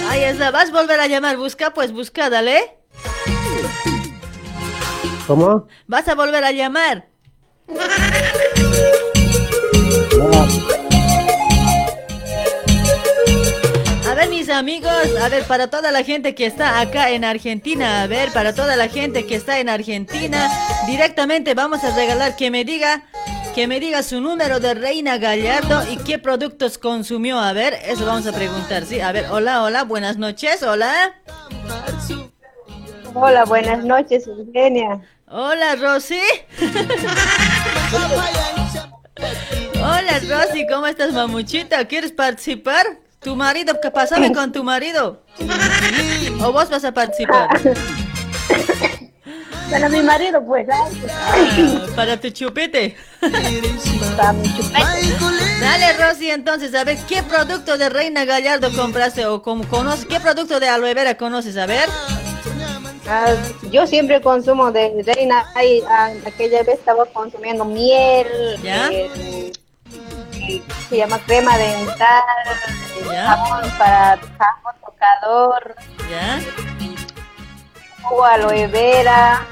Ahí 0.07 0.23
está, 0.23 0.51
vas 0.51 0.69
a 0.69 0.73
volver 0.73 0.99
a 0.99 1.07
llamar. 1.07 1.38
Busca, 1.38 1.73
pues 1.73 1.91
busca, 1.91 2.30
dale. 2.30 2.77
¿Cómo? 5.27 5.68
Vas 5.88 6.07
a 6.07 6.15
volver 6.15 6.43
a 6.43 6.51
llamar. 6.51 7.07
Amigos, 14.52 14.91
a 15.22 15.30
ver, 15.30 15.44
para 15.45 15.69
toda 15.69 15.91
la 15.91 16.03
gente 16.03 16.36
que 16.36 16.45
está 16.45 16.80
acá 16.80 17.10
en 17.11 17.23
Argentina, 17.23 18.03
a 18.03 18.07
ver, 18.07 18.32
para 18.32 18.53
toda 18.53 18.76
la 18.76 18.88
gente 18.88 19.26
que 19.26 19.36
está 19.36 19.60
en 19.60 19.69
Argentina, 19.69 20.49
directamente 20.86 21.53
vamos 21.53 21.84
a 21.84 21.95
regalar 21.95 22.36
que 22.36 22.52
me 22.52 22.65
diga, 22.65 23.03
que 23.56 23.68
me 23.68 23.80
diga 23.80 24.03
su 24.03 24.22
número 24.22 24.60
de 24.60 24.73
Reina 24.73 25.18
Gallardo 25.18 25.91
y 25.91 25.98
qué 25.98 26.19
productos 26.19 26.78
consumió. 26.78 27.40
A 27.40 27.53
ver, 27.53 27.78
eso 27.86 28.06
vamos 28.06 28.28
a 28.28 28.34
preguntar, 28.34 28.86
sí. 28.86 28.99
A 28.99 29.11
ver, 29.11 29.26
hola, 29.32 29.64
hola, 29.64 29.84
buenas 29.84 30.18
noches, 30.18 30.64
hola. 30.64 31.15
Hola, 33.14 33.45
buenas 33.45 33.84
noches, 33.84 34.28
Eugenia. 34.28 35.02
Hola, 35.28 35.76
Rosy. 35.76 36.22
Hola, 39.76 40.19
Rosy, 40.30 40.68
¿cómo 40.68 40.86
estás, 40.86 41.11
mamuchita? 41.11 41.88
¿Quieres 41.88 42.11
participar? 42.11 42.86
Tu 43.22 43.35
marido, 43.35 43.80
¿qué 43.80 43.91
pásame 43.91 44.34
con 44.34 44.52
tu 44.52 44.64
marido? 44.64 45.22
¿O 46.43 46.52
vos 46.52 46.69
vas 46.69 46.84
a 46.84 46.91
participar? 46.91 47.49
Para 49.69 49.89
mi 49.89 50.02
marido, 50.02 50.43
pues. 50.43 50.68
Ah, 50.72 50.89
para 51.95 52.19
tu 52.19 52.30
chupete. 52.31 52.95
Para 54.18 54.34
mi 54.34 54.48
chupete. 54.56 54.84
Dale, 55.61 55.93
Rosy, 55.93 56.31
entonces, 56.31 56.73
a 56.73 56.84
ver, 56.84 56.98
¿qué 57.07 57.22
producto 57.22 57.77
de 57.77 57.89
Reina 57.89 58.26
Gallardo 58.26 58.69
compraste 58.76 59.27
o 59.27 59.43
como 59.43 59.68
conoces? 59.68 60.06
¿Qué 60.06 60.19
producto 60.19 60.60
de 60.60 60.68
aloe 60.68 60.95
vera 60.95 61.15
conoces? 61.15 61.56
A 61.57 61.68
ver. 61.68 61.88
Ah, 63.07 63.34
yo 63.72 63.85
siempre 63.85 64.19
consumo 64.22 64.72
de 64.72 65.03
reina. 65.06 65.45
Ay, 65.53 65.84
ah, 65.88 66.11
aquella 66.26 66.64
vez 66.64 66.80
estaba 66.80 67.06
consumiendo 67.06 67.65
miel. 67.65 68.27
¿Ya? 68.64 68.89
eh, 68.91 69.52
y 70.47 70.63
se 70.89 70.97
llama 70.97 71.19
crema 71.26 71.57
dental. 71.57 72.23
¿Ya? 73.11 73.27
Jabón 73.27 73.72
para 73.77 74.18
jabón 74.18 74.76
tocador. 74.85 75.76
¿Ya? 76.09 76.39
Jugo 78.03 78.26
aloe 78.26 78.68
vera. 78.68 79.45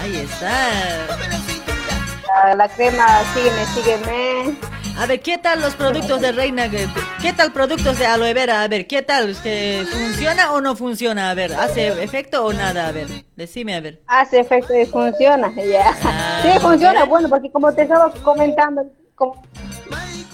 Ahí 0.00 0.16
está. 0.16 1.06
la 2.54 2.68
crema 2.68 3.06
sígueme, 3.34 3.64
sígueme. 3.66 4.56
A 4.98 5.06
ver, 5.06 5.20
¿qué 5.20 5.38
tal 5.38 5.60
los 5.62 5.74
productos 5.74 6.20
de 6.20 6.32
Reina? 6.32 6.68
¿Qué 6.68 7.32
tal 7.32 7.52
productos 7.52 7.98
de 7.98 8.06
aloe 8.06 8.34
vera? 8.34 8.62
A 8.62 8.68
ver, 8.68 8.86
¿qué 8.86 9.00
tal? 9.02 9.34
¿Que 9.42 9.86
¿Funciona 9.90 10.52
o 10.52 10.60
no 10.60 10.76
funciona? 10.76 11.30
A 11.30 11.34
ver, 11.34 11.54
¿hace 11.54 11.88
efecto 12.02 12.44
o 12.44 12.52
nada? 12.52 12.88
A 12.88 12.92
ver, 12.92 13.06
decime 13.34 13.74
a 13.74 13.80
ver. 13.80 14.02
Hace 14.06 14.40
efecto 14.40 14.74
y 14.78 14.84
funciona, 14.84 15.50
ya. 15.54 15.94
sí, 16.42 16.58
funciona, 16.60 17.04
bueno, 17.04 17.28
porque 17.28 17.50
como 17.50 17.72
te 17.72 17.82
estaba 17.82 18.12
comentando, 18.22 18.84
como, 19.28 19.42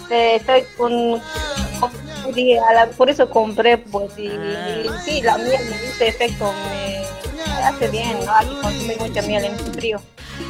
eh, 0.09 0.35
estoy 0.35 0.63
con, 0.77 1.21
a 1.21 2.73
la- 2.73 2.87
por 2.97 3.09
eso 3.09 3.29
compré, 3.29 3.77
pues, 3.77 4.17
y, 4.17 4.27
y 4.27 4.85
sí, 5.03 5.21
la 5.21 5.37
miel 5.37 5.59
me 5.69 5.75
hizo 5.87 6.03
efecto, 6.03 6.53
me, 6.69 7.01
me 7.35 7.63
hace 7.63 7.87
bien, 7.89 8.17
¿no? 8.25 8.31
Hay 8.33 8.47
que 8.47 8.61
consumir 8.61 8.99
mucha 8.99 9.21
miel 9.23 9.45
en 9.45 9.57
frío. 9.73 10.01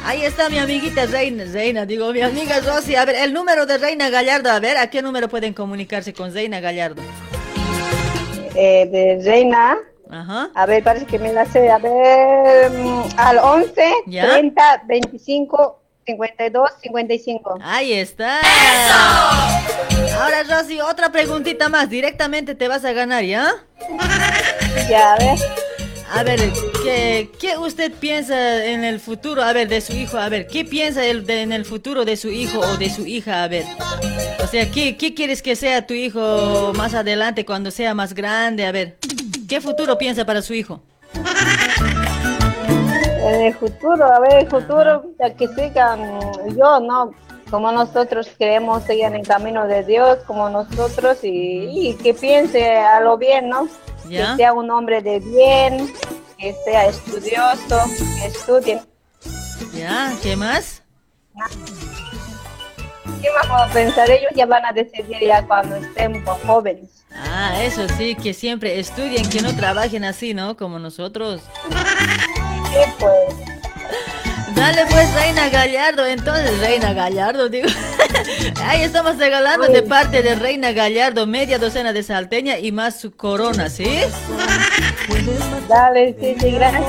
Ahí 0.04 0.22
está 0.22 0.48
mi 0.48 0.58
amiguita 0.58 1.06
Reina, 1.06 1.44
Reina, 1.44 1.84
digo, 1.84 2.12
mi 2.12 2.20
amiga 2.22 2.60
Rosy. 2.60 2.94
A 2.94 3.04
ver, 3.04 3.16
el 3.16 3.32
número 3.32 3.66
de 3.66 3.76
Reina 3.76 4.08
Gallardo, 4.08 4.50
a 4.50 4.60
ver, 4.60 4.76
¿a 4.76 4.88
qué 4.88 5.02
número 5.02 5.28
pueden 5.28 5.52
comunicarse 5.52 6.12
con 6.12 6.32
Reina 6.32 6.60
Gallardo? 6.60 7.02
Eh, 8.54 8.86
de 8.90 9.20
Reina, 9.24 9.78
Ajá. 10.10 10.50
a 10.54 10.66
ver, 10.66 10.82
parece 10.84 11.06
que 11.06 11.18
me 11.18 11.32
la 11.32 11.44
sé, 11.46 11.70
a 11.70 11.78
ver, 11.78 12.70
mm, 12.70 13.02
al 13.16 13.38
11, 13.38 13.92
¿Ya? 14.06 14.28
30, 14.28 14.82
25, 14.86 15.79
52, 16.06 16.70
55. 16.82 17.58
Ahí 17.62 17.92
está. 17.92 18.40
Ahora, 20.20 20.42
Rosy, 20.42 20.80
otra 20.80 21.10
preguntita 21.12 21.68
más. 21.68 21.88
Directamente 21.88 22.54
te 22.54 22.68
vas 22.68 22.84
a 22.84 22.92
ganar, 22.92 23.24
¿ya? 23.24 23.52
Ya, 24.88 25.14
a 25.14 25.18
ver. 25.18 25.38
A 26.12 26.22
ver, 26.24 26.40
¿qué, 26.82 27.30
qué 27.38 27.56
usted 27.56 27.92
piensa 27.92 28.64
en 28.64 28.82
el 28.82 28.98
futuro? 28.98 29.42
A 29.44 29.52
ver, 29.52 29.68
de 29.68 29.80
su 29.80 29.92
hijo. 29.92 30.18
A 30.18 30.28
ver, 30.28 30.48
¿qué 30.48 30.64
piensa 30.64 31.04
él 31.06 31.24
de- 31.24 31.42
en 31.42 31.52
el 31.52 31.64
futuro 31.64 32.04
de 32.04 32.16
su 32.16 32.28
hijo 32.30 32.58
o 32.58 32.76
de 32.76 32.90
su 32.90 33.06
hija? 33.06 33.44
A 33.44 33.48
ver. 33.48 33.64
O 34.42 34.46
sea, 34.48 34.68
¿qué, 34.72 34.96
¿qué 34.96 35.14
quieres 35.14 35.40
que 35.42 35.54
sea 35.54 35.86
tu 35.86 35.94
hijo 35.94 36.72
más 36.74 36.94
adelante 36.94 37.44
cuando 37.44 37.70
sea 37.70 37.94
más 37.94 38.12
grande? 38.14 38.66
A 38.66 38.72
ver, 38.72 38.96
¿qué 39.48 39.60
futuro 39.60 39.96
piensa 39.98 40.24
para 40.26 40.42
su 40.42 40.52
hijo? 40.54 40.82
En 43.22 43.42
el 43.42 43.54
futuro, 43.54 44.04
a 44.04 44.18
ver, 44.20 44.34
el 44.40 44.48
futuro, 44.48 45.04
ya 45.18 45.34
que 45.34 45.46
sigan, 45.48 46.18
yo, 46.56 46.80
¿no? 46.80 47.12
Como 47.50 47.70
nosotros 47.72 48.28
queremos 48.38 48.84
seguir 48.84 49.04
en 49.06 49.16
el 49.16 49.26
camino 49.26 49.66
de 49.66 49.84
Dios, 49.84 50.18
como 50.26 50.48
nosotros, 50.48 51.18
y, 51.22 51.88
y 51.88 51.94
que 51.94 52.14
piense 52.14 52.78
a 52.78 53.00
lo 53.00 53.18
bien, 53.18 53.48
¿no? 53.48 53.68
Ya. 54.08 54.30
Que 54.30 54.36
sea 54.36 54.52
un 54.52 54.70
hombre 54.70 55.02
de 55.02 55.18
bien, 55.20 55.92
que 56.38 56.54
sea 56.64 56.86
estudioso, 56.86 57.84
que 58.18 58.26
estudie. 58.26 58.80
¿Ya? 59.74 60.14
¿Qué 60.22 60.36
más? 60.36 60.82
¿Qué 63.20 63.28
más 63.32 63.46
puedo 63.46 63.72
pensar? 63.72 64.10
Ellos 64.10 64.30
ya 64.34 64.46
van 64.46 64.64
a 64.64 64.72
decidir 64.72 65.18
ya 65.20 65.46
cuando 65.46 65.76
estén 65.76 66.24
jóvenes. 66.24 67.04
Ah, 67.12 67.60
eso 67.62 67.86
sí, 67.98 68.14
que 68.14 68.32
siempre 68.32 68.78
estudien, 68.78 69.28
que 69.28 69.42
no 69.42 69.54
trabajen 69.54 70.04
así, 70.04 70.32
¿no? 70.32 70.56
Como 70.56 70.78
nosotros. 70.78 71.42
Pues. 72.98 73.50
Dale 74.54 74.84
pues, 74.90 75.14
Reina 75.14 75.48
Gallardo, 75.48 76.06
entonces, 76.06 76.58
Reina 76.60 76.92
Gallardo, 76.92 77.48
digo. 77.48 77.68
Ahí 78.64 78.82
estamos 78.82 79.16
regalando 79.16 79.66
de 79.68 79.82
parte 79.82 80.22
de 80.22 80.34
Reina 80.34 80.72
Gallardo 80.72 81.26
media 81.26 81.58
docena 81.58 81.92
de 81.92 82.02
salteña 82.02 82.58
y 82.58 82.72
más 82.72 83.00
su 83.00 83.16
corona, 83.16 83.70
¿sí? 83.70 84.00
Dale, 85.68 86.16
sí, 86.20 86.36
sí, 86.38 86.50
gracias. 86.52 86.84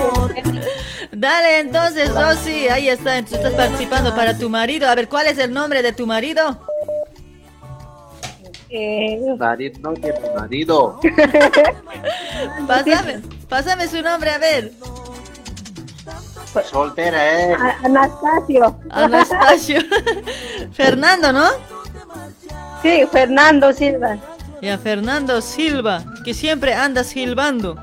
Dale, 1.11 1.59
entonces, 1.59 2.13
Rosy, 2.13 2.67
ahí 2.69 2.89
está, 2.89 3.23
tú 3.23 3.35
estás 3.35 3.53
participando 3.53 4.15
para 4.15 4.37
tu 4.37 4.49
marido. 4.49 4.87
A 4.87 4.95
ver, 4.95 5.07
¿cuál 5.07 5.27
es 5.27 5.37
el 5.37 5.53
nombre 5.53 5.81
de 5.81 5.93
tu 5.93 6.07
marido? 6.07 6.59
Eh, 8.69 9.19
Marido, 9.37 9.79
no 9.81 9.93
tiene 9.93 10.19
marido. 10.35 10.99
Pásame, 12.67 13.19
pásame 13.49 13.87
su 13.87 14.01
nombre, 14.01 14.31
a 14.31 14.37
ver. 14.37 14.71
Soltera, 16.69 17.41
eh. 17.41 17.53
A- 17.53 17.85
Anastasio. 17.85 18.79
Anastasio. 18.89 19.81
Fernando, 20.73 21.31
¿no? 21.33 21.47
Sí, 22.81 23.03
Fernando 23.11 23.71
Silva. 23.73 24.17
Ya, 24.61 24.77
Fernando 24.77 25.41
Silva, 25.41 26.03
que 26.23 26.33
siempre 26.33 26.73
anda 26.73 27.03
silbando. 27.03 27.75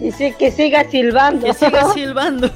Y 0.00 0.12
sí, 0.12 0.32
que 0.38 0.50
siga 0.50 0.84
silbando. 0.90 1.46
Que 1.46 1.54
siga 1.54 1.90
silbando. 1.94 2.50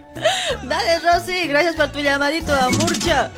Dale, 0.64 0.98
Rosy, 1.00 1.46
gracias 1.48 1.76
por 1.76 1.88
tu 1.88 2.00
llamadito 2.00 2.54
a 2.54 2.68
Murcha. 2.70 3.30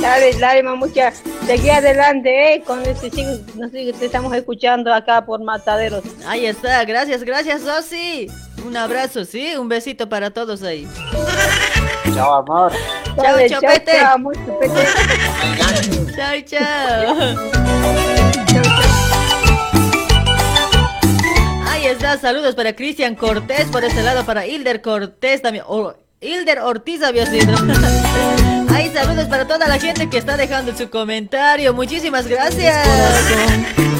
Dale, 0.00 0.34
dale, 0.38 0.62
mamucha. 0.62 1.12
Seguí 1.46 1.68
adelante, 1.68 2.54
eh. 2.54 2.62
Con 2.62 2.82
este 2.82 3.10
chico, 3.10 3.30
no 3.56 3.68
sé, 3.68 3.92
te 3.92 4.06
estamos 4.06 4.34
escuchando 4.34 4.92
acá 4.92 5.24
por 5.26 5.42
Mataderos. 5.42 6.02
Ahí 6.26 6.46
está, 6.46 6.84
gracias, 6.84 7.22
gracias, 7.22 7.64
Rosy. 7.64 8.30
Un 8.66 8.76
abrazo, 8.76 9.24
¿sí? 9.24 9.54
Un 9.56 9.68
besito 9.68 10.08
para 10.08 10.30
todos 10.30 10.62
ahí. 10.62 10.88
Chao, 12.14 12.34
amor. 12.34 12.72
Chao, 13.16 13.36
chopete. 13.48 13.92
chao, 13.92 14.14
amor. 14.14 14.34
Chao, 16.16 16.40
chao. 16.46 17.36
Ahí 21.68 21.86
está, 21.86 22.18
saludos 22.18 22.54
para 22.54 22.74
Cristian 22.74 23.14
Cortés, 23.16 23.66
por 23.66 23.84
este 23.84 24.02
lado 24.02 24.24
para 24.24 24.46
Hilder 24.46 24.80
Cortés 24.80 25.42
también. 25.42 25.64
o 25.68 25.94
Hilder 26.20 26.60
Ortiz 26.60 27.02
había 27.02 27.26
sido. 27.26 27.54
Saludos 28.94 29.26
para 29.26 29.46
toda 29.46 29.66
la 29.66 29.78
gente 29.78 30.08
que 30.08 30.18
está 30.18 30.36
dejando 30.36 30.76
su 30.76 30.88
comentario. 30.88 31.74
Muchísimas 31.74 32.26
gracias. 32.28 32.76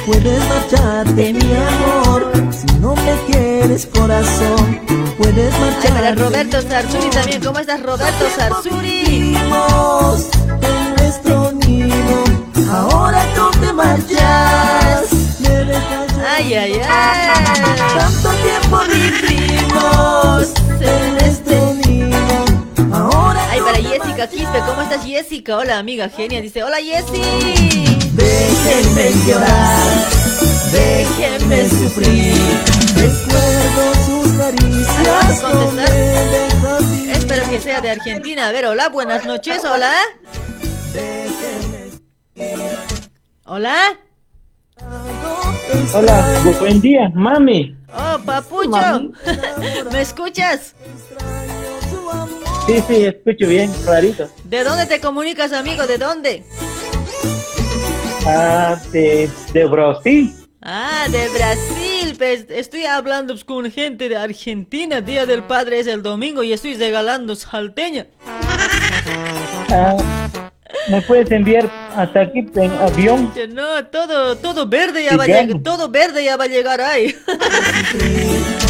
Puedes 0.06 0.40
marcharte, 0.48 1.32
mi 1.32 1.52
amor, 1.54 2.30
si 2.52 2.66
no 2.78 2.94
me 2.94 3.16
quieres, 3.26 3.86
corazón. 3.86 4.80
Puedes 5.18 5.52
Ay, 5.54 5.60
marcharte. 5.60 5.88
para 5.88 6.14
Roberto 6.14 6.62
Sarsuri 6.62 7.10
también. 7.10 7.42
¿Cómo 7.42 7.58
estás, 7.58 7.82
Roberto 7.82 8.24
Sarsuri? 8.36 9.36
En 10.62 10.94
nuestro 10.96 11.52
nido. 11.52 12.24
Ahora 12.72 13.24
tú 13.34 13.50
te 13.60 13.72
marchas. 13.72 15.12
Me 15.40 15.48
dejas 15.48 16.08
Ay, 16.36 16.54
ay, 16.54 16.80
ay. 16.88 17.28
Tanto 17.96 18.30
tiempo 18.42 18.80
vivimos 18.88 20.52
en 20.80 21.14
nuestro 21.14 21.74
nido. 21.74 22.44
Ahora 22.92 23.33
Ay, 23.54 23.60
para 23.60 23.76
Jessica 23.78 24.26
Quispe, 24.28 24.58
¿cómo 24.66 24.82
estás, 24.82 25.04
Jessica? 25.06 25.58
Hola, 25.58 25.78
amiga 25.78 26.08
genia. 26.08 26.40
Dice, 26.42 26.64
hola, 26.64 26.78
Jessy. 26.78 27.22
déjenme 28.12 29.12
llorar. 29.28 30.08
Déjenme 30.72 31.68
sufrir. 31.68 32.34
Recuerdo 32.96 33.94
sus 34.06 34.32
caricias. 34.32 35.06
¿Vas 35.06 35.44
a 35.44 35.52
No 35.54 35.70
me 35.70 35.84
contestar? 35.84 36.30
dejas 36.30 36.98
ir. 36.98 37.10
Espero 37.12 37.48
que 37.50 37.60
sea 37.60 37.80
de 37.80 37.90
Argentina. 37.90 38.48
A 38.48 38.52
ver, 38.52 38.66
hola, 38.66 38.88
buenas 38.88 39.24
noches, 39.24 39.62
hola. 39.64 39.92
Hola. 43.44 43.76
Hola, 45.94 46.42
buen 46.58 46.80
día, 46.80 47.08
mami. 47.14 47.76
Oh, 47.96 48.18
papucho. 48.26 49.12
¿Me 49.92 50.00
escuchas? 50.00 50.74
Sí, 52.66 52.82
sí, 52.88 53.04
escucho 53.04 53.46
bien, 53.46 53.70
clarito. 53.84 54.28
¿De 54.44 54.64
dónde 54.64 54.86
te 54.86 54.98
comunicas, 54.98 55.52
amigo? 55.52 55.86
¿De 55.86 55.98
dónde? 55.98 56.42
Ah, 58.26 58.80
de, 58.90 59.28
de 59.52 59.64
Brasil. 59.66 60.34
Ah, 60.62 61.06
de 61.10 61.28
Brasil. 61.28 62.14
Pues 62.16 62.46
estoy 62.48 62.86
hablando 62.86 63.34
pues, 63.34 63.44
con 63.44 63.70
gente 63.70 64.08
de 64.08 64.16
Argentina. 64.16 65.02
Día 65.02 65.26
del 65.26 65.42
Padre 65.42 65.80
es 65.80 65.86
el 65.86 66.02
domingo 66.02 66.42
y 66.42 66.54
estoy 66.54 66.74
regalando 66.76 67.36
salteña. 67.36 68.06
Ah, 69.68 69.96
¿Me 70.88 71.02
puedes 71.02 71.30
enviar 71.30 71.70
hasta 71.94 72.22
aquí 72.22 72.46
en 72.54 72.70
avión? 72.72 73.30
No, 73.50 73.84
todo, 73.86 74.36
todo 74.36 74.66
verde 74.66 75.04
ya 75.04 75.10
Sí, 75.10 75.16
va 75.16 75.26
llegar. 75.26 75.62
Todo 75.62 75.90
verde 75.90 76.24
ya 76.24 76.38
va 76.38 76.44
a 76.44 76.48
llegar 76.48 76.80
ahí. 76.80 77.14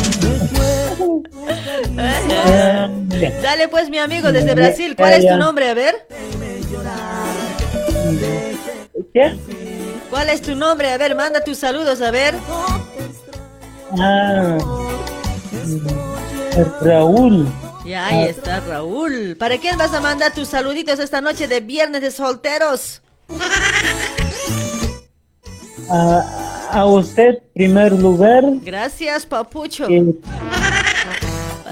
Ah. 1.99 2.89
Dale 3.43 3.69
pues, 3.69 3.89
mi 3.91 3.99
amigo, 3.99 4.33
desde 4.33 4.55
Brasil. 4.55 4.95
¿Cuál 4.97 5.15
es 5.15 5.27
tu 5.27 5.37
nombre? 5.37 5.69
A 5.71 5.75
ver. 5.75 6.07
¿Qué? 9.13 9.37
¿Cuál 10.11 10.29
es 10.29 10.43
tu 10.43 10.55
nombre? 10.55 10.91
A 10.91 10.99
ver, 10.99 11.15
manda 11.15 11.43
tus 11.43 11.59
saludos, 11.59 12.01
a 12.01 12.11
ver. 12.11 12.35
Ah, 13.99 14.59
mm, 15.65 16.85
Raúl. 16.85 17.47
Ya, 17.85 18.07
ahí 18.07 18.29
está 18.29 18.61
Raúl. 18.61 19.37
¿Para 19.39 19.59
quién 19.59 19.77
vas 19.77 19.93
a 19.93 20.01
mandar 20.01 20.33
tus 20.33 20.49
saluditos 20.49 20.99
esta 20.99 21.21
noche 21.21 21.49
de 21.49 21.61
viernes 21.61 22.01
de 22.01 22.11
solteros? 22.11 23.03
A, 25.91 26.71
a 26.71 26.87
usted, 26.87 27.43
primer 27.55 27.93
lugar. 27.93 28.43
Gracias, 28.63 29.27
papucho. 29.27 29.91
Y, 29.91 30.19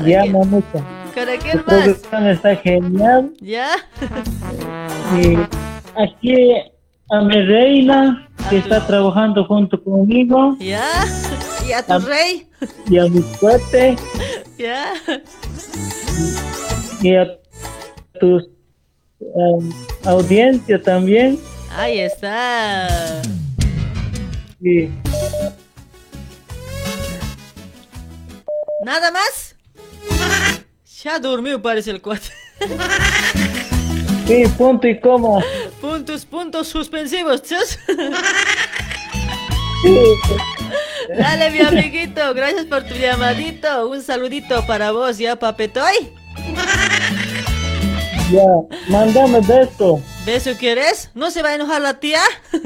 ya, 0.06 0.24
mamita. 0.26 0.84
¿Para 1.14 1.34
El 1.34 1.40
quién 1.40 1.56
más? 1.66 1.84
programa 1.88 2.30
está 2.30 2.56
genial. 2.56 3.32
¿Ya? 3.40 3.68
Y 5.20 5.36
aquí 6.00 6.54
a 7.10 7.20
mi 7.20 7.42
reina, 7.42 8.28
que 8.48 8.58
está 8.58 8.86
trabajando 8.86 9.44
junto 9.44 9.82
conmigo, 9.82 10.56
¿Ya? 10.58 10.88
¿Y 11.68 11.72
a 11.72 11.82
tu 11.84 11.98
rey? 12.06 12.48
y 12.88 12.98
a 12.98 13.04
mi 13.04 13.20
fuerte, 13.20 13.96
¿Ya? 14.58 14.92
y 17.02 17.14
a 17.16 17.26
tus 18.18 18.48
um, 19.20 19.70
audiencia 20.06 20.80
también. 20.82 21.38
Ahí 21.76 21.98
está. 22.00 22.88
Y 24.62 24.88
¿Nada 28.84 29.10
más? 29.12 29.51
Ya 31.02 31.18
durmió, 31.18 31.60
parece 31.60 31.90
el 31.90 32.00
cuate. 32.00 32.28
sí, 34.26 34.44
punto 34.56 34.86
y 34.86 35.00
coma. 35.00 35.44
Puntos, 35.80 36.24
puntos 36.24 36.68
suspensivos, 36.68 37.42
chus. 37.42 37.78
Sí. 39.82 39.98
Dale, 41.18 41.50
mi 41.50 41.58
amiguito, 41.60 42.32
gracias 42.34 42.66
por 42.66 42.84
tu 42.84 42.94
llamadito. 42.94 43.88
Un 43.88 44.00
saludito 44.00 44.64
para 44.64 44.92
vos, 44.92 45.18
¿ya, 45.18 45.34
papetoy? 45.36 46.12
Ya, 48.30 48.46
mándame 48.88 49.40
beso. 49.40 50.00
¿Beso 50.24 50.52
quieres? 50.56 51.10
¿No 51.14 51.32
se 51.32 51.42
va 51.42 51.50
a 51.50 51.54
enojar 51.56 51.82
la 51.82 51.98
tía? 51.98 52.20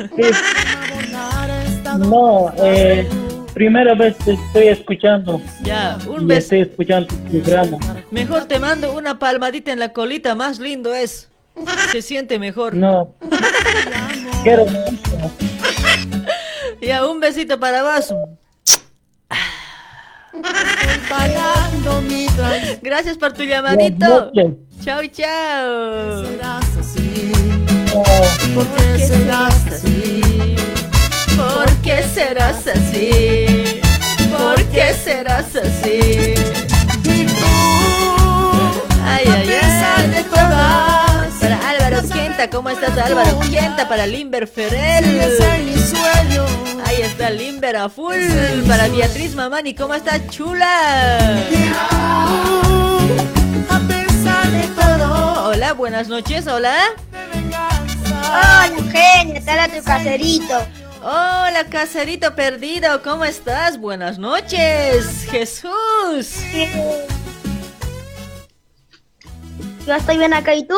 No, 1.99 2.53
eh, 2.59 3.09
primera 3.57 3.95
vez 3.95 4.15
te 4.19 4.35
estoy 4.35 4.69
escuchando. 4.69 5.41
Ya, 5.63 5.97
un 6.07 6.29
beso. 6.29 6.41
estoy 6.41 6.61
escuchando 6.61 7.07
tu 7.07 7.41
programa. 7.41 7.79
Mejor 8.11 8.45
te 8.45 8.59
mando 8.59 8.93
una 8.93 9.19
palmadita 9.19 9.73
en 9.73 9.79
la 9.79 9.95
colita, 9.95 10.35
más 10.35 10.59
lindo 10.59 10.93
es. 10.93 11.31
Se 11.91 12.03
siente 12.03 12.39
mejor. 12.39 12.75
No. 12.75 13.15
Quiero 14.43 14.67
mucho. 14.67 15.33
Ya, 16.83 17.07
un 17.07 17.19
besito 17.19 17.59
para 17.59 17.83
vos. 17.83 18.15
Pagando 21.09 22.03
mi 22.03 22.27
traición. 22.27 22.81
Gracias 22.83 23.17
por 23.17 23.33
tu 23.33 23.45
llamadito. 23.45 24.33
Chao, 24.85 25.01
chao. 25.07 26.27
Serás 26.27 26.77
así. 26.77 27.33
¿Por 28.55 28.67
qué 28.67 28.99
serás 28.99 29.67
así? 29.67 30.57
¿Por 31.37 31.71
qué 31.83 32.03
serás 32.03 32.67
así? 32.67 33.81
¿Por 34.31 34.63
qué 34.65 34.95
serás 34.95 35.55
así? 35.55 36.35
Ay, 39.05 39.25
ay, 39.27 39.51
ay. 39.51 40.09
de 40.09 40.25
todas. 40.25 41.33
Para 41.41 41.69
Álvaro 41.69 42.09
Quenta, 42.09 42.49
¿cómo 42.49 42.71
estás 42.71 42.97
Álvaro 42.99 43.39
Quenta? 43.41 43.87
Para 43.89 44.07
Limber 44.07 44.49
sueño. 44.49 46.45
Ahí 46.87 47.03
está 47.03 47.31
Limber 47.31 47.77
a 47.77 47.89
full. 47.89 48.17
Para 48.67 48.89
Beatriz 48.89 49.35
Mamani, 49.35 49.75
¿cómo 49.75 49.95
estás 49.95 50.27
chula? 50.31 51.39
A 53.69 53.79
pesar 53.87 54.51
de 54.51 54.67
todo. 54.69 55.51
Hola, 55.51 55.75
buenas 55.75 56.09
noches, 56.09 56.47
hola. 56.47 56.77
Hola, 58.29 58.71
Eugenia, 58.77 59.41
te 59.41 59.51
habla 59.51 59.69
tu 59.69 59.83
caserito. 59.85 60.67
Hola, 61.09 61.67
caserito 61.71 62.35
perdido, 62.35 63.01
¿cómo 63.01 63.25
estás? 63.25 63.79
Buenas 63.79 64.19
noches, 64.19 65.25
Jesús. 65.31 66.43
Yo 69.87 69.95
estoy 69.95 70.19
bien 70.19 70.35
acá, 70.35 70.57
¿y 70.57 70.67
tú? 70.67 70.75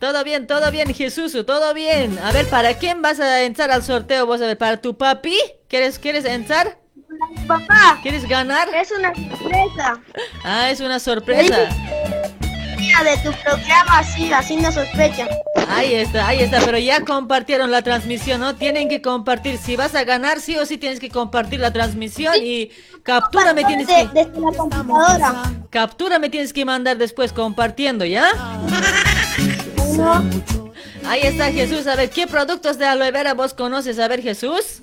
Todo 0.00 0.24
bien, 0.24 0.46
todo 0.46 0.70
bien, 0.70 0.94
Jesús, 0.94 1.36
todo 1.44 1.74
bien. 1.74 2.18
A 2.20 2.32
ver, 2.32 2.46
¿para 2.46 2.78
quién 2.78 3.02
vas 3.02 3.20
a 3.20 3.42
entrar 3.42 3.70
al 3.70 3.82
sorteo? 3.82 4.24
¿Vos 4.24 4.40
a 4.40 4.46
ver, 4.46 4.56
para 4.56 4.78
tu 4.78 4.96
papi? 4.96 5.36
¿Quieres, 5.68 5.98
quieres 5.98 6.24
entrar? 6.24 6.78
papá. 7.46 7.98
¿Quieres 8.00 8.26
ganar? 8.26 8.68
Es 8.74 8.90
una 8.92 9.14
sorpresa. 9.14 10.00
Ah, 10.42 10.70
es 10.70 10.80
una 10.80 10.98
sorpresa. 10.98 11.68
De 12.76 13.16
tu 13.22 13.32
programa, 13.42 14.02
sí, 14.02 14.32
así 14.32 14.56
no 14.56 14.70
sospecha. 14.72 15.28
Ahí 15.68 15.94
está, 15.94 16.28
ahí 16.28 16.40
está, 16.40 16.60
pero 16.64 16.78
ya 16.78 17.00
compartieron 17.04 17.70
la 17.70 17.82
transmisión, 17.82 18.40
¿no? 18.40 18.56
Tienen 18.56 18.88
que 18.88 19.00
compartir. 19.00 19.58
Si 19.58 19.76
vas 19.76 19.94
a 19.94 20.04
ganar, 20.04 20.40
sí 20.40 20.56
o 20.56 20.66
sí 20.66 20.76
tienes 20.76 21.00
que 21.00 21.08
compartir 21.08 21.60
la 21.60 21.72
transmisión 21.72 22.34
y 22.42 22.70
captura 23.02 23.54
me 23.54 23.64
tienes 23.64 23.86
que... 23.86 24.08
Desde 24.12 24.40
la 24.40 24.52
computadora. 24.56 25.42
Captura 25.70 26.18
me 26.18 26.30
tienes 26.30 26.52
que 26.52 26.64
mandar 26.64 26.96
después 26.98 27.32
compartiendo, 27.32 28.04
¿ya? 28.04 28.28
Ahí 31.06 31.20
está 31.22 31.52
Jesús. 31.52 31.86
A 31.86 31.96
ver, 31.96 32.10
¿qué 32.10 32.26
productos 32.26 32.78
de 32.78 32.86
aloe 32.86 33.10
vera 33.10 33.34
vos 33.34 33.54
conoces? 33.54 33.98
A 33.98 34.08
ver, 34.08 34.22
Jesús. 34.22 34.80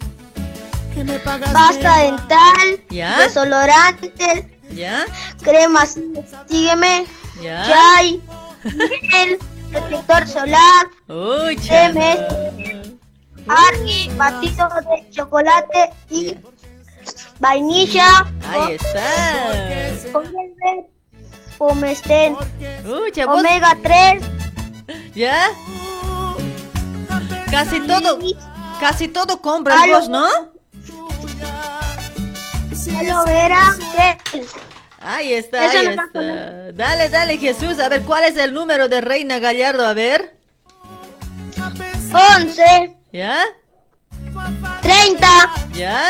Pasta 1.54 1.98
dental, 2.04 2.84
¿Ya? 2.90 3.18
desolorantes, 3.18 4.46
¿Ya? 4.72 5.06
cremas, 5.42 5.98
sígueme, 6.48 7.06
¿Ya? 7.42 7.66
chai, 7.66 8.22
miel, 8.64 9.40
protector 9.72 10.28
solar, 10.28 10.88
MS, 11.08 12.20
Argi, 13.48 14.10
batido 14.16 14.70
de 14.70 15.10
chocolate 15.12 15.90
y 16.10 16.38
vainilla, 17.40 18.26
Ahí 18.50 18.74
está. 18.74 20.12
Pomestén, 21.58 22.36
Omega 23.28 23.78
3, 23.82 24.24
¿Ya? 25.16 25.50
Casi 27.50 27.80
todo, 27.82 28.20
casi 28.80 29.08
todo 29.08 29.42
compras 29.42 29.88
vos, 29.88 30.10
¿no? 30.10 30.28
aloe 33.00 33.26
vera, 33.26 33.76
gel. 34.32 34.46
Ahí 35.04 35.34
está, 35.34 35.70
ahí 35.70 35.88
está. 35.88 36.08
pasa 36.14 36.72
Dale, 36.74 37.10
dale, 37.10 37.38
Jesús. 37.38 37.80
A 37.80 37.90
ver, 37.90 38.04
¿cuál 38.04 38.24
es 38.24 38.38
el 38.38 38.54
número 38.54 38.88
de 38.88 39.02
Reina 39.02 39.40
Gallardo? 39.40 39.86
A 39.86 39.94
ver. 39.94 40.38
11, 42.40 42.96
¿Ya? 43.12 43.44
30, 44.82 45.28
¿Ya? 45.74 46.04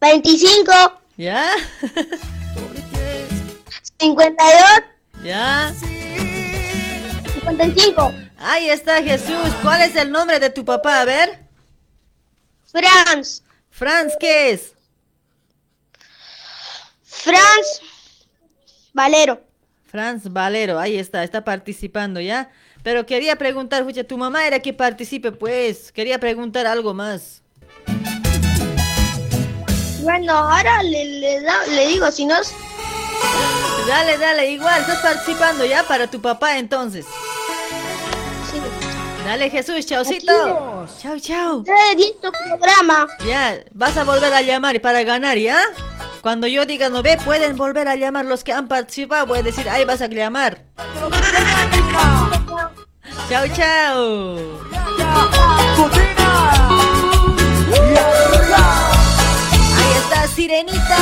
25, 0.00 0.72
¿Ya? 1.16 1.50
52, 3.98 4.64
¿Ya? 5.22 5.74
55. 7.34 8.14
Ahí 8.38 8.70
está, 8.70 9.02
Jesús. 9.02 9.48
¿Cuál 9.62 9.82
es 9.82 9.96
el 9.96 10.10
nombre 10.10 10.38
de 10.38 10.50
tu 10.50 10.64
papá? 10.64 11.00
A 11.00 11.04
ver. 11.04 11.40
Franz. 12.70 13.42
Franz, 13.70 14.14
¿qué 14.18 14.52
es? 14.52 14.75
Franz 17.26 17.80
Valero. 18.94 19.40
Franz 19.90 20.32
Valero, 20.32 20.78
ahí 20.78 20.96
está, 20.96 21.24
está 21.24 21.42
participando 21.44 22.20
ya. 22.20 22.50
Pero 22.84 23.04
quería 23.04 23.34
preguntar, 23.36 23.80
escucha, 23.80 24.04
tu 24.04 24.16
mamá 24.16 24.46
era 24.46 24.60
que 24.60 24.72
participe, 24.72 25.32
pues. 25.32 25.90
Quería 25.90 26.20
preguntar 26.20 26.66
algo 26.66 26.94
más. 26.94 27.42
Bueno, 30.02 30.32
ahora 30.34 30.84
le, 30.84 31.04
le, 31.04 31.40
da- 31.42 31.66
le 31.66 31.88
digo, 31.88 32.10
si 32.12 32.26
no, 32.26 32.36
Dale, 33.88 34.18
dale, 34.18 34.50
igual, 34.50 34.80
estás 34.80 34.98
participando 35.00 35.64
ya 35.64 35.82
para 35.82 36.06
tu 36.08 36.20
papá 36.20 36.58
entonces. 36.58 37.06
Dale, 39.24 39.50
Jesús, 39.50 39.84
chaucito. 39.86 40.86
Chau, 41.02 41.18
chau. 41.18 41.64
tu 41.64 42.30
programa. 42.32 43.08
Ya, 43.26 43.64
vas 43.72 43.96
a 43.96 44.04
volver 44.04 44.32
a 44.32 44.42
llamar 44.42 44.80
para 44.80 45.02
ganar, 45.02 45.36
¿ya? 45.38 45.58
Cuando 46.22 46.46
yo 46.46 46.66
diga 46.66 46.88
no 46.88 47.02
ve, 47.02 47.18
pueden 47.24 47.56
volver 47.56 47.88
a 47.88 47.96
llamar 47.96 48.24
los 48.24 48.44
que 48.44 48.52
han 48.52 48.68
participado. 48.68 49.26
Voy 49.26 49.38
a 49.38 49.42
decir, 49.42 49.68
ahí 49.68 49.84
vas 49.84 50.00
a 50.02 50.06
llamar. 50.08 50.62
Chau, 53.28 53.46
chau. 53.56 54.38
Ahí 59.76 59.92
está, 59.98 60.26
Sirenita. 60.28 60.98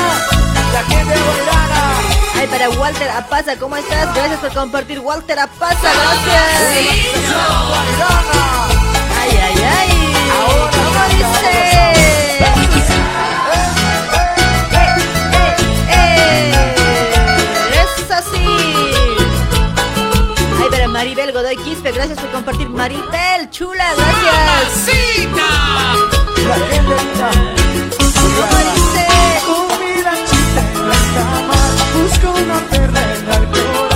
Ay, 2.36 2.46
para 2.48 2.68
Walter 2.70 3.10
Apaza, 3.10 3.56
¿cómo 3.56 3.76
estás? 3.76 4.14
Gracias 4.14 4.40
por 4.40 4.52
compartir, 4.52 5.00
Walter 5.00 5.38
Apaza, 5.38 5.76
gracias. 5.82 6.84
Ay, 9.20 9.30
ay, 9.42 9.62
ay. 9.62 9.88
¿Cómo 10.74 11.04
dice? 11.10 12.03
Maribel 21.04 21.32
Godoy 21.32 21.56
Quispe, 21.58 21.92
gracias 21.92 22.18
por 22.18 22.30
compartir. 22.30 22.66
Maribel, 22.70 23.50
chula, 23.50 23.84
gracias. 23.94 24.88
Busco 31.92 32.30
una 32.42 32.58
perla 32.70 33.02
en 33.12 33.28
la 33.28 33.36
alcohol 33.36 33.88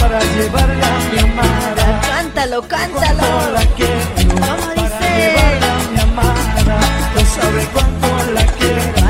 para 0.00 0.18
llevarla 0.18 0.86
a 0.86 0.98
mi 1.12 1.18
amada. 1.20 2.00
Cántalo, 2.08 2.62
cántalo. 2.66 3.52
La 3.52 3.64
quiero 3.76 4.00
¿Cómo 4.16 4.72
dice? 4.72 5.36
a 5.62 5.90
mi 5.92 6.00
amada. 6.00 6.80
No 7.14 7.20
sabe 7.26 7.68
cuánto 7.72 7.78
la 7.78 7.90
quiero. 7.90 7.99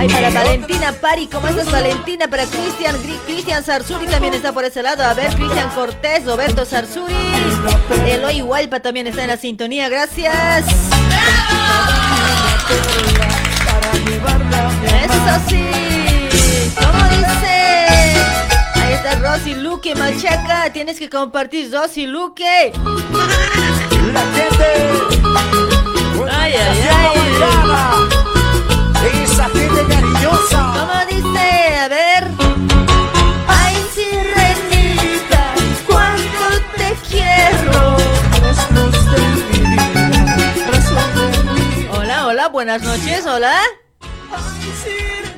Ay, 0.01 0.09
para 0.09 0.31
Valentina 0.31 0.95
Pari, 0.99 1.27
¿cómo 1.27 1.47
estás 1.49 1.71
Valentina? 1.71 2.27
Para 2.27 2.47
Cristian, 2.47 2.97
Cristian 3.27 3.63
Sarsuri 3.63 4.07
también 4.07 4.33
está 4.33 4.51
por 4.51 4.65
ese 4.65 4.83
lado. 4.83 5.05
A 5.05 5.13
ver, 5.13 5.31
Cristian 5.35 5.69
Cortés, 5.75 6.25
Roberto 6.25 6.65
Sarsuri. 6.65 7.13
Eloy 8.07 8.41
Hualpa 8.41 8.81
también 8.81 9.09
está 9.09 9.25
en 9.25 9.29
la 9.29 9.37
sintonía, 9.37 9.91
gracias. 9.91 10.65
Eso 15.05 15.41
sí. 15.51 15.67
¿Cómo 16.77 17.05
dice? 17.11 17.85
Ahí 18.77 18.95
está 18.95 19.17
Rosy 19.17 19.55
Luque 19.57 19.95
Machaca. 19.95 20.73
Tienes 20.73 20.99
que 20.99 21.11
compartir 21.11 21.71
Rosy 21.71 22.07
Luque. 22.07 22.73
Ay, 26.31 26.55
ay, 26.55 26.89
ay. 26.91 28.30
Esa 29.41 29.49
gente 29.59 29.83
cariñosa. 29.89 30.61
¿Cómo 30.77 30.97
dice? 31.09 31.77
A 31.79 31.89
ver. 31.89 32.25
Ay, 33.49 33.75
sirenita, 33.95 35.55
cuánto 35.87 36.45
te 36.77 36.95
quiero. 37.09 37.97
Hola, 41.99 42.27
hola, 42.27 42.49
buenas 42.49 42.83
noches, 42.83 43.25
hola. 43.25 43.57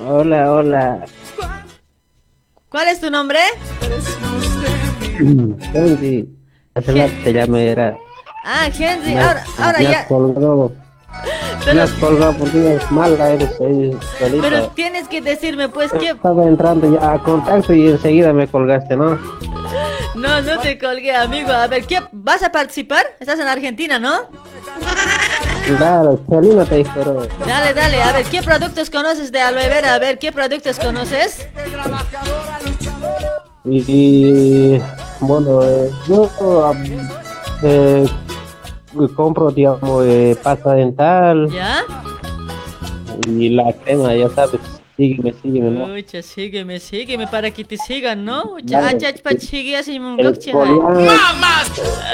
Hola, 0.04 0.50
hola. 0.50 1.04
¿Cuál 2.70 2.88
es 2.88 3.00
tu 3.00 3.08
nombre? 3.08 3.38
Henry. 5.72 6.28
Te 7.22 7.32
llamé, 7.32 7.68
era. 7.68 7.96
Ah, 8.44 8.66
Henry, 8.66 9.16
ahora, 9.16 9.44
ahora 9.58 9.80
ya. 9.80 10.08
Pero- 11.64 11.82
eres 13.28 13.60
eres 13.60 13.96
solita. 14.18 14.70
Tienes 14.74 15.08
que 15.08 15.20
decirme, 15.20 15.68
pues, 15.68 15.92
que. 15.92 16.10
Estaba 16.10 16.44
entrando 16.44 16.98
ya 16.98 17.12
a 17.12 17.18
contacto 17.18 17.72
y 17.72 17.88
enseguida 17.88 18.32
me 18.32 18.48
colgaste, 18.48 18.96
¿no? 18.96 19.18
No, 20.14 20.42
no 20.42 20.58
te 20.60 20.78
colgué, 20.78 21.14
amigo. 21.14 21.52
A 21.52 21.66
ver, 21.68 21.86
¿qué? 21.86 22.00
¿Vas 22.12 22.42
a 22.42 22.50
participar? 22.52 23.04
Estás 23.20 23.38
en 23.38 23.48
Argentina, 23.48 23.98
¿no? 23.98 24.12
Claro, 25.78 26.20
Chalina 26.28 26.64
te 26.64 26.80
espero. 26.80 27.26
Dale, 27.46 27.72
dale, 27.72 28.02
a 28.02 28.12
ver, 28.12 28.26
¿qué 28.26 28.42
productos 28.42 28.90
conoces 28.90 29.30
de 29.30 29.40
aloe 29.40 29.68
vera? 29.68 29.94
A 29.94 29.98
ver, 29.98 30.18
¿qué 30.18 30.32
productos 30.32 30.78
conoces? 30.78 31.48
Y, 33.64 33.84
y, 33.86 34.82
bueno, 35.20 35.62
eh, 35.62 35.90
yo 36.08 36.66
am, 36.66 36.84
eh, 37.62 38.06
compro, 39.14 39.50
digamos, 39.50 40.04
eh, 40.06 40.36
pasta 40.42 40.74
dental 40.74 41.48
¿Ya? 41.50 41.82
y 43.26 43.50
la 43.50 43.72
crema, 43.72 44.14
ya 44.14 44.28
sabes. 44.30 44.60
Sígueme, 44.96 45.34
sígueme, 45.42 45.70
¿no? 45.70 45.94
Ucha, 45.94 46.22
sígueme, 46.22 46.78
sígueme 46.78 47.26
para 47.26 47.50
que 47.50 47.64
te 47.64 47.78
sigan, 47.78 48.24
¿no? 48.24 48.56
Dale. 48.62 48.98
Ya, 49.00 49.10
ya, 49.10 49.22
pa 49.22 49.30
sigue 49.38 49.76
así 49.76 49.96
el 49.96 50.26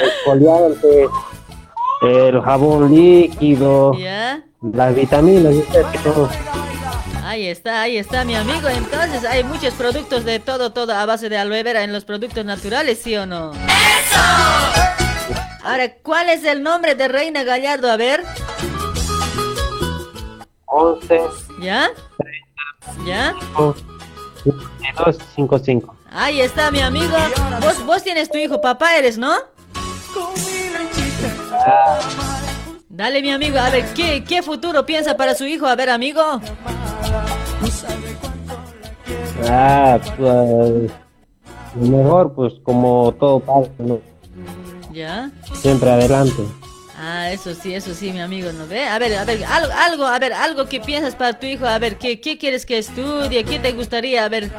exfoliante, 0.05 1.09
el 2.01 2.41
jabón 2.41 2.95
líquido, 2.95 3.93
¿Ya? 3.97 4.43
las 4.61 4.95
vitaminas, 4.95 5.53
y 5.55 5.63
todo. 6.03 6.29
Ahí 7.29 7.45
está, 7.47 7.81
ahí 7.83 7.97
está 7.97 8.25
mi 8.25 8.33
amigo. 8.33 8.69
Entonces 8.69 9.23
hay 9.23 9.43
muchos 9.43 9.75
productos 9.75 10.25
de 10.25 10.39
todo, 10.39 10.71
todo 10.71 10.93
a 10.93 11.05
base 11.05 11.29
de 11.29 11.37
aloe 11.37 11.61
vera 11.61 11.83
en 11.83 11.93
los 11.93 12.03
productos 12.05 12.43
naturales, 12.43 12.99
¿sí 13.03 13.15
o 13.17 13.25
no? 13.27 13.51
¡Eso! 13.51 15.08
Ahora, 15.63 15.93
¿cuál 16.01 16.29
es 16.29 16.43
el 16.45 16.63
nombre 16.63 16.95
de 16.95 17.07
Reina 17.07 17.43
Gallardo? 17.43 17.91
A 17.91 17.97
ver, 17.97 18.23
11, 20.65 21.21
¿ya? 21.61 21.89
¿Ya? 23.05 23.35
5255. 24.43 25.95
Ahí 26.11 26.41
está, 26.41 26.71
mi 26.71 26.79
amigo. 26.79 27.15
Vos, 27.61 27.85
vos 27.85 28.03
tienes 28.03 28.29
tu 28.29 28.37
hijo, 28.37 28.61
papá 28.61 28.95
eres, 28.95 29.17
¿no? 29.17 29.33
Dale, 32.87 33.21
mi 33.21 33.31
amigo, 33.31 33.59
a 33.59 33.69
ver, 33.69 33.85
¿qué, 33.93 34.23
qué 34.23 34.41
futuro 34.41 34.85
piensa 34.85 35.15
para 35.17 35.35
su 35.35 35.45
hijo? 35.45 35.67
A 35.67 35.75
ver, 35.75 35.89
amigo. 35.89 36.21
Ah, 39.47 39.99
pues, 40.17 40.91
mejor, 41.75 42.33
pues 42.33 42.53
como 42.63 43.13
todo 43.19 43.39
padre, 43.39 43.71
¿no? 43.77 44.08
¿Ya? 44.99 45.31
Siempre 45.61 45.89
adelante. 45.89 46.43
Ah, 47.01 47.31
eso 47.31 47.53
sí, 47.55 47.73
eso 47.73 47.93
sí, 47.93 48.11
mi 48.11 48.19
amigo, 48.19 48.51
¿no 48.51 48.67
ve? 48.67 48.85
A 48.85 48.99
ver, 48.99 49.15
a 49.17 49.23
ver, 49.23 49.45
algo, 49.45 49.71
algo, 49.73 50.05
a 50.05 50.19
ver, 50.19 50.33
algo 50.33 50.65
que 50.67 50.81
piensas 50.81 51.15
para 51.15 51.39
tu 51.39 51.45
hijo, 51.45 51.65
a 51.65 51.79
ver, 51.79 51.97
¿qué, 51.97 52.19
qué 52.19 52.37
quieres 52.37 52.65
que 52.65 52.77
estudie? 52.79 53.45
¿Qué 53.45 53.59
te 53.59 53.71
gustaría? 53.71 54.25
A 54.25 54.29
ver, 54.29 54.51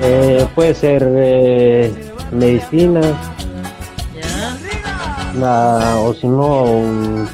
Eh, 0.00 0.46
puede 0.54 0.74
ser 0.74 1.06
eh, 1.14 2.10
medicina, 2.30 3.00
la- 5.34 5.96
o 5.98 6.14
si 6.14 6.26
no, 6.28 6.62
un 6.64 7.28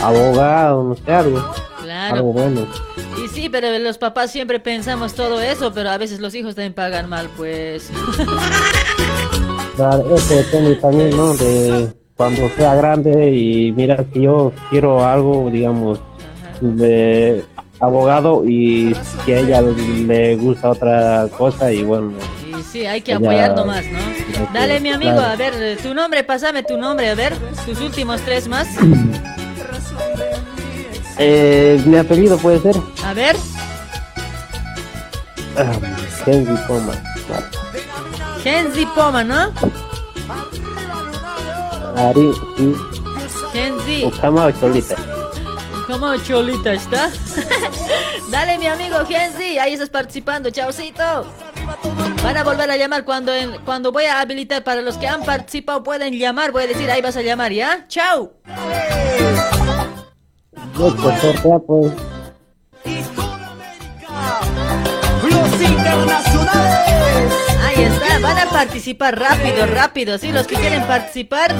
abogado, 0.00 0.84
no 0.84 0.96
sé, 0.96 1.12
algo. 1.12 1.54
Claro. 1.82 2.16
Algo 2.16 2.32
bueno. 2.32 2.87
Y 3.24 3.28
sí, 3.28 3.48
pero 3.48 3.78
los 3.78 3.98
papás 3.98 4.30
siempre 4.30 4.60
pensamos 4.60 5.14
todo 5.14 5.40
eso, 5.40 5.72
pero 5.72 5.90
a 5.90 5.98
veces 5.98 6.20
los 6.20 6.34
hijos 6.34 6.54
también 6.54 6.74
pagan 6.74 7.08
mal, 7.08 7.28
pues. 7.36 7.90
Claro, 9.76 10.14
eso 10.16 10.34
depende 10.34 10.76
también, 10.76 11.10
¿no? 11.16 11.34
De 11.34 11.92
cuando 12.16 12.48
sea 12.56 12.74
grande 12.74 13.30
y 13.32 13.70
mira 13.72 14.04
que 14.12 14.22
yo 14.22 14.52
quiero 14.70 15.04
algo, 15.06 15.48
digamos, 15.50 16.00
de 16.60 17.44
abogado 17.78 18.42
y 18.44 18.92
que 19.24 19.36
a 19.36 19.38
ella 19.38 19.60
le 19.62 20.34
gusta 20.36 20.70
otra 20.70 21.28
cosa 21.38 21.70
y 21.72 21.84
bueno. 21.84 22.12
Y 22.58 22.60
sí, 22.64 22.86
hay 22.86 23.02
que 23.02 23.12
Ya. 23.12 23.16
apoyar 23.18 23.54
nomás, 23.54 23.84
¿no? 23.86 23.98
Dale, 24.52 24.80
mi 24.80 24.90
amigo, 24.90 25.12
claro. 25.12 25.30
a 25.32 25.36
ver, 25.36 25.78
tu 25.80 25.94
nombre, 25.94 26.24
pásame 26.24 26.64
tu 26.64 26.76
nombre, 26.76 27.08
a 27.10 27.14
ver, 27.14 27.34
tus 27.64 27.80
últimos 27.80 28.20
tres 28.22 28.48
más. 28.48 28.66
Eh, 31.18 31.82
mi 31.84 31.96
apellido 31.98 32.38
puede 32.38 32.60
ser 32.60 32.76
A 33.04 33.12
ver, 33.12 33.36
Henry 36.26 36.56
Poma. 36.66 36.92
Genzi 38.42 38.86
Poma, 38.86 39.24
¿no? 39.24 39.52
Ari 41.96 42.30
y 42.58 42.74
Genzi, 43.52 44.04
Ukama 44.04 44.52
Cholita. 44.60 44.94
como 45.88 46.14
cholita 46.18 46.72
está. 46.74 47.10
Dale, 48.30 48.58
mi 48.58 48.66
amigo 48.68 48.98
Genzi, 49.06 49.58
ahí 49.58 49.72
estás 49.72 49.88
participando, 49.90 50.50
chaucito. 50.50 51.26
Van 52.22 52.36
a 52.36 52.44
volver 52.44 52.70
a 52.70 52.76
llamar 52.76 53.04
cuando, 53.04 53.34
en- 53.34 53.58
cuando 53.64 53.90
voy 53.90 54.04
a 54.04 54.20
habilitar 54.20 54.62
para 54.62 54.80
los 54.82 54.96
que 54.98 55.08
han 55.08 55.22
participado 55.24 55.82
pueden 55.82 56.14
llamar, 56.14 56.52
voy 56.52 56.64
a 56.64 56.66
decir 56.68 56.88
ahí 56.90 57.00
vas 57.02 57.16
a 57.16 57.22
llamar, 57.22 57.52
¿ya? 57.52 57.86
Chau. 57.88 58.32
Yo, 60.78 60.94
pues, 60.94 61.20
sortea, 61.20 61.58
pues. 61.58 61.92
Los 65.24 65.60
internacionales. 65.60 67.32
Ahí 67.66 67.82
está, 67.82 68.18
van 68.20 68.38
a 68.38 68.46
participar 68.48 69.18
rápido, 69.18 69.66
rápido, 69.66 70.18
¿sí? 70.18 70.30
Los 70.30 70.46
que 70.46 70.54
quieren 70.54 70.84
participar, 70.84 71.52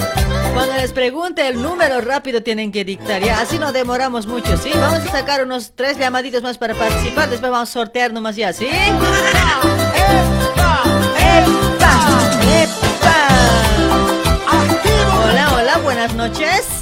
cuando 0.55 0.77
les 0.77 0.93
pregunte 0.93 1.49
el 1.49 1.61
número 1.61 2.01
rápido 2.01 2.45
tienen 2.45 2.71
que 2.71 2.85
dictar, 2.85 3.21
¿ya? 3.21 3.41
Así 3.41 3.59
no 3.59 3.73
demoramos 3.73 4.29
mucho, 4.29 4.57
¿sí? 4.57 4.71
Vamos 4.73 5.01
a 5.01 5.11
sacar 5.11 5.43
unos 5.43 5.73
tres 5.75 5.99
llamaditos 5.99 6.45
más 6.45 6.57
para 6.57 6.75
participar, 6.75 7.29
después 7.29 7.51
vamos 7.51 7.71
a 7.71 7.73
sortear 7.73 8.13
nomás 8.13 8.37
ya, 8.37 8.53
¿sí? 8.53 8.69
Hola, 15.25 15.55
hola, 15.57 15.79
buenas 15.83 16.15
noches. 16.15 16.78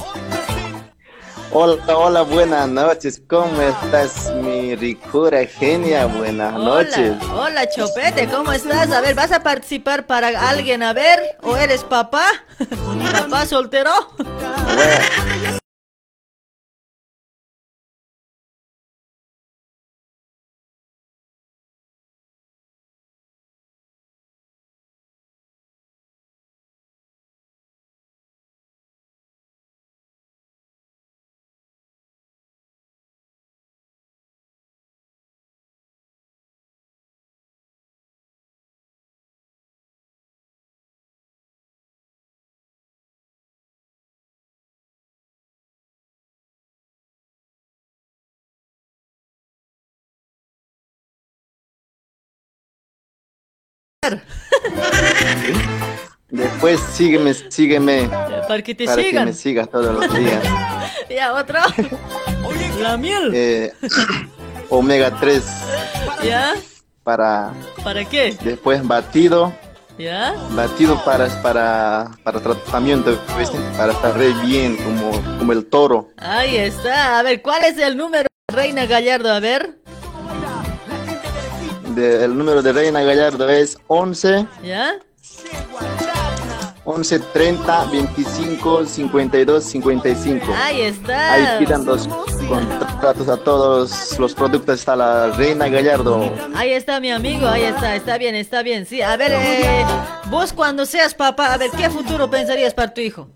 Hola, 1.59 1.97
hola, 1.97 2.20
buenas 2.20 2.69
noches. 2.69 3.23
¿Cómo 3.27 3.62
estás, 3.62 4.31
mi 4.43 4.77
ricura 4.77 5.47
genia? 5.47 6.05
Buenas 6.05 6.53
noches. 6.53 7.16
Hola, 7.33 7.66
Chopete, 7.70 8.28
¿cómo 8.28 8.53
estás? 8.53 8.93
A 8.93 9.01
ver, 9.01 9.15
¿vas 9.15 9.33
a 9.33 9.43
participar 9.43 10.07
para 10.07 10.51
alguien? 10.51 10.83
A 10.83 10.93
ver, 10.93 11.19
¿o 11.43 11.57
eres 11.57 11.83
papá? 11.83 12.27
¿Papá 13.12 13.47
soltero? 13.47 13.91
Después 56.28 56.81
sígueme, 56.93 57.35
sígueme. 57.35 58.09
Para 58.49 58.62
que 58.62 58.74
te 58.74 58.85
para 58.87 59.03
que 59.03 59.20
me 59.20 59.33
sigas 59.33 59.70
todos 59.70 59.95
los 59.95 60.15
días. 60.15 60.43
Ya, 61.09 61.33
otro. 61.35 61.61
La 62.81 62.97
miel. 62.97 63.31
Eh, 63.33 63.73
omega 64.70 65.12
3 65.20 65.45
¿Ya? 66.24 66.55
para 67.05 67.53
¿Para 67.85 68.05
qué? 68.05 68.37
después 68.43 68.87
batido. 68.87 69.55
¿Ya? 69.99 70.35
Batido 70.51 71.03
para, 71.05 71.28
para, 71.43 72.11
para 72.24 72.41
tratamiento. 72.41 73.16
Para 73.77 73.93
estar 73.93 74.19
re 74.19 74.33
bien, 74.45 74.77
como, 74.77 75.12
como 75.39 75.53
el 75.53 75.65
toro. 75.66 76.11
Ahí 76.16 76.57
está. 76.57 77.20
A 77.20 77.23
ver, 77.23 77.41
¿cuál 77.41 77.65
es 77.65 77.78
el 77.78 77.97
número, 77.97 78.27
Reina 78.53 78.85
Gallardo? 78.87 79.33
A 79.33 79.39
ver. 79.41 79.78
De- 81.97 82.24
el 82.24 82.36
número 82.36 82.62
de 82.62 82.73
Reina 82.73 83.02
Gallardo 83.02 83.48
es 83.48 83.78
11 83.86 84.47
¿Ya? 84.62 84.93
11 86.85 87.18
30 87.18 87.85
25 87.86 88.85
52 88.86 89.64
55. 89.64 90.47
Ahí 90.62 90.82
está. 90.82 91.32
Ahí 91.32 91.59
pidan 91.59 91.85
los 91.85 92.06
contratos 92.48 93.28
a 93.28 93.36
todos 93.39 94.16
los 94.20 94.35
productos. 94.35 94.78
Está 94.78 94.94
la 94.94 95.28
Reina 95.32 95.66
Gallardo. 95.68 96.32
Ahí 96.55 96.70
está 96.70 97.01
mi 97.01 97.10
amigo, 97.10 97.48
ahí 97.48 97.64
está, 97.64 97.97
está 97.97 98.18
bien, 98.18 98.36
está 98.36 98.62
bien. 98.62 98.86
Sí, 98.86 99.02
a 99.02 99.16
ver, 99.16 99.32
eh, 99.32 99.85
vos 100.31 100.52
cuando 100.52 100.86
seas 100.86 101.12
papá, 101.14 101.55
a 101.55 101.56
ver, 101.56 101.70
¿qué 101.77 101.90
futuro 101.90 102.31
pensarías 102.31 102.73
para 102.73 102.94
tu 102.94 103.01
hijo? 103.01 103.28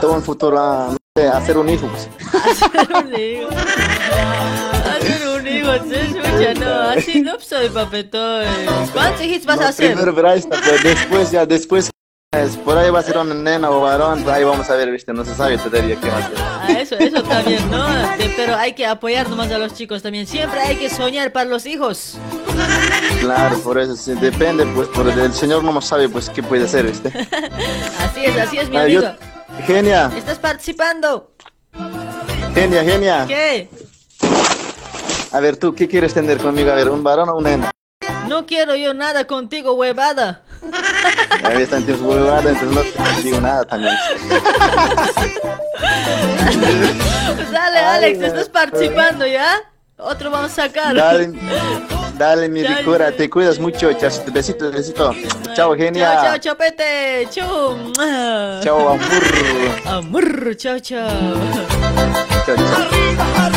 Tengo 0.00 0.12
un 0.14 0.22
futuro 0.22 0.58
a 0.60 0.88
no 0.90 0.96
sé, 1.16 1.26
hacer 1.28 1.56
un 1.56 1.68
hijo. 1.70 1.88
Pues. 1.88 2.08
Hacer 2.44 2.92
un 2.92 3.14
hijo. 3.18 3.48
Hacer 4.90 5.28
un 5.28 5.35
hijo, 5.35 5.35
se 5.50 6.00
escucha, 6.00 6.54
no, 6.54 6.80
así 6.90 7.20
no 7.20 7.38
soy 7.40 7.68
papetón. 7.68 8.44
¿Cuántos 8.92 9.22
hijos 9.22 9.46
vas 9.46 9.60
a 9.60 9.68
hacer? 9.68 9.92
Primero, 9.92 10.14
pero 10.14 10.32
está, 10.32 10.58
pues, 10.60 10.82
después, 10.82 11.30
ya 11.30 11.46
después, 11.46 11.90
es- 12.32 12.56
por 12.56 12.76
ahí 12.76 12.90
va 12.90 12.98
a 13.00 13.02
ser 13.02 13.16
una 13.18 13.34
nena 13.34 13.70
o 13.70 13.80
varón, 13.80 14.22
pues 14.24 14.34
ahí 14.36 14.44
vamos 14.44 14.68
a 14.68 14.74
ver, 14.76 14.90
viste, 14.90 15.12
no 15.12 15.24
se 15.24 15.34
sabe 15.34 15.56
todavía 15.58 15.96
qué 16.00 16.10
va 16.10 16.18
a 16.18 16.22
ser. 16.28 16.32
Ah, 16.38 16.66
eso, 16.78 16.96
eso 16.98 17.22
también, 17.22 17.70
¿no? 17.70 17.86
De- 18.16 18.32
pero 18.36 18.56
hay 18.56 18.72
que 18.72 18.84
apoyar 18.86 19.28
nomás 19.30 19.50
a 19.52 19.58
los 19.58 19.72
chicos 19.74 20.02
también. 20.02 20.26
Siempre 20.26 20.60
hay 20.60 20.76
que 20.76 20.90
soñar 20.90 21.32
para 21.32 21.48
los 21.48 21.64
hijos. 21.66 22.18
Claro, 23.20 23.58
por 23.60 23.78
eso, 23.78 23.96
sí, 23.96 24.12
depende, 24.14 24.66
pues, 24.74 24.88
por 24.88 25.08
el, 25.08 25.18
el 25.18 25.32
señor 25.32 25.62
no 25.62 25.80
sabe, 25.80 26.08
pues, 26.08 26.28
qué 26.30 26.42
puede 26.42 26.64
hacer, 26.64 26.86
viste. 26.86 27.08
Así 28.00 28.24
es, 28.24 28.36
así 28.38 28.58
es, 28.58 28.68
mi 28.70 28.76
Ah, 28.78 28.88
yo- 28.88 29.00
amigo. 29.06 29.14
Genia, 29.66 30.10
¿Estás 30.16 30.38
participando? 30.38 31.32
genia, 32.54 32.82
genia. 32.84 33.24
¿Qué? 33.28 33.68
A 35.36 35.40
ver, 35.40 35.58
tú, 35.58 35.74
¿qué 35.74 35.86
quieres 35.86 36.14
tener 36.14 36.38
conmigo? 36.38 36.72
A 36.72 36.76
ver, 36.76 36.88
¿un 36.88 37.04
varón 37.04 37.28
o 37.28 37.36
una 37.36 37.50
nena? 37.50 37.70
No 38.26 38.46
quiero 38.46 38.74
yo 38.74 38.94
nada 38.94 39.26
contigo, 39.26 39.74
huevada. 39.74 40.40
Ahí 41.44 41.60
están 41.60 41.84
tus 41.84 42.00
huevadas, 42.00 42.46
entonces 42.46 42.74
no 42.74 42.80
te 43.16 43.22
digo 43.22 43.38
nada 43.42 43.62
también. 43.66 43.92
Dale, 47.52 47.78
Alex, 47.78 48.18
¿estás 48.22 48.48
participando 48.48 49.26
ya? 49.26 49.56
Otro 49.98 50.30
vamos 50.30 50.52
a 50.52 50.54
sacar. 50.68 50.96
Dale. 50.96 51.32
Dale, 52.16 52.48
mi 52.48 52.62
Chao, 52.62 52.74
ricura, 52.78 53.08
chao. 53.08 53.16
te 53.18 53.28
cuidas 53.28 53.58
mucho. 53.58 53.92
Chao, 53.92 54.10
besito, 54.32 54.72
besito. 54.72 55.14
Chao, 55.52 55.74
genia. 55.74 56.14
Chao, 56.14 56.24
chao, 56.24 56.38
chopete. 56.38 57.28
Mua. 57.36 58.60
Chao, 58.62 58.88
amor. 58.88 59.00
Amor, 59.84 60.56
chao, 60.56 60.78
chao. 60.78 61.10
Chao, 62.46 62.56
chao. 62.56 63.50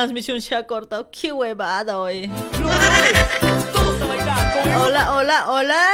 Transmisión 0.00 0.40
se 0.40 0.54
ha 0.54 0.66
cortado. 0.66 1.10
Qué 1.10 1.30
huevada 1.30 1.98
hoy. 1.98 2.30
Hola, 4.82 5.12
hola, 5.12 5.44
hola. 5.50 5.86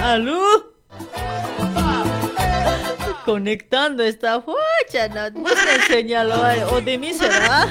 ¿Aló? 0.00 0.76
Conectando 3.24 4.04
esta 4.04 4.40
fucha, 4.40 5.08
no, 5.08 5.32
te 5.32 5.82
señaló, 5.88 6.40
ay, 6.44 6.60
o 6.70 6.80
de 6.80 6.96
mí 6.96 7.12
será. 7.12 7.66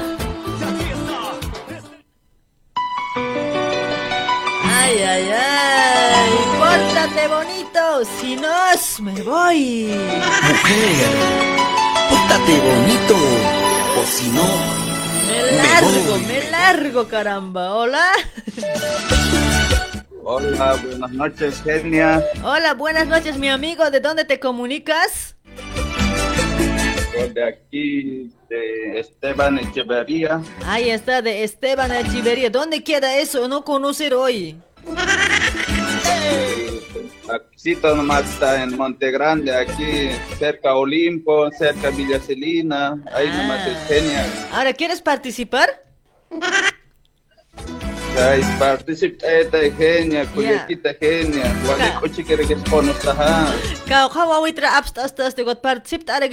Ay, 4.66 4.98
ay, 4.99 5.30
ay, 5.32 6.32
pórtate 6.60 7.28
bonito, 7.30 8.03
si 8.20 8.36
no, 8.36 8.52
me 8.99 9.22
voy. 9.22 9.95
Mujer, 10.44 11.55
pórtate 12.45 12.59
bonito, 12.59 13.15
o 13.99 14.05
si 14.05 14.30
no, 14.30 14.43
Me 15.27 15.51
largo, 15.57 16.17
me 16.27 16.51
largo, 16.51 17.07
caramba. 17.07 17.73
Hola. 17.73 18.05
Hola, 20.23 20.76
buenas 20.84 21.11
noches, 21.11 21.61
genia. 21.63 22.23
Hola, 22.43 22.73
buenas 22.73 23.07
noches, 23.07 23.38
mi 23.38 23.49
amigo. 23.49 23.89
¿De 23.91 23.99
dónde 23.99 24.26
te 24.26 24.39
comunicas? 24.39 25.35
De 27.34 27.43
aquí, 27.43 28.31
de 28.49 28.99
Esteban 28.99 29.57
Echeverría. 29.59 30.41
Ahí 30.65 30.89
está, 30.89 31.22
de 31.22 31.43
Esteban 31.43 31.91
Echeverría. 31.91 32.49
¿Dónde 32.49 32.84
queda 32.84 33.17
eso? 33.17 33.47
No 33.47 33.63
conocer 33.63 34.13
hoy. 34.13 34.57
Aquí 37.30 37.76
nomás 37.81 38.30
está 38.30 38.61
en 38.61 38.77
Monte 38.77 39.10
Grande, 39.11 39.56
aquí 39.56 40.10
cerca 40.38 40.69
a 40.69 40.76
Olimpo, 40.76 41.49
cerca 41.52 41.88
a 41.88 41.91
Villa 41.91 42.19
Celina. 42.19 42.97
Ahí 43.14 43.27
nomás 43.30 43.65
es 43.68 43.88
genia. 43.88 44.26
Ahora, 44.52 44.73
¿quieres 44.73 45.02
participar? 45.02 45.84
Ahí 48.18 48.41
participa 48.60 49.27
de 49.27 49.72
genia, 49.72 50.26
cuyaquita 50.27 50.93
genia. 50.99 51.53
Gualeco 51.65 52.07
chiquere 52.07 52.45
que 52.47 52.53
es 52.53 52.64
con 52.69 52.85
nosotros. 52.85 53.18
Kau 53.88 54.10
kau 54.10 54.43
witra 54.43 54.77
abst 54.77 54.97
asta 54.97 55.27
asta 55.27 55.43
got 55.43 55.61
participt 55.61 56.10
ara 56.10 56.27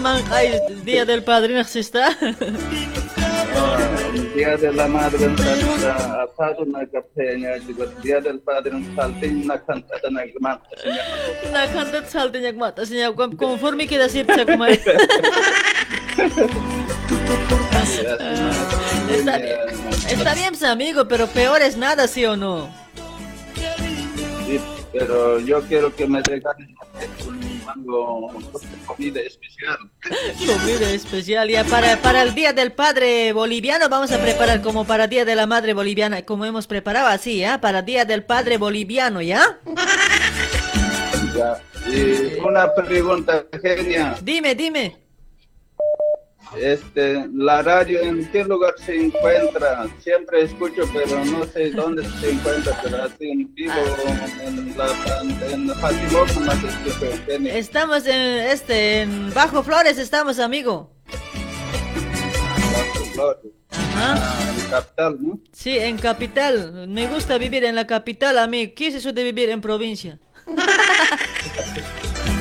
man 0.00 0.22
ay 0.30 0.58
día 0.84 1.04
del 1.04 1.22
padre 1.22 1.54
no 1.54 1.60
está. 1.60 2.16
Día 4.34 4.56
de 4.56 4.72
la 4.72 4.86
madre 4.86 5.24
en 5.24 5.34
na 6.72 6.84
día 8.02 8.20
del 8.20 8.40
padre 8.40 8.76
en 8.76 8.96
saltín 8.96 9.46
na 9.46 9.58
cantada 9.58 10.10
na 10.10 10.24
gmata. 10.26 10.76
Na 11.52 11.66
kantat 11.66 12.08
saltinya 12.08 12.52
mata 12.52 12.86
sinya 12.86 13.12
conforme 13.12 13.86
queda 13.86 14.08
sipsa 14.08 14.44
kumai. 14.48 14.78
Está 19.12 19.38
bien, 19.38 19.58
está 20.08 20.34
bien, 20.34 20.48
pues, 20.50 20.62
amigo, 20.62 21.08
pero 21.08 21.26
peor 21.26 21.62
es 21.62 21.76
nada, 21.76 22.06
¿sí 22.06 22.24
o 22.24 22.36
no? 22.36 22.70
Sí, 24.46 24.60
pero 24.92 25.40
yo 25.40 25.62
quiero 25.62 25.94
que 25.94 26.06
me 26.06 26.22
regalen 26.22 26.74
algo, 27.66 28.32
comida 28.86 29.20
especial. 29.20 29.78
Comida 30.46 30.90
especial. 30.90 31.48
Ya 31.48 31.64
para, 31.64 31.96
para 31.98 32.22
el 32.22 32.34
Día 32.34 32.52
del 32.52 32.72
Padre 32.72 33.32
Boliviano 33.32 33.88
vamos 33.88 34.12
a 34.12 34.18
preparar 34.18 34.60
como 34.62 34.84
para 34.84 35.06
Día 35.06 35.24
de 35.24 35.36
la 35.36 35.46
Madre 35.46 35.74
Boliviana, 35.74 36.22
como 36.22 36.44
hemos 36.44 36.66
preparado 36.66 37.06
así, 37.08 37.38
¿ya? 37.38 37.60
Para 37.60 37.82
Día 37.82 38.04
del 38.04 38.24
Padre 38.24 38.58
Boliviano, 38.58 39.22
¿ya? 39.22 39.58
Ya. 41.36 41.62
Y 41.88 42.38
una 42.40 42.72
pregunta, 42.74 43.44
genia. 43.62 44.16
Dime, 44.22 44.54
dime. 44.54 44.96
Este, 46.56 47.28
la 47.32 47.62
radio, 47.62 48.00
¿en 48.00 48.28
qué 48.30 48.44
lugar 48.44 48.74
se 48.84 48.96
encuentra? 48.96 49.86
Siempre 50.00 50.42
escucho, 50.42 50.82
pero 50.92 51.24
no 51.24 51.44
sé 51.46 51.70
dónde 51.70 52.02
se 52.20 52.32
encuentra, 52.32 52.78
pero 52.82 53.04
así 53.04 53.30
en 53.30 53.54
vivo, 53.54 53.72
en 54.44 54.76
la 54.76 54.86
en 55.52 55.70
escucho, 55.70 57.06
genia. 57.26 57.56
Estamos 57.56 58.06
en 58.06 58.20
este 58.48 59.02
en 59.02 59.32
Bajo 59.32 59.62
Flores 59.62 59.96
estamos, 59.98 60.40
amigo. 60.40 60.90
Ah, 63.72 64.18
en 64.56 64.70
capital, 64.70 65.18
¿no? 65.20 65.40
Sí, 65.52 65.78
en 65.78 65.98
capital. 65.98 66.88
Me 66.88 67.06
gusta 67.06 67.38
vivir 67.38 67.64
en 67.64 67.76
la 67.76 67.86
capital, 67.86 68.38
a 68.38 68.46
mí. 68.46 68.68
¿Qué 68.68 68.88
es 68.88 68.94
eso 68.96 69.12
de 69.12 69.22
vivir 69.22 69.50
en 69.50 69.60
provincia? 69.60 70.18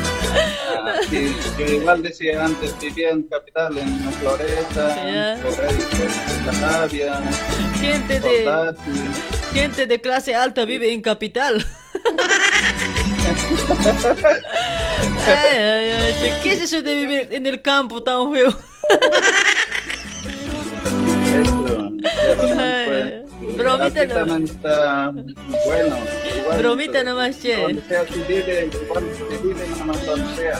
Ah, 0.71 0.93
sí, 1.09 1.35
yo 1.57 1.65
igual 1.65 2.03
decía 2.03 2.45
antes, 2.45 2.77
vivía 2.79 3.09
en 3.11 3.23
capital, 3.23 3.77
en 3.77 4.13
Floresta, 4.13 4.95
Ya. 4.95 5.37
por 5.41 5.65
ahí, 5.65 5.77
por 5.77 6.53
Canavia, 6.53 7.21
Gente 7.79 8.19
de 8.19 8.75
gente 9.53 9.85
de 9.87 10.01
clase 10.01 10.35
alta 10.35 10.65
vive 10.65 10.93
en 10.93 11.01
capital. 11.01 11.65
Ay, 15.27 15.57
ay, 15.57 15.91
ay, 15.91 16.33
¿Qué 16.43 16.53
es 16.53 16.61
eso 16.61 16.81
de 16.81 16.95
vivir 16.95 17.27
en 17.31 17.45
el 17.45 17.61
campo 17.61 18.01
tan 18.01 18.31
feo? 18.33 18.55
Bromita 23.59 24.01
Aquí 24.01 24.07
no. 24.09 24.15
también 24.15 24.43
está 24.45 25.11
bueno. 25.11 25.97
igual, 26.39 26.57
Bromita 26.59 27.03
nomás, 27.03 27.39
che. 27.41 27.55
Donde 27.61 27.81
sea 27.87 28.05
que 28.05 28.15
vive, 28.21 28.69
igual 28.83 29.03
se 29.17 29.37
vive 29.37 29.67
nomás 29.77 30.05
donde 30.05 30.35
sea. 30.35 30.59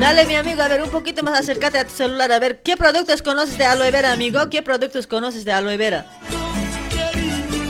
Dale, 0.00 0.24
mi 0.26 0.34
amigo, 0.36 0.62
a 0.62 0.68
ver, 0.68 0.82
un 0.82 0.90
poquito 0.90 1.22
más 1.22 1.38
acércate 1.38 1.78
a 1.78 1.84
tu 1.84 1.90
celular. 1.92 2.32
A 2.32 2.38
ver, 2.38 2.62
¿qué 2.62 2.76
productos 2.76 3.22
conoces 3.22 3.58
de 3.58 3.64
aloe 3.64 3.90
vera, 3.90 4.12
amigo? 4.12 4.40
¿Qué 4.50 4.62
productos 4.62 5.06
conoces 5.06 5.44
de 5.44 5.52
aloe 5.52 5.76
vera? 5.76 6.06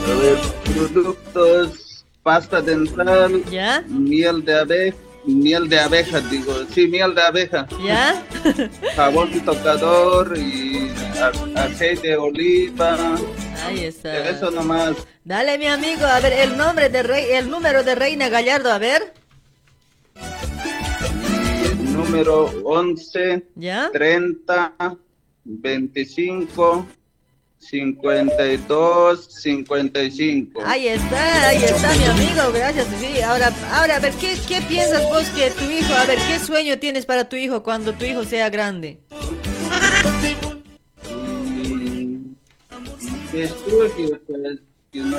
A 0.05 0.13
ver, 0.21 0.37
productos, 0.73 2.05
pasta 2.23 2.61
dental, 2.61 3.43
¿Ya? 3.51 3.83
miel 3.87 4.43
de 4.43 4.59
abeja, 4.59 4.97
miel 5.35 5.69
de 5.69 5.79
abeja, 5.79 6.19
digo, 6.21 6.53
sí, 6.73 6.87
miel 6.87 7.15
de 7.15 7.21
abeja. 7.21 7.67
¿Ya? 7.83 8.23
Jabón 8.95 9.29
y 9.33 9.39
tocador 9.39 10.37
y 10.37 10.91
aceite 11.55 12.09
de 12.09 12.17
oliva. 12.17 13.17
Ahí 13.65 13.85
está. 13.85 14.29
Eso 14.29 14.51
nomás. 14.51 14.95
Dale, 15.23 15.57
mi 15.57 15.67
amigo, 15.67 16.05
a 16.05 16.19
ver, 16.19 16.33
el 16.33 16.57
nombre 16.57 16.89
de 16.89 17.03
rey, 17.03 17.25
el 17.31 17.49
número 17.49 17.83
de 17.83 17.95
Reina 17.95 18.29
Gallardo, 18.29 18.71
a 18.71 18.77
ver. 18.77 19.13
Número 21.91 22.45
11, 22.63 23.45
¿Ya? 23.55 23.89
30, 23.91 24.73
25, 25.43 26.87
52, 27.59 29.25
55. 29.41 30.61
Ahí 30.65 30.87
está, 30.87 31.47
ahí 31.49 31.63
está, 31.63 31.93
mi 31.95 32.03
amigo, 32.05 32.51
gracias. 32.53 32.87
Sí, 32.99 33.21
ahora, 33.21 33.53
ahora, 33.73 33.97
a 33.97 33.99
ver, 33.99 34.13
¿qué, 34.13 34.35
qué 34.47 34.61
piensas 34.61 35.03
vos 35.03 35.29
que 35.29 35.51
tu 35.51 35.65
hijo, 35.69 35.93
a 35.93 36.05
ver, 36.05 36.17
qué 36.27 36.39
sueño 36.39 36.79
tienes 36.79 37.05
para 37.05 37.27
tu 37.29 37.35
hijo 37.35 37.61
cuando 37.61 37.93
tu 37.93 38.05
hijo 38.05 38.23
sea 38.23 38.49
grande? 38.49 38.99
Que 43.31 43.43
estudie, 43.43 44.19
pues, 44.25 44.59
que 44.91 44.99
no- 45.01 45.17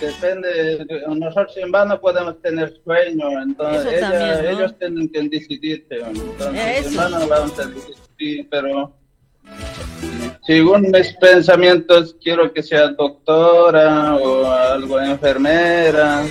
depende, 0.00 0.86
nosotros 1.08 1.56
en 1.56 1.72
vano 1.72 2.00
podemos 2.00 2.40
tener 2.42 2.72
sueños, 2.84 3.32
entonces 3.42 3.98
también, 4.00 4.44
¿no? 4.44 4.50
ellos 4.50 4.78
tienen 4.78 5.08
que 5.08 5.22
decidirse, 5.28 5.96
entonces 5.96 6.78
Eso. 6.78 6.88
en 6.90 6.96
vano 6.96 7.26
vamos 7.26 7.58
a 7.58 7.66
decidir, 7.66 8.46
pero 8.48 8.94
según 10.50 10.90
mis 10.90 11.12
pensamientos 11.12 12.16
quiero 12.20 12.52
que 12.52 12.60
sea 12.60 12.88
doctora 12.88 14.16
o 14.16 14.50
algo 14.50 15.00
enfermera, 15.00 16.24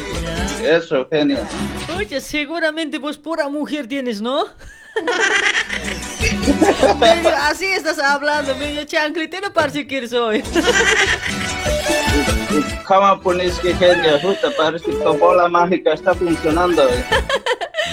eso, 0.62 1.08
genial. 1.10 1.48
Oye, 1.96 2.20
seguramente 2.20 2.98
vos 2.98 3.18
pura 3.18 3.48
mujer 3.48 3.88
tienes, 3.88 4.22
¿no? 4.22 4.44
Medio 7.00 7.30
así 7.44 7.68
estás 7.68 7.98
hablando, 7.98 8.58
medio 8.58 8.84
chancletero 8.84 9.54
parece 9.54 9.88
que 9.88 10.00
eres 10.00 10.12
hoy. 10.12 10.44
¿Cómo 12.86 13.22
pones 13.22 13.58
que 13.60 13.74
genial? 13.74 14.20
Justo 14.22 14.52
parece 14.58 14.84
que 14.84 14.98
tu 14.98 15.14
bola 15.14 15.48
mágica 15.48 15.94
está 15.94 16.14
funcionando. 16.14 16.84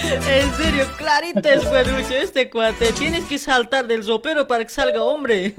En 0.03 0.53
serio, 0.55 0.85
clarita 0.97 1.53
es 1.53 1.65
peluche 1.65 2.21
este 2.21 2.49
cuate. 2.49 2.91
Tienes 2.93 3.25
que 3.25 3.37
saltar 3.37 3.87
del 3.87 4.03
sopero 4.03 4.47
para 4.47 4.63
que 4.63 4.69
salga 4.69 5.01
hombre. 5.01 5.53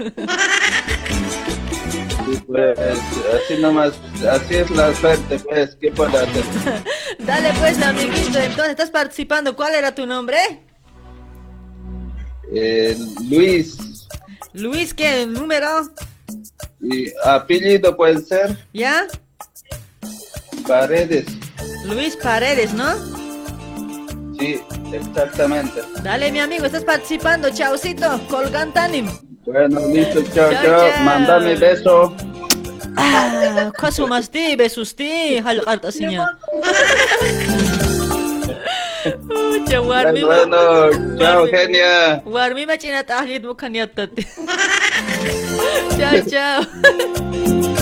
Pues 2.47 2.79
así 2.79 3.57
nomás, 3.59 3.93
así 4.29 4.55
es 4.55 4.69
la 4.71 4.93
suerte, 4.95 5.39
pues, 5.39 5.75
¿qué 5.79 5.91
puedo 5.91 6.17
hacer? 6.17 6.43
Dale 7.19 7.51
pues, 7.59 7.81
amiguito. 7.81 8.39
Entonces, 8.39 8.69
¿estás 8.69 8.91
participando? 8.91 9.55
¿Cuál 9.55 9.75
era 9.75 9.93
tu 9.93 10.05
nombre? 10.05 10.37
Eh, 12.53 12.97
Luis, 13.29 13.77
Luis, 14.53 14.93
¿qué 14.93 15.25
número? 15.25 15.67
y 16.81 17.11
apellido 17.23 17.95
puede 17.95 18.21
ser 18.21 18.57
¿Ya? 18.73 19.07
Paredes. 20.67 21.25
Luis 21.85 22.15
Paredes, 22.15 22.73
¿no? 22.73 23.18
Sí, 24.39 24.61
exactamente. 24.93 25.81
Dale, 26.01 26.31
mi 26.31 26.39
amigo, 26.39 26.65
estás 26.65 26.83
participando. 26.83 27.49
Chaucito, 27.49 28.19
colgantanim. 28.29 29.07
Bueno, 29.45 29.79
listo, 29.93 30.21
chao, 30.33 30.51
Chao, 30.51 30.63
chao. 30.63 30.89
chao. 30.89 31.03
Mandame 31.03 31.55
beso. 31.55 32.15
Ah, 32.95 33.71
kasumasti, 33.77 34.55
besusti, 34.55 35.37
halqarta 35.39 35.91
sinya. 35.91 36.27
Ucha, 39.05 39.81
warmi 39.81 40.21
Bueno, 40.23 40.89
chao, 41.17 41.45
genia. 41.47 42.21
warmi 42.25 42.65
machina 42.65 43.03
tahlit 43.03 43.43
mo 43.43 43.55
kanyatat. 43.55 44.09
Chao, 45.99 46.19
chao. 46.31 46.63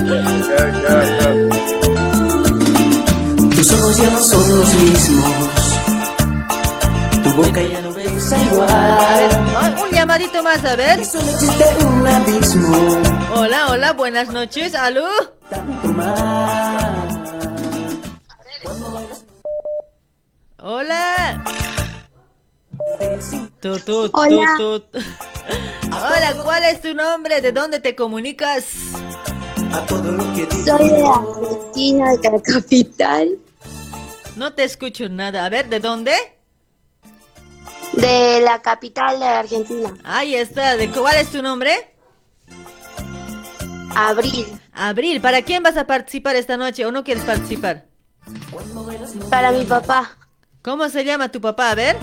Chao, 0.08 0.68
chao, 0.82 1.02
chao. 1.18 1.34
Tus 3.54 3.74
ojos 3.74 3.98
ya 3.98 4.10
no 4.10 4.20
son 4.20 4.46
los 4.58 4.74
mismos. 4.76 5.57
Tu 7.28 7.34
boca 7.34 7.62
ya 7.62 7.82
no 7.82 7.92
besa 7.94 8.38
igual. 8.42 8.70
Ah, 8.70 9.76
Un 9.84 9.92
llamadito 9.92 10.42
más, 10.44 10.64
a 10.64 10.78
ver. 10.78 11.04
Solo 11.06 11.30
existe 11.30 11.66
un 11.86 12.08
abismo. 12.08 13.02
Hola, 13.36 13.68
hola, 13.70 13.92
buenas 13.92 14.30
noches. 14.30 14.74
¿Aló? 14.76 15.06
Hola. 20.60 21.44
Tu, 23.62 23.78
tu, 23.80 23.80
tu, 23.80 24.10
Hola. 24.14 24.54
tu. 24.58 24.84
Hola, 25.92 26.34
¿cuál 26.44 26.64
es 26.64 26.82
tu 26.82 26.94
nombre? 26.94 27.42
¿De 27.42 27.52
dónde 27.52 27.80
te 27.80 27.96
comunicas? 27.96 28.66
Soy 30.66 30.90
de 30.90 31.04
Argentina, 31.06 32.12
de 32.22 32.30
la 32.32 32.42
capital. 32.42 33.30
No 34.36 34.54
te 34.54 34.64
escucho 34.64 35.10
nada. 35.10 35.46
A 35.46 35.50
ver, 35.50 35.70
¿de 35.70 35.80
dónde? 35.80 36.14
De 38.02 38.42
la 38.42 38.62
capital 38.62 39.20
de 39.20 39.26
Argentina. 39.26 39.94
Ahí 40.04 40.36
está. 40.36 40.78
¿De 40.78 40.90
cuál 40.90 41.16
es 41.18 41.30
tu 41.30 41.42
nombre? 41.42 41.94
Abril. 43.96 44.60
Abril. 44.74 45.22
¿Para 45.22 45.42
quién 45.42 45.64
vas 45.64 45.78
a 45.78 45.88
participar 45.88 46.36
esta 46.36 46.58
noche 46.58 46.86
o 46.86 46.92
no 46.92 47.04
quieres 47.04 47.24
participar? 47.24 47.86
Para 49.30 49.52
mi 49.52 49.66
papá. 49.66 50.18
¿Cómo 50.62 50.90
se 50.90 51.04
llama 51.04 51.30
tu 51.30 51.42
papá? 51.42 51.72
A 51.72 51.76
ver. 51.76 51.98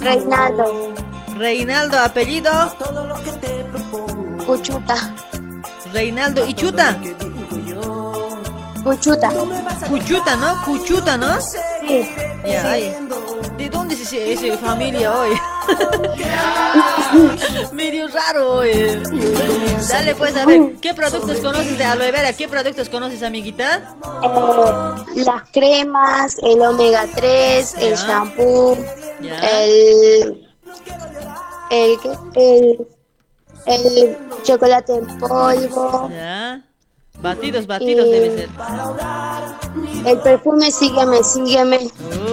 Reinaldo. 0.00 0.94
Reinaldo, 1.36 1.98
apellido. 1.98 2.50
Cuchuta. 4.46 5.14
Reinaldo 5.92 6.46
y 6.46 6.54
Chuta. 6.54 6.98
Cuchuta. 8.82 9.30
Cuchuta, 9.88 10.36
¿no? 10.36 10.64
Cuchuta, 10.64 11.16
¿no? 11.16 11.40
Sí. 11.40 12.10
Ya, 12.44 12.70
ay. 12.70 12.96
¿De 13.56 13.70
dónde 13.70 13.94
es 13.94 14.00
ese, 14.02 14.32
ese 14.32 14.58
familia 14.58 15.14
hoy? 15.16 15.30
Medio 17.72 18.08
raro 18.08 18.54
hoy. 18.54 18.72
Dale 19.88 20.14
pues 20.16 20.36
a 20.36 20.44
ver, 20.44 20.74
¿qué 20.80 20.92
productos 20.94 21.38
conoces 21.38 21.78
de 21.78 21.84
aloe 21.84 22.10
vera? 22.10 22.32
¿Qué 22.32 22.48
productos 22.48 22.88
conoces, 22.88 23.22
amiguita? 23.22 23.94
Eh, 24.22 25.22
las 25.24 25.48
cremas, 25.52 26.36
el 26.42 26.60
omega 26.62 27.06
3, 27.14 27.74
el 27.78 27.94
shampoo, 27.94 28.76
Ya. 29.20 29.38
el, 29.62 30.48
el, 31.70 31.98
el, 32.34 32.88
el 33.66 34.18
chocolate 34.42 34.96
en 34.96 35.06
polvo, 35.18 36.08
Ya. 36.10 36.60
Batidos, 37.20 37.66
batidos 37.66 38.06
Y- 38.06 38.10
debe 38.10 38.30
ser. 38.36 38.48
el 40.06 40.18
perfume 40.20 40.70
Sígueme, 40.70 41.22
Sígueme, 41.24 41.78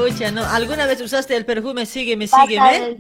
Ucha, 0.06 0.32
¿no? 0.32 0.44
¿Alguna 0.46 0.86
vez 0.86 1.00
usaste 1.02 1.36
el 1.38 1.46
perfume 1.46 1.86
Sígueme, 1.86 2.28
sígueme? 2.28 2.98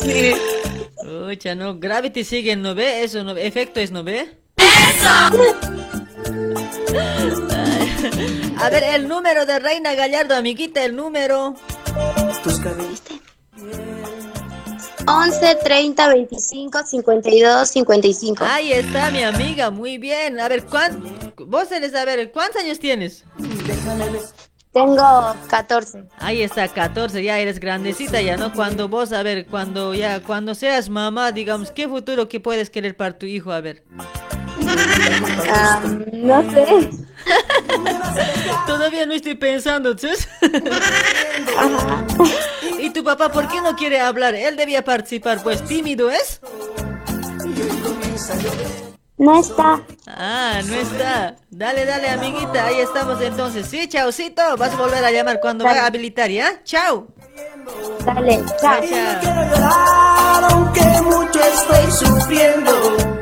Sí. 0.00 0.34
Ucha, 1.30 1.54
no. 1.54 1.78
Gravity 1.78 2.24
sigue, 2.24 2.54
¿no 2.56 2.74
ve? 2.74 3.02
Eso, 3.04 3.24
¿no 3.24 3.34
ve? 3.34 3.46
Efecto 3.46 3.80
es, 3.80 3.90
¿no 3.90 4.04
ve? 4.04 4.36
A 8.60 8.70
ver, 8.70 8.82
el 8.94 9.06
número 9.08 9.46
de 9.46 9.58
Reina 9.60 9.94
Gallardo, 9.94 10.34
amiguita, 10.34 10.84
el 10.84 10.96
número. 10.96 11.54
11, 15.08 15.54
30, 15.64 16.08
25, 16.08 16.86
52, 16.86 17.68
55. 17.68 18.44
Ahí 18.44 18.72
está 18.72 19.10
mi 19.10 19.22
amiga, 19.22 19.70
muy 19.70 19.96
bien. 19.96 20.38
A 20.38 20.48
ver, 20.48 20.64
¿cuán... 20.64 21.02
vos 21.46 21.72
eres, 21.72 21.94
a 21.94 22.04
ver, 22.04 22.30
¿cuántos 22.30 22.62
años 22.62 22.78
tienes? 22.78 23.24
Tengo 24.72 25.34
14. 25.48 26.04
Ahí 26.18 26.42
está, 26.42 26.68
14, 26.68 27.22
ya 27.22 27.38
eres 27.38 27.58
grandecita 27.58 28.20
ya, 28.20 28.36
¿no? 28.36 28.52
Cuando 28.52 28.88
vos, 28.88 29.12
a 29.12 29.22
ver, 29.22 29.46
cuando 29.46 29.94
ya, 29.94 30.22
cuando 30.22 30.54
seas 30.54 30.90
mamá, 30.90 31.32
digamos, 31.32 31.70
¿qué 31.70 31.88
futuro 31.88 32.28
que 32.28 32.38
puedes 32.38 32.68
querer 32.68 32.96
para 32.96 33.16
tu 33.18 33.24
hijo? 33.24 33.50
A 33.50 33.60
ver. 33.60 33.82
Ah, 35.50 35.80
no 36.12 36.50
sé. 36.50 36.90
Todavía 38.66 39.06
no 39.06 39.14
estoy 39.14 39.34
pensando, 39.34 39.94
¿ches? 39.94 40.28
¿Y 42.78 42.90
tu 42.90 43.02
papá 43.02 43.30
por 43.30 43.48
qué 43.48 43.60
no 43.60 43.76
quiere 43.76 44.00
hablar? 44.00 44.34
Él 44.34 44.56
debía 44.56 44.84
participar, 44.84 45.42
pues 45.42 45.64
tímido 45.64 46.10
es. 46.10 46.40
No 49.18 49.40
está. 49.40 49.82
Ah, 50.06 50.60
no 50.64 50.74
está. 50.74 51.36
Dale, 51.50 51.84
dale, 51.84 52.08
amiguita, 52.08 52.66
ahí 52.66 52.80
estamos 52.80 53.20
entonces. 53.20 53.66
Sí, 53.66 53.88
chaucito, 53.88 54.56
vas 54.56 54.72
a 54.72 54.76
volver 54.76 55.04
a 55.04 55.10
llamar 55.10 55.40
cuando 55.40 55.64
vaya 55.64 55.82
a 55.82 55.86
habilitar, 55.86 56.30
¿ya? 56.30 56.62
Chao. 56.62 57.08
Dale, 58.04 58.44
chao. 58.60 58.80
Aunque 60.50 60.82
mucho 61.02 61.40
estoy 61.40 61.90
sufriendo. 61.90 63.17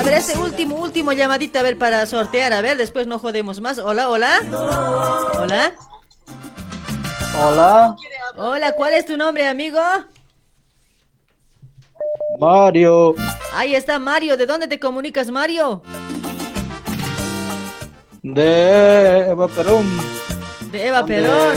A 0.00 0.02
ver, 0.02 0.14
ese 0.14 0.38
último, 0.38 0.76
último 0.76 1.12
llamadita, 1.12 1.60
a 1.60 1.62
ver, 1.62 1.76
para 1.76 2.06
sortear, 2.06 2.54
a 2.54 2.62
ver, 2.62 2.78
después 2.78 3.06
no 3.06 3.18
jodemos 3.18 3.60
más. 3.60 3.78
Hola, 3.78 4.08
hola. 4.08 4.40
Hola. 5.38 5.74
Hola, 7.38 7.96
Hola, 8.34 8.72
¿cuál 8.72 8.94
es 8.94 9.04
tu 9.04 9.18
nombre, 9.18 9.46
amigo? 9.46 9.78
Mario. 12.38 13.14
Ahí 13.52 13.74
está 13.74 13.98
Mario, 13.98 14.38
¿de 14.38 14.46
dónde 14.46 14.68
te 14.68 14.80
comunicas, 14.80 15.30
Mario? 15.30 15.82
De 18.22 19.28
Eva 19.28 19.48
Perón. 19.48 19.86
De 20.72 20.86
Eva 20.86 21.04
Perón. 21.04 21.56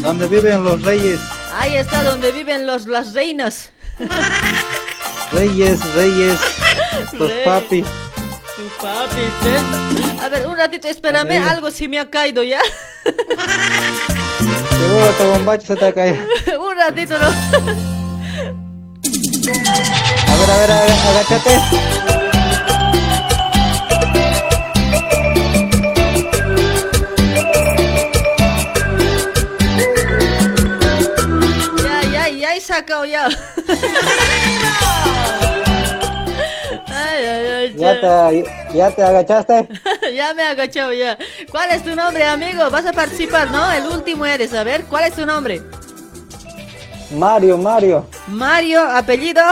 Donde 0.00 0.28
viven 0.28 0.62
los 0.62 0.80
reyes. 0.82 1.18
Ahí 1.52 1.74
está 1.74 2.04
donde 2.04 2.30
viven 2.30 2.68
los, 2.68 2.86
las 2.86 3.14
reinas. 3.14 3.72
Reyes, 5.32 5.94
reyes. 5.94 6.57
Los 7.12 7.30
Rey. 7.30 7.44
papi. 7.44 7.82
Tu 7.82 8.62
papi, 8.82 9.22
¿sí? 9.42 9.50
A 10.22 10.28
ver, 10.28 10.46
un 10.46 10.56
ratito, 10.56 10.88
espérame, 10.88 11.42
algo 11.48 11.70
sí 11.70 11.88
me 11.88 11.98
ha 11.98 12.10
caído 12.10 12.42
ya. 12.42 12.60
Seguro 14.70 15.16
que 15.16 15.24
bombacho 15.24 15.66
se 15.66 15.76
te 15.76 15.92
cae. 15.94 16.12
un 16.60 16.76
ratito, 16.76 17.18
¿no? 17.18 17.26
A 17.26 17.30
ver, 20.36 20.50
a 20.50 20.56
ver, 20.58 20.70
a 20.70 20.80
ver, 20.80 20.90
agáchate. 21.08 21.60
Ya, 31.82 32.02
ya, 32.12 32.28
ya 32.28 32.54
he 32.54 32.60
sacado 32.60 33.04
ya. 33.04 33.28
¿Ya 37.78 38.00
te, 38.00 38.44
ya 38.74 38.90
te 38.90 39.02
agachaste? 39.02 39.68
ya 40.14 40.34
me 40.34 40.42
he 40.42 40.46
agachado 40.46 40.92
ya. 40.92 41.16
¿Cuál 41.50 41.70
es 41.70 41.82
tu 41.84 41.94
nombre, 41.94 42.24
amigo? 42.24 42.68
Vas 42.70 42.86
a 42.86 42.92
participar, 42.92 43.50
¿no? 43.50 43.70
El 43.72 43.86
último 43.86 44.26
eres, 44.26 44.52
a 44.54 44.64
ver, 44.64 44.84
¿cuál 44.84 45.04
es 45.04 45.14
tu 45.14 45.24
nombre? 45.24 45.62
Mario, 47.12 47.56
Mario. 47.56 48.06
Mario, 48.26 48.82
apellido. 48.82 49.42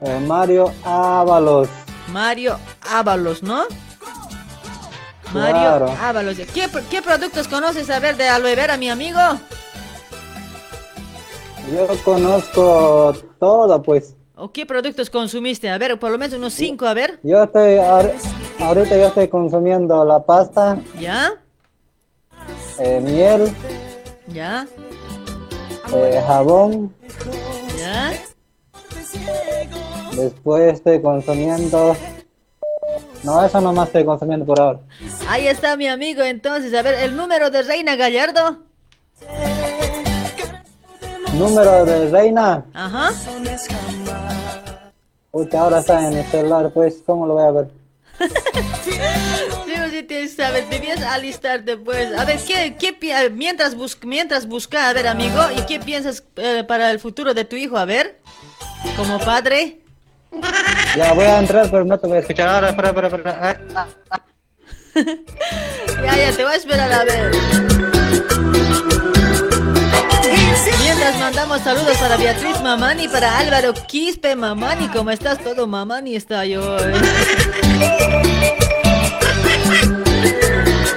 Eh, 0.00 0.20
Mario 0.26 0.72
Ábalos. 0.84 1.68
Mario 2.08 2.58
Ábalos, 2.90 3.42
¿no? 3.42 3.64
Mario 5.32 5.52
Claro. 5.52 5.96
Ábalos. 6.02 6.36
¿Qué, 6.52 6.68
¿Qué 6.90 7.00
productos 7.00 7.48
conoces, 7.48 7.88
a 7.88 8.00
ver, 8.00 8.16
de 8.16 8.28
aloe 8.28 8.54
vera, 8.54 8.76
mi 8.76 8.90
amigo? 8.90 9.20
Yo 11.72 11.86
conozco 12.04 13.14
todo, 13.38 13.82
pues. 13.82 14.14
¿O 14.42 14.50
qué 14.50 14.66
productos 14.66 15.08
consumiste? 15.08 15.70
A 15.70 15.78
ver, 15.78 15.96
por 16.00 16.10
lo 16.10 16.18
menos 16.18 16.36
unos 16.36 16.52
cinco, 16.52 16.84
a 16.84 16.94
ver. 16.94 17.20
Yo 17.22 17.44
estoy, 17.44 17.74
ahor- 17.76 18.12
ahorita 18.58 18.96
yo 18.96 19.06
estoy 19.06 19.28
consumiendo 19.28 20.04
la 20.04 20.18
pasta, 20.18 20.78
¿Ya? 20.98 21.34
eh, 22.80 23.00
miel, 23.00 23.54
¿Ya? 24.26 24.66
eh, 25.94 26.20
jabón, 26.26 26.92
¿Ya? 27.78 28.12
después 30.16 30.74
estoy 30.74 31.00
consumiendo... 31.00 31.96
No, 33.22 33.44
eso 33.44 33.60
nomás 33.60 33.86
estoy 33.86 34.04
consumiendo 34.04 34.44
por 34.44 34.58
ahora. 34.58 34.80
Ahí 35.28 35.46
está 35.46 35.76
mi 35.76 35.86
amigo, 35.86 36.22
entonces, 36.24 36.74
a 36.74 36.82
ver, 36.82 36.94
el 37.04 37.14
número 37.16 37.48
de 37.50 37.62
Reina 37.62 37.94
Gallardo. 37.94 38.58
Número 41.34 41.84
de 41.84 42.10
reina, 42.10 42.64
Ajá. 42.74 43.10
porque 45.30 45.56
ahora 45.56 45.78
está 45.78 46.06
en 46.06 46.18
el 46.18 46.26
celular, 46.26 46.70
pues, 46.72 47.02
¿cómo 47.06 47.26
lo 47.26 47.34
voy 47.34 47.44
a 47.44 47.50
ver? 47.50 47.68
Sí, 48.84 49.72
o 49.80 49.90
sí, 49.90 50.02
tienes, 50.02 50.38
a 50.38 50.50
ver, 50.50 50.68
debías 50.68 51.02
alistarte, 51.02 51.76
pues. 51.78 52.16
A 52.16 52.24
ver, 52.24 52.38
¿qué, 52.46 52.76
qué 52.78 53.30
mientras, 53.30 53.74
bus 53.74 53.98
mientras 54.04 54.46
busca, 54.46 54.88
a 54.88 54.92
ver, 54.92 55.08
amigo, 55.08 55.40
¿y 55.56 55.62
qué 55.62 55.80
piensas 55.80 56.22
eh, 56.36 56.64
para 56.68 56.90
el 56.90 57.00
futuro 57.00 57.34
de 57.34 57.44
tu 57.44 57.56
hijo? 57.56 57.76
A 57.78 57.84
ver, 57.84 58.20
como 58.96 59.18
padre. 59.18 59.78
Ya 60.96 61.12
voy 61.14 61.24
a 61.24 61.38
entrar, 61.38 61.70
pero 61.70 61.84
no 61.84 61.98
te 61.98 62.06
voy 62.06 62.18
a 62.18 62.20
escuchar 62.20 62.48
ahora, 62.48 62.70
espera, 62.70 62.88
espera, 62.88 63.06
espera. 63.08 63.60
Ya, 66.04 66.16
ya, 66.16 66.36
te 66.36 66.42
voy 66.44 66.52
a 66.52 66.56
esperar 66.56 66.92
a 66.92 67.04
ver. 67.04 67.91
Mientras 70.80 71.18
mandamos 71.18 71.60
saludos 71.62 71.96
para 71.98 72.16
Beatriz 72.16 72.60
Mamani, 72.62 73.08
para 73.08 73.38
Álvaro 73.38 73.72
Quispe 73.86 74.36
Mamani, 74.36 74.88
¿cómo 74.88 75.10
estás? 75.10 75.38
Todo 75.42 75.66
Mamani 75.66 76.16
está 76.16 76.44
yo. 76.44 76.76
eh. 76.78 76.92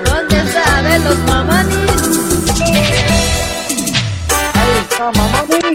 ¿Dónde 0.05 0.37
está? 0.41 0.77
A 0.77 0.81
ver, 0.81 1.01
los 1.01 1.17
Mamanis. 1.19 1.77
Ahí 4.53 4.77
está, 4.89 5.11
Mamani. 5.11 5.73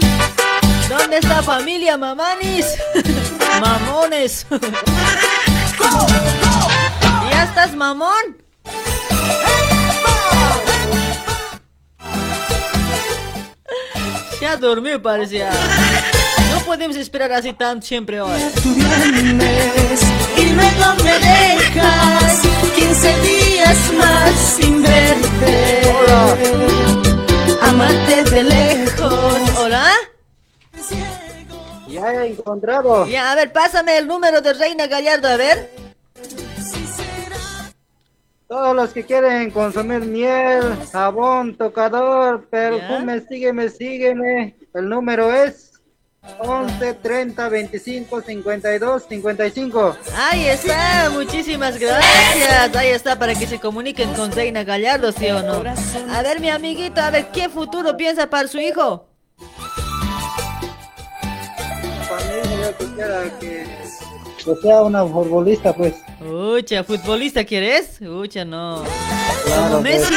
¿Dónde 0.89 1.17
está 1.17 1.41
familia 1.43 1.97
Mamanis? 1.97 2.65
Mamones. 3.61 4.45
¿Ya 7.31 7.43
estás 7.43 7.75
mamón? 7.75 8.37
Ya 14.41 14.57
dormió 14.57 14.99
parecía. 14.99 15.51
No 16.49 16.59
podemos 16.65 16.97
esperar 16.97 17.31
así 17.31 17.53
tan 17.53 17.79
siempre 17.83 18.19
hoy. 18.19 18.39
Tú 18.63 18.73
vienes 18.73 20.01
y 20.35 20.45
luego 20.49 20.95
me 21.03 21.13
dejas 21.19 22.41
15 22.75 23.19
días 23.21 23.93
más 23.93 24.31
sin 24.57 24.81
verte. 24.81 25.81
Amarte 27.61 28.23
de 28.31 28.43
lejos. 28.43 29.59
¿Hola? 29.59 29.91
Ya 31.87 32.11
he 32.11 32.31
encontrado. 32.31 33.05
Ya, 33.05 33.31
a 33.31 33.35
ver, 33.35 33.53
pásame 33.53 33.99
el 33.99 34.07
número 34.07 34.41
de 34.41 34.53
Reina 34.53 34.87
Gallardo, 34.87 35.27
a 35.27 35.37
ver. 35.37 35.80
Todos 38.51 38.75
los 38.75 38.89
que 38.89 39.05
quieren 39.05 39.49
consumir 39.49 40.01
miel, 40.01 40.75
jabón, 40.91 41.55
tocador, 41.55 42.49
perfume, 42.49 43.21
sígueme, 43.21 43.69
sígueme. 43.69 44.57
El 44.73 44.89
número 44.89 45.33
es 45.33 45.79
11 46.39 46.95
30 46.95 47.47
25 47.47 48.21
52 48.21 49.05
55. 49.07 49.97
Ahí 50.17 50.47
está, 50.47 51.09
muchísimas 51.13 51.79
gracias. 51.79 52.75
Ahí 52.75 52.89
está 52.89 53.17
para 53.17 53.35
que 53.35 53.47
se 53.47 53.57
comuniquen 53.57 54.13
con 54.15 54.33
Reina 54.33 54.65
Gallardo, 54.65 55.13
¿sí 55.13 55.29
o 55.29 55.41
no? 55.41 55.63
A 56.13 56.21
ver, 56.21 56.41
mi 56.41 56.49
amiguito, 56.49 56.99
a 56.99 57.09
ver, 57.09 57.27
¿qué 57.27 57.47
futuro 57.47 57.95
piensa 57.95 58.29
para 58.29 58.49
su 58.49 58.59
hijo? 58.59 59.07
Para 62.09 62.37
hijo 62.37 62.63
yo 62.63 62.77
quisiera 62.77 63.39
que, 63.39 63.80
que 64.43 64.55
sea 64.55 64.83
una 64.83 65.05
futbolista, 65.05 65.73
pues. 65.73 65.93
Ucha, 66.21 66.83
¿futbolista 66.83 67.43
quieres? 67.43 67.99
Ucha, 68.01 68.45
no. 68.45 68.83
Claro, 69.45 69.63
Como 69.63 69.81
pues. 69.81 70.09
Messi. 70.09 70.15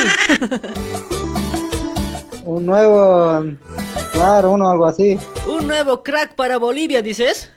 Un 2.44 2.66
nuevo, 2.66 3.42
claro, 4.12 4.52
uno 4.52 4.70
algo 4.70 4.86
así. 4.86 5.18
Un 5.46 5.66
nuevo 5.66 6.02
crack 6.02 6.34
para 6.34 6.58
Bolivia, 6.58 7.00
dices. 7.00 7.50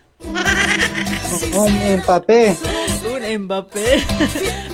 Un 1.54 1.98
Mbappé. 1.98 2.56
Un 3.06 3.44
Mbappé. 3.44 4.04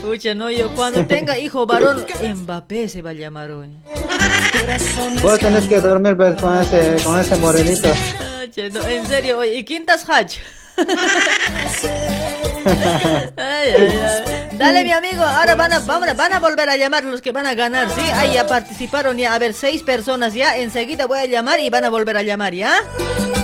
Ucha, 0.08 0.36
no, 0.36 0.52
yo 0.52 0.74
cuando 0.76 1.06
tenga 1.06 1.38
hijo 1.40 1.66
varón, 1.66 2.06
Mbappé 2.36 2.88
se 2.90 3.02
va 3.02 3.10
a 3.10 3.14
llamar 3.14 3.52
hoy. 3.52 3.70
Vos 5.22 5.40
tenés 5.40 5.66
que 5.66 5.82
dormir 5.82 6.16
pues, 6.16 6.40
con 6.40 6.62
ese, 6.62 6.96
con 7.04 7.20
ese 7.20 7.36
morenito. 7.38 7.90
Ucha, 7.90 8.70
no, 8.72 8.88
en 8.88 9.06
serio, 9.08 9.44
¿y 9.44 9.64
Quintas 9.64 10.08
Hatch? 10.08 10.38
Ay, 13.38 13.70
ay, 13.78 14.00
ay. 14.00 14.58
Dale, 14.58 14.84
mi 14.84 14.92
amigo, 14.92 15.24
ahora 15.24 15.56
van 15.56 15.74
a, 15.74 15.80
vamos 15.80 16.08
a- 16.08 16.14
van 16.14 16.34
a 16.34 16.40
volver 16.40 16.70
a 16.70 16.78
llamar 16.78 17.04
los 17.04 17.22
que 17.22 17.32
van 17.32 17.46
a 17.46 17.54
ganar, 17.54 17.90
¿sí? 17.90 18.02
Ahí 18.14 18.34
ya 18.34 18.48
participaron 18.48 19.18
ya, 19.18 19.34
a 19.34 19.40
ver, 19.40 19.54
seis 19.54 19.84
personas 19.84 20.34
ya. 20.34 20.58
Enseguida 20.58 21.06
voy 21.08 21.20
a 21.20 21.26
llamar 21.26 21.60
y 21.60 21.70
van 21.70 21.84
a 21.84 21.90
volver 21.90 22.18
a 22.18 22.24
llamar, 22.24 22.54
¿ya? 22.54 22.74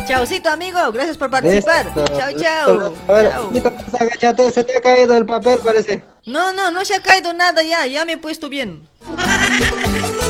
Chaucito, 0.08 0.50
amigo, 0.50 0.80
gracias 0.92 1.18
por 1.18 1.30
participar. 1.30 1.86
Chao, 2.18 2.32
chao. 2.40 2.94
A 3.08 3.14
ver, 3.14 3.32
se 4.54 4.64
te 4.64 4.78
ha 4.78 4.82
caído 4.82 5.18
el 5.18 5.26
papel, 5.26 5.60
parece. 5.64 6.02
No, 6.26 6.54
no, 6.54 6.72
no 6.72 6.86
se 6.86 6.96
ha 6.96 7.02
caído 7.02 7.34
nada 7.34 7.62
ya, 7.64 7.86
ya 7.86 8.06
me 8.06 8.14
he 8.14 8.18
puesto 8.18 8.50
bien. 8.50 8.88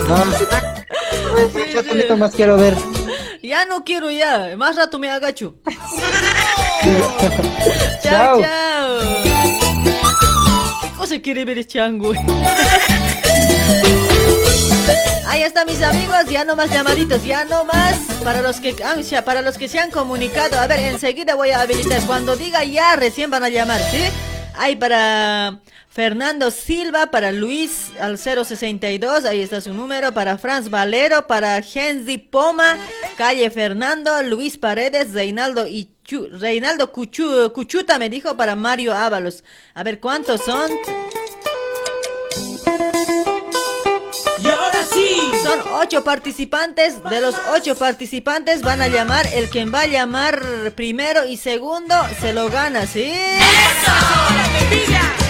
No, 0.08 0.16
ha 0.16 0.22
Agáchate, 1.32 1.96
Nito, 1.96 2.18
más 2.18 2.34
quiero 2.34 2.58
ver. 2.58 2.76
Ya 3.42 3.66
no 3.66 3.84
quiero 3.86 4.12
ya, 4.12 4.56
más 4.58 4.76
rato 4.76 5.00
me 5.00 5.10
agacho. 5.10 5.56
chao, 8.04 8.42
Chao. 8.42 9.00
¿Qué 10.82 10.90
cosa 10.98 11.20
quiere 11.22 11.46
ver 11.46 11.60
este 11.60 11.74
chango? 11.78 12.12
Ahí 15.28 15.44
está 15.44 15.64
mis 15.64 15.82
amigos, 15.82 16.26
ya 16.30 16.44
no 16.44 16.58
más 16.58 16.70
llamaditos, 16.70 17.24
ya 17.24 17.46
no 17.46 17.64
más 17.64 17.98
para 18.24 18.42
los 18.42 18.60
que 18.60 18.74
o 18.74 19.04
sea, 19.04 19.24
para 19.24 19.42
los 19.42 19.58
que 19.58 19.70
se 19.70 19.80
han 19.80 19.90
comunicado. 19.90 20.60
A 20.60 20.68
ver, 20.68 20.80
enseguida 20.80 21.36
voy 21.36 21.52
a 21.52 21.62
habilitar. 21.62 22.02
Cuando 22.02 22.36
diga 22.36 22.66
ya, 22.66 22.98
recién 22.98 23.32
van 23.32 23.44
a 23.44 23.50
llamar, 23.50 23.80
¿sí? 23.90 24.04
Hay 24.58 24.76
para 24.76 25.62
Fernando 26.00 26.50
Silva, 26.50 27.08
para 27.08 27.34
Luis 27.34 27.92
al 28.00 28.18
062, 28.18 29.26
ahí 29.26 29.42
está 29.42 29.60
su 29.60 29.74
número, 29.74 30.14
para 30.14 30.38
Franz 30.38 30.70
Valero, 30.70 31.28
para 31.28 31.62
Genzi 31.62 32.18
Poma, 32.18 32.78
calle 33.18 33.50
Fernando, 33.50 34.24
Luis 34.24 34.58
Paredes, 34.58 35.12
Reinaldo 35.12 35.68
y 35.68 35.90
Reinaldo 36.32 36.94
Cuchu- 36.94 37.52
Cuchuta 37.52 38.00
me 38.00 38.10
dijo 38.10 38.38
para 38.38 38.56
Mario 38.56 38.94
Ábalos. 38.96 39.44
A 39.74 39.84
ver 39.84 40.00
cuántos 40.00 40.40
son. 40.46 40.72
Y 44.42 44.48
ahora 44.48 44.86
sí. 44.94 45.18
Son 45.44 45.60
ocho 45.82 46.02
participantes. 46.06 47.04
De 47.10 47.20
los 47.20 47.36
ocho 47.54 47.76
participantes 47.76 48.62
van 48.62 48.82
a 48.82 48.88
llamar. 48.88 49.28
El 49.34 49.50
quien 49.50 49.74
va 49.74 49.82
a 49.82 49.88
llamar 49.88 50.42
primero 50.78 51.26
y 51.28 51.36
segundo 51.36 51.94
se 52.22 52.32
lo 52.32 52.50
gana, 52.50 52.88
¿sí? 52.88 53.12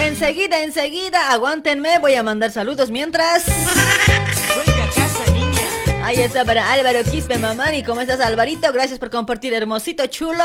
Enseguida, 0.09 0.63
enseguida, 0.63 1.31
aguántenme. 1.31 1.99
Voy 1.99 2.15
a 2.15 2.23
mandar 2.23 2.51
saludos 2.51 2.89
mientras. 2.89 3.43
Ahí 6.03 6.19
está 6.19 6.43
para 6.43 6.71
Álvaro 6.71 7.03
Quispe 7.03 7.37
Mamani. 7.37 7.83
¿Cómo 7.83 8.01
estás, 8.01 8.19
Alvarito? 8.19 8.73
Gracias 8.73 8.97
por 8.97 9.11
compartir, 9.11 9.53
hermosito 9.53 10.07
chulo. 10.07 10.43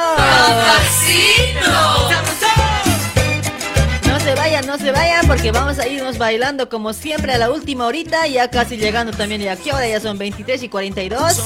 No 4.07 4.21
se 4.21 4.35
vayan, 4.35 4.67
no 4.67 4.77
se 4.77 4.93
vayan, 4.93 5.27
porque 5.27 5.51
vamos 5.51 5.79
a 5.79 5.89
irnos 5.89 6.19
bailando 6.19 6.69
como 6.69 6.93
siempre 6.93 7.33
a 7.33 7.39
la 7.39 7.51
última 7.51 7.87
horita, 7.87 8.27
ya 8.27 8.51
casi 8.51 8.77
llegando 8.77 9.13
también. 9.13 9.41
¿Y 9.41 9.49
a 9.49 9.57
qué 9.57 9.73
hora? 9.73 9.89
Ya 9.89 9.99
son 9.99 10.19
23 10.19 10.63
y 10.63 10.69
42. 10.69 11.41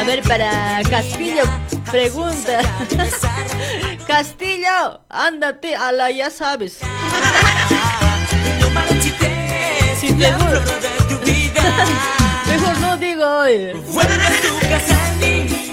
A 0.00 0.02
ver, 0.02 0.22
para 0.22 0.80
Castillo, 0.88 1.42
pregunta. 1.90 2.62
Castillo, 4.06 5.02
ándate 5.10 5.76
a 5.76 5.92
la, 5.92 6.10
ya 6.10 6.30
sabes. 6.30 6.78
Si 10.00 10.12
te 10.14 10.32
gusta. 10.32 11.86
Mejor 12.46 12.78
no 12.78 12.96
digo 12.96 13.26
hoy. 13.26 13.72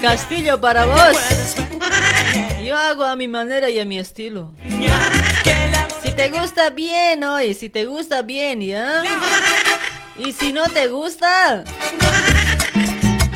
Castillo 0.02 0.60
para 0.60 0.84
vos. 0.84 1.16
Yo 2.62 2.76
hago 2.76 3.04
a 3.04 3.16
mi 3.16 3.28
manera 3.28 3.70
y 3.70 3.80
a 3.80 3.86
mi 3.86 3.98
estilo. 3.98 4.52
Si 6.02 6.10
te 6.12 6.28
gusta 6.28 6.68
bien 6.68 7.24
hoy, 7.24 7.54
si 7.54 7.70
te 7.70 7.86
gusta 7.86 8.20
bien, 8.20 8.60
¿ya? 8.60 9.02
Y 10.18 10.32
si 10.32 10.52
no 10.52 10.64
te 10.64 10.88
gusta, 10.88 11.64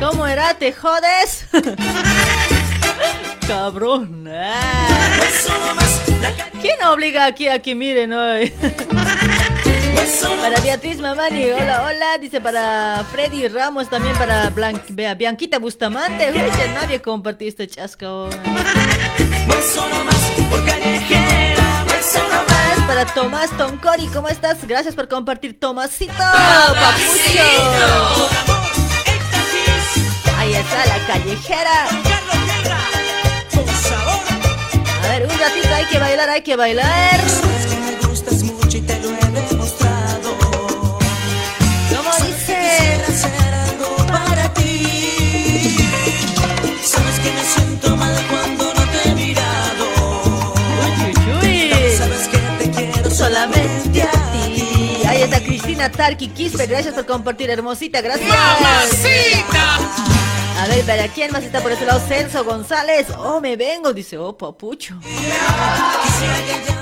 ¿cómo 0.03 0.27
era? 0.27 0.53
¿Te 0.55 0.73
jodes? 0.73 1.45
cabrón. 3.47 4.27
Ah. 4.29 5.19
¿Quién 6.61 6.81
obliga 6.83 7.25
aquí 7.25 7.47
a 7.47 7.59
que 7.61 7.75
miren 7.75 8.13
hoy? 8.13 8.53
Para 10.41 10.59
Beatriz 10.59 10.99
Mamani, 10.99 11.45
hola, 11.51 11.83
hola. 11.83 12.17
Dice 12.19 12.41
para 12.41 13.05
Freddy 13.11 13.47
Ramos, 13.47 13.89
también 13.89 14.15
para 14.17 14.49
Blan- 14.53 14.81
Bianquita 15.17 15.59
Bustamante. 15.59 16.31
Que 16.31 16.67
nadie 16.73 17.01
compartió 17.01 17.47
este 17.47 17.67
chasco. 17.67 18.29
Para 22.87 23.05
Tomás 23.13 23.49
Toncori, 23.57 24.07
¿cómo 24.07 24.27
estás? 24.27 24.57
Gracias 24.67 24.95
por 24.95 25.07
compartir, 25.07 25.57
Tomasito. 25.59 26.13
Papucho. 26.13 27.43
Ahí 30.43 30.53
está 30.55 30.85
la 30.87 30.99
callejera. 31.07 31.87
A 35.01 35.07
ver, 35.07 35.23
un 35.23 35.39
ratito 35.39 35.73
hay 35.73 35.85
que 35.85 35.99
bailar, 35.99 36.29
hay 36.29 36.41
que 36.41 36.57
bailar. 36.57 37.21
¿Cómo 41.95 42.11
dice? 42.25 42.99
para 44.09 44.53
ti. 44.53 45.77
Sabes 46.83 47.19
que 47.21 47.31
me 47.31 47.43
siento 47.45 47.95
mal 47.95 48.13
cuando 48.29 48.65
no 48.73 48.81
te 48.91 49.09
he 49.09 49.15
mirado. 49.15 49.85
Sabes 51.97 52.27
que 52.27 52.37
te 52.37 52.69
quiero 52.69 53.09
solamente 53.09 54.03
a 54.03 54.11
ti. 54.33 55.03
Ahí 55.07 55.21
está 55.21 55.39
Cristina 55.39 55.89
Tarki 55.89 56.27
Quispe, 56.27 56.67
gracias 56.67 56.93
por 56.95 57.05
compartir, 57.05 57.49
hermosita, 57.49 58.01
gracias. 58.01 58.27
A 60.59 60.67
ver, 60.67 60.85
¿para 60.85 61.07
quién 61.07 61.31
más 61.31 61.43
está 61.43 61.61
por 61.61 61.71
ese 61.71 61.85
lado? 61.85 61.99
Celso 62.07 62.43
González. 62.43 63.07
Oh, 63.17 63.41
me 63.41 63.55
vengo, 63.55 63.91
dice, 63.93 64.17
oh, 64.17 64.37
papucho. 64.37 64.95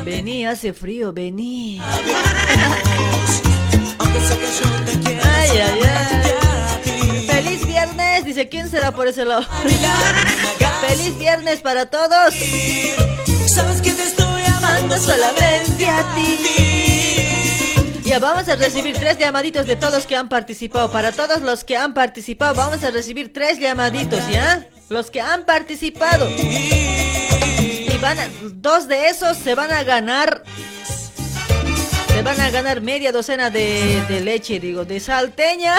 Vení, 0.04 0.46
hace 0.46 0.74
frío, 0.74 1.14
vení. 1.14 1.82
Ay, 5.24 5.50
ay, 5.50 5.80
ay. 5.84 7.28
Feliz 7.28 7.66
viernes, 7.66 8.26
dice, 8.26 8.50
¿quién 8.50 8.70
será 8.70 8.92
por 8.92 9.08
ese 9.08 9.26
lado? 9.26 9.46
Feliz 10.88 11.18
viernes 11.18 11.62
para 11.62 11.86
todos. 11.88 12.34
Sabes 13.48 13.82
que 13.82 13.92
te 13.92 14.04
estoy 14.04 14.44
amando 14.46 14.98
solamente 14.98 15.88
a 15.88 16.16
ti. 16.16 16.91
Vamos 18.20 18.48
a 18.50 18.56
recibir 18.56 18.96
tres 18.98 19.18
llamaditos 19.18 19.66
de 19.66 19.76
todos 19.76 20.06
que 20.06 20.16
han 20.16 20.30
participado. 20.30 20.92
Para 20.92 21.12
todos 21.12 21.42
los 21.42 21.64
que 21.64 21.76
han 21.78 21.94
participado, 21.94 22.54
vamos 22.56 22.84
a 22.84 22.92
recibir 22.92 23.32
tres 23.34 23.58
llamaditos, 23.60 24.20
¿ya? 24.30 24.68
Los 24.90 25.10
que 25.10 25.22
han 25.22 25.46
participado. 25.46 26.30
Y 26.30 27.98
van 28.02 28.20
a- 28.20 28.28
dos 28.54 28.88
de 28.88 29.08
esos 29.10 29.38
se 29.38 29.56
van 29.56 29.72
a 29.72 29.84
ganar. 29.84 30.44
Se 32.10 32.22
van 32.22 32.40
a 32.42 32.50
ganar 32.52 32.82
media 32.82 33.12
docena 33.12 33.50
de, 33.50 34.04
de 34.08 34.20
leche, 34.22 34.60
digo, 34.60 34.86
de 34.86 35.00
salteña. 35.00 35.76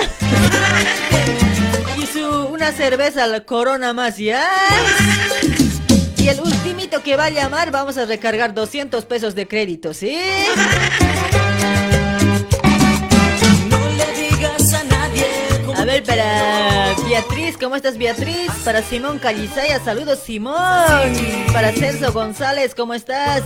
y 1.96 2.06
su 2.06 2.46
una 2.46 2.72
cerveza 2.72 3.26
la 3.26 3.40
corona 3.44 3.92
más, 3.92 4.16
¿ya? 4.18 4.48
Y 6.16 6.28
el 6.28 6.40
ultimito 6.40 7.02
que 7.02 7.16
va 7.16 7.26
a 7.26 7.30
llamar, 7.30 7.70
vamos 7.70 7.98
a 7.98 8.04
recargar 8.06 8.54
200 8.54 9.04
pesos 9.04 9.34
de 9.34 9.46
crédito, 9.46 9.92
¿sí? 9.94 10.16
A 15.76 15.84
ver, 15.84 16.02
para 16.04 16.94
Beatriz, 17.06 17.56
¿cómo 17.58 17.76
estás 17.76 17.96
Beatriz? 17.98 18.50
Para 18.64 18.82
Simón 18.82 19.18
Calizaya, 19.18 19.82
saludos 19.82 20.18
Simón. 20.20 20.54
Para 21.52 21.72
Celso 21.72 22.12
González, 22.12 22.74
¿cómo 22.74 22.94
estás? 22.94 23.42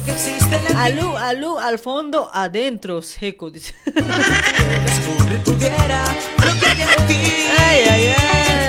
Alú, 0.77 1.17
alú, 1.17 1.59
al 1.59 1.79
fondo, 1.79 2.31
adentro, 2.33 3.03
seco, 3.03 3.51
dice. 3.51 3.75
Ay, 7.59 7.85
ay, 7.89 8.15
ay. 8.19 8.66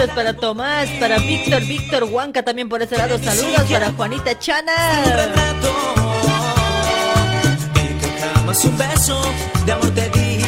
Saludos 0.00 0.16
para 0.16 0.32
Tomás, 0.32 0.88
para 0.98 1.18
Víctor, 1.18 1.62
Víctor 1.66 2.04
Huanca 2.04 2.42
también 2.42 2.70
por 2.70 2.80
ese 2.80 2.96
lado. 2.96 3.18
Saludos 3.22 3.70
para 3.70 3.92
Juanita 3.92 4.38
Chana. 4.38 4.72
Jamás 8.18 8.64
un 8.64 8.78
beso 8.78 9.20
de 9.66 9.72
amor 9.72 9.90
te 9.90 10.08
di. 10.08 10.42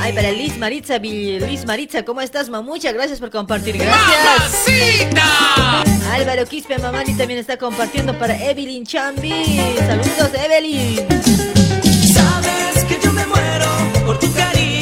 Ay, 0.00 0.12
para 0.12 0.30
Liz 0.30 0.56
Maritza, 0.56 0.98
Liz 0.98 1.64
Maritza, 1.66 2.04
¿cómo 2.04 2.20
estás, 2.20 2.48
mamucha? 2.48 2.92
Gracias 2.92 3.18
por 3.18 3.32
compartir, 3.32 3.76
gracias. 3.76 4.68
Álvaro 6.12 6.46
Quispe 6.46 6.78
Mamani 6.78 7.14
también 7.14 7.40
está 7.40 7.56
compartiendo 7.56 8.16
para 8.16 8.36
Evelyn 8.36 8.86
Chambi. 8.86 9.58
Saludos, 9.78 10.30
Evelyn. 10.44 11.08
Sabes 12.14 12.84
que 12.84 13.00
yo 13.02 13.12
me 13.12 13.26
muero 13.26 13.66
por 14.06 14.16
tu 14.20 14.32
cariño. 14.32 14.75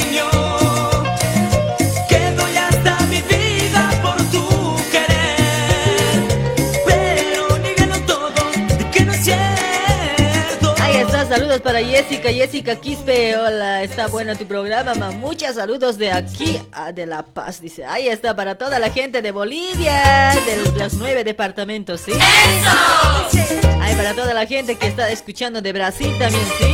Saludos 11.54 11.72
para 11.72 11.84
Jessica, 11.84 12.30
Jessica 12.30 12.76
Quispe. 12.76 13.36
Hola, 13.36 13.82
está 13.82 14.08
bueno 14.08 14.36
tu 14.36 14.46
programa, 14.46 14.94
mamucha. 14.94 15.52
Saludos 15.52 15.98
de 15.98 16.10
aquí 16.10 16.60
a 16.72 16.90
de 16.90 17.06
La 17.06 17.24
Paz, 17.24 17.60
dice. 17.60 17.84
Ahí 17.84 18.08
está 18.08 18.34
para 18.34 18.56
toda 18.56 18.80
la 18.80 18.90
gente 18.90 19.22
de 19.22 19.30
Bolivia, 19.30 20.34
de 20.46 20.78
los 20.78 20.94
nueve 20.94 21.22
departamentos, 21.22 22.00
¿sí? 22.00 22.12
¡Eso! 22.12 23.70
Ahí 23.80 23.94
para 23.94 24.14
toda 24.14 24.34
la 24.34 24.46
gente 24.46 24.76
que 24.76 24.88
está 24.88 25.10
escuchando 25.10 25.60
de 25.62 25.72
Brasil 25.72 26.12
también, 26.18 26.44
¿sí? 26.58 26.64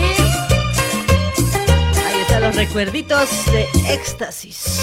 Ahí 2.07 2.21
están 2.23 2.43
los 2.43 2.57
recuerditos 2.57 3.29
de 3.53 3.69
éxtasis. 3.93 4.81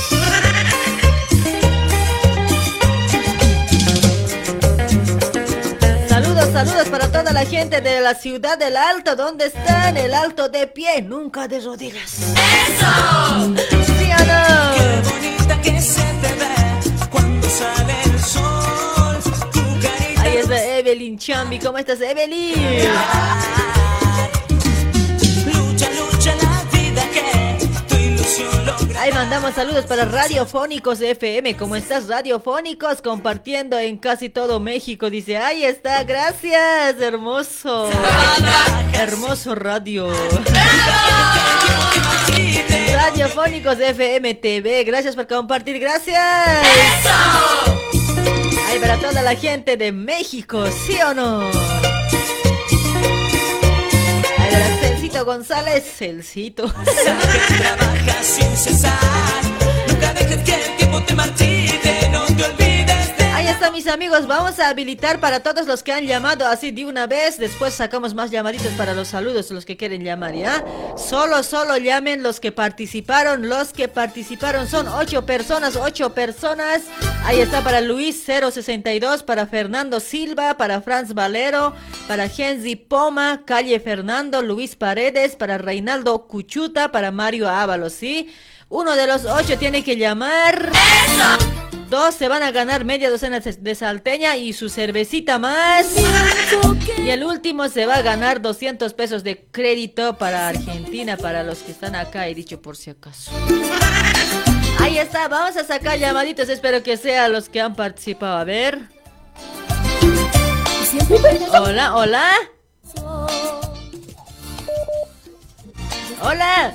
Saludos, 6.07 6.49
saludos 6.51 6.87
para 6.89 7.06
toda 7.27 7.43
la 7.43 7.49
gente 7.49 7.81
de 7.81 7.99
la 7.99 8.13
ciudad 8.13 8.57
del 8.57 8.77
Alto. 8.77 9.15
¿Dónde 9.15 9.47
están? 9.47 9.97
El 9.97 10.13
Alto 10.13 10.47
de 10.47 10.65
pie, 10.67 11.01
nunca 11.01 11.45
de 11.47 11.59
rodillas. 11.59 12.19
¡Eso! 12.19 13.55
¿Sí 13.85 14.09
o 14.13 14.25
no? 14.25 14.75
Qué 14.75 15.09
bonita 15.09 15.61
que 15.61 15.81
se 15.81 16.01
te 16.01 16.33
ve 16.35 17.07
cuando 17.11 17.49
sale 17.49 17.95
el 18.05 18.19
sol. 18.19 19.17
Tu 19.51 19.61
carita 19.81 20.21
Ahí 20.21 20.37
está 20.37 20.77
Evelyn 20.77 21.17
Chambi. 21.17 21.59
¿Cómo 21.59 21.77
estás, 21.77 21.99
Evelyn? 21.99 22.87
Ahí 28.99 29.11
mandamos 29.11 29.53
saludos 29.53 29.85
para 29.85 30.05
Radiofónicos 30.05 31.01
FM. 31.01 31.55
¿Cómo 31.55 31.75
estás, 31.75 32.07
Radiofónicos? 32.07 33.01
Compartiendo 33.01 33.77
en 33.77 33.97
casi 33.97 34.29
todo 34.29 34.59
México. 34.59 35.09
Dice, 35.09 35.37
ahí 35.37 35.63
está, 35.63 36.03
gracias, 36.03 36.99
hermoso. 36.99 37.89
Hermoso 38.93 39.55
radio. 39.55 40.11
Radiofónicos 42.93 43.79
FM 43.79 44.33
TV. 44.35 44.83
Gracias 44.83 45.15
por 45.15 45.27
compartir, 45.27 45.79
gracias. 45.79 46.17
Ahí 48.67 48.79
para 48.79 48.97
toda 48.97 49.21
la 49.21 49.35
gente 49.35 49.77
de 49.77 49.91
México, 49.91 50.65
¿sí 50.85 50.97
o 51.01 51.13
no? 51.13 51.86
Celcito 54.81 55.25
González, 55.25 55.83
Celcito. 55.97 56.63
Trabaja 57.57 58.23
sin 58.23 58.55
cesar. 58.55 59.41
Nunca 59.87 60.13
dejes 60.13 60.37
que 60.43 60.53
el 60.55 60.77
tiempo 60.77 61.01
te 61.03 61.15
marchite. 61.15 62.09
No 62.11 62.26
mis 63.71 63.87
amigos, 63.87 64.27
vamos 64.27 64.59
a 64.59 64.69
habilitar 64.69 65.19
para 65.19 65.41
todos 65.41 65.67
los 65.67 65.83
que 65.83 65.91
han 65.91 66.05
llamado 66.05 66.47
así 66.47 66.71
de 66.71 66.85
una 66.85 67.07
vez, 67.07 67.37
después 67.37 67.73
sacamos 67.73 68.13
más 68.13 68.31
llamaditos 68.31 68.71
para 68.73 68.93
los 68.93 69.09
saludos, 69.09 69.51
los 69.51 69.65
que 69.65 69.75
quieren 69.77 70.03
llamar, 70.03 70.35
¿ya? 70.35 70.63
Solo, 70.97 71.43
solo 71.43 71.77
llamen 71.77 72.23
los 72.23 72.39
que 72.39 72.51
participaron, 72.51 73.49
los 73.49 73.73
que 73.73 73.87
participaron 73.87 74.67
son 74.67 74.87
ocho 74.87 75.25
personas, 75.25 75.75
ocho 75.75 76.13
personas. 76.13 76.83
Ahí 77.25 77.39
está 77.39 77.63
para 77.63 77.81
Luis 77.81 78.23
062, 78.25 79.23
para 79.23 79.47
Fernando 79.47 79.99
Silva, 79.99 80.55
para 80.55 80.81
Franz 80.81 81.13
Valero, 81.13 81.73
para 82.07 82.29
Genzi 82.29 82.75
Poma, 82.75 83.41
Calle 83.45 83.79
Fernando, 83.79 84.41
Luis 84.41 84.75
Paredes, 84.75 85.35
para 85.35 85.57
Reinaldo 85.57 86.27
Cuchuta, 86.27 86.91
para 86.91 87.11
Mario 87.11 87.49
Ábalos, 87.49 87.93
¿sí? 87.93 88.33
Uno 88.69 88.95
de 88.95 89.07
los 89.07 89.25
ocho 89.25 89.57
tiene 89.57 89.83
que 89.83 89.97
llamar. 89.97 90.71
Dos 91.89 92.15
se 92.15 92.27
van 92.27 92.43
a 92.43 92.51
ganar 92.51 92.83
media 92.83 93.09
docena 93.09 93.39
de 93.39 93.75
salteña 93.75 94.35
y 94.35 94.51
su 94.51 94.67
cervecita 94.67 95.39
más. 95.39 95.87
Y 96.97 97.09
el 97.09 97.23
último 97.23 97.69
se 97.69 97.85
va 97.85 97.95
a 97.95 98.01
ganar 98.01 98.41
200 98.41 98.93
pesos 98.93 99.23
de 99.23 99.45
crédito 99.51 100.17
para 100.17 100.49
Argentina, 100.49 101.15
para 101.15 101.43
los 101.43 101.59
que 101.59 101.71
están 101.71 101.95
acá, 101.95 102.27
he 102.27 102.35
dicho 102.35 102.61
por 102.61 102.75
si 102.75 102.89
acaso. 102.89 103.31
Ahí 104.79 104.97
está, 104.97 105.27
vamos 105.29 105.55
a 105.55 105.63
sacar 105.63 105.97
llamaditos, 105.97 106.49
espero 106.49 106.83
que 106.83 106.97
sean 106.97 107.31
los 107.31 107.47
que 107.47 107.61
han 107.61 107.73
participado. 107.75 108.37
A 108.37 108.43
ver. 108.43 108.79
Hola, 111.53 111.95
hola. 111.95 112.31
Hola. 116.21 116.73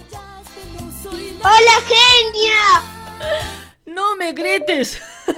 ¡Hola, 1.44 1.74
genia! 1.86 3.61
No 3.94 4.16
me 4.16 4.32
grites. 4.32 5.00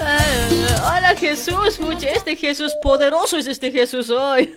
Hola 0.00 1.14
Jesús, 1.18 1.80
mucha, 1.80 2.08
este 2.10 2.36
Jesús 2.36 2.72
poderoso 2.82 3.38
es 3.38 3.46
este 3.46 3.70
Jesús 3.70 4.10
hoy. 4.10 4.54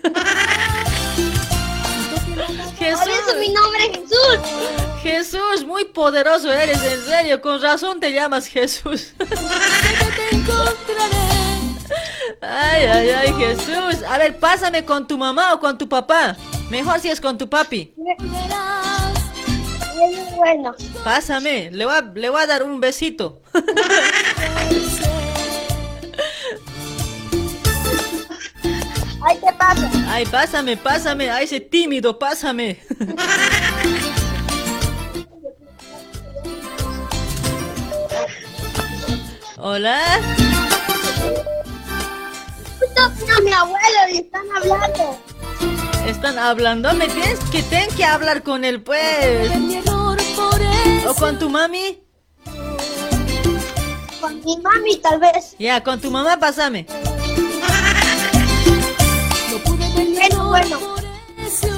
Jesús. 2.78 3.00
Por 3.00 3.10
eso 3.10 3.36
mi 3.38 3.48
nombre 3.50 3.86
es 3.86 3.90
Jesús. 3.98 4.38
Jesús, 5.02 5.64
muy 5.66 5.84
poderoso 5.86 6.52
eres, 6.52 6.82
en 6.82 7.04
serio, 7.04 7.40
con 7.40 7.62
razón 7.62 7.98
te 8.00 8.12
llamas 8.12 8.46
Jesús. 8.46 9.14
Ay, 12.40 12.84
ay, 12.86 13.10
ay, 13.10 13.32
Jesús. 13.34 14.02
A 14.08 14.18
ver, 14.18 14.36
pásame 14.38 14.84
con 14.84 15.06
tu 15.06 15.16
mamá 15.16 15.54
o 15.54 15.60
con 15.60 15.78
tu 15.78 15.88
papá. 15.88 16.36
Mejor 16.70 16.98
si 16.98 17.08
es 17.08 17.20
con 17.20 17.38
tu 17.38 17.48
papi. 17.48 17.94
Bueno, 20.36 20.74
Pásame, 21.04 21.70
le 21.70 21.84
voy 21.84 21.94
a, 21.94 22.00
le 22.00 22.30
voy 22.30 22.42
a 22.42 22.46
dar 22.46 22.62
un 22.62 22.80
besito. 22.80 23.42
ahí 29.22 29.38
te 29.38 29.52
paso. 29.52 29.88
Ay, 30.08 30.26
pásame, 30.26 30.76
pásame, 30.76 31.30
ay, 31.30 31.44
ese 31.44 31.60
tímido, 31.60 32.18
pásame. 32.18 32.80
Hola. 39.58 40.20
Vino 43.18 43.40
mi 43.44 43.52
abuelo 43.52 44.08
y 44.12 44.16
están 44.18 44.42
hablando. 44.56 45.31
Están 46.06 46.38
hablando, 46.38 46.92
me 46.94 47.08
tienes 47.08 47.38
que 47.50 47.62
ten 47.62 47.88
que 47.96 48.04
hablar 48.04 48.42
con 48.42 48.64
él, 48.64 48.82
pues. 48.82 49.50
¿O 51.06 51.14
con 51.14 51.38
tu 51.38 51.48
mami? 51.48 52.02
Con 54.20 54.40
mi 54.44 54.56
mami, 54.58 54.96
tal 54.98 55.20
vez. 55.20 55.54
Ya, 55.58 55.82
con 55.82 56.00
tu 56.00 56.10
mamá, 56.10 56.38
pásame. 56.38 56.86
Bueno, 60.14 60.48
bueno. 60.48 60.78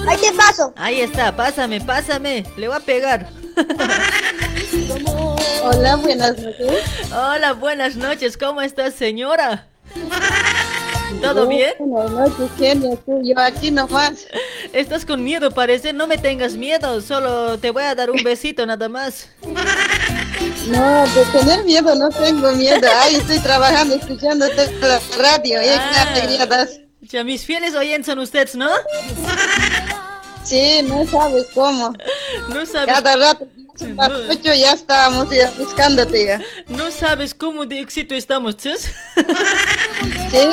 Ahí 0.09 0.19
te 0.19 0.33
paso. 0.33 0.73
Ahí 0.77 1.01
está, 1.01 1.35
pásame, 1.35 1.81
pásame. 1.81 2.45
Le 2.57 2.69
voy 2.69 2.77
a 2.77 2.81
pegar. 2.81 3.29
Hola, 5.63 5.97
buenas 5.97 6.39
noches. 6.39 6.85
Hola, 7.13 7.53
buenas 7.55 7.97
noches. 7.97 8.37
¿Cómo 8.37 8.61
estás, 8.61 8.95
señora? 8.95 9.69
¿Todo 11.20 11.47
bien? 11.47 11.73
Buenas 11.78 12.10
noches, 12.10 12.81
tú, 13.05 13.23
Yo 13.23 13.39
aquí 13.39 13.70
nomás. 13.70 14.26
Estás 14.73 15.05
con 15.05 15.23
miedo, 15.25 15.51
parece. 15.51 15.93
No 15.93 16.07
me 16.07 16.18
tengas 16.18 16.55
miedo. 16.55 17.01
Solo 17.01 17.59
te 17.59 17.70
voy 17.70 17.83
a 17.84 17.94
dar 17.94 18.10
un 18.10 18.23
besito, 18.23 18.65
nada 18.67 18.89
más. 18.89 19.28
No, 20.68 21.07
de 21.07 21.25
tener 21.39 21.65
miedo 21.65 21.94
no 21.94 22.09
tengo 22.10 22.52
miedo. 22.52 22.86
Ay, 23.02 23.17
estoy 23.17 23.39
trabajando, 23.41 23.94
escuchándote 23.97 24.73
la 24.81 25.01
radio. 25.18 25.60
Y 25.62 25.67
qué 25.67 25.75
Ah. 25.78 26.07
alegría 26.10 26.47
das. 26.47 26.81
Ya, 27.02 27.23
mis 27.23 27.44
fieles 27.44 27.75
oyentes 27.75 28.07
son 28.07 28.18
ustedes, 28.18 28.55
¿no? 28.57 28.70
Sí, 30.43 30.81
no 30.84 31.07
sabes 31.07 31.47
cómo. 31.55 31.94
No 32.49 32.67
sabes. 32.67 32.94
Cada 32.94 33.17
rato, 33.17 33.47
ocho 34.31 34.55
ya 34.55 34.73
estábamos 34.73 35.28
ya 35.31 35.51
buscándote 35.59 36.26
ya. 36.26 36.41
No 36.68 36.91
sabes 36.91 37.34
cómo 37.34 37.67
de 37.67 37.81
éxito 37.81 38.15
estamos, 38.15 38.57
chus. 38.57 38.86
Sí. 40.31 40.49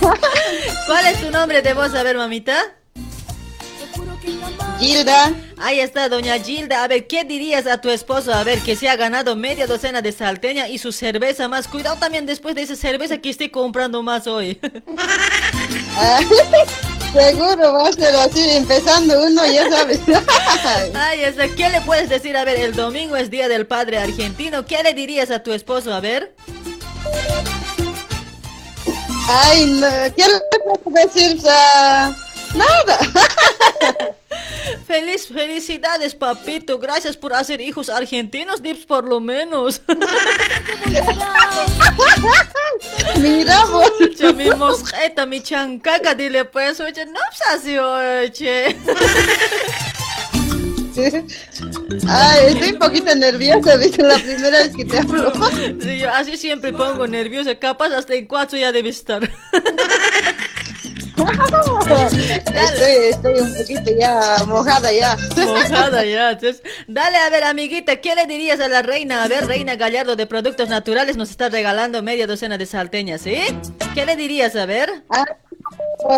¿Cuál 0.86 1.06
es 1.06 1.20
tu 1.20 1.30
nombre 1.30 1.62
de 1.62 1.74
voz? 1.74 1.94
A 1.94 2.02
ver, 2.02 2.16
mamita. 2.16 2.56
Gilda. 4.78 5.32
Ahí 5.58 5.80
está, 5.80 6.08
doña 6.08 6.38
Gilda. 6.38 6.84
A 6.84 6.88
ver, 6.88 7.06
¿qué 7.06 7.24
dirías 7.24 7.66
a 7.66 7.80
tu 7.80 7.88
esposo? 7.90 8.32
A 8.32 8.44
ver, 8.44 8.60
que 8.60 8.76
se 8.76 8.88
ha 8.88 8.96
ganado 8.96 9.34
media 9.36 9.66
docena 9.66 10.02
de 10.02 10.12
salteña 10.12 10.68
y 10.68 10.78
su 10.78 10.92
cerveza 10.92 11.48
más. 11.48 11.66
Cuidado 11.66 11.96
también 11.96 12.26
después 12.26 12.54
de 12.54 12.62
esa 12.62 12.76
cerveza 12.76 13.18
que 13.18 13.30
estoy 13.30 13.48
comprando 13.50 14.02
más 14.02 14.26
hoy. 14.26 14.60
Ah, 15.98 16.20
seguro 17.14 17.72
va 17.72 17.88
a 17.88 17.92
ser 17.94 18.14
así, 18.16 18.50
empezando 18.50 19.18
uno, 19.24 19.46
ya 19.46 19.66
sabes. 19.70 19.98
Ay, 20.94 21.22
está. 21.22 21.48
¿Qué 21.48 21.70
le 21.70 21.80
puedes 21.80 22.10
decir? 22.10 22.36
A 22.36 22.44
ver, 22.44 22.58
el 22.58 22.74
domingo 22.74 23.16
es 23.16 23.30
Día 23.30 23.48
del 23.48 23.66
Padre 23.66 23.96
Argentino. 23.96 24.66
¿Qué 24.66 24.82
le 24.82 24.92
dirías 24.92 25.30
a 25.30 25.42
tu 25.42 25.54
esposo? 25.54 25.94
A 25.94 26.00
ver. 26.00 26.34
Ay, 29.28 29.66
no, 29.66 29.88
¿qué 30.14 30.24
le 30.26 30.40
puedo 30.82 31.06
decir? 31.06 31.40
Ah, 31.48 32.14
nada. 32.54 32.98
Feliz, 34.86 35.26
felicidades, 35.28 36.14
papito. 36.14 36.78
Gracias 36.78 37.16
por 37.16 37.34
hacer 37.34 37.60
hijos 37.60 37.88
argentinos, 37.88 38.62
Dips, 38.62 38.86
por 38.86 39.04
lo 39.04 39.18
menos. 39.20 39.82
Mira. 43.18 43.64
Oye, 43.66 44.32
mi 44.32 44.50
mosqueta, 44.50 45.26
mi 45.26 45.42
chancaca, 45.42 46.14
dile 46.14 46.44
pues, 46.44 46.78
oye, 46.80 47.04
no 47.06 47.20
pues 47.28 47.42
así, 47.52 47.76
Ay, 52.08 52.46
estoy 52.48 52.70
un 52.70 52.78
poquito 52.78 53.14
nerviosa, 53.14 53.76
¿viste? 53.76 54.02
La 54.02 54.16
primera 54.16 54.62
vez 54.62 54.76
que 54.76 54.84
te 54.84 54.98
hablo. 54.98 55.32
Sí, 55.80 55.98
yo 55.98 56.10
así 56.10 56.36
siempre 56.36 56.72
pongo 56.72 57.06
nerviosa, 57.06 57.54
capaz 57.56 57.88
hasta 57.94 58.14
en 58.14 58.26
cuatro 58.26 58.58
ya 58.58 58.72
debe 58.72 58.88
estar. 58.90 59.22
Estoy, 61.86 62.92
estoy 63.10 63.40
un 63.40 63.54
poquito 63.54 63.90
ya 63.98 64.44
mojada 64.46 64.92
ya. 64.92 65.16
Mojada 65.36 66.04
ya. 66.04 66.30
entonces, 66.32 66.62
dale, 66.86 67.16
a 67.16 67.30
ver, 67.30 67.44
amiguita, 67.44 67.96
¿qué 67.96 68.14
le 68.14 68.26
dirías 68.26 68.60
a 68.60 68.68
la 68.68 68.82
reina? 68.82 69.22
A 69.24 69.28
ver, 69.28 69.46
reina 69.46 69.76
Gallardo 69.76 70.16
de 70.16 70.26
Productos 70.26 70.68
Naturales 70.68 71.16
nos 71.16 71.30
está 71.30 71.48
regalando 71.48 72.02
media 72.02 72.26
docena 72.26 72.58
de 72.58 72.66
salteñas, 72.66 73.22
¿sí? 73.22 73.36
¿Qué 73.94 74.04
le 74.04 74.16
dirías, 74.16 74.56
a 74.56 74.66
ver? 74.66 75.04
Ah, 75.10 75.24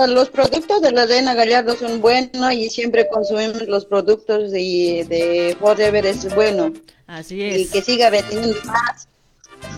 los 0.09 0.28
productos 0.31 0.83
de 0.83 0.91
la 0.93 1.07
Reina 1.07 1.35
Gallardo 1.35 1.77
son 1.77 2.01
buenos 2.01 2.52
y 2.52 2.68
siempre 2.68 3.09
consumimos 3.09 3.62
los 3.68 3.86
productos 3.86 4.51
de, 4.51 5.07
de 5.09 5.57
Forever 5.60 6.05
es 6.07 6.35
bueno. 6.35 6.73
Así 7.07 7.36
Y 7.36 7.62
es. 7.62 7.70
que 7.70 7.83
siga 7.83 8.10
vendiendo 8.10 8.55
más. 8.65 9.09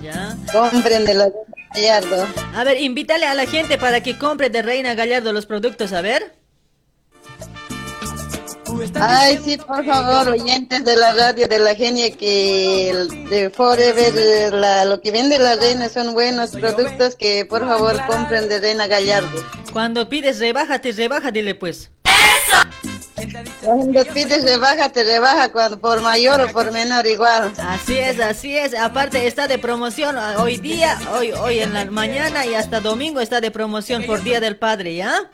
Ya. 0.02 0.36
Compren 0.52 1.05
de 1.05 1.15
la 1.15 1.24
Reina 1.26 1.59
Gallardo. 1.74 2.26
A 2.55 2.65
ver, 2.65 2.81
invítale 2.81 3.26
a 3.26 3.34
la 3.34 3.47
gente 3.47 3.78
para 3.78 4.02
que 4.02 4.18
compre 4.18 4.50
de 4.50 4.62
Reina 4.62 4.94
Gallardo 4.94 5.32
los 5.32 5.47
productos, 5.47 5.92
a 5.92 6.00
ver. 6.00 6.34
Ay, 8.94 9.39
sí, 9.44 9.57
por 9.58 9.84
favor, 9.84 10.28
oyentes 10.28 10.84
de 10.84 10.97
la 10.97 11.12
radio 11.12 11.47
de 11.49 11.58
la 11.58 11.74
genia, 11.74 12.10
que 12.16 12.90
el 12.90 13.28
de 13.28 13.50
Forever, 13.50 14.52
la- 14.55 14.84
lo 14.84 15.00
que 15.00 15.10
vende 15.10 15.39
la 15.39 15.57
reina 15.57 15.89
son 15.89 16.15
buenos 16.15 16.50
productos 16.50 17.15
que 17.15 17.44
por 17.44 17.60
favor 17.66 18.00
compren 18.07 18.49
de 18.49 18.58
Reina 18.60 18.86
Gallardo. 18.86 19.44
Cuando 19.73 20.08
pides 20.08 20.39
rebájate, 20.39 20.92
rebaja, 20.92 21.31
dile 21.31 21.55
pues. 21.55 21.90
Cuando 23.62 24.05
pides 24.07 24.44
rebaja, 24.44 24.89
te 24.89 25.05
rebaja 25.05 25.50
cuando, 25.50 25.78
por 25.78 26.00
mayor 26.00 26.40
o 26.40 26.52
por 26.52 26.73
menor 26.73 27.07
igual. 27.07 27.52
Así 27.58 27.99
es, 27.99 28.20
así 28.20 28.57
es. 28.57 28.74
Aparte 28.74 29.26
está 29.26 29.49
de 29.49 29.58
promoción 29.58 30.16
hoy 30.39 30.57
día, 30.57 30.99
hoy, 31.16 31.32
hoy 31.32 31.60
en 31.60 31.74
la 31.74 31.84
mañana 31.86 32.47
y 32.47 32.55
hasta 32.55 32.81
domingo 32.81 33.20
está 33.20 33.40
de 33.40 33.50
promoción 33.50 34.05
por 34.05 34.23
Día 34.23 34.40
del 34.40 34.57
Padre, 34.57 34.97
¿ya? 34.97 35.31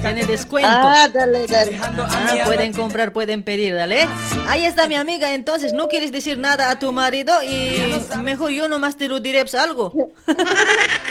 Tiene 0.00 0.26
descuento. 0.26 0.68
Ah, 0.70 1.08
dale, 1.12 1.46
dale. 1.46 1.78
Ah, 1.80 2.42
pueden 2.44 2.72
comprar, 2.72 3.12
pueden 3.12 3.42
pedir, 3.42 3.74
dale. 3.74 4.08
Ahí 4.48 4.64
está 4.64 4.88
mi 4.88 4.96
amiga, 4.96 5.32
entonces, 5.32 5.72
¿no 5.72 5.88
quieres 5.88 6.12
decir 6.12 6.38
nada 6.38 6.70
a 6.70 6.78
tu 6.78 6.92
marido? 6.92 7.32
Y 7.42 7.80
mejor 8.22 8.50
yo 8.50 8.68
nomás 8.68 8.96
te 8.96 9.08
lo 9.08 9.20
diré 9.20 9.40
pues, 9.40 9.54
algo. 9.54 10.12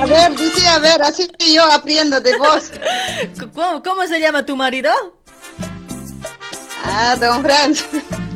A 0.00 0.06
ver, 0.06 0.36
dice, 0.36 0.66
a 0.68 0.78
ver, 0.78 1.02
así 1.02 1.28
que 1.38 1.52
yo 1.52 1.64
aprendo 1.70 2.20
de 2.20 2.36
vos. 2.38 2.70
¿Cómo, 3.54 3.82
cómo 3.82 4.06
se 4.06 4.20
llama 4.20 4.44
tu 4.46 4.56
marido? 4.56 4.90
Ah, 6.84 7.16
don 7.18 7.42
Franz. 7.42 7.84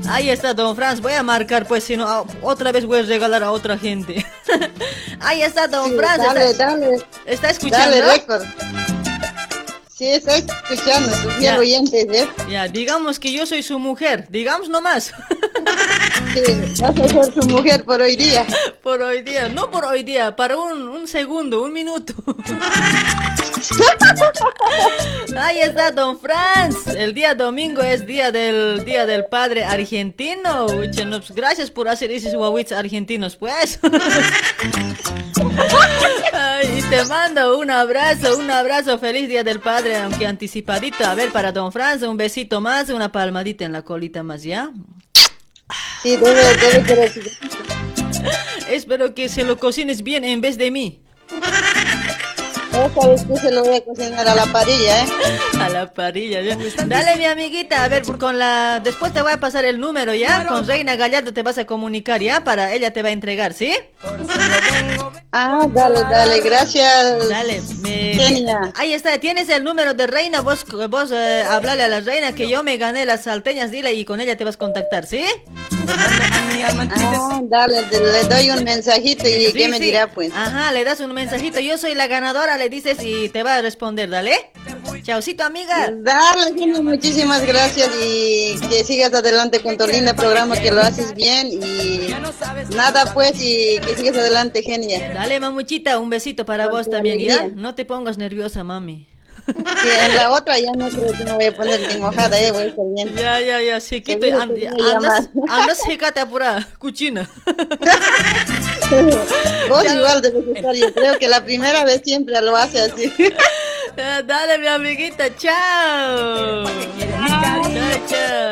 Ahí 0.09 0.31
está, 0.31 0.55
don 0.55 0.75
Franz. 0.75 1.01
Voy 1.01 1.13
a 1.13 1.23
marcar, 1.23 1.67
pues, 1.67 1.85
si 1.85 1.97
no, 1.97 2.09
ah, 2.09 2.25
otra 2.43 2.73
vez 2.73 2.87
voy 2.87 3.01
a 3.01 3.03
regalar 3.03 3.43
a 3.43 3.53
otra 3.53 3.77
gente. 3.79 4.25
Ahí 5.21 5.43
está, 5.43 5.69
don 5.69 5.91
Sí, 5.91 5.97
Franz. 5.97 6.19
dale, 6.19 6.51
está, 6.51 6.67
dale. 6.71 7.07
¿Está 7.27 7.51
escuchando? 7.51 7.97
Dale, 7.97 8.13
récord. 8.13 8.43
Sí, 9.99 10.09
estoy 10.11 10.45
escuchando, 10.71 11.11
tu 11.11 11.29
fiel 11.31 11.41
Ya. 11.43 11.59
oyente, 11.59 12.03
¿eh? 12.03 12.29
Ya, 12.49 12.69
digamos 12.69 13.19
que 13.19 13.33
yo 13.33 13.45
soy 13.47 13.65
su 13.65 13.81
mujer, 13.81 14.27
digamos 14.31 14.69
nomás. 14.69 15.13
Sí, 16.33 16.41
vas 16.81 17.01
a 17.01 17.09
ser 17.09 17.35
su 17.35 17.49
mujer 17.49 17.83
por 17.83 18.01
hoy 18.01 18.15
día. 18.15 18.47
Por 18.83 19.03
hoy 19.03 19.23
día, 19.23 19.49
no 19.51 19.71
por 19.71 19.85
hoy 19.85 20.03
día, 20.03 20.35
para 20.35 20.57
un, 20.57 20.89
un 20.89 21.07
segundo, 21.09 21.63
un 21.63 21.73
minuto. 21.75 22.15
Ahí 25.37 25.61
está 25.61 25.91
Don 25.91 26.19
Franz. 26.19 26.87
El 26.87 27.13
día 27.13 27.35
domingo 27.35 27.83
es 27.83 28.07
día 28.07 28.33
del 28.33 28.83
día 28.87 29.05
del 29.05 29.27
padre 29.27 29.65
argentino. 29.65 30.67
Pues, 30.69 30.97
gracias 31.35 31.71
por 31.71 31.87
hacer 31.89 32.11
esos 32.11 32.35
guaguits 32.35 32.73
argentinos, 32.73 33.37
pues. 33.37 33.79
Ay, 36.33 36.79
y 36.79 36.83
te 36.83 37.05
mando 37.05 37.59
un 37.59 37.71
abrazo, 37.71 38.37
un 38.39 38.51
abrazo, 38.51 38.99
feliz 38.99 39.29
día 39.29 39.45
del 39.45 39.61
padre, 39.61 39.97
aunque 39.97 40.27
anticipadito. 40.27 41.05
A 41.05 41.15
ver, 41.15 41.31
para 41.31 41.53
Don 41.53 41.73
Franz, 41.73 42.03
un 42.03 42.17
besito 42.17 42.61
más, 42.61 42.89
una 42.89 43.13
palmadita 43.13 43.65
en 43.65 43.73
la 43.73 43.83
colita 43.83 44.23
más, 44.23 44.43
¿ya? 44.43 44.71
Sí, 46.03 46.17
debe, 46.17 46.43
debe 46.57 46.83
querer. 46.85 47.13
Espero 48.71 49.15
que 49.15 49.29
se 49.29 49.45
lo 49.45 49.59
cocines 49.59 50.03
bien 50.03 50.25
en 50.25 50.41
vez 50.41 50.59
de 50.59 50.71
mí. 50.71 51.03
Esta 52.87 53.09
vez 53.09 53.25
que 53.25 53.37
se 53.37 53.51
lo 53.51 53.65
voy 53.65 53.77
a 53.77 53.85
cocinar 53.85 54.29
a 54.29 54.35
la 54.35 54.47
parilla, 54.47 55.03
¿eh? 55.03 55.09
A 55.61 55.69
la 55.69 55.93
parilla, 55.93 56.43
ya. 56.43 56.57
Dale, 56.87 57.17
mi 57.17 57.25
amiguita, 57.25 57.83
a 57.83 57.89
ver, 57.89 58.03
con 58.03 58.39
la... 58.39 58.81
Después 58.85 59.13
te 59.13 59.21
voy 59.21 59.33
a 59.33 59.41
pasar 59.41 59.65
el 59.65 59.81
número, 59.81 60.15
¿ya? 60.15 60.47
Con 60.47 60.67
Reina 60.67 60.95
Gallardo 60.95 61.33
te 61.33 61.43
vas 61.43 61.59
a 61.59 61.65
comunicar, 61.65 62.21
¿ya? 62.21 62.45
Para 62.45 62.73
ella 62.73 62.93
te 62.93 63.03
va 63.03 63.09
a 63.09 63.13
entregar, 63.13 63.53
¿sí? 63.53 63.75
Ah, 65.41 65.69
dale, 65.73 66.01
dale, 66.11 66.41
gracias. 66.41 67.29
Dale, 67.29 67.63
me... 67.81 68.15
Genia. 68.15 68.73
Ahí 68.75 68.93
está, 68.93 69.19
tienes 69.19 69.49
el 69.49 69.63
número 69.63 69.95
de 69.95 70.09
Reina, 70.09 70.41
vos, 70.41 70.65
vos 70.91 71.13
eh, 71.13 71.45
hablale 71.49 71.85
a 71.85 71.89
la 71.89 72.01
Reina 72.01 72.35
que 72.35 72.49
yo 72.49 72.65
me 72.65 72.77
gané 72.77 73.07
las 73.07 73.23
salteñas, 73.23 73.71
dile, 73.71 73.93
y 73.95 74.05
con 74.05 74.21
ella 74.21 74.37
te 74.37 74.43
vas 74.43 74.57
a 74.57 74.59
contactar, 74.59 75.07
¿sí? 75.07 75.25
Ah, 75.89 77.41
dale, 77.45 77.83
le 77.83 78.25
doy 78.25 78.51
un 78.51 78.65
mensajito 78.65 79.29
y 79.29 79.47
Sí, 79.47 79.53
qué 79.53 79.69
me 79.69 79.79
dirá, 79.79 80.09
pues. 80.09 80.33
Ajá, 80.35 80.73
le 80.73 80.83
das 80.83 80.99
un 80.99 81.13
mensajito, 81.13 81.61
yo 81.61 81.79
soy 81.79 81.95
la 81.95 82.09
ganadora, 82.09 82.59
le 82.59 82.69
dices 82.69 82.99
y 83.01 83.29
te 83.29 83.45
va 83.45 83.57
a 83.57 83.63
responder, 83.63 84.11
dale. 84.11 84.51
Chaucito, 85.03 85.45
amiga. 85.45 85.91
Dale, 85.93 86.53
Genia, 86.59 86.83
muchísimas 86.83 87.47
gracias 87.47 87.89
y 88.03 88.59
que 88.69 88.85
sigas 88.85 89.15
adelante 89.15 89.61
con 89.61 89.77
tu 89.79 89.87
lindo 89.87 90.15
programa, 90.15 90.57
que 90.57 90.71
lo 90.71 90.81
haces 90.81 91.15
bien 91.15 91.49
y 91.53 92.09
nada 92.75 93.13
pues 93.15 93.33
y 93.41 93.79
que 93.79 93.97
sigas 93.97 94.17
adelante, 94.17 94.63
Genia. 94.63 95.13
Dale, 95.15 95.28
mamuchita, 95.41 95.99
un 95.99 96.11
besito 96.11 96.45
para 96.45 96.69
vos 96.69 96.89
también, 96.91 97.19
¿ya? 97.19 97.49
No 97.55 97.75
te 97.75 97.85
pongas 97.85 98.19
nerviosa, 98.19 98.65
mami. 98.65 99.07
Sí, 99.47 99.89
en 100.07 100.17
la 100.17 100.31
otra 100.33 100.59
ya 100.59 100.73
no 100.73 100.89
creo 100.91 101.13
que 101.13 101.25
me 101.25 101.33
voy 101.33 101.45
a 101.47 101.57
poner 101.57 101.81
bien 101.81 102.01
mojada, 102.01 102.39
eh, 102.39 102.51
voy 102.53 102.63
a 102.63 102.67
estar 102.67 102.85
bien. 102.95 103.15
Ya, 103.15 103.41
ya, 103.41 103.63
ya, 103.63 103.81
sí, 103.81 104.03
quito, 104.03 104.27
Seguro 104.27 104.43
and- 104.43 104.81
andas, 104.95 105.31
andas, 105.49 105.79
secate 105.79 106.21
apura, 106.21 106.69
cuchina. 106.79 107.31
Vos 109.69 109.85
igual 109.85 110.23
debes 110.23 110.57
estar, 110.57 110.75
yo 110.75 110.93
creo 110.93 111.19
que 111.19 111.29
la 111.29 111.45
primera 111.45 111.85
vez 111.85 112.03
siempre 112.05 112.41
lo 112.43 112.57
hace 112.57 112.81
así. 112.83 113.13
Dale, 114.27 114.59
mi 114.59 114.67
amiguita, 114.69 115.25
chao. 115.37 116.65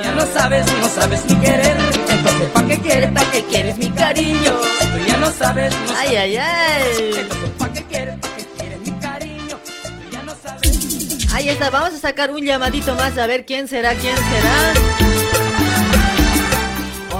Ya 0.02 0.12
no 0.14 0.26
sabes, 0.26 0.66
no 0.80 0.88
sabes 0.88 1.24
ni 1.26 1.36
querer. 1.36 1.76
Entonces, 2.10 2.50
¿pa' 2.52 2.66
qué 2.66 2.78
quieres? 2.80 3.10
¿Pa' 3.12 3.30
qué 3.30 3.44
quieres 3.44 3.78
mi 3.78 3.90
cariño? 3.90 4.52
Tú 4.80 4.98
ya 5.06 5.16
no 5.18 5.30
sabes, 5.30 5.72
no 5.72 5.96
Ay, 5.96 6.08
sabes. 6.08 6.18
ay, 6.18 6.36
ay. 6.36 7.10
Entonces, 7.18 7.50
¿pa' 7.58 7.72
qué 7.72 7.84
quieres? 7.84 8.16
¿Pa' 8.18 8.28
qué 8.36 8.44
quieres 8.58 8.80
mi 8.80 8.90
cariño? 8.98 9.56
Tú 9.84 10.10
ya 10.10 10.22
no 10.24 10.34
sabes. 10.34 11.32
Ahí 11.32 11.48
está, 11.48 11.70
vamos 11.70 11.94
a 11.94 11.98
sacar 11.98 12.32
un 12.32 12.42
llamadito 12.44 12.94
más 12.96 13.16
a 13.16 13.26
ver 13.28 13.46
quién 13.46 13.68
será, 13.68 13.94
quién 13.94 14.16
será. 14.16 14.72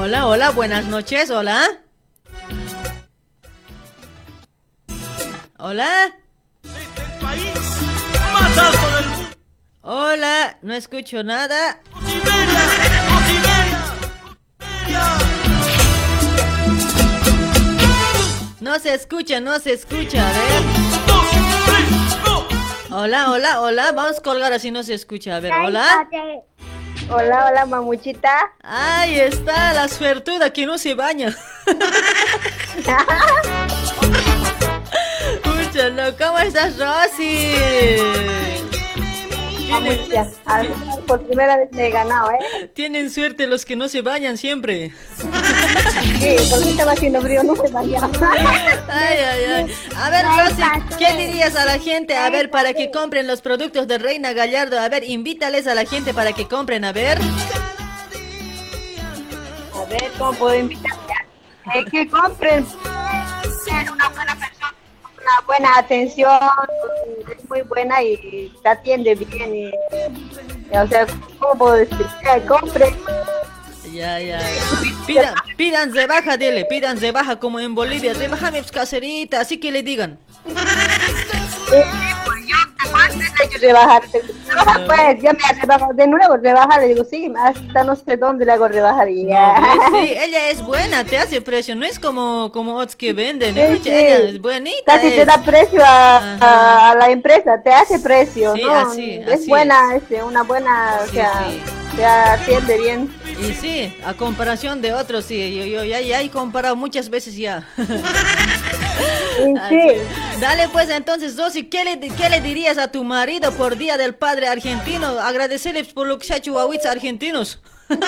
Hola, 0.01 0.27
hola, 0.27 0.51
buenas 0.51 0.87
noches, 0.87 1.31
hola. 1.31 1.63
Hola. 5.59 6.13
Hola, 9.83 10.59
no 10.63 10.75
escucho 10.75 11.23
nada. 11.23 11.81
No 18.61 18.79
se 18.81 18.95
escucha, 18.95 19.39
no 19.41 19.59
se 19.61 19.75
escucha, 19.75 20.29
a 20.29 20.33
ver. 20.33 20.63
Hola, 22.91 23.31
hola, 23.31 23.61
hola, 23.61 23.93
vamos 23.93 24.19
a 24.19 24.23
colgar 24.23 24.53
así 24.53 24.71
no 24.71 24.83
se 24.83 24.95
escucha, 24.95 25.37
a 25.37 25.41
ver, 25.41 25.53
hola. 25.53 26.09
Hola, 27.09 27.47
hola, 27.47 27.67
mamuchita. 27.67 28.53
Ahí 28.63 29.21
está 29.21 29.73
la 29.73 29.87
suertuda 29.87 30.53
que 30.53 30.67
no 30.67 30.79
se 30.79 30.95
baña. 30.95 31.37
¿cómo 36.19 36.39
estás, 36.39 36.79
Rosy? 36.79 37.55
Mamuchita, 39.69 40.31
a 40.47 40.63
ver, 40.63 40.71
por 41.07 41.21
primera 41.27 41.57
vez 41.57 41.71
me 41.73 41.89
he 41.89 41.91
ganado, 41.91 42.31
¿eh? 42.31 42.71
Tienen 42.73 43.11
suerte 43.11 43.47
los 43.47 43.65
que 43.65 43.77
no 43.77 43.89
se 43.89 44.01
bañan 44.01 44.39
siempre. 44.39 44.93
Sí, 45.17 46.37
porque 46.51 46.71
estaba 46.71 46.93
haciendo 46.93 47.21
frío, 47.21 47.43
no 47.43 47.57
se 47.57 47.69
bañaba. 47.71 48.09
Ay, 48.89 49.19
ay, 49.19 49.45
ay. 49.55 49.75
A 49.97 50.11
ver, 50.11 50.25
Rosy, 50.25 50.63
¿qué 50.99 51.15
dirías 51.17 51.57
a 51.57 51.65
la 51.65 51.79
gente? 51.79 52.17
A 52.17 52.31
ver, 52.31 52.51
para 52.51 52.73
que 52.73 52.91
compren 52.91 53.27
los 53.27 53.43
productos 53.43 53.87
de 53.87 53.99
Reina 53.99 54.33
Gallardo. 54.33 54.79
A 54.79 54.89
ver, 54.89 55.05
invítales 55.05 55.67
a 55.67 55.75
la 55.75 55.85
gente 55.85 56.15
para 56.15 56.33
que 56.33 56.47
compren, 56.47 56.85
a 56.85 56.93
ver. 56.93 57.19
A 59.75 59.85
ver, 59.91 60.11
¿cómo 60.17 60.33
puedo 60.39 60.55
invitar? 60.55 60.93
Eh, 61.75 61.85
que 61.91 62.09
compren. 62.09 62.65
Ser 63.65 63.91
una 63.91 64.09
buena 64.11 64.37
persona, 64.37 64.46
una 65.27 65.47
buena 65.47 65.79
atención, 65.79 66.39
es 67.37 67.49
muy 67.49 67.63
buena 67.63 68.03
y 68.03 68.53
te 68.63 68.69
atiende 68.69 69.15
bien. 69.15 69.55
Y, 69.55 70.77
o 70.77 70.87
sea, 70.87 71.07
¿cómo 71.39 71.59
puedo 71.59 71.75
decir? 71.75 72.07
Eh, 72.23 72.43
compren. 72.47 72.95
Ya, 73.93 74.21
ya. 74.21 74.41
Pidan, 75.07 75.35
pidan 75.57 75.93
de 75.93 76.07
baja, 76.07 76.37
dile, 76.37 76.65
pidan 76.67 76.99
de 77.01 77.13
baja 77.13 77.39
como 77.39 77.59
en 77.61 77.75
Bolivia. 77.75 78.13
Rebájame 78.13 78.59
pues, 78.59 78.71
caserita, 78.71 79.41
así 79.41 79.59
que 79.59 79.73
le 79.73 79.83
digan. 79.83 80.19
Pues 82.91 83.51
te 83.51 83.59
rebajarte. 83.59 84.23
Rebaja, 84.49 84.81
pues, 84.87 85.23
ya 85.23 85.33
me 85.33 85.39
ha 85.45 85.53
rebajado 85.61 85.93
de 85.95 86.07
nuevo, 86.07 86.37
rebaja, 86.37 86.79
le 86.81 86.89
digo, 86.89 87.05
sí, 87.05 87.33
hasta 87.39 87.85
no 87.85 87.97
sé 87.97 88.17
dónde 88.17 88.45
le 88.45 88.53
hago 88.53 88.69
rebajar 88.69 89.09
y 89.11 89.27
ya. 89.27 89.59
No, 89.91 89.99
sí, 90.01 90.15
ella 90.17 90.49
es 90.51 90.63
buena, 90.63 91.05
te 91.05 91.19
hace 91.19 91.41
precio, 91.41 91.75
no 91.75 91.85
es 91.85 91.99
como, 91.99 92.51
como 92.53 92.77
otros 92.77 92.97
que 92.97 93.13
venden. 93.13 93.55
Sí, 93.55 93.61
¿eh? 93.61 93.81
sí. 93.83 93.91
Ella 93.91 94.17
es 94.19 94.41
buenita. 94.41 94.95
Casi 94.95 95.09
te 95.11 95.21
es. 95.23 95.27
da 95.27 95.43
precio 95.43 95.83
a, 95.85 96.17
a- 96.41 96.91
a 96.91 96.95
la 96.95 97.11
empresa, 97.11 97.61
te 97.63 97.71
hace 97.73 97.99
precio, 97.99 98.55
Sí, 98.55 98.63
¿no? 98.63 98.73
así, 98.75 99.11
es 99.27 99.33
así 99.33 99.49
buena, 99.49 99.97
este, 99.97 100.23
una 100.23 100.43
buena, 100.43 100.99
o 101.03 101.07
sea, 101.13 101.45
sí. 101.49 101.61
te 101.97 102.05
atiende 102.05 102.79
bien. 102.79 103.15
Y 103.41 103.53
sí, 103.53 103.95
a 104.05 104.15
comparación 104.15 104.81
de 104.81 104.95
otros, 104.95 105.25
sí, 105.27 105.55
yo, 105.57 105.65
yo 105.65 105.85
ya, 105.85 106.01
ya 106.01 106.23
he 106.23 106.31
comparado 106.31 106.77
muchas 106.77 107.11
veces 107.11 107.37
ya. 107.37 107.67
Así. 109.61 109.79
Dale 110.41 110.69
pues 110.69 110.89
entonces, 110.91 111.37
Rosy, 111.37 111.65
¿qué 111.65 111.85
le, 111.85 111.99
¿qué 111.99 112.29
le 112.29 112.41
dirías 112.41 112.79
a 112.79 112.89
tu 112.91 113.05
marido 113.05 113.53
por 113.53 113.77
Día 113.77 113.97
del 113.97 114.15
Padre 114.15 114.49
Argentino? 114.49 115.19
Agradecerles 115.21 115.89
por 115.89 116.07
lo 116.07 116.19
que 116.19 116.27
se 116.27 116.35
ha 116.35 116.37
hecho 116.37 116.59
argentinos. 116.89 117.61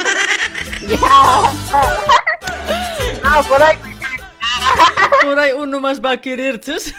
No, 3.23 3.43
por 3.45 3.63
ahí. 3.63 3.77
Por 5.23 5.39
ahí 5.39 5.53
uno 5.53 5.81
más 5.81 6.01
va 6.01 6.13
a 6.13 6.21
querer, 6.21 6.61
¿tus? 6.61 6.95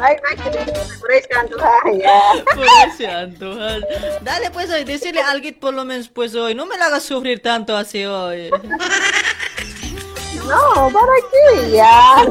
Ay, 0.00 0.16
por 0.18 1.10
ahí 1.10 1.22
se 1.22 1.34
antoja, 1.34 1.80
ya. 1.92 2.44
Por 2.54 2.64
ahí 2.64 2.90
se 2.96 3.06
antoja. 3.06 3.76
Dale 4.22 4.50
pues 4.50 4.70
hoy, 4.70 4.84
decirle 4.84 5.20
algo 5.20 5.48
por 5.58 5.74
lo 5.74 5.84
menos 5.84 6.08
pues 6.08 6.34
hoy. 6.34 6.54
No 6.54 6.66
me 6.66 6.76
la 6.76 6.86
hagas 6.86 7.04
sufrir 7.04 7.40
tanto 7.40 7.76
así 7.76 8.04
hoy. 8.04 8.50
No, 10.48 10.90
para 10.92 11.12
qué, 11.30 11.70
ya. 11.72 12.26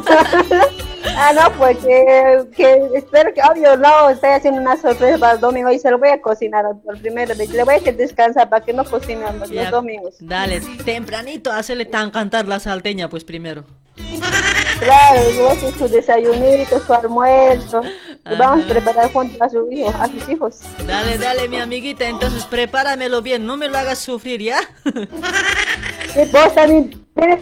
Ah, 1.15 1.31
no, 1.33 1.51
pues 1.57 1.77
que, 1.77 2.43
que 2.55 2.89
espero 2.95 3.33
que, 3.33 3.41
obvio, 3.41 3.77
no, 3.77 4.09
estoy 4.09 4.31
haciendo 4.31 4.59
una 4.61 4.75
sorpresa 4.79 5.17
para 5.17 5.33
el 5.33 5.39
domingo 5.39 5.71
y 5.71 5.79
se 5.79 5.89
lo 5.89 5.97
voy 5.97 6.09
a 6.09 6.21
cocinar 6.21 6.65
por 6.83 6.99
primera 6.99 7.33
vez. 7.33 7.49
Le 7.49 7.63
voy 7.63 7.75
a 7.75 7.77
hacer 7.77 7.95
descansar 7.95 8.49
para 8.49 8.63
que 8.65 8.73
no 8.73 8.83
cocine 8.83 9.25
los 9.39 9.49
Ya. 9.49 9.71
domingos. 9.71 10.15
Dale, 10.19 10.59
tempranito, 10.83 11.51
hacerle 11.51 11.85
tan 11.85 12.11
cantar 12.11 12.47
la 12.47 12.59
salteña 12.59 13.09
pues 13.09 13.23
primero. 13.23 13.63
Claro, 14.79 15.21
le 15.31 15.37
voy 15.39 15.47
a 15.47 15.51
hacer 15.53 15.73
su 15.75 15.87
desayunito, 15.87 16.79
su 16.85 16.93
almuerzo. 16.93 17.81
Y 18.29 18.35
vamos 18.35 18.65
a 18.65 18.67
preparar 18.67 19.11
juntos 19.11 19.41
a 19.41 19.49
sus 19.49 19.71
hijos, 19.71 19.95
a 19.95 20.07
sus 20.07 20.29
hijos. 20.29 20.59
Dale, 20.85 21.17
dale, 21.17 21.47
mi 21.47 21.59
amiguita, 21.59 22.07
entonces 22.07 22.43
prepáramelo 22.45 23.21
bien, 23.21 23.45
no 23.45 23.55
me 23.57 23.69
lo 23.69 23.77
hagas 23.77 23.99
sufrir, 23.99 24.41
¿ya? 24.41 24.59
Sí, 26.13 26.21
vos 26.31 26.53
también 26.53 27.05
tienes 27.15 27.39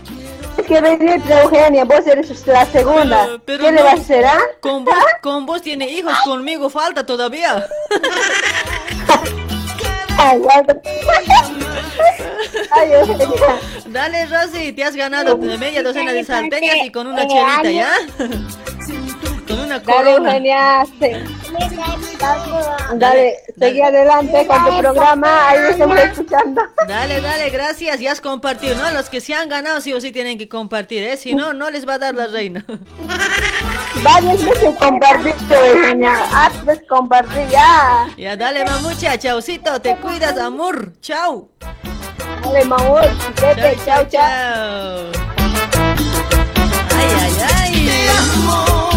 que 0.64 0.82
venir, 0.82 1.22
Eugenia, 1.30 1.85
vos 1.85 2.06
eres 2.08 2.48
la 2.48 2.66
segunda. 2.66 3.27
Pero 3.45 3.64
¿Qué 3.64 3.72
le 3.72 3.84
vas 3.84 3.93
a 3.93 4.01
hacer, 4.01 4.25
ah? 4.25 4.40
Con 4.59 4.85
vos, 4.85 4.95
con 5.22 5.45
vos 5.45 5.61
tiene 5.61 5.90
hijos, 5.90 6.14
conmigo 6.24 6.69
falta 6.69 7.06
todavía. 7.06 7.66
Ay. 10.17 10.42
Ay. 12.72 12.90
Dale, 13.88 14.25
Rosy, 14.27 14.72
te 14.74 14.84
has 14.84 14.95
ganado 14.95 15.38
media 15.38 15.84
docena 15.84 16.14
de 16.14 16.24
salteñas 16.24 16.77
y 16.85 16.92
con 16.92 17.08
una 17.08 17.27
chelita, 17.27 17.69
¿ya? 17.72 17.92
Con 19.48 19.59
una 19.59 19.80
Dale, 19.80 19.85
corona. 19.85 20.30
Eugenia. 20.32 20.85
se- 20.99 21.24
Dale, 22.95 23.35
seguí 23.59 23.82
adelante 23.82 24.48
con 24.48 24.65
tu 24.65 24.77
programa. 24.80 25.49
Ahí 25.49 25.59
estamos 25.69 25.98
escuchando. 25.99 26.61
Dale, 26.88 27.22
dale, 27.22 27.49
gracias. 27.51 27.99
Ya 27.99 28.11
has 28.11 28.22
compartido, 28.22 28.75
¿no? 28.75 28.90
Los 28.91 29.09
que 29.09 29.22
se 29.22 29.33
han 29.35 29.48
ganado 29.49 29.82
sí 29.82 29.93
o 29.93 30.01
sí 30.01 30.11
tienen 30.11 30.38
que 30.38 30.49
compartir, 30.49 31.03
¿eh? 31.03 31.17
Si 31.17 31.35
no, 31.35 31.53
no 31.53 31.69
les 31.69 31.88
va 31.88 31.95
a 31.95 31.99
dar 31.99 32.15
la 32.15 32.27
reina. 32.27 32.65
Varias 34.03 34.43
veces 34.45 34.75
compartiste, 34.80 35.56
Eugenia. 35.72 36.14
Haz 36.33 36.65
veces 36.65 36.85
compartir 36.88 37.48
ya. 37.49 38.07
Ya, 38.17 38.35
dale, 38.35 38.65
mamucha, 38.65 39.17
chaucito, 39.17 39.80
te 39.80 39.95
cuidas, 39.98 40.38
amor. 40.40 40.93
Chau. 41.01 41.49
Dale, 42.43 42.65
mamor. 42.65 43.03
Vete, 43.41 43.77
chao, 43.85 44.03
chao. 44.09 45.11
chao. 45.11 45.11
Ay, 46.98 47.09
ay, 47.22 47.33
ay. 47.40 48.94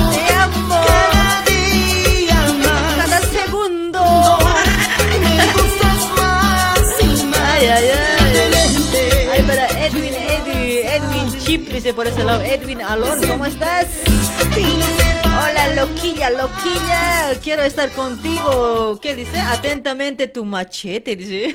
Dice 11.79 11.95
por 11.95 12.09
ese 12.09 12.25
lado. 12.25 12.43
Edwin 12.43 12.83
Alon, 12.83 13.21
¿cómo 13.29 13.47
estás? 13.47 13.87
Hola, 15.23 15.75
loquilla, 15.77 16.29
loquilla. 16.31 17.39
Quiero 17.41 17.63
estar 17.63 17.89
contigo. 17.93 18.99
¿Qué 19.01 19.15
dice? 19.15 19.39
Atentamente 19.39 20.27
tu 20.27 20.45
machete, 20.45 21.15
dice. 21.15 21.55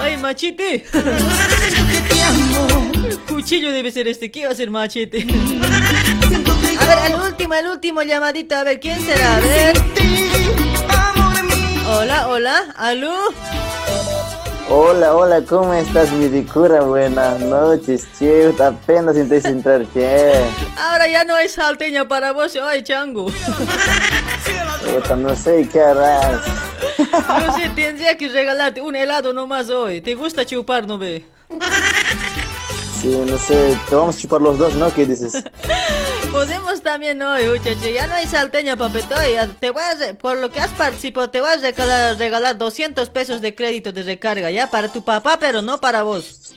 Ay, 0.00 0.16
machete. 0.18 0.84
Cuchillo 3.28 3.72
debe 3.72 3.90
ser 3.90 4.06
este. 4.06 4.30
¿Qué 4.30 4.46
va 4.46 4.52
a 4.52 4.54
ser 4.54 4.70
machete? 4.70 5.26
A 6.78 6.86
ver, 6.86 6.98
el 7.10 7.20
último, 7.20 7.54
el 7.54 7.66
último 7.66 8.02
llamadito. 8.02 8.54
A 8.54 8.62
ver, 8.62 8.78
¿quién 8.78 9.04
será? 9.04 9.38
A 9.38 9.40
ver. 9.40 9.76
Hola, 11.88 12.28
hola. 12.28 12.74
¿Aló? 12.76 13.34
Hola, 14.76 15.14
hola, 15.14 15.40
¿cómo 15.48 15.72
estás, 15.72 16.10
mi 16.10 16.26
ricura? 16.26 16.80
Buenas 16.80 17.38
noches, 17.38 18.08
che. 18.18 18.52
Apenas 18.60 19.16
intenté 19.16 19.48
entrar, 19.48 19.86
che. 19.92 20.32
Ahora 20.76 21.06
ya 21.06 21.22
no 21.22 21.36
hay 21.36 21.48
salteña 21.48 22.08
para 22.08 22.32
vos. 22.32 22.56
Ay, 22.60 22.82
chango. 22.82 23.26
Puta, 24.84 25.14
no 25.14 25.36
sé 25.36 25.68
qué 25.72 25.80
harás. 25.80 26.40
No 27.08 27.56
sé, 27.56 27.68
tendría 27.76 28.16
que 28.16 28.28
regalarte 28.28 28.80
un 28.80 28.96
helado 28.96 29.32
nomás 29.32 29.70
hoy. 29.70 30.00
¿Te 30.00 30.16
gusta 30.16 30.44
chupar, 30.44 30.88
no 30.88 30.98
ve? 30.98 31.24
Sí, 33.00 33.16
no 33.24 33.38
sé, 33.38 33.78
te 33.88 33.94
vamos 33.94 34.16
a 34.16 34.18
chupar 34.18 34.40
los 34.40 34.58
dos, 34.58 34.74
¿no? 34.74 34.92
¿Qué 34.92 35.06
dices? 35.06 35.34
Podemos 36.34 36.82
también 36.82 37.22
hoy, 37.22 37.46
muchacho. 37.46 37.88
Ya 37.94 38.08
no 38.08 38.14
hay 38.14 38.26
salteña, 38.26 38.76
papito. 38.76 39.14
Ya 39.32 39.46
Te 39.46 39.70
voy 39.70 39.82
a 39.82 40.14
por 40.14 40.36
lo 40.36 40.50
que 40.50 40.58
has 40.58 40.72
participado, 40.72 41.30
te 41.30 41.40
voy 41.40 41.48
a 41.48 41.56
regalar, 41.58 42.18
regalar 42.18 42.58
200 42.58 43.08
pesos 43.10 43.40
de 43.40 43.54
crédito 43.54 43.92
de 43.92 44.02
recarga, 44.02 44.50
¿ya? 44.50 44.68
Para 44.68 44.92
tu 44.92 45.04
papá, 45.04 45.38
pero 45.38 45.62
no 45.62 45.80
para 45.80 46.02
vos. 46.02 46.52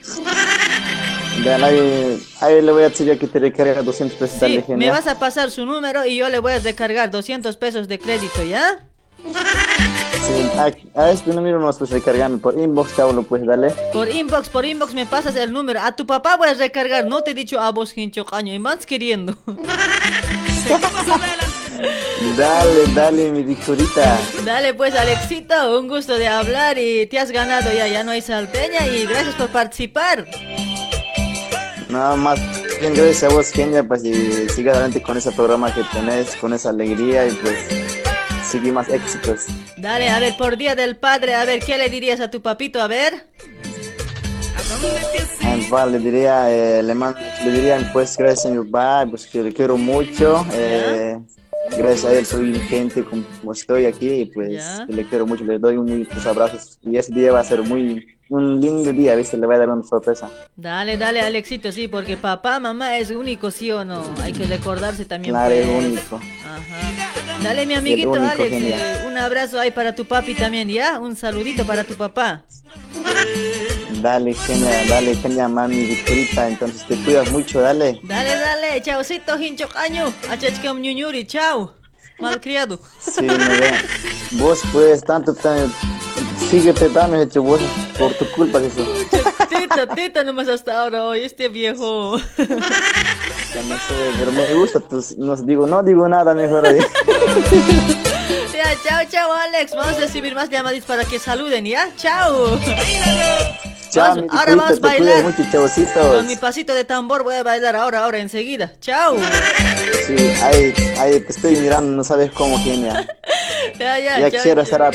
Vean, 1.44 1.64
ahí, 1.64 2.28
ahí 2.42 2.60
le 2.64 2.72
voy 2.72 2.84
a 2.86 2.90
decir 2.90 3.06
yo 3.06 3.20
que 3.20 3.28
te 3.28 3.38
recarga 3.38 3.84
200 3.84 4.18
pesos, 4.18 4.40
Sí, 4.40 4.64
me 4.70 4.90
vas 4.90 5.06
a 5.06 5.20
pasar 5.20 5.52
su 5.52 5.64
número 5.64 6.08
y 6.08 6.18
yo 6.18 6.28
le 6.30 6.40
voy 6.40 6.54
a 6.54 6.60
recargar 6.60 7.12
200 7.12 7.56
pesos 7.58 7.88
de 7.88 8.00
crédito, 8.00 8.44
¿ya? 8.44 8.84
Sí, 9.24 10.50
a, 10.58 11.02
a 11.02 11.12
este 11.12 11.34
número 11.34 11.60
nos 11.60 11.78
puedes 11.78 11.94
recargarme 11.94 12.38
por 12.38 12.58
inbox, 12.58 12.96
te 12.96 13.02
hablo, 13.02 13.24
pues, 13.24 13.46
dale. 13.46 13.72
Por 13.94 14.10
inbox, 14.10 14.50
por 14.50 14.66
inbox 14.66 14.94
me 14.94 15.06
pasas 15.06 15.36
el 15.36 15.52
número. 15.52 15.80
A 15.82 15.96
tu 15.96 16.06
papá 16.06 16.36
voy 16.38 16.50
a 16.50 16.54
recargar, 16.54 17.06
no 17.06 17.22
te 17.22 17.32
he 17.32 17.34
dicho 17.34 17.60
a 17.60 17.72
vos, 17.72 17.98
hincho 17.98 18.26
caño, 18.26 18.54
y 18.54 18.60
más 18.60 18.86
queriendo. 18.86 19.36
Dale, 22.36 22.94
dale, 22.94 23.32
mi 23.32 23.44
ricurita. 23.44 24.20
Dale 24.44 24.74
pues 24.74 24.96
Alexito, 24.96 25.80
un 25.80 25.88
gusto 25.88 26.18
de 26.18 26.28
hablar 26.28 26.78
y 26.78 27.06
te 27.08 27.20
has 27.20 27.32
ganado 27.32 27.72
ya, 27.72 27.88
ya 27.88 28.04
no 28.04 28.12
hay 28.12 28.22
salteña 28.22 28.88
y 28.88 29.06
gracias 29.06 29.36
por 29.36 29.50
participar. 29.50 30.26
Nada 31.90 32.16
más, 32.16 32.40
bien, 32.80 32.94
gracias 32.94 33.24
a 33.24 33.30
vos, 33.34 33.52
Kenia, 33.52 33.88
pues, 33.88 34.04
y 34.04 34.50
siga 34.50 34.74
adelante 34.74 35.02
con 35.02 35.18
ese 35.18 35.32
programa 35.32 35.74
que 35.74 35.84
tenés, 35.86 36.36
con 36.36 36.54
esa 36.54 36.70
alegría 36.70 37.28
y 37.28 37.32
pues, 37.32 37.97
más 38.74 38.90
éxitos. 38.90 39.46
Dale, 39.78 40.10
a 40.10 40.20
ver, 40.20 40.36
por 40.38 40.58
Día 40.58 40.76
del 40.76 40.96
Padre, 40.98 41.36
a 41.36 41.46
ver, 41.46 41.60
¿qué 41.60 41.78
le 41.78 41.90
dirías 41.90 42.20
a 42.20 42.30
tu 42.32 42.42
papito? 42.42 42.82
A 42.82 42.88
ver. 42.88 43.28
Ah, 45.44 45.56
pues, 45.70 45.92
le 45.92 46.00
diría, 46.00 46.52
eh, 46.52 46.84
le, 46.84 46.94
man- 46.96 47.16
le 47.46 47.52
diría, 47.52 47.90
pues, 47.94 48.18
gracias 48.18 48.46
a 48.46 48.50
mi 48.50 48.64
papá, 48.66 49.06
pues, 49.10 49.26
que 49.28 49.44
le 49.44 49.54
quiero 49.54 49.78
mucho. 49.78 50.46
eh, 50.54 51.18
gracias 51.78 52.06
a 52.06 52.14
él 52.14 52.26
soy 52.26 52.54
gente 52.62 53.04
como 53.04 53.52
estoy 53.52 53.86
aquí 53.86 54.32
pues 54.34 54.50
Ya. 54.52 54.86
le 54.88 55.06
quiero 55.06 55.28
mucho, 55.28 55.44
le 55.44 55.60
doy 55.60 55.78
muchos 55.78 56.26
abrazos 56.26 56.80
y 56.82 56.96
ese 56.96 57.14
día 57.14 57.34
va 57.34 57.42
a 57.42 57.44
ser 57.44 57.62
muy 57.62 58.17
un 58.30 58.60
lindo 58.60 58.92
día, 58.92 59.16
¿viste? 59.16 59.38
Le 59.38 59.46
voy 59.46 59.56
a 59.56 59.60
dar 59.60 59.70
una 59.70 59.84
sorpresa. 59.84 60.30
Dale, 60.56 60.98
dale, 60.98 61.22
Alexito, 61.22 61.72
sí, 61.72 61.88
porque 61.88 62.18
papá, 62.18 62.60
mamá 62.60 62.98
es 62.98 63.12
único, 63.12 63.52
¿sí 63.52 63.72
o 63.72 63.86
no? 63.86 64.04
Hay 64.22 64.34
que 64.34 64.46
recordarse 64.46 65.06
también. 65.06 65.34
Claro, 65.34 65.54
es 65.54 65.68
único. 65.68 66.16
Ajá. 66.16 67.44
Dale, 67.44 67.66
mi 67.66 67.76
amiguito 67.76 68.12
único, 68.12 68.26
Alex, 68.26 68.50
genial. 68.50 69.06
un 69.08 69.18
abrazo 69.18 69.60
ahí 69.60 69.72
para 69.72 69.96
tu 69.96 70.06
papi 70.06 70.34
también, 70.34 70.68
¿ya? 70.70 71.00
Un 71.00 71.16
saludito 71.16 71.66
para 71.66 71.84
tu 71.84 71.94
papá. 71.96 72.44
Dale, 74.02 74.34
genia, 74.34 74.86
dale, 74.88 75.16
genia, 75.16 75.48
mami, 75.48 75.86
Victorita, 75.86 76.48
entonces 76.48 76.86
te 76.86 76.96
cuidas 76.98 77.32
mucho, 77.32 77.62
dale. 77.62 78.00
Dale, 78.04 78.30
dale, 78.30 78.82
chaucito, 78.82 79.40
hincho 79.40 79.68
caño, 79.70 80.14
achachcam 80.30 80.80
ñuñuri, 80.80 81.26
chao. 81.26 81.74
Malcriado. 82.20 82.80
Sí, 83.00 83.22
me. 83.22 84.40
Vos 84.40 84.62
pues 84.74 85.04
tanto, 85.04 85.34
tan, 85.34 85.72
sigue 86.50 86.74
petando, 86.74 87.22
hecho 87.22 87.42
vos 87.44 87.60
por 87.98 88.14
tu 88.14 88.30
culpa 88.32 88.60
que 88.60 88.68
eso. 88.68 88.86
Teta, 89.50 89.88
teta 89.88 90.24
nomás 90.24 90.48
hasta 90.48 90.82
ahora 90.82 91.04
hoy, 91.06 91.24
este 91.24 91.50
viejo. 91.50 92.18
Ya 92.38 93.64
no 93.64 93.76
sé, 93.76 94.12
pero 94.20 94.32
me 94.32 94.54
gusta, 94.54 94.80
pues 94.80 95.18
no 95.18 95.36
digo, 95.36 95.68
no 95.68 95.82
digo 95.84 96.08
nada 96.08 96.34
mejor 96.34 96.68
ahí. 96.68 96.80
Ya, 98.54 98.76
chao, 98.84 99.04
chao, 99.10 99.32
Alex. 99.34 99.72
Vamos 99.76 99.98
a 99.98 100.00
recibir 100.00 100.34
más 100.36 100.50
llamadas 100.50 100.84
para 100.84 101.06
que 101.06 101.20
saluden, 101.20 101.66
¿ya? 101.66 101.90
Chao. 101.96 102.60
Chao, 103.90 104.16
mi 104.16 104.28
ahora 104.30 104.56
vamos 104.56 104.78
a 104.78 104.80
bailar. 104.80 105.24
mucho. 105.24 105.44
Con 106.18 106.28
mi 106.28 106.36
pasito 106.36 106.74
de 106.74 106.84
tambor 106.84 107.24
voy 107.24 107.36
a 107.36 107.44
bailar 107.44 107.76
ahora, 107.76 108.04
ahora, 108.04 108.20
enseguida. 108.20 108.74
Chao. 108.80 109.18
Sí, 110.06 110.16
ahí, 110.42 110.74
ahí 111.00 111.20
te 111.20 111.32
estoy 111.32 111.56
mirando, 111.58 111.92
no 111.96 112.04
sabes 112.04 112.32
cómo, 112.32 112.58
genia. 112.60 113.08
Ya, 113.80 114.00
ya, 114.00 114.20
Ya 114.20 114.32
chao, 114.32 114.44
quiero 114.44 114.62
estar 114.62 114.92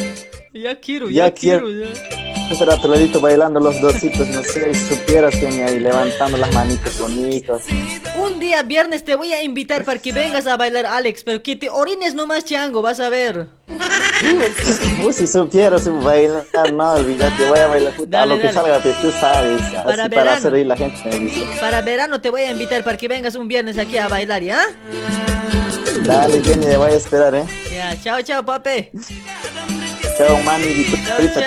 Ya 0.55 0.81
quiero, 0.81 1.09
ya, 1.09 1.27
ya 1.27 1.35
quiero. 1.35 1.67
quiero. 1.67 1.93
ya. 1.93 2.22
Estar 2.53 2.71
a 2.71 2.77
tu 2.81 2.89
ladito 2.89 3.21
bailando 3.21 3.61
los 3.61 3.81
dositos, 3.81 4.27
no 4.29 4.43
sé, 4.43 4.73
si 4.75 4.95
supieras, 4.95 5.35
genia, 5.35 5.71
y 5.71 5.81
levantando 5.81 6.37
las 6.39 6.53
manitos 6.53 6.99
bonitos. 6.99 7.63
Un 8.17 8.39
día 8.39 8.63
viernes 8.63 9.05
te 9.05 9.15
voy 9.17 9.33
a 9.33 9.43
invitar 9.43 9.85
para 9.85 9.99
que 10.01 10.13
vengas 10.13 10.47
a 10.47 10.57
bailar, 10.57 10.87
Alex, 10.87 11.25
pero 11.25 11.43
que 11.43 11.57
te 11.57 11.69
orines 11.71 12.15
nomás, 12.15 12.45
chango, 12.45 12.83
vas 12.83 13.01
a 13.01 13.09
ver. 13.09 13.49
Uy, 15.05 15.13
si 15.13 15.27
supieras 15.27 15.89
bailar, 16.03 16.45
no, 16.73 16.93
olvídate, 16.93 17.49
voy 17.49 17.59
a 17.59 17.67
bailar 17.67 17.93
puta, 17.95 18.19
Dale, 18.19 18.35
lo 18.35 18.41
que 18.41 18.47
dale. 18.49 18.55
salga, 18.55 18.79
pues 18.81 19.01
tú 19.01 19.11
sabes, 19.13 19.61
así 19.63 19.75
Para 19.75 19.85
para, 19.85 20.09
verano. 20.09 20.31
hacer 20.33 20.53
reír 20.53 20.67
la 20.67 20.77
gente. 20.77 20.99
me 21.09 21.19
dice. 21.19 21.47
Para 21.61 21.81
verano 21.83 22.21
te 22.21 22.31
voy 22.31 22.43
a 22.43 22.51
invitar 22.53 22.85
para 22.85 22.97
que 22.97 23.09
vengas 23.09 23.35
un 23.35 23.49
viernes 23.49 23.79
aquí 23.79 23.99
a 23.99 24.09
bailar, 24.09 24.43
¿ya? 24.43 24.63
Dale, 26.05 26.41
genia, 26.43 26.79
voy 26.79 26.93
a 26.93 26.97
esperar, 26.97 27.35
eh. 27.35 27.45
Ya, 27.73 28.01
chao, 28.03 28.23
chao, 28.23 28.45
papi. 28.45 28.91
Chao, 30.23 30.39
mami, 30.45 30.87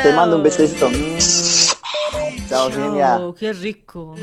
te 0.04 0.12
mando 0.12 0.36
un 0.36 0.44
besito. 0.44 0.92
Chao, 2.50 2.70
genia. 2.70 3.22
Qué 3.40 3.54
rico. 3.54 4.16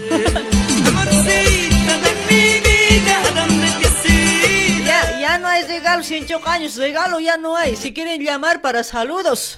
Ya, 4.84 5.18
ya 5.18 5.38
no 5.38 5.48
hay 5.48 5.62
regalo, 5.62 6.02
108 6.02 6.46
años, 6.46 6.76
regalo 6.76 7.18
ya 7.18 7.38
no 7.38 7.56
hay. 7.56 7.76
Si 7.76 7.94
quieren 7.94 8.20
llamar 8.20 8.60
para 8.60 8.84
saludos. 8.84 9.56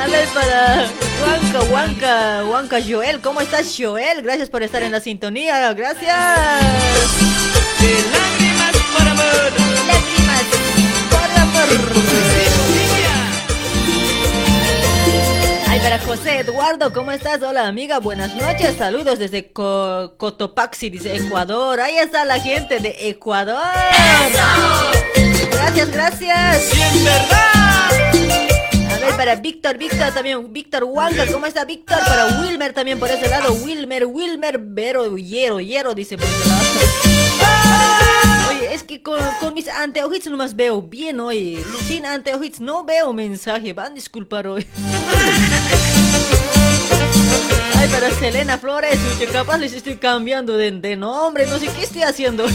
A 0.00 0.06
ver, 0.06 0.28
para 0.28 0.88
Huanca, 1.20 1.62
Huanca, 1.70 2.44
Huanca 2.46 2.78
Joel, 2.80 3.20
¿cómo 3.20 3.42
estás 3.42 3.76
Joel? 3.78 4.22
Gracias 4.22 4.48
por 4.48 4.62
estar 4.62 4.82
en 4.82 4.92
la 4.92 5.00
sintonía, 5.00 5.74
gracias. 5.74 6.16
Lágrimas 8.12 8.76
por 8.96 9.06
amor. 9.06 9.52
Lágrimas 9.86 10.19
para 15.82 15.98
José 15.98 16.38
Eduardo, 16.40 16.92
¿cómo 16.92 17.10
estás? 17.10 17.42
Hola 17.42 17.66
amiga, 17.66 17.98
buenas 18.00 18.34
noches, 18.34 18.76
saludos 18.76 19.18
desde 19.18 19.50
Co- 19.52 20.14
Cotopaxi, 20.16 20.90
dice 20.90 21.16
Ecuador. 21.16 21.80
Ahí 21.80 21.96
está 21.96 22.24
la 22.24 22.38
gente 22.40 22.80
de 22.80 22.94
Ecuador. 23.08 23.58
Gracias, 25.50 25.90
gracias. 25.90 26.70
A 28.90 28.98
ver, 29.06 29.16
para 29.16 29.34
Víctor, 29.36 29.78
Víctor 29.78 30.12
también, 30.12 30.52
Víctor 30.52 30.84
Huanca, 30.84 31.26
¿cómo 31.32 31.46
está 31.46 31.64
Víctor? 31.64 31.98
Para 32.06 32.40
Wilmer 32.40 32.72
también 32.72 32.98
por 32.98 33.10
ese 33.10 33.28
lado, 33.28 33.52
Wilmer, 33.54 34.04
Wilmer, 34.06 34.58
Vero, 34.60 35.16
Hiero, 35.16 35.60
Hiero, 35.60 35.94
dice 35.94 36.16
por 36.18 36.26
ese 36.26 36.48
lado. 36.48 37.09
Oye, 38.50 38.74
es 38.74 38.82
que 38.82 39.02
con, 39.02 39.20
con 39.40 39.54
mis 39.54 39.68
anteojitos 39.68 40.30
nomás 40.30 40.54
veo 40.54 40.82
bien 40.82 41.20
hoy. 41.20 41.64
Sin 41.86 42.06
anteojitos 42.06 42.60
no 42.60 42.84
veo 42.84 43.12
mensaje, 43.12 43.72
van 43.72 43.92
a 43.92 43.94
disculpar 43.94 44.46
hoy. 44.46 44.66
Ay, 47.76 47.88
para 47.88 48.10
Selena 48.10 48.58
Flores, 48.58 48.98
que 49.18 49.26
capaz 49.26 49.58
les 49.58 49.72
estoy 49.72 49.96
cambiando 49.96 50.56
de, 50.56 50.70
de 50.70 50.96
nombre, 50.96 51.46
no 51.46 51.58
sé 51.58 51.68
qué 51.68 51.84
estoy 51.84 52.02
haciendo. 52.02 52.46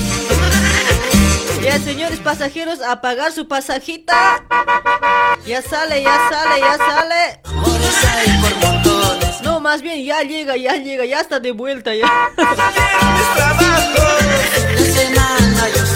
Ya, 1.64 1.80
señores 1.80 2.20
pasajeros, 2.20 2.80
a 2.82 3.02
pagar 3.02 3.32
su 3.32 3.48
pasajita. 3.48 4.46
Ya 5.48 5.64
sale, 5.64 6.04
ya 6.04 6.30
sale, 6.30 6.60
ya 6.60 6.78
sale. 6.78 7.42
No, 9.44 9.60
más 9.60 9.82
bien 9.82 10.06
ya 10.06 10.22
llega, 10.22 10.56
ya 10.58 10.76
llega, 10.76 11.06
ya 11.06 11.22
está 11.22 11.40
de 11.40 11.52
vuelta 11.52 11.96
ya. 11.96 12.06
Semana 15.06 15.68
yo 15.70 15.95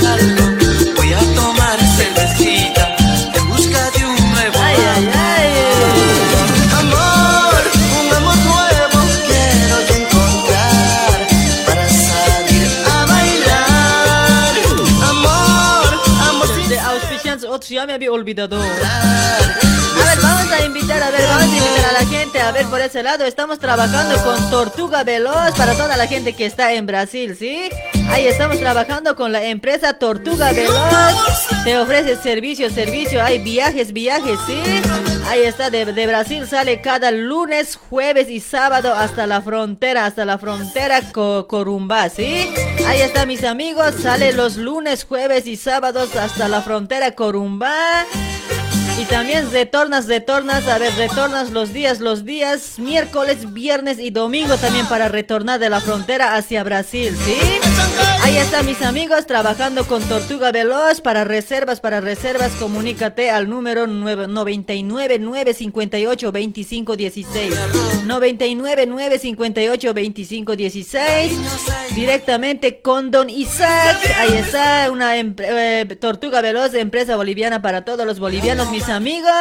ya 17.67 17.85
me 17.85 17.93
había 17.93 18.11
olvidado. 18.11 18.61
A 18.61 18.65
ver, 20.05 20.19
vamos 20.21 20.51
a 20.51 20.65
invitar, 20.65 21.03
a 21.03 21.11
ver, 21.11 21.21
vamos 21.21 21.43
a 21.43 21.45
invitar 21.45 21.85
a 21.89 21.91
la 22.03 22.05
gente, 22.09 22.39
a 22.39 22.51
ver 22.51 22.65
por 22.67 22.79
ese 22.79 23.03
lado, 23.03 23.25
estamos 23.25 23.59
trabajando 23.59 24.15
con 24.23 24.49
Tortuga 24.49 25.03
Veloz 25.03 25.51
para 25.57 25.73
toda 25.73 25.97
la 25.97 26.07
gente 26.07 26.33
que 26.33 26.45
está 26.45 26.73
en 26.73 26.85
Brasil, 26.85 27.35
¿sí? 27.37 27.69
Ahí 28.09 28.25
estamos 28.27 28.57
trabajando 28.59 29.15
con 29.15 29.31
la 29.31 29.43
empresa 29.43 29.93
Tortuga 29.93 30.51
Veloz, 30.51 31.47
te 31.63 31.77
ofrece 31.77 32.15
servicio, 32.15 32.69
servicio, 32.69 33.23
hay 33.23 33.39
viajes, 33.39 33.91
viajes, 33.93 34.39
¿sí? 34.47 34.61
Ahí 35.27 35.41
está, 35.43 35.69
de, 35.69 35.85
de 35.85 36.07
Brasil 36.07 36.47
sale 36.47 36.81
cada 36.81 37.11
lunes, 37.11 37.77
jueves 37.89 38.29
y 38.29 38.39
sábado 38.39 38.93
hasta 38.95 39.27
la 39.27 39.41
frontera, 39.41 40.05
hasta 40.05 40.25
la 40.25 40.37
frontera 40.39 41.01
Co- 41.11 41.45
Corumbá, 41.47 42.09
¿sí? 42.09 42.49
Ahí 42.89 43.01
está, 43.01 43.27
mis 43.27 43.43
amigos, 43.43 43.93
sale 44.01 44.33
los 44.33 44.57
lunes, 44.57 45.03
jueves 45.03 45.45
y 45.45 45.57
sábados 45.57 46.15
hasta 46.15 46.47
la 46.47 46.63
frontera 46.63 47.11
Corumbá. 47.13 48.07
Y 48.99 49.05
también 49.05 49.51
retornas, 49.51 50.07
retornas, 50.07 50.67
a 50.67 50.79
ver, 50.79 50.95
retornas 50.95 51.51
los 51.51 51.71
días, 51.71 51.99
los 51.99 52.25
días, 52.25 52.79
miércoles, 52.79 53.53
viernes 53.53 53.99
y 53.99 54.09
domingo 54.09 54.57
también 54.57 54.87
para 54.87 55.07
retornar 55.07 55.59
de 55.59 55.69
la 55.69 55.81
frontera 55.81 56.35
hacia 56.35 56.63
Brasil, 56.63 57.15
¿sí? 57.23 57.37
Ahí 58.29 58.37
están 58.37 58.67
mis 58.67 58.83
amigos 58.83 59.25
trabajando 59.25 59.87
con 59.87 60.03
Tortuga 60.03 60.51
Veloz 60.51 61.01
para 61.01 61.23
reservas, 61.23 61.79
para 61.79 61.99
reservas, 61.99 62.51
comunícate 62.59 63.31
al 63.31 63.49
número 63.49 63.87
9- 63.87 64.27
99 64.27 65.17
958 65.17 66.31
25 66.31 66.95
16. 66.95 67.55
99 68.05 68.85
958 68.85 69.93
25 69.95 70.55
16. 70.55 71.31
Directamente 71.95 72.81
con 72.83 73.09
Don 73.09 73.31
Isaac. 73.31 73.97
Ahí 74.19 74.35
está 74.35 74.91
una 74.91 75.17
eh, 75.17 75.97
Tortuga 75.99 76.41
Veloz, 76.41 76.75
empresa 76.75 77.15
boliviana 77.15 77.63
para 77.63 77.83
todos 77.83 78.05
los 78.05 78.19
bolivianos, 78.19 78.69
mis 78.69 78.89
amigos. 78.89 79.31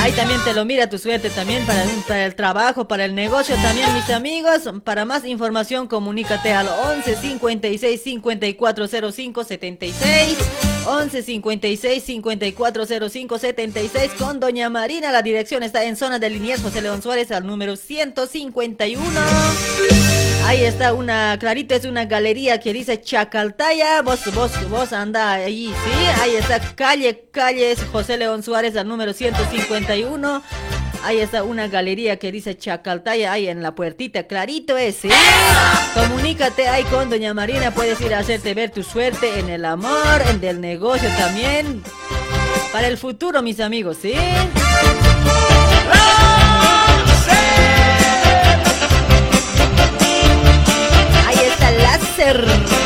Ahí 0.00 0.12
también 0.12 0.42
te 0.42 0.54
lo 0.54 0.64
mira 0.64 0.88
tu 0.88 0.96
suerte 0.96 1.28
también 1.28 1.66
para, 1.66 1.84
para 2.08 2.24
el 2.24 2.34
trabajo, 2.34 2.88
para 2.88 3.04
el 3.04 3.14
negocio 3.14 3.54
también, 3.56 3.92
mis 3.92 4.08
amigos. 4.08 4.62
Para 4.84 5.04
más 5.04 5.26
información, 5.26 5.86
comunícate 5.86 6.54
al 6.54 6.68
11 6.68 7.14
56 7.14 8.02
54 8.02 8.88
05 9.12 9.44
76. 9.44 10.38
11 10.86 11.22
56 11.22 12.02
54 12.02 12.86
05 13.10 13.38
76 13.38 14.12
con 14.18 14.40
Doña 14.40 14.68
Marina. 14.70 15.12
La 15.12 15.22
dirección 15.22 15.62
está 15.62 15.84
en 15.84 15.96
zona 15.96 16.18
de 16.18 16.30
Liniers 16.30 16.62
José 16.62 16.82
León 16.82 17.02
Suárez 17.02 17.30
al 17.30 17.46
número 17.46 17.76
151. 17.76 19.02
Ahí 20.46 20.64
está 20.64 20.94
una, 20.94 21.38
clarito, 21.38 21.74
es 21.74 21.84
una 21.84 22.06
galería 22.06 22.58
que 22.60 22.72
dice 22.72 23.00
Chacaltaya. 23.00 24.02
Vos, 24.02 24.20
vos, 24.34 24.52
vos 24.68 24.92
anda 24.92 25.32
ahí, 25.32 25.66
¿sí? 25.66 26.20
Ahí 26.20 26.36
está 26.36 26.60
calle, 26.74 27.28
calle 27.30 27.76
José 27.92 28.16
León 28.16 28.42
Suárez 28.42 28.76
al 28.76 28.88
número 28.88 29.12
151. 29.12 30.42
Ahí 31.02 31.18
está 31.18 31.42
una 31.42 31.66
galería 31.66 32.18
que 32.18 32.30
dice 32.30 32.56
Chacaltaya, 32.56 33.32
ahí 33.32 33.48
en 33.48 33.62
la 33.62 33.74
puertita, 33.74 34.24
clarito 34.24 34.76
es, 34.76 34.96
¿sí? 34.96 35.08
Comunícate 35.94 36.68
ahí 36.68 36.84
con 36.84 37.08
Doña 37.08 37.32
Marina, 37.32 37.70
puedes 37.70 38.00
ir 38.00 38.14
a 38.14 38.18
hacerte 38.18 38.54
ver 38.54 38.70
tu 38.70 38.82
suerte 38.82 39.38
en 39.38 39.48
el 39.48 39.64
amor, 39.64 40.22
en 40.28 40.40
del 40.40 40.60
negocio 40.60 41.08
también. 41.18 41.82
Para 42.72 42.86
el 42.86 42.98
futuro, 42.98 43.42
mis 43.42 43.60
amigos, 43.60 43.96
¿sí? 44.02 44.12
Ahí 51.26 51.38
está 51.46 51.70
Láser. 51.72 52.79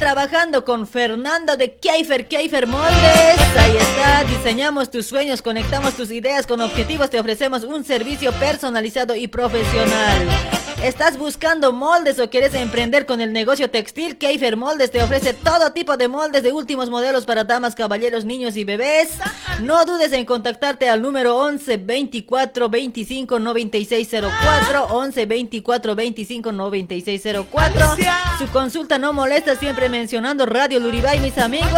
Trabajando 0.00 0.64
con 0.64 0.86
Fernando 0.86 1.58
de 1.58 1.74
Keifer, 1.74 2.26
Keifer 2.26 2.66
Moldes. 2.66 3.38
Ahí 3.58 3.76
está, 3.76 4.24
diseñamos 4.24 4.90
tus 4.90 5.04
sueños, 5.04 5.42
conectamos 5.42 5.92
tus 5.92 6.10
ideas 6.10 6.46
con 6.46 6.62
objetivos, 6.62 7.10
te 7.10 7.20
ofrecemos 7.20 7.64
un 7.64 7.84
servicio 7.84 8.32
personalizado 8.32 9.14
y 9.14 9.28
profesional. 9.28 10.26
¿Estás 10.82 11.18
buscando 11.18 11.74
moldes 11.74 12.18
o 12.20 12.30
quieres 12.30 12.54
emprender 12.54 13.04
con 13.04 13.20
el 13.20 13.34
negocio 13.34 13.68
textil? 13.68 14.16
Keifer 14.16 14.56
Moldes 14.56 14.90
te 14.90 15.02
ofrece 15.02 15.34
todo 15.34 15.72
tipo 15.72 15.98
de 15.98 16.08
moldes 16.08 16.42
de 16.42 16.54
últimos 16.54 16.88
modelos 16.88 17.26
para 17.26 17.44
damas, 17.44 17.74
caballeros, 17.74 18.24
niños 18.24 18.56
y 18.56 18.64
bebés. 18.64 19.10
No 19.60 19.84
dudes 19.84 20.10
en 20.14 20.24
contactarte 20.24 20.88
al 20.88 21.02
número 21.02 21.36
11 21.36 21.76
24 21.76 22.70
25 22.70 23.38
96 23.38 24.08
04 24.08 24.86
11 24.86 25.26
24 25.26 25.94
25 25.94 26.52
96 26.52 27.22
04. 27.50 27.96
Su 28.38 28.48
consulta 28.48 28.96
no 28.96 29.12
molesta 29.12 29.56
siempre 29.56 29.89
mencionando 29.90 30.46
Radio 30.46 30.80
Luribay, 30.80 31.20
mis 31.20 31.36
amigos. 31.38 31.70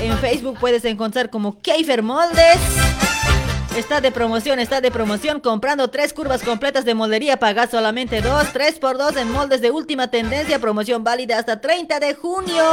En 0.00 0.16
Facebook 0.18 0.58
puedes 0.58 0.84
encontrar 0.84 1.30
como 1.30 1.60
Keifer 1.60 2.02
Moldes. 2.02 2.58
Está 3.76 4.02
de 4.02 4.10
promoción, 4.12 4.58
está 4.58 4.82
de 4.82 4.90
promoción. 4.90 5.40
Comprando 5.40 5.88
tres 5.88 6.12
curvas 6.12 6.42
completas 6.42 6.84
de 6.84 6.94
moldería, 6.94 7.38
pagas 7.38 7.70
solamente 7.70 8.20
dos. 8.20 8.52
Tres 8.52 8.78
por 8.78 8.98
dos 8.98 9.16
en 9.16 9.32
moldes 9.32 9.62
de 9.62 9.70
última 9.70 10.08
tendencia. 10.08 10.58
Promoción 10.58 11.04
válida 11.04 11.38
hasta 11.38 11.60
30 11.60 11.98
de 11.98 12.14
junio. 12.14 12.64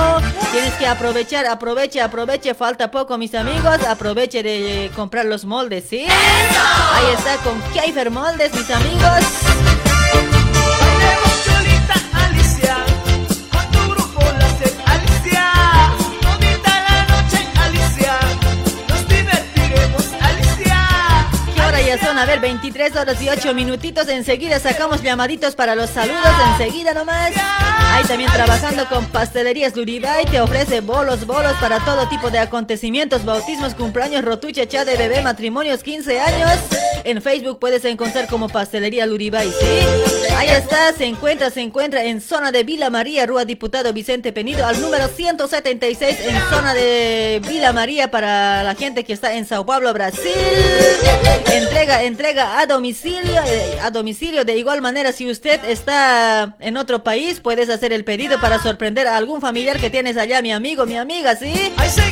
Tienes 0.51 0.73
que 0.73 0.87
aprovechar, 0.87 1.45
aproveche, 1.45 2.01
aproveche. 2.01 2.53
Falta 2.53 2.91
poco, 2.91 3.17
mis 3.17 3.33
amigos. 3.33 3.81
Aproveche 3.87 4.43
de 4.43 4.91
comprar 4.93 5.25
los 5.25 5.45
moldes, 5.45 5.85
¿sí? 5.89 6.05
Ahí 6.09 7.13
está 7.17 7.37
con 7.43 7.61
Keifer 7.73 8.11
Moldes, 8.11 8.53
mis 8.53 8.69
amigos. 8.69 9.58
A 22.19 22.25
ver, 22.25 22.41
23 22.41 22.97
horas 22.97 23.21
y 23.21 23.29
8 23.29 23.53
minutitos. 23.53 24.09
Enseguida 24.09 24.59
sacamos 24.59 25.01
llamaditos 25.01 25.55
para 25.55 25.73
los 25.73 25.89
saludos. 25.89 26.27
Enseguida 26.51 26.93
nomás. 26.93 27.31
Ahí 27.93 28.03
también 28.03 28.29
trabajando 28.29 28.89
con 28.89 29.05
Pastelerías 29.05 29.73
Luribay. 29.77 30.25
Te 30.25 30.41
ofrece 30.41 30.81
bolos, 30.81 31.25
bolos 31.25 31.53
para 31.61 31.79
todo 31.85 32.09
tipo 32.09 32.29
de 32.29 32.39
acontecimientos, 32.39 33.23
bautismos, 33.23 33.73
cumpleaños, 33.73 34.25
rotucha, 34.25 34.67
cha 34.67 34.83
de 34.83 34.97
bebé, 34.97 35.21
matrimonios, 35.21 35.81
15 35.81 36.19
años. 36.19 36.59
En 37.05 37.21
Facebook 37.21 37.57
puedes 37.59 37.85
encontrar 37.85 38.27
como 38.27 38.49
Pastelería 38.49 39.05
Luribay, 39.05 39.49
¿sí? 39.49 40.33
Ahí 40.35 40.49
está, 40.49 40.91
se 40.93 41.05
encuentra, 41.05 41.49
se 41.49 41.61
encuentra 41.61 42.03
en 42.03 42.19
zona 42.19 42.51
de 42.51 42.63
Vila 42.63 42.89
María, 42.89 43.25
Rua 43.25 43.45
Diputado 43.45 43.93
Vicente 43.93 44.33
Penido, 44.33 44.65
al 44.65 44.81
número 44.81 45.07
176 45.07 46.17
en 46.19 46.39
zona 46.49 46.73
de 46.73 47.41
Vila 47.47 47.71
María 47.71 48.11
para 48.11 48.63
la 48.63 48.75
gente 48.75 49.05
que 49.05 49.13
está 49.13 49.33
en 49.33 49.45
Sao 49.45 49.65
Paulo, 49.65 49.93
Brasil. 49.93 50.31
Entrega, 51.51 52.03
entrega 52.09 52.59
a 52.59 52.65
domicilio, 52.65 53.41
eh, 53.45 53.79
a 53.81 53.91
domicilio. 53.91 54.43
De 54.43 54.57
igual 54.57 54.81
manera, 54.81 55.11
si 55.11 55.29
usted 55.29 55.63
está 55.63 56.55
en 56.59 56.75
otro 56.75 57.03
país, 57.03 57.39
puedes 57.39 57.69
hacer 57.69 57.93
el 57.93 58.03
pedido 58.03 58.41
para 58.41 58.61
sorprender 58.61 59.07
a 59.07 59.15
algún 59.15 59.39
familiar 59.39 59.79
que 59.79 59.89
tienes 59.89 60.17
allá, 60.17 60.41
mi 60.41 60.51
amigo, 60.51 60.85
mi 60.85 60.97
amiga, 60.97 61.35
¿sí? 61.35 61.53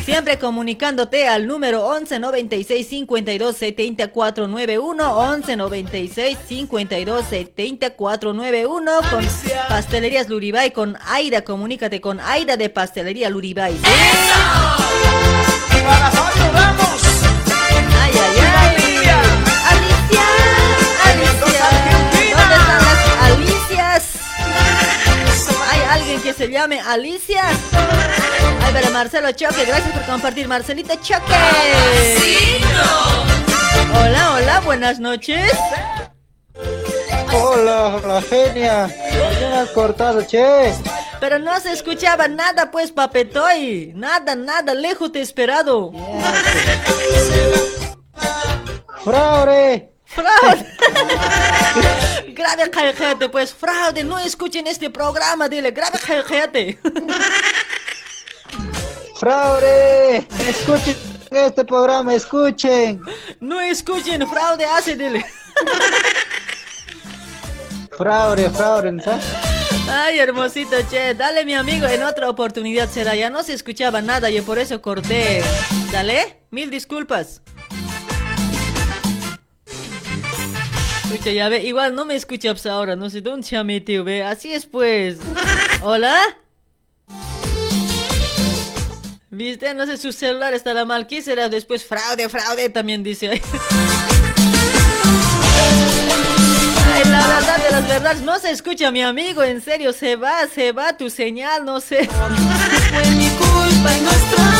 Siempre 0.04 0.38
comunicándote 0.38 1.28
al 1.28 1.46
número 1.46 1.84
11 1.86 2.18
96 2.18 2.88
52 2.88 3.56
74 3.56 4.46
91 4.48 5.16
11 5.18 5.56
96 5.56 6.38
52 6.48 7.24
74 7.28 8.32
91 8.32 8.92
con 9.10 9.26
Pastelerías 9.68 10.28
Luribay 10.28 10.70
con 10.70 10.96
Aida, 11.06 11.42
comunícate 11.42 12.00
con 12.00 12.20
Aida 12.20 12.56
de 12.56 12.70
Pastelería 12.70 13.28
Luribay. 13.28 13.74
¿sí? 13.74 13.80
Ay, 18.00 18.12
ay, 18.14 18.40
ay. 18.40 18.57
Se 26.38 26.48
llame 26.48 26.80
Alicia? 26.80 27.42
Ay, 27.48 28.70
pero 28.72 28.92
Marcelo 28.92 29.32
Choque, 29.32 29.64
gracias 29.64 29.92
por 29.92 30.04
compartir, 30.06 30.46
Marcelito 30.46 30.94
Choque. 31.02 31.34
Hola, 33.92 34.34
hola, 34.34 34.60
buenas 34.60 35.00
noches. 35.00 35.50
Hola, 37.32 38.00
la 38.06 38.22
genia. 38.22 38.86
¿Por 38.86 39.36
qué 39.36 39.48
me 39.48 39.56
has 39.56 39.70
cortado, 39.70 40.24
che? 40.24 40.72
Pero 41.18 41.40
no 41.40 41.58
se 41.58 41.72
escuchaba 41.72 42.28
nada, 42.28 42.70
pues, 42.70 42.92
papetoy. 42.92 43.92
Nada, 43.96 44.36
nada, 44.36 44.74
lejos 44.74 45.10
te 45.10 45.18
he 45.18 45.22
esperado. 45.22 45.90
¡Fraude! 49.02 49.92
¡Fraude! 50.08 50.66
Grave 52.34 52.70
cállate, 52.70 53.28
pues, 53.28 53.52
fraude. 53.52 54.04
No 54.04 54.18
escuchen 54.18 54.66
este 54.66 54.90
programa, 54.90 55.48
dile. 55.48 55.70
Grave 55.70 55.98
cállate. 56.26 56.78
¡Fraude! 59.18 60.26
Escuchen 60.48 60.96
este 61.30 61.64
programa, 61.64 62.14
escuchen. 62.14 63.02
No 63.40 63.60
escuchen, 63.60 64.26
fraude 64.28 64.64
hace, 64.64 64.96
dile. 64.96 65.24
Fraude, 67.96 68.48
fraude, 68.50 68.92
¿no? 68.92 69.02
Ay, 69.90 70.18
hermosito, 70.18 70.76
che. 70.88 71.14
Dale, 71.14 71.44
mi 71.44 71.54
amigo, 71.54 71.86
en 71.86 72.02
otra 72.02 72.28
oportunidad 72.30 72.88
será. 72.88 73.14
Ya 73.14 73.30
no 73.30 73.42
se 73.42 73.54
escuchaba 73.54 74.00
nada, 74.00 74.30
yo 74.30 74.44
por 74.44 74.58
eso 74.58 74.80
corté. 74.80 75.42
Dale, 75.90 76.40
mil 76.50 76.70
disculpas. 76.70 77.42
Escucha, 81.10 81.30
ya 81.30 81.48
ve, 81.48 81.62
igual 81.64 81.94
no 81.94 82.04
me 82.04 82.14
escuchas 82.14 82.66
ahora, 82.66 82.94
no 82.94 83.08
sé 83.08 83.22
dónde 83.22 83.46
se 83.46 83.56
ha 83.56 83.64
metido, 83.64 84.04
ve. 84.04 84.22
Así 84.22 84.52
es, 84.52 84.66
pues. 84.66 85.16
¿Hola? 85.80 86.14
¿Viste? 89.30 89.72
No 89.72 89.86
sé, 89.86 89.96
su 89.96 90.12
celular 90.12 90.52
estará 90.52 90.84
mal. 90.84 91.06
¿Qué 91.06 91.22
será 91.22 91.48
después? 91.48 91.82
Fraude, 91.82 92.28
fraude, 92.28 92.68
también 92.68 93.02
dice. 93.02 93.40
La 97.10 97.26
verdad 97.26 97.56
de 97.56 97.70
las 97.70 97.88
verdades, 97.88 98.22
no 98.22 98.38
se 98.38 98.50
escucha, 98.50 98.90
mi 98.90 99.00
amigo. 99.00 99.42
En 99.42 99.62
serio, 99.62 99.94
se 99.94 100.16
va, 100.16 100.46
se 100.46 100.72
va 100.72 100.94
tu 100.94 101.08
señal, 101.08 101.64
no 101.64 101.80
sé. 101.80 102.06
Fue 102.06 103.10
mi 103.12 103.30
culpa 103.30 103.96
y 103.96 104.00
nuestro 104.02 104.57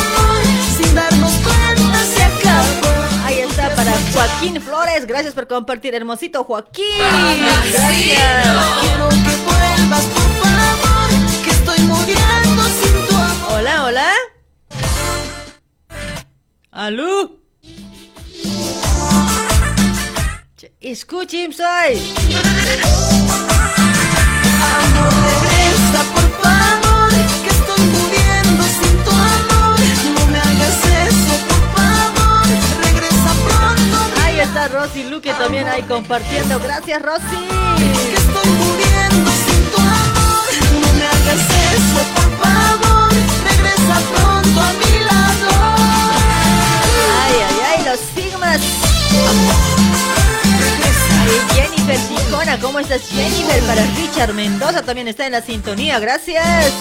para 3.79 3.93
Joaquín 4.13 4.61
Flores. 4.61 5.07
Gracias 5.07 5.35
por 5.35 5.47
compartir, 5.47 5.95
hermosito 5.95 6.43
Joaquín. 6.43 6.99
Gracias. 6.99 8.49
Hola, 13.49 13.85
hola. 13.85 14.13
¿Aló? 16.73 17.39
Che, 20.57 20.73
Escuchen, 20.81 21.53
soy. 21.53 22.03
Amor, 24.75 25.48
está 34.49 34.69
Rosy 34.69 35.05
Luque 35.05 35.33
también 35.35 35.69
ahí 35.69 35.83
compartiendo. 35.83 36.59
Gracias, 36.59 37.03
Rosy. 37.03 37.49
Que 37.77 38.15
estoy 38.15 38.51
muriendo 38.51 39.31
sin 39.31 39.65
tu 39.71 39.79
amor. 39.79 40.49
No 40.81 40.93
me 40.95 41.07
hagas 41.07 41.43
eso, 41.75 42.01
por 42.15 42.31
favor, 42.43 43.11
regresa 43.45 43.97
pronto 44.15 44.61
a 44.61 44.73
mi 44.73 44.99
lado. 45.05 45.51
Ay, 47.23 47.35
ay, 47.49 47.59
ay, 47.69 47.85
los 47.85 48.01
sigmas. 48.15 48.61
Jennifer 51.55 51.99
Ticona, 52.09 52.59
¿cómo 52.61 52.79
estás, 52.79 53.03
Jennifer? 53.09 53.63
Para 53.65 53.83
Richard 53.97 54.33
Mendoza 54.35 54.83
también 54.83 55.09
está 55.09 55.27
en 55.27 55.33
la 55.33 55.43
sintonía, 55.43 55.99
gracias. 55.99 56.73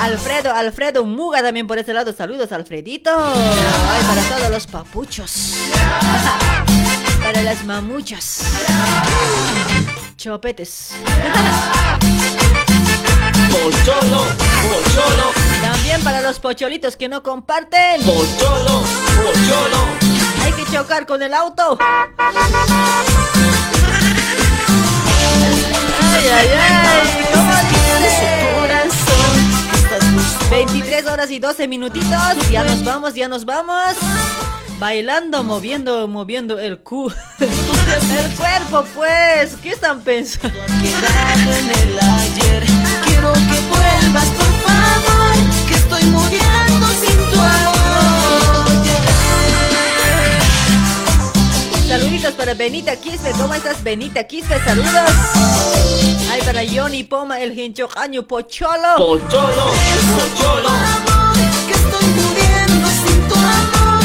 Alfredo, 0.00 0.54
Alfredo 0.54 1.04
Muga 1.04 1.42
también 1.42 1.66
por 1.66 1.78
ese 1.78 1.92
lado. 1.92 2.12
Saludos, 2.12 2.52
Alfredito. 2.52 3.10
Ay, 3.14 4.04
para 4.06 4.22
todos 4.36 4.50
los 4.50 4.66
papuchos. 4.66 5.54
Para 7.22 7.40
las 7.42 7.64
mamuchas. 7.64 8.42
Chopetes. 10.16 10.90
Pocholo, 13.50 14.24
pocholo, 14.62 15.32
También 15.62 16.02
para 16.02 16.20
los 16.20 16.40
pocholitos 16.40 16.96
que 16.96 17.08
no 17.08 17.22
comparten. 17.22 18.02
pocholo, 18.02 18.82
pocholo. 19.14 19.86
Hay 20.42 20.52
que 20.52 20.64
chocar 20.72 21.06
con 21.06 21.22
el 21.22 21.32
auto. 21.32 21.78
Ay, 26.22 26.48
ay, 26.48 26.72
ay. 26.86 27.26
¿Cómo 27.32 27.52
dice? 28.00 28.42
23 30.50 31.06
horas 31.06 31.30
y 31.30 31.38
12 31.38 31.66
minutitos. 31.66 32.50
Ya 32.50 32.62
nos 32.62 32.84
vamos, 32.84 33.14
ya 33.14 33.28
nos 33.28 33.44
vamos. 33.44 33.96
Bailando, 34.78 35.42
moviendo, 35.42 36.06
moviendo 36.08 36.58
el 36.58 36.78
cu. 36.78 37.10
el 37.40 38.36
cuerpo, 38.36 38.84
pues. 38.94 39.56
¿Qué 39.62 39.70
están 39.70 40.00
pensando? 40.02 40.58
Quedado 40.82 41.52
en 41.56 41.70
el 41.70 41.98
ayer. 41.98 42.64
Quiero 43.06 43.32
que 43.32 43.60
vuelvas, 43.70 44.26
por 44.26 44.52
favor. 44.62 45.34
Que 45.68 45.74
estoy 45.74 46.04
muriendo 46.04 46.31
Saluditos 51.92 52.32
para 52.32 52.54
Benita 52.54 52.96
Quispe. 52.96 53.32
¿Cómo 53.32 53.52
estás, 53.52 53.84
Benita 53.84 54.24
Quispe? 54.24 54.58
Saludos. 54.64 55.10
Ay, 56.30 56.40
para 56.40 56.62
Johnny 56.66 57.04
Poma, 57.04 57.38
el 57.38 57.58
hinchocaño 57.58 58.26
Pocholo. 58.26 58.96
Pocholo, 58.96 59.66
pocholo. 60.16 60.70
Que 61.66 61.74
estoy 61.74 62.06
muriendo 62.06 62.88
sin 62.88 63.28
tu 63.28 63.34
amor. 63.34 64.04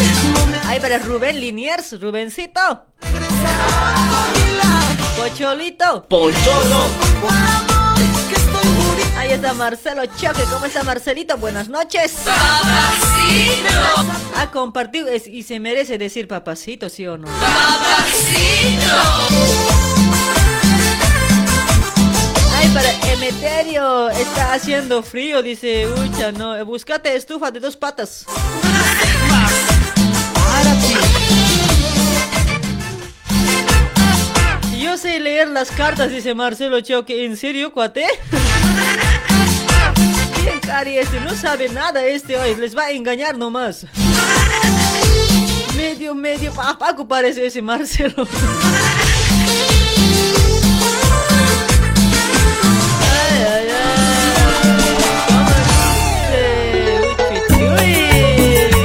Ay, 0.65 0.81
para 0.81 0.97
Rubén 0.97 1.39
Liniers, 1.39 1.97
Rubencito. 2.01 2.59
Pocholito. 5.15 6.05
Pocholo. 6.09 7.76
Ahí 9.17 9.31
está 9.31 9.53
Marcelo 9.53 10.05
Choque. 10.05 10.43
¿Cómo 10.51 10.65
está 10.65 10.83
Marcelito? 10.83 11.37
Buenas 11.37 11.69
noches. 11.69 12.13
Papacito. 12.23 13.69
Ha 14.37 14.51
compartido 14.51 15.07
es- 15.07 15.27
y 15.27 15.43
se 15.43 15.59
merece 15.59 15.97
decir 15.97 16.27
papacito, 16.27 16.89
¿sí 16.89 17.05
o 17.07 17.17
no? 17.17 17.27
Ay, 22.55 22.67
para 22.69 22.91
Emeterio, 23.13 24.09
está 24.09 24.53
haciendo 24.53 25.03
frío, 25.03 25.41
dice 25.43 25.87
Ucha, 25.87 26.31
no, 26.31 26.63
búscate 26.65 27.15
estufa 27.15 27.51
de 27.51 27.59
dos 27.59 27.77
patas. 27.77 28.25
Yo 34.79 34.97
sé 34.97 35.19
leer 35.19 35.47
las 35.49 35.71
cartas, 35.71 36.11
dice 36.11 36.33
Marcelo 36.33 36.79
Choque. 36.81 37.25
¿En 37.25 37.35
serio, 37.35 37.71
cuate? 37.73 38.05
Cari, 40.61 40.97
este 40.97 41.19
no 41.21 41.33
sabe 41.35 41.69
nada 41.69 42.03
este 42.05 42.37
hoy, 42.37 42.55
les 42.55 42.75
va 42.77 42.83
a 42.85 42.91
engañar 42.91 43.37
nomás. 43.37 43.85
Medio, 45.75 46.13
medio, 46.15 46.51
pa- 46.53 46.77
Paco 46.77 47.07
parece 47.07 47.45
ese 47.45 47.61
Marcelo. 47.61 48.27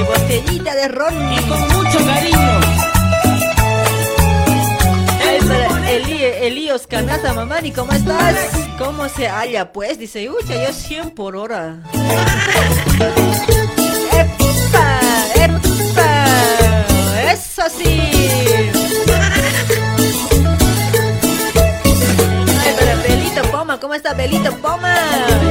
Botellita 0.06 0.74
de 0.74 0.88
ron. 0.88 1.14
con 1.48 1.60
mucho 1.68 1.98
cariño. 2.06 2.61
Elíos 6.52 6.86
Canata, 6.86 7.32
mamani, 7.32 7.72
¿cómo 7.72 7.92
estás? 7.92 8.36
¿Cómo 8.76 9.08
se 9.08 9.26
halla? 9.26 9.72
Pues 9.72 9.98
dice, 9.98 10.28
ucha, 10.28 10.66
yo 10.66 10.70
100 10.70 11.12
por 11.12 11.34
hora. 11.34 11.78
¡Epa! 14.12 15.00
¡Epa! 15.34 16.26
¡Eso 17.32 17.62
sí! 17.74 18.02
Para 22.78 22.96
Belito 22.96 23.42
Poma, 23.50 23.80
¿cómo 23.80 23.94
está 23.94 24.12
Belito 24.12 24.54
Poma? 24.58 24.94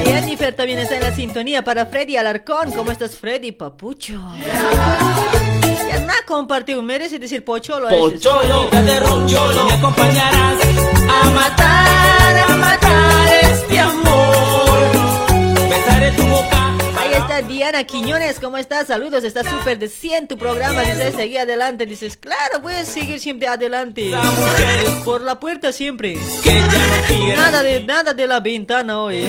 Jennifer 0.05 0.55
también 0.55 0.77
está 0.77 0.97
en 0.97 1.01
la 1.01 1.15
sintonía 1.15 1.63
para 1.63 1.87
Freddy 1.87 2.17
Alarcón. 2.17 2.71
¿Cómo 2.73 2.91
estás, 2.91 3.15
Freddy 3.15 3.51
Papucho? 3.53 4.21
Ya 5.91 5.99
no 5.99 6.13
ha 6.13 6.25
compartido, 6.25 6.81
merece 6.81 7.19
decir 7.19 7.43
pocholo. 7.43 7.89
Pocholo, 7.89 8.69
de 8.69 8.99
roncholo. 8.99 9.65
Me 9.65 9.73
acompañarás 9.73 10.57
a 11.09 11.29
matar, 11.31 12.37
a 12.37 12.55
matar 12.55 13.27
este 13.43 13.79
amor. 13.79 14.79
Besaré 15.69 16.11
tu 16.11 16.23
boca. 16.23 16.77
Ahí 16.97 17.13
está 17.13 17.41
Diana 17.41 17.83
Quiñones, 17.83 18.39
¿cómo 18.39 18.57
estás? 18.57 18.87
Saludos, 18.87 19.25
está 19.25 19.43
súper 19.43 19.79
de 19.79 19.89
100 19.89 20.29
tu 20.29 20.37
programa, 20.37 20.81
dice, 20.81 21.11
seguí 21.11 21.37
adelante, 21.37 21.85
dices, 21.85 22.15
claro, 22.15 22.61
voy 22.61 22.75
a 22.75 22.85
seguir 22.85 23.19
siempre 23.19 23.49
adelante. 23.49 24.11
Por 25.03 25.21
la 25.21 25.39
puerta 25.39 25.73
siempre. 25.73 26.17
Nada 27.35 27.63
de, 27.63 27.83
nada 27.83 28.13
de 28.13 28.27
la 28.27 28.39
ventana 28.39 29.01
hoy. 29.01 29.27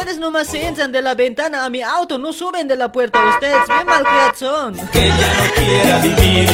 Ustedes 0.00 0.18
nomás 0.18 0.48
se 0.48 0.66
entran 0.66 0.90
de 0.92 1.02
la 1.02 1.14
ventana 1.14 1.62
a 1.62 1.68
mi 1.68 1.82
auto, 1.82 2.16
no 2.16 2.32
suben 2.32 2.66
de 2.66 2.74
la 2.74 2.90
puerta 2.90 3.22
ustedes, 3.34 3.58
bien 3.68 3.84
mal 3.84 4.02
son. 4.34 4.74
Que 4.88 5.08
ya 5.08 5.14
no 5.14 5.52
quiera 5.54 5.98
vivir. 5.98 6.48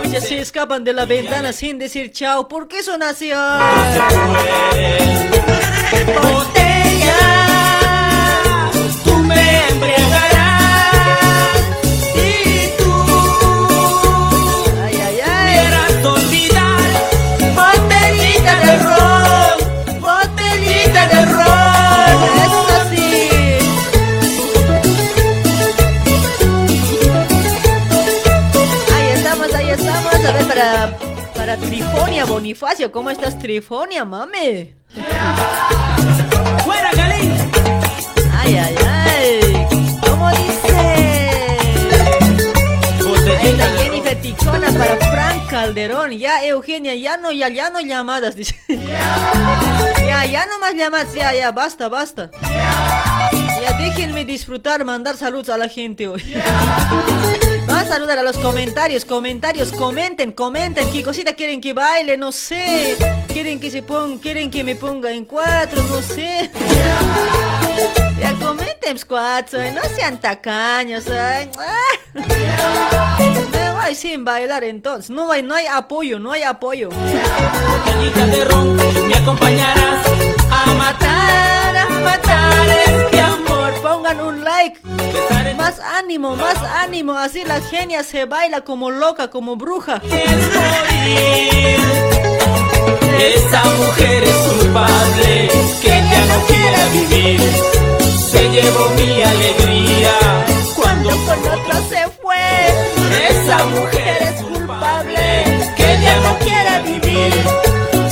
Oye, 0.00 0.18
se 0.18 0.38
escapan 0.38 0.82
de 0.82 0.94
la 0.94 1.04
ventana 1.04 1.52
sin 1.52 1.78
decir 1.78 2.10
chao, 2.10 2.48
¿por 2.48 2.68
qué 2.68 2.82
son 2.82 3.02
así? 3.02 3.30
Ay? 3.34 3.98
Botella, 6.22 7.18
tú 9.04 9.12
me 9.18 9.68
embriagarás. 9.68 10.35
Trifonia 31.96 32.26
Bonifacio, 32.26 32.92
¿cómo 32.92 33.08
estás, 33.08 33.38
Trifonia, 33.38 34.04
mame? 34.04 34.74
¡Fuera, 36.62 36.92
Galín! 36.92 37.32
Ay, 38.38 38.54
ay, 38.54 38.76
ay. 38.86 39.66
¿Cómo 40.06 40.28
dice? 40.28 40.76
Ahí 43.40 43.48
está 43.48 43.66
Jennifer 43.78 44.20
Ticona 44.20 44.70
para 44.72 44.96
Frank 44.98 45.48
Calderón. 45.48 46.10
Ya, 46.12 46.44
Eugenia, 46.44 46.94
ya 46.94 47.16
no, 47.16 47.32
ya, 47.32 47.48
ya 47.48 47.70
no 47.70 47.80
llamadas, 47.80 48.36
dice. 48.36 48.54
Ya, 50.06 50.24
ya 50.26 50.46
no 50.46 50.58
más 50.58 50.74
llamadas, 50.74 51.14
ya, 51.14 51.34
ya, 51.34 51.50
basta, 51.50 51.88
basta. 51.88 52.30
Ya 53.32 53.72
déjenme 53.78 54.26
disfrutar, 54.26 54.84
mandar 54.84 55.16
saludos 55.16 55.48
a 55.48 55.56
la 55.56 55.68
gente 55.68 56.08
hoy. 56.08 56.22
Vamos 57.66 57.82
a 57.82 57.84
saludar 57.86 58.18
a 58.18 58.22
los 58.22 58.38
comentarios, 58.38 59.04
comentarios, 59.04 59.72
comenten, 59.72 60.32
comenten, 60.32 60.90
qué 60.92 61.02
cosita 61.02 61.34
quieren 61.34 61.60
que 61.60 61.72
baile, 61.72 62.16
no 62.16 62.30
sé. 62.32 62.96
Quieren 63.28 63.58
que 63.58 63.70
se 63.70 63.82
ponga, 63.82 64.20
quieren 64.20 64.50
que 64.50 64.62
me 64.62 64.76
ponga 64.76 65.10
en 65.10 65.24
cuatro, 65.24 65.82
no 65.82 66.00
sé. 66.00 66.50
Ya 68.18 68.32
comenten, 68.34 68.98
cuatro, 69.06 69.60
no 69.72 69.82
sean 69.94 70.20
tacaños, 70.20 71.08
ay. 71.08 71.50
Me 72.14 73.70
voy 73.72 73.94
sin 73.94 74.24
bailar 74.24 74.64
entonces, 74.64 75.10
no 75.10 75.30
hay, 75.30 75.42
no 75.42 75.54
hay 75.54 75.66
apoyo, 75.66 76.18
no 76.18 76.32
hay 76.32 76.42
apoyo. 76.42 76.88
Me 79.08 79.14
acompañarás 79.14 80.06
a 80.50 80.66
matar, 80.74 81.76
a 81.76 81.88
matar. 81.88 82.95
Pongan 83.86 84.20
un 84.20 84.42
like. 84.42 84.80
Más 85.56 85.78
ánimo, 85.78 86.34
más 86.34 86.56
ánimo. 86.82 87.12
Así 87.12 87.44
la 87.44 87.60
genia 87.60 88.02
se 88.02 88.24
baila 88.24 88.62
como 88.62 88.90
loca, 88.90 89.30
como 89.30 89.54
bruja. 89.54 90.02
Esa 93.20 93.64
mujer 93.78 94.24
es 94.24 94.36
culpable, 94.48 95.50
que 95.80 95.88
ya 95.88 96.24
no 96.26 96.38
quiera 96.48 96.88
vivir. 96.88 97.40
Se 98.28 98.50
llevó 98.50 98.88
mi 98.96 99.22
alegría 99.22 100.14
cuando 100.74 101.10
con 101.10 101.38
otro 101.38 101.76
se 101.88 102.08
fue. 102.20 102.36
Esa 103.30 103.64
mujer 103.66 104.18
es 104.20 104.42
culpable, 104.42 105.44
que 105.76 105.98
ya 106.02 106.16
no 106.22 106.36
quiera 106.40 106.80
vivir. 106.80 107.32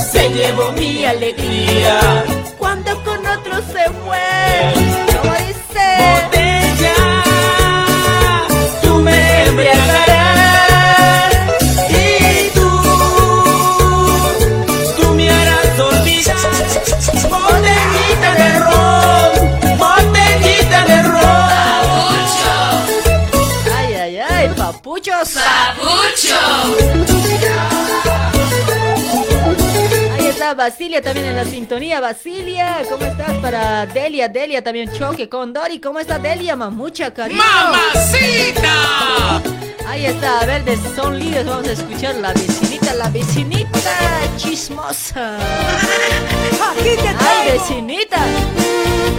Se 0.09 0.29
llevó 0.29 0.71
mi 0.71 1.05
alegría 1.05 2.23
Cuando 2.57 2.91
con 3.03 3.25
otro 3.27 3.57
se 3.73 3.89
fue. 4.05 5.14
¿Cómo 5.75 6.44
está 30.45 30.53
Basilia 30.53 31.01
también 31.01 31.25
en 31.25 31.35
la 31.37 31.45
sintonía. 31.45 31.99
Basilia, 31.99 32.83
¿cómo 32.87 33.03
estás? 33.03 33.35
Para 33.37 33.87
Delia, 33.87 34.29
Delia 34.29 34.63
también 34.63 34.93
choque 34.93 35.27
con 35.27 35.51
Dori. 35.51 35.79
¿Cómo 35.79 35.97
está 35.97 36.19
Delia? 36.19 36.55
Mamucha, 36.55 37.11
cariño. 37.11 37.41
¡Mamacita! 37.41 39.41
Ahí 39.87 40.05
está, 40.05 40.41
a 40.41 40.45
ver, 40.45 40.63
de 40.63 40.77
Son 40.95 41.17
Líderes 41.17 41.47
vamos 41.47 41.67
a 41.67 41.71
escuchar 41.71 42.13
la 42.15 42.31
vecinita, 42.33 42.93
la 42.93 43.09
vecinita 43.09 43.89
chismosa. 44.37 45.39
Ay, 47.19 47.51
vecinita, 47.51 48.19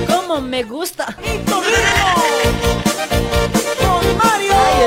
cómo 0.07 0.41
me 0.41 0.63
gusta. 0.63 1.07
Ahí 1.19 1.43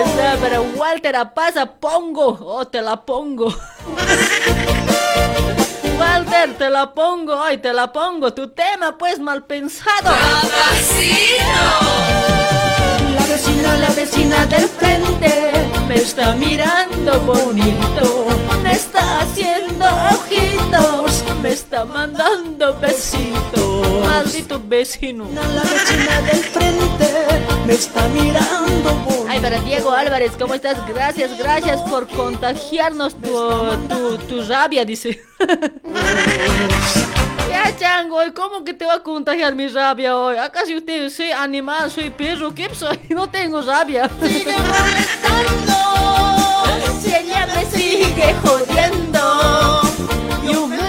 está, 0.06 0.38
pero 0.40 0.64
Walter 0.78 1.18
pasa, 1.36 1.66
pongo, 1.66 2.40
oh, 2.42 2.66
te 2.66 2.82
la 2.82 3.02
pongo. 3.02 3.54
Walter, 6.00 6.58
te 6.58 6.70
la 6.70 6.94
pongo, 6.94 7.42
ay, 7.42 7.58
te 7.58 7.74
la 7.74 7.92
pongo. 7.92 8.34
Tu 8.34 8.48
tema, 8.50 8.98
pues, 8.98 9.20
mal 9.20 9.44
pensado. 9.44 10.12
La 13.16 13.26
vecina, 13.26 13.78
la 13.78 13.90
vecina 13.90 14.46
del 14.46 14.68
frente 14.70 15.70
me 15.88 15.96
está 15.96 16.34
mirando 16.36 17.20
bonito, 17.22 18.28
me 18.64 18.72
está 18.72 19.22
haciendo 19.22 19.86
ojitos, 20.12 21.24
me 21.42 21.50
está 21.50 21.86
mandando 21.86 22.78
besitos. 22.80 24.06
Maldito 24.06 24.62
vecino. 24.64 25.28
La 25.34 25.62
vecina 25.62 26.22
del 26.22 26.44
frente 26.44 27.59
me 27.70 27.76
está 27.76 28.08
mirando 28.08 28.92
bonito. 29.06 29.26
Ay, 29.30 29.40
para 29.40 29.60
Diego 29.62 29.92
Álvarez, 29.92 30.32
¿cómo 30.40 30.56
estás? 30.56 30.76
Gracias, 30.88 31.38
gracias 31.38 31.80
por 31.82 32.08
contagiarnos 32.08 33.14
tu, 33.22 33.30
tu, 33.88 34.18
tu 34.28 34.42
rabia, 34.44 34.84
dice. 34.86 35.22
Ya, 37.50 37.76
chango, 37.76 38.24
¿y 38.24 38.32
¿cómo 38.32 38.64
que 38.64 38.74
te 38.76 38.86
va 38.86 38.94
a 38.94 39.04
contagiar 39.04 39.56
mi 39.56 39.68
rabia 39.68 40.16
hoy? 40.16 40.38
¿Acaso 40.38 40.72
usted 40.78 41.10
soy 41.10 41.32
animal, 41.32 41.90
soy 41.90 42.12
perro? 42.12 42.54
¿Qué 42.54 42.70
soy? 42.74 43.00
No 43.10 43.28
tengo 43.28 43.62
rabia. 43.62 44.10
Sigue 44.22 44.54
molestando. 44.58 45.74
Si 47.02 47.14
ella 47.14 47.48
me 47.48 47.66
sigue 47.66 48.36
jodiendo, 48.44 49.82
yo 50.44 50.68
me 50.68 50.89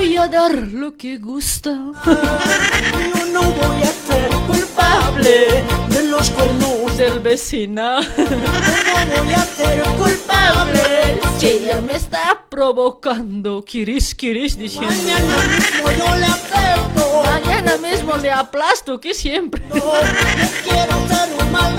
voy 0.00 0.16
a 0.16 0.28
dar 0.28 0.54
lo 0.54 0.96
que 0.96 1.18
gusta. 1.18 1.72
Yo 1.72 3.24
no 3.34 3.42
voy 3.42 3.82
a 3.82 3.92
ser 4.08 4.30
culpable 4.46 5.62
de 5.90 6.02
los 6.04 6.30
cuernos 6.30 6.96
del 6.96 7.20
vecino. 7.20 8.00
No 8.00 9.24
voy 9.24 9.34
a 9.34 9.44
ser 9.44 9.82
culpable 9.98 11.20
si 11.38 11.46
ella 11.48 11.82
me 11.82 11.96
está 11.96 12.46
provocando. 12.48 13.62
Kiris, 13.62 14.14
kiris, 14.14 14.56
diciendo. 14.56 14.90
Mañana 14.90 15.36
mismo 15.58 15.90
yo 15.98 16.16
le 16.16 16.26
aplasto. 16.26 17.22
Mañana 17.26 17.76
mismo 17.76 18.16
le 18.16 18.30
aplasto, 18.30 18.98
que 18.98 19.12
siempre. 19.12 19.62
quiero 19.68 21.08
ser 21.08 21.28
un 21.40 21.52
mal 21.52 21.76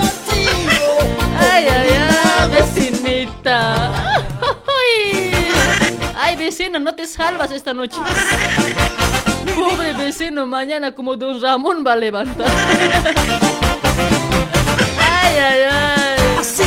Ay, 1.40 1.66
ay, 1.66 1.88
ay, 1.98 2.50
vecinita. 2.50 3.92
Ay, 4.42 5.41
ay, 6.16 6.36
vecino, 6.36 6.78
no 6.78 6.94
te 6.94 7.06
salvas 7.06 7.50
esta 7.50 7.72
noche. 7.74 7.96
Pobre 9.54 9.92
vecino, 9.92 10.46
mañana 10.46 10.92
como 10.92 11.16
Don 11.16 11.40
Ramón 11.40 11.84
va 11.86 11.92
a 11.92 11.96
levantar. 11.96 12.46
Ay, 14.98 15.36
ay, 15.38 15.60
ay. 15.70 16.18
Así, 16.40 16.62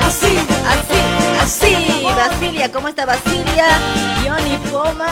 así, 0.00 0.38
así, 0.68 1.00
así. 1.40 2.04
Basilia, 2.16 2.72
¿cómo 2.72 2.88
está 2.88 3.04
Basilia? 3.04 3.66
Johnny 4.24 4.56
Poma. 4.70 5.06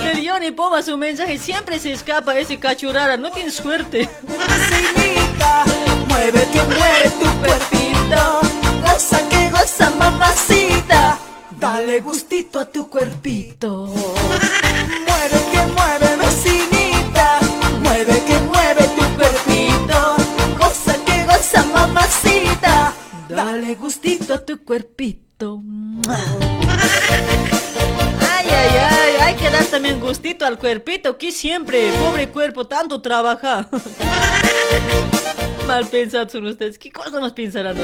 El 0.00 0.26
Johnny 0.28 0.50
Poma, 0.50 0.82
su 0.82 0.96
mensaje 0.96 1.38
siempre 1.38 1.78
se 1.78 1.92
escapa 1.92 2.36
ese 2.38 2.58
cachurara. 2.58 3.16
No 3.16 3.30
tienes 3.30 3.54
suerte. 3.54 4.08
Vasilita, 4.22 5.64
mueve 6.08 6.48
que 6.52 6.62
mueve 6.62 7.10
tu 7.20 7.26
cuerpito. 7.40 8.40
Goza 8.82 9.20
que 9.28 9.37
goza, 9.58 9.90
mamacita. 9.90 11.18
Dale 11.50 12.00
gustito 12.00 12.60
a 12.60 12.64
tu 12.64 12.88
cuerpito. 12.88 13.86
Mueve 15.06 15.38
que 15.52 15.60
mueve, 15.76 16.16
vecinita. 16.16 17.40
Mueve 17.82 18.22
que 18.26 18.38
mueve 18.38 18.84
tu 18.96 19.04
cuerpito. 19.16 20.16
Goza 20.58 20.94
que 21.04 21.24
goza, 21.24 21.64
mamacita. 21.64 22.92
Dale 23.28 23.74
gustito 23.74 24.34
a 24.34 24.38
tu 24.38 24.62
cuerpito. 24.64 25.62
Ay, 28.20 28.46
ay, 28.48 28.76
ay, 28.90 29.16
hay 29.20 29.34
que 29.34 29.50
dar 29.50 29.64
también 29.64 30.00
gustito 30.00 30.46
al 30.46 30.58
cuerpito, 30.58 31.18
que 31.18 31.32
siempre, 31.32 31.92
pobre 31.92 32.28
cuerpo, 32.28 32.66
tanto 32.66 33.00
trabaja. 33.02 33.68
Mal 35.66 35.86
pensados 35.86 36.32
son 36.32 36.46
ustedes, 36.46 36.78
¿qué 36.78 36.90
cosa 36.90 37.20
nos 37.20 37.32
pensarán? 37.32 37.76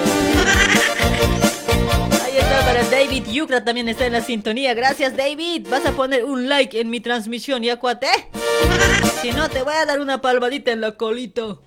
Ahí 2.35 2.41
está 2.41 2.65
para 2.67 2.83
David 2.85 3.25
Yucra, 3.31 3.63
también 3.65 3.89
está 3.89 4.07
en 4.07 4.13
la 4.13 4.21
sintonía. 4.21 4.75
Gracias, 4.75 5.17
David. 5.17 5.69
Vas 5.71 5.87
a 5.87 5.93
poner 5.93 6.25
un 6.25 6.49
like 6.49 6.81
en 6.81 6.91
mi 6.91 6.99
transmisión, 6.99 7.63
¿ya 7.63 7.77
cuate? 7.77 8.09
Si 9.23 9.31
no, 9.31 9.49
te 9.49 9.63
voy 9.63 9.75
a 9.75 9.87
dar 9.87 10.01
una 10.01 10.21
palmadita 10.21 10.73
en 10.73 10.81
la 10.81 10.93
colito. 10.97 11.63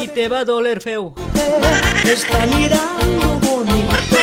Y 0.00 0.08
te 0.08 0.28
va 0.28 0.40
a 0.40 0.44
doler 0.46 0.80
feo. 0.80 1.14
Me 2.04 2.12
está 2.12 2.46
mirando 2.46 3.38
bonito, 3.40 4.16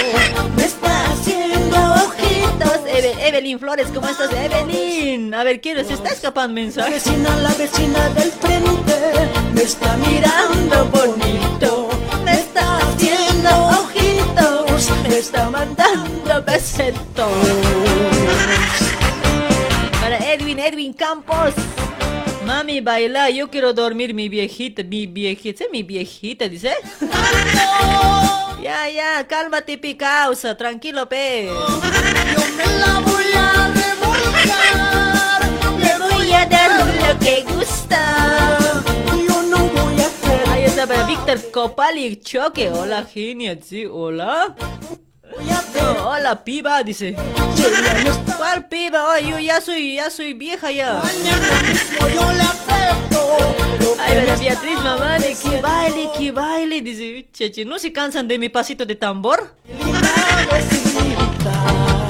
me 0.56 0.64
está 0.64 1.12
haciendo 1.12 1.78
ojitos. 1.94 2.80
Eve- 2.88 3.28
Evelyn 3.28 3.60
Flores, 3.60 3.88
¿cómo 3.94 4.08
estás, 4.08 4.32
Evelyn? 4.34 5.34
A 5.36 5.44
ver, 5.44 5.62
¿quién 5.62 5.86
se 5.86 5.94
está 5.94 6.10
escapando 6.10 6.56
mensaje? 6.56 6.90
La 6.90 6.96
vecina, 6.96 7.36
la 7.38 7.54
vecina 7.54 8.10
del 8.10 8.32
frente 8.32 9.30
me 9.54 9.62
está 9.62 9.96
mirando 9.98 10.86
bonito, 10.86 11.79
está 15.20 15.50
mandando 15.50 16.42
besitos. 16.44 17.28
Para 20.00 20.18
Edwin, 20.18 20.60
Edwin 20.60 20.94
Campos. 20.94 21.54
Mami, 22.46 22.80
baila, 22.80 23.30
yo 23.30 23.50
quiero 23.50 23.74
dormir 23.74 24.14
mi 24.14 24.30
viejita, 24.30 24.82
mi 24.82 25.08
viejita, 25.08 25.66
mi 25.74 25.84
viejita, 25.84 26.48
dice. 26.48 26.72
ya, 28.64 28.90
ya, 28.90 29.28
cálmate, 29.28 29.78
picausa, 29.78 30.56
tranquilo, 30.56 31.10
pe. 31.10 31.48
Yo 31.48 31.68
me 32.56 32.66
la 32.80 33.00
voy 33.02 33.26
a 33.36 33.74
revolcar, 33.76 35.42
le 35.80 36.16
voy 36.16 36.32
a 36.32 36.46
dar 36.46 36.72
lo 36.80 37.20
que 37.20 37.44
gusta. 37.44 38.58
Yo 39.28 39.44
no 39.44 39.58
voy 39.68 40.02
a 40.02 40.08
hacer. 40.08 40.50
Ahí 40.50 40.64
está 40.64 40.88
para 40.88 41.04
Víctor 41.04 41.52
Copali 41.52 42.16
Choque. 42.22 42.70
Hola, 42.70 43.04
genia, 43.04 43.60
sí, 43.62 43.86
hola. 43.86 44.56
Hola, 46.04 46.44
piba, 46.44 46.84
dice. 46.84 47.16
¿Cuál 48.38 48.68
piba? 48.68 49.14
Ay, 49.14 49.30
yo 49.30 49.40
ya 49.40 49.62
soy, 49.62 49.96
ya 49.96 50.10
soy 50.10 50.34
vieja 50.34 50.72
ya. 50.72 51.02
Ay, 54.02 54.16
pero 54.16 54.40
Beatriz 54.40 54.82
mamá, 54.84 55.20
de 55.20 55.36
que 55.36 55.62
baile, 55.62 56.10
que 56.18 56.32
baile, 56.32 56.82
dice, 56.82 57.28
cheche, 57.32 57.66
¿no 57.66 57.78
se 57.80 57.92
cansan 57.94 58.28
de 58.28 58.40
mi 58.40 58.50
pasito 58.50 58.86
de 58.86 58.96
tambor? 58.96 59.56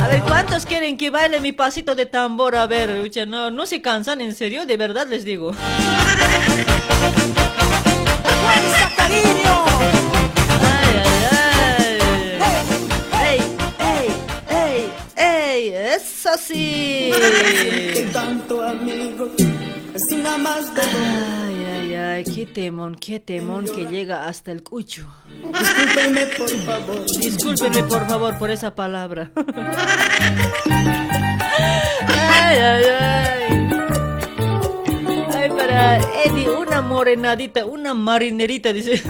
A 0.01 0.07
ver, 0.07 0.21
¿cuántos 0.21 0.65
quieren 0.65 0.97
que 0.97 1.09
baile 1.09 1.39
mi 1.39 1.51
pasito 1.51 1.95
de 1.95 2.05
tambor? 2.05 2.55
A 2.55 2.67
ver, 2.67 3.01
ucha, 3.01 3.25
no, 3.25 3.51
no 3.51 3.65
se 3.65 3.81
cansan, 3.81 4.21
en 4.21 4.33
serio, 4.35 4.65
de 4.65 4.77
verdad 4.77 5.07
les 5.07 5.25
digo. 5.25 5.51
Es 19.93 20.11
una 20.11 20.37
más 20.37 20.73
de 20.73 20.81
Ay, 20.81 21.65
ay, 21.65 21.95
ay, 21.95 22.23
qué 22.23 22.45
temón, 22.45 22.95
qué 22.95 23.19
temón 23.19 23.65
que 23.65 23.85
llega 23.85 24.27
hasta 24.27 24.51
el 24.51 24.63
cucho. 24.63 25.07
Discúlpeme 25.29 26.25
por 26.37 26.49
favor. 26.49 27.05
Discúlpeme 27.05 27.83
por 27.83 28.07
favor 28.07 28.37
por 28.37 28.49
esa 28.51 28.73
palabra. 28.75 29.31
Ay, 32.17 32.57
ay, 32.57 32.83
ay. 32.99 33.69
Ay, 35.35 35.49
para 35.49 35.97
Eddie, 36.25 36.49
una 36.49 36.81
morenadita, 36.81 37.65
una 37.65 37.93
marinerita, 37.93 38.73
dice. 38.73 39.01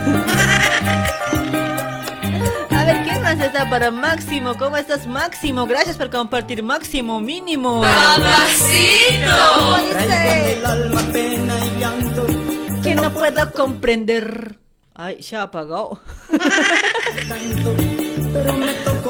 A 3.30 3.32
ver, 3.32 3.38
¿quién 3.38 3.40
más 3.48 3.48
está 3.48 3.70
para 3.70 3.92
Máximo? 3.92 4.58
¿Cómo 4.58 4.76
estás, 4.76 5.06
Máximo? 5.06 5.68
Gracias 5.68 5.98
por 5.98 6.10
compartir, 6.10 6.64
Máximo, 6.64 7.20
mínimo. 7.20 7.84
Dice, 9.78 10.54
el 10.54 10.66
alma, 10.66 11.02
pena 11.14 11.54
y 11.64 11.80
llanto. 11.80 12.26
que 12.82 12.96
no 12.96 13.14
puedo 13.14 13.52
comprender. 13.52 14.58
Ay, 14.96 15.22
se 15.22 15.36
ha 15.36 15.44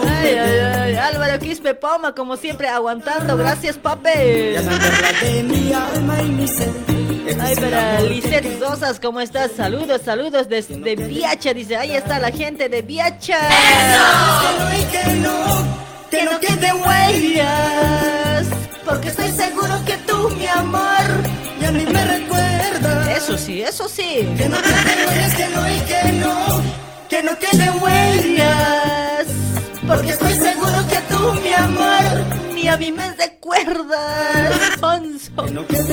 Ay, 0.08 0.36
ay, 0.36 0.60
ay. 0.60 0.96
Álvaro 0.96 1.40
Quispe 1.40 1.74
Poma, 1.74 2.14
como 2.14 2.38
siempre, 2.38 2.68
aguantando. 2.68 3.38
Gracias, 3.38 3.78
pape. 3.78 4.10
de 5.22 5.44
mi 5.44 5.74
alma 5.74 6.22
y 6.22 6.30
mi 6.30 6.48
ser. 6.48 6.70
Ay, 7.40 7.56
para 7.56 8.02
Lisette 8.02 8.60
Rosas, 8.60 9.00
¿cómo 9.00 9.20
estás? 9.22 9.52
Saludos, 9.56 10.02
saludos 10.04 10.50
desde 10.50 10.96
Viacha. 10.96 11.54
Dice, 11.54 11.78
ahí 11.78 11.96
está 11.96 12.20
la 12.20 12.32
gente 12.32 12.70
de 12.70 12.82
Viacha. 12.82 13.38
No, 15.22 15.66
que 16.10 16.24
no 16.24 16.40
quede 16.40 16.74
huellas, 16.74 18.48
porque 18.84 19.10
estoy 19.10 19.30
seguro 19.32 19.74
que 19.86 19.98
tú, 20.08 20.30
mi 20.30 20.48
amor, 20.48 21.06
y 21.62 21.66
a 21.66 21.72
mí 21.72 21.86
me 21.86 22.06
recuerdas. 22.06 23.08
Eso 23.16 23.38
sí, 23.38 23.62
eso 23.62 23.88
sí. 23.88 24.28
Que 24.38 24.50
no 24.50 24.58
quede 24.58 25.06
huellas, 25.08 25.36
que 25.36 25.48
no 25.50 25.70
y 25.70 25.80
que 25.82 26.12
no, 26.14 26.64
que 27.10 27.24
no 27.24 27.38
quede 27.38 27.70
huellas, 27.80 29.28
porque 29.90 30.10
estoy 30.12 30.34
seguro 30.34 30.86
que 30.90 30.98
tú, 31.14 31.34
mi 31.42 31.54
amor, 31.54 32.54
Ni 32.54 32.68
a 32.68 32.78
mí 32.78 32.92
me 32.92 33.14
recuerdas, 33.16 34.72
Alfonso. 34.74 35.32
que 35.46 35.52
no 35.52 35.68
que 35.68 35.78
no 35.80 35.86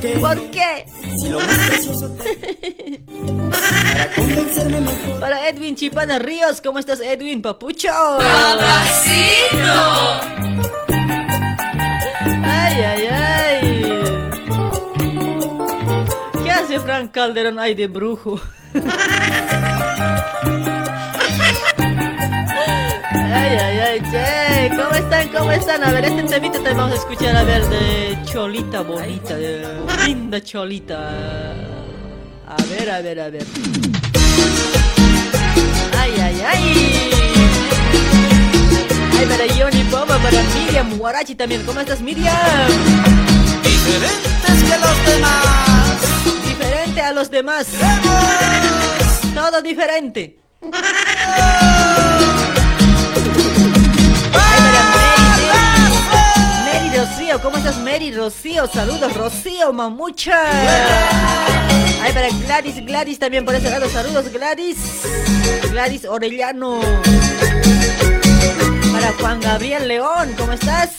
que 0.00 0.14
no. 0.16 0.20
¿Por 0.20 0.50
qué? 0.50 0.86
Si 1.18 1.28
lo 1.28 1.38
más 1.40 1.58
precioso 1.68 2.10
te- 2.12 3.00
para. 4.18 4.90
Para 5.20 5.48
Edwin 5.48 5.76
Chipana 5.76 6.18
Ríos, 6.18 6.60
¿cómo 6.60 6.78
estás, 6.78 7.00
Edwin 7.00 7.42
Papucho? 7.42 7.88
Ay, 12.44 12.82
ay, 12.84 13.08
ay. 13.10 14.00
¿Qué 16.44 16.50
hace 16.50 16.80
Frank 16.80 17.12
Calderón 17.12 17.58
ahí 17.58 17.74
de 17.74 17.86
brujo? 17.86 18.40
Ay, 23.30 23.56
ay, 23.56 23.78
ay, 23.78 24.00
che, 24.10 24.70
¿cómo 24.74 24.94
están? 24.94 25.28
¿Cómo 25.28 25.52
están? 25.52 25.84
A 25.84 25.92
ver, 25.92 26.04
este 26.06 26.22
temita 26.22 26.58
te 26.62 26.72
vamos 26.72 26.92
a 26.92 26.94
escuchar, 26.94 27.36
a 27.36 27.44
ver, 27.44 27.62
de 27.66 28.18
Cholita 28.24 28.80
Bonita, 28.80 29.36
de 29.36 29.66
linda 30.06 30.40
Cholita. 30.42 30.98
A 32.46 32.56
ver, 32.70 32.90
a 32.90 33.00
ver, 33.02 33.20
a 33.20 33.28
ver. 33.28 33.46
Ay, 35.98 36.12
ay, 36.22 36.42
ay. 36.46 37.10
Ay, 39.18 39.26
para 39.26 39.44
Johnny 39.54 39.82
Bomba, 39.90 40.16
para 40.18 40.42
Miriam 40.54 40.96
Guarachi 40.96 41.34
también. 41.34 41.62
¿Cómo 41.66 41.80
estás, 41.80 42.00
Miriam? 42.00 42.34
Diferentes 43.62 44.62
que 44.62 44.78
los 44.78 45.06
demás. 45.06 46.46
Diferente 46.46 47.00
a 47.02 47.12
los 47.12 47.30
demás. 47.30 47.66
Todo 49.34 49.60
diferente. 49.60 50.38
¿Cómo 57.36 57.58
estás, 57.58 57.76
Mary 57.80 58.10
Rocío? 58.10 58.66
Saludos, 58.66 59.14
Rocío, 59.14 59.70
mamucha. 59.70 60.44
Ay, 62.00 62.12
para 62.14 62.28
Gladys, 62.30 62.84
Gladys 62.86 63.18
también 63.18 63.44
por 63.44 63.54
ese 63.54 63.68
lado. 63.68 63.86
Saludos, 63.90 64.32
Gladys. 64.32 64.78
Gladys 65.70 66.06
Orellano. 66.06 66.80
Para 68.92 69.12
Juan 69.20 69.40
Gabriel 69.40 69.86
León, 69.88 70.34
¿cómo 70.38 70.52
estás? 70.52 70.90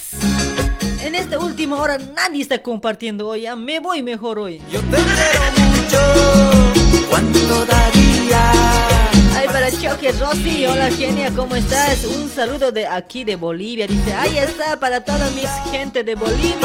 En 1.01 1.15
esta 1.15 1.39
última 1.39 1.77
hora 1.77 1.97
nadie 1.97 2.43
está 2.43 2.61
compartiendo 2.61 3.27
hoy. 3.27 3.41
Ya 3.41 3.55
me 3.55 3.79
voy 3.79 4.03
mejor 4.03 4.37
hoy. 4.37 4.61
Yo 4.71 4.81
te 4.81 4.97
quiero 4.97 5.69
mucho. 5.71 7.07
¿Cuánto 7.09 7.65
daría? 7.65 8.98
Ay, 9.35 9.47
para 9.47 9.71
Choque 9.71 10.11
Rosy, 10.13 10.65
hola 10.65 10.89
genia, 10.91 11.31
¿cómo 11.35 11.55
estás? 11.55 12.03
Un 12.05 12.29
saludo 12.29 12.71
de 12.71 12.87
aquí 12.87 13.23
de 13.23 13.35
Bolivia. 13.35 13.87
Dice, 13.87 14.13
ahí 14.13 14.37
está 14.37 14.79
para 14.79 15.03
toda 15.03 15.29
mis 15.31 15.49
gente 15.71 16.03
de 16.03 16.15
Bolivia. 16.15 16.55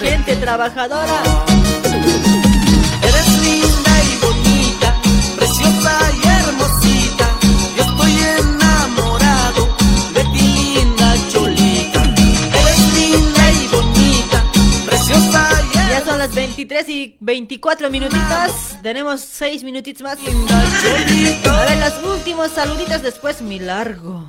Gente 0.00 0.36
trabajadora. 0.36 1.65
Las 16.26 16.34
23 16.34 16.88
y 16.88 17.16
24 17.20 17.90
minutitos. 17.90 18.76
Tenemos 18.82 19.20
6 19.20 19.62
minutitos 19.62 20.02
más. 20.02 20.18
A 20.18 21.64
ver, 21.64 21.78
los 21.78 22.16
últimos 22.16 22.50
saluditos 22.50 23.02
después 23.02 23.40
mi 23.42 23.60
largo. 23.60 24.26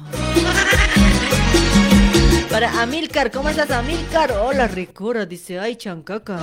Para 2.51 2.81
Amilcar, 2.81 3.31
¿cómo 3.31 3.49
estás 3.49 3.71
Amilcar? 3.71 4.31
Hola 4.31 4.67
Ricura, 4.67 5.25
dice, 5.25 5.59
ay 5.59 5.75
chancaca. 5.75 6.39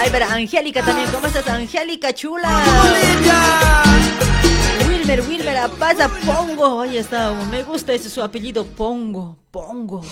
Ay, 0.00 0.10
para 0.10 0.32
Angélica 0.32 0.82
también, 0.82 1.08
¿cómo 1.10 1.26
estás 1.26 1.46
Angélica 1.48 2.12
chula? 2.12 2.62
Wilmer, 5.08 5.24
Wilmer, 5.26 5.70
pasa 5.78 6.10
Pongo. 6.26 6.82
Ahí 6.82 6.98
está, 6.98 7.32
me 7.50 7.62
gusta 7.62 7.94
ese 7.94 8.10
su 8.10 8.22
apellido 8.22 8.66
Pongo, 8.66 9.38
Pongo. 9.50 10.02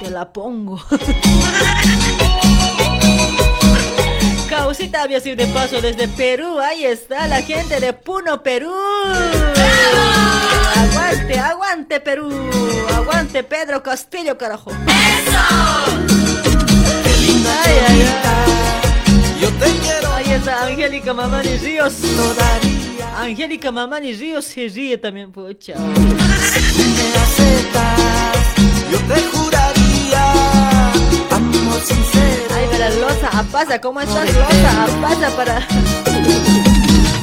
Te 0.00 0.08
la 0.08 0.32
pongo. 0.32 0.82
Causita 4.48 5.02
había 5.02 5.20
sido 5.20 5.36
de 5.36 5.46
paso 5.48 5.82
desde 5.82 6.08
Perú. 6.08 6.58
Ahí 6.58 6.86
está 6.86 7.28
la 7.28 7.42
gente 7.42 7.78
de 7.78 7.92
Puno, 7.92 8.42
Perú. 8.42 8.72
Aguante, 10.76 11.38
aguante, 11.38 12.00
Perú. 12.00 12.30
Aguante, 12.94 13.42
Pedro 13.42 13.82
Castillo, 13.82 14.38
carajo. 14.38 14.70
Ay, 14.70 14.78
ay, 17.86 18.02
ay. 18.24 19.42
Yo 19.42 19.50
te 19.50 19.66
quiero. 19.78 20.10
Ahí 20.14 20.32
está 20.32 20.64
Angélica 20.64 21.12
Mamani 21.12 21.58
Ríos. 21.58 21.92
Angélica 23.02 23.70
Mamani 23.72 24.12
Ríos 24.12 24.44
se 24.44 24.68
ríe 24.68 24.98
también, 24.98 25.32
pucha. 25.32 25.74
yo 28.90 28.98
te 28.98 29.20
juraría 29.32 30.92
amor 31.30 31.80
sincero. 31.80 32.44
Ay, 32.54 32.66
para 32.70 32.90
Loza 32.90 33.28
Apaza, 33.38 33.80
¿cómo 33.80 34.00
estás, 34.00 34.32
Loza 34.32 34.84
Apaza? 34.84 35.36
Para. 35.36 35.66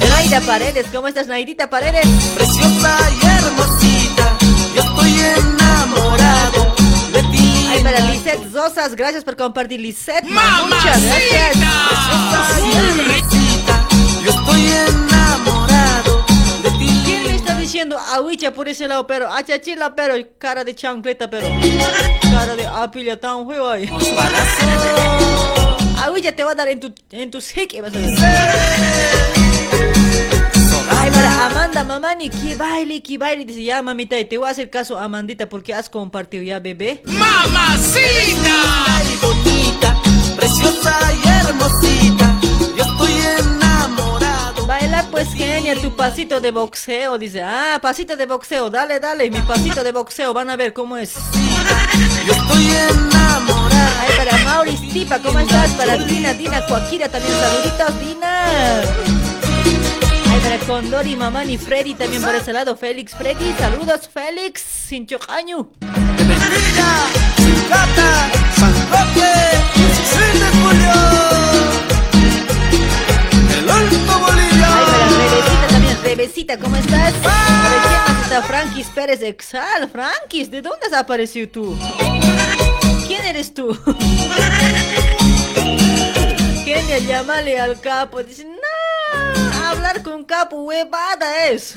Naida 0.10 0.42
Paredes, 0.42 0.86
¿cómo 0.92 1.08
estás, 1.08 1.28
Naidita 1.28 1.70
Paredes? 1.70 2.06
Preciosa 2.36 2.98
y 3.22 3.26
hermosita, 3.26 4.38
yo 4.76 4.82
estoy 4.82 5.20
enamorado 5.38 6.76
de 7.14 7.24
ti. 7.32 7.68
Ay, 7.70 7.84
para 7.84 8.00
Lisette 8.02 8.54
Rosas, 8.54 8.96
gracias 8.96 9.24
por 9.24 9.36
compartir, 9.36 9.80
Lisette. 9.80 10.26
Muchas 10.26 11.02
gracias. 11.02 11.52
Preciosa 11.52 12.60
y 12.60 12.72
hermosita, 12.78 13.88
yo 14.24 14.32
estoy 14.32 14.62
enamorado 14.62 15.13
diciendo 17.74 17.98
ahuicha 17.98 18.54
por 18.54 18.70
ese 18.70 18.88
lado, 18.88 19.08
pero 19.08 19.34
achachila, 19.34 19.96
pero 19.96 20.14
cara 20.38 20.64
de 20.64 20.76
chancleta, 20.76 21.28
pero 21.28 21.48
cara 22.22 22.56
de 22.56 22.68
apilla 22.68 23.20
tan 23.20 23.50
feo 23.50 23.68
ahí? 23.68 23.90
Ahuicha 25.98 26.32
te 26.32 26.44
va 26.44 26.52
a 26.52 26.56
dar 26.56 26.68
en 26.68 26.80
tu, 26.80 26.94
en 27.10 27.32
tus 27.32 27.58
hic, 27.58 27.82
vas 27.82 27.92
a 27.96 27.98
ver. 27.98 28.14
Ay, 30.92 31.10
para 31.10 31.46
Amanda 31.48 31.84
Mamani, 31.84 32.30
que 32.30 32.56
baile, 32.56 33.02
que 33.02 33.18
baile. 33.18 33.44
Dice, 33.44 33.64
ya 33.64 33.82
mamita, 33.82 34.18
te 34.24 34.38
voy 34.38 34.48
a 34.48 34.52
hacer 34.52 34.70
caso, 34.70 35.00
Amandita, 35.00 35.50
porque 35.50 35.74
has 35.74 35.90
compartido 35.90 36.44
ya, 36.44 36.60
bebé. 36.60 37.02
¡Mamacita! 37.06 38.54
y 39.12 39.16
bonita, 39.26 40.00
preciosa 40.36 40.96
y 41.12 41.28
hermosita, 41.28 41.93
pues 45.14 45.32
genia 45.36 45.80
tu 45.80 45.96
pasito 45.96 46.42
de 46.42 46.50
boxeo, 46.50 47.20
dice, 47.20 47.44
ah, 47.44 47.78
pasito 47.80 48.18
de 48.18 48.26
boxeo, 48.26 48.72
dale, 48.72 49.00
dale, 49.00 49.30
mi 49.30 49.40
pasito 49.42 49.84
de 49.84 49.92
boxeo, 49.92 50.34
van 50.34 50.50
a 50.50 50.56
ver 50.56 50.74
cómo 50.74 50.98
es. 50.98 51.14
Yo 52.26 52.34
estoy 52.34 52.66
enamorado. 52.66 53.94
Ay, 54.02 54.10
para 54.18 54.38
Maurice 54.44 54.88
Tipa, 54.92 55.20
¿cómo 55.20 55.38
estás? 55.38 55.70
Para 55.74 55.98
Dina, 55.98 56.34
Dina 56.34 56.66
Cuaquira 56.66 57.08
también, 57.10 57.32
saluditos, 57.40 58.00
Dina. 58.00 58.82
Ay, 60.32 60.40
para 60.42 60.58
Condori, 60.66 61.16
Mamani, 61.16 61.60
Freddy 61.60 61.94
también 61.94 62.24
por 62.24 62.34
ese 62.34 62.52
lado, 62.52 62.76
Félix, 62.76 63.14
Freddy, 63.14 63.54
saludos, 63.60 64.10
Félix, 64.12 64.62
sin 64.62 65.06
chocaño. 65.06 65.70
Gata, 67.70 68.32
San 68.56 68.74
Roque, 68.90 69.32
16 69.76 70.40
de 70.40 70.48
julio. 70.58 71.13
También, 76.24 76.24
Rebecita, 76.24 76.58
¿cómo 76.58 76.78
estás? 76.78 77.14
¿Para 77.16 77.84
quién 77.88 78.02
más 78.08 78.24
está 78.24 78.42
Frankis 78.44 78.88
Pérez 78.88 79.22
Exal? 79.22 79.90
Frankis, 79.90 80.50
¿de 80.50 80.62
dónde 80.62 80.88
has 80.88 80.94
aparecido 80.94 81.50
tú? 81.50 81.78
¿Quién 83.08 83.26
eres 83.26 83.54
tú? 83.54 83.74
Genia, 86.64 87.00
llámale 87.00 87.60
al 87.60 87.82
capo. 87.82 88.24
Dice, 88.24 88.46
no, 88.46 88.54
hablar 89.68 90.02
con 90.02 90.24
capo, 90.24 90.64
huevada 90.64 91.48
es. 91.48 91.76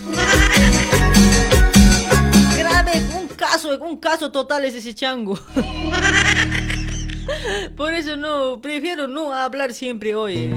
Grave, 2.57 3.02
un 3.18 3.26
caso, 3.28 3.76
un 3.81 3.97
caso 3.99 4.31
total 4.31 4.65
es 4.65 4.75
ese 4.75 4.94
chango. 4.94 5.36
Por 7.76 7.94
eso 7.94 8.16
no, 8.16 8.60
prefiero 8.60 9.08
no 9.08 9.33
hablar 9.33 9.75
siempre 9.75 10.15
hoy. 10.15 10.55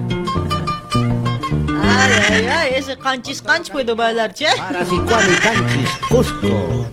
Ay, 1.82 2.14
ay, 2.30 2.46
ay, 2.48 2.70
ese 2.76 2.98
canchis 2.98 3.42
canch 3.42 3.72
puedo 3.72 3.96
bailar, 3.96 4.34
che. 4.34 4.48
Parasicuani 4.58 5.36
canchis, 5.36 5.90
Cusco. 6.10 6.88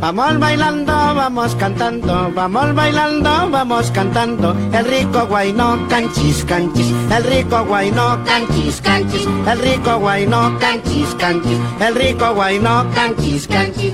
Vamos 0.00 0.38
bailando, 0.38 0.92
vamos 0.92 1.54
cantando, 1.56 2.32
vamos 2.34 2.74
bailando, 2.74 3.50
vamos 3.50 3.90
cantando. 3.90 4.56
El 4.72 4.84
rico 4.86 5.26
guayno, 5.26 5.86
canchis, 5.88 6.44
canchis. 6.44 6.92
El 7.10 7.24
rico 7.24 7.64
guayno, 7.64 8.18
canchis, 8.24 8.80
canchis. 8.80 9.26
El 9.46 9.58
rico 9.60 9.98
guayno, 9.98 10.58
canchis, 10.58 11.14
canchis. 11.16 11.58
El 11.80 11.94
rico 11.94 12.34
guayno, 12.34 12.86
canchis, 12.94 13.46
canchis. 13.46 13.92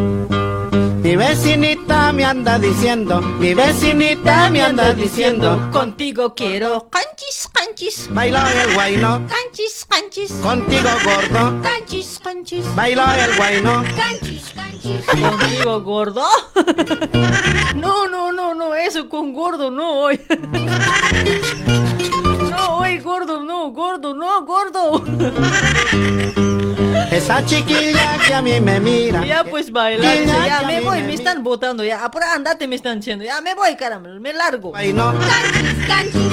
Mi 1.10 1.16
vecinita 1.16 2.12
me 2.12 2.24
anda 2.24 2.56
diciendo, 2.56 3.20
mi 3.20 3.52
vecinita 3.52 4.48
me 4.48 4.62
anda 4.62 4.92
diciendo, 4.94 5.68
Contigo 5.72 6.36
quiero 6.36 6.88
canchis, 6.88 7.48
canchis. 7.52 8.08
bailó 8.14 8.38
el 8.38 8.74
guayno, 8.74 9.26
Canchis, 9.26 9.86
canchis. 9.88 10.30
contigo 10.34 10.88
gordo, 11.04 11.60
Canchis, 11.62 12.20
canchis. 12.22 12.64
bailó 12.76 13.02
el 13.12 13.36
guayno. 13.36 13.82
Canchis, 13.96 14.52
canchis. 14.54 15.04
¿Contigo 15.06 15.80
gordo? 15.80 16.22
No, 17.74 18.06
no, 18.08 18.30
no, 18.30 18.54
no, 18.54 18.72
eso 18.76 19.08
con 19.08 19.32
gordo 19.32 19.68
no 19.68 20.02
hoy. 20.02 20.20
No, 22.50 22.76
hoy 22.78 22.98
gordo, 23.00 23.42
no, 23.42 23.70
gordo, 23.72 24.14
no, 24.14 24.44
gordo. 24.44 25.02
Esa 27.10 27.44
chiquilla 27.44 28.18
que 28.24 28.32
a 28.32 28.40
mí 28.40 28.60
me 28.60 28.78
mira. 28.78 29.24
Ya 29.24 29.42
pues 29.42 29.72
bailar, 29.72 30.16
Chiquilla 30.16 30.46
ya 30.46 30.62
me 30.62 30.80
voy, 30.80 31.02
me 31.02 31.14
están 31.14 31.42
botando 31.42 31.82
ya. 31.82 32.04
Apura, 32.04 32.34
andate, 32.34 32.68
me 32.68 32.76
están 32.76 33.00
diciendo. 33.00 33.24
Ya 33.24 33.40
me 33.40 33.54
voy, 33.54 33.74
caramba, 33.74 34.10
me 34.20 34.32
largo. 34.32 34.70
Guayno, 34.70 35.12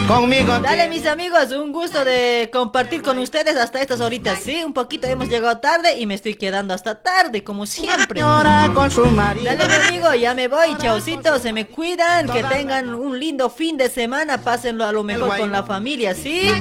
conmigo. 0.08 0.60
Dale 0.60 0.88
mis 0.88 1.08
amigos, 1.08 1.52
un 1.52 1.72
gusto 1.72 2.06
de 2.06 2.50
compartir 2.54 3.02
con 3.02 3.18
ustedes 3.18 3.58
hasta 3.58 3.82
estas 3.82 4.02
horitas. 4.02 4.40
Sí, 4.40 4.64
un 4.64 4.74
poquito 4.74 5.08
hemos 5.08 5.30
llegado 5.30 5.58
tarde 5.58 5.98
y 5.98 6.06
me 6.06 6.14
estoy 6.14 6.36
quedando 6.36 6.76
hasta 6.76 7.02
tarde, 7.02 7.44
como 7.44 7.66
siempre. 7.66 8.20
Llora 8.20 8.70
con 8.76 8.92
su 8.92 9.06
marido. 9.08 9.46
Dale 9.46 9.68
mi 9.68 9.88
amigo, 9.88 10.14
ya 10.14 10.36
me 10.36 10.48
voy, 10.48 10.78
chaucito, 10.78 11.40
se 11.40 11.54
me 11.54 11.66
cuidan, 11.66 12.30
que 12.30 12.44
tengan 12.44 12.94
un 12.94 13.20
lindo 13.20 13.50
fin 13.50 13.78
de 13.78 13.90
semana, 13.90 14.42
pásenlo 14.42 14.86
a 14.86 14.92
lo 14.92 15.04
mejor 15.04 15.38
con 15.38 15.52
la 15.52 15.64
familia, 15.64 16.14
¿sí? 16.14 16.52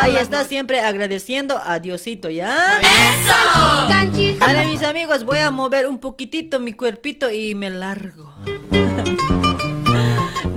Ahí 0.00 0.16
está 0.16 0.44
siempre 0.44 0.80
agradeciendo 0.80 1.60
a 1.62 1.78
Diosito, 1.78 2.30
¿ya? 2.30 2.80
¡Eso! 2.80 3.41
Dale 4.38 4.66
mis 4.66 4.82
amigos, 4.82 5.24
voy 5.24 5.38
a 5.38 5.50
mover 5.50 5.86
un 5.86 5.98
poquitito 5.98 6.58
mi 6.60 6.72
cuerpito 6.72 7.30
y 7.30 7.54
me 7.54 7.70
largo. 7.70 8.34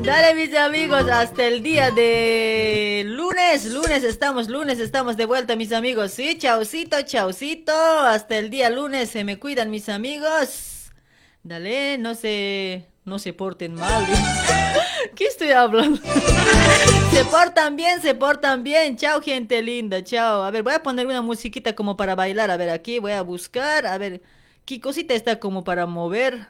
Dale 0.03 0.35
mis 0.35 0.55
amigos, 0.55 1.09
hasta 1.09 1.45
el 1.47 1.63
día 1.63 1.89
de 1.91 3.03
lunes, 3.07 3.65
lunes 3.65 4.03
estamos, 4.03 4.49
lunes 4.49 4.79
estamos 4.79 5.17
de 5.17 5.25
vuelta 5.25 5.55
mis 5.55 5.71
amigos, 5.71 6.11
sí, 6.11 6.37
chaucito, 6.37 7.01
chaucito, 7.01 7.73
hasta 7.73 8.37
el 8.37 8.51
día 8.51 8.69
lunes, 8.69 9.09
se 9.09 9.23
me 9.23 9.39
cuidan 9.39 9.71
mis 9.71 9.89
amigos. 9.89 10.91
Dale, 11.41 11.97
no 11.97 12.13
se, 12.13 12.87
no 13.05 13.19
se 13.19 13.33
porten 13.33 13.75
mal. 13.75 14.05
¿Qué 15.15 15.25
estoy 15.25 15.51
hablando? 15.51 16.01
se 17.11 17.25
portan 17.25 17.75
bien, 17.75 18.01
se 18.01 18.15
portan 18.15 18.63
bien. 18.63 18.97
Chao, 18.97 19.21
gente 19.21 19.61
linda, 19.61 20.03
chao. 20.03 20.43
A 20.43 20.51
ver, 20.51 20.63
voy 20.63 20.73
a 20.73 20.83
poner 20.83 21.05
una 21.05 21.21
musiquita 21.21 21.73
como 21.73 21.95
para 21.95 22.15
bailar. 22.15 22.51
A 22.51 22.57
ver, 22.57 22.69
aquí 22.69 22.99
voy 22.99 23.13
a 23.13 23.21
buscar. 23.21 23.85
A 23.85 23.97
ver, 23.97 24.21
¿qué 24.65 24.81
cosita 24.81 25.13
está 25.13 25.39
como 25.39 25.63
para 25.63 25.85
mover? 25.85 26.47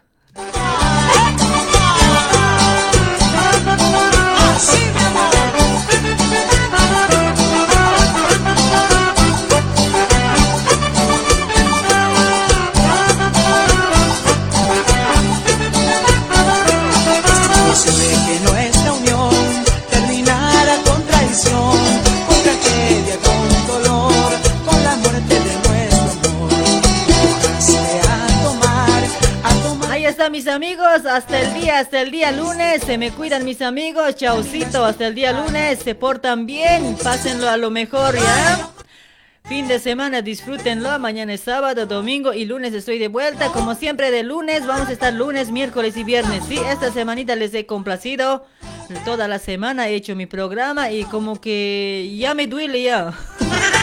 Mis 30.36 30.50
amigos, 30.50 31.06
hasta 31.10 31.40
el 31.40 31.54
día, 31.54 31.80
hasta 31.80 32.02
el 32.02 32.12
día 32.12 32.30
lunes, 32.34 32.84
se 32.84 32.98
me 32.98 33.10
cuidan 33.12 33.46
mis 33.46 33.62
amigos, 33.62 34.18
chaucito, 34.18 34.84
hasta 34.84 35.08
el 35.08 35.16
día 35.16 35.32
lunes, 35.32 35.80
se 35.80 35.96
portan 35.96 36.46
bien, 36.46 36.98
pásenlo 37.02 37.48
a 37.48 37.56
lo 37.56 37.72
mejor, 37.72 38.16
¿ya? 38.16 38.70
Fin 39.46 39.70
de 39.70 39.80
semana, 39.80 40.22
disfrútenlo, 40.22 41.00
mañana 41.00 41.34
es 41.34 41.40
sábado, 41.40 41.86
domingo 41.86 42.34
y 42.34 42.44
lunes 42.44 42.74
estoy 42.74 43.00
de 43.00 43.08
vuelta, 43.08 43.48
como 43.54 43.76
siempre 43.76 44.12
de 44.12 44.24
lunes, 44.24 44.68
vamos 44.68 44.90
a 44.90 44.92
estar 44.92 45.14
lunes, 45.14 45.52
miércoles 45.52 45.96
y 45.96 46.04
viernes, 46.04 46.44
sí, 46.50 46.60
esta 46.70 46.92
semanita 46.92 47.38
les 47.38 47.54
he 47.54 47.66
complacido, 47.66 48.46
toda 49.06 49.30
la 49.30 49.40
semana 49.40 49.88
he 49.88 49.96
hecho 49.96 50.18
mi 50.18 50.26
programa 50.26 50.92
y 50.92 51.06
como 51.06 51.40
que 51.40 52.14
ya 52.20 52.34
me 52.34 52.48
duele 52.48 52.84
ya. 52.84 53.14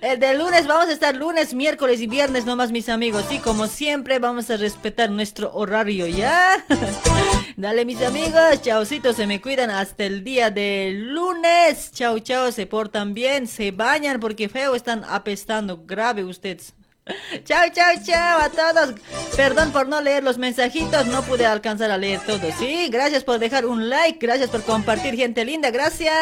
El 0.00 0.18
de 0.18 0.34
lunes 0.34 0.66
vamos 0.66 0.88
a 0.88 0.92
estar 0.92 1.14
lunes, 1.14 1.54
miércoles 1.54 2.00
y 2.00 2.06
viernes 2.06 2.46
nomás 2.46 2.72
mis 2.72 2.88
amigos. 2.88 3.24
Y 3.30 3.38
como 3.38 3.66
siempre 3.66 4.18
vamos 4.18 4.50
a 4.50 4.56
respetar 4.56 5.10
nuestro 5.10 5.52
horario, 5.54 6.06
¿ya? 6.06 6.64
Dale 7.56 7.84
mis 7.84 8.00
amigos, 8.02 8.62
chaucitos, 8.62 9.16
se 9.16 9.26
me 9.26 9.40
cuidan 9.40 9.70
hasta 9.70 10.04
el 10.04 10.24
día 10.24 10.50
de 10.50 10.92
lunes. 10.94 11.92
Chau, 11.92 12.18
chau, 12.20 12.50
se 12.52 12.66
portan 12.66 13.14
bien, 13.14 13.46
se 13.46 13.70
bañan 13.70 14.20
porque 14.20 14.48
feo 14.48 14.74
están 14.74 15.04
apestando, 15.04 15.84
grave 15.84 16.24
ustedes. 16.24 16.74
Chao, 17.44 17.68
chao, 17.72 17.94
chao 18.04 18.40
a 18.40 18.48
todos. 18.50 18.94
Perdón 19.36 19.72
por 19.72 19.88
no 19.88 20.00
leer 20.00 20.22
los 20.22 20.38
mensajitos, 20.38 21.06
no 21.06 21.22
pude 21.22 21.46
alcanzar 21.46 21.90
a 21.90 21.96
leer 21.96 22.20
todos. 22.20 22.54
Sí, 22.58 22.88
gracias 22.90 23.24
por 23.24 23.38
dejar 23.38 23.66
un 23.66 23.88
like, 23.88 24.18
gracias 24.24 24.50
por 24.50 24.62
compartir, 24.62 25.16
gente 25.16 25.44
linda, 25.44 25.70
gracias. 25.70 26.14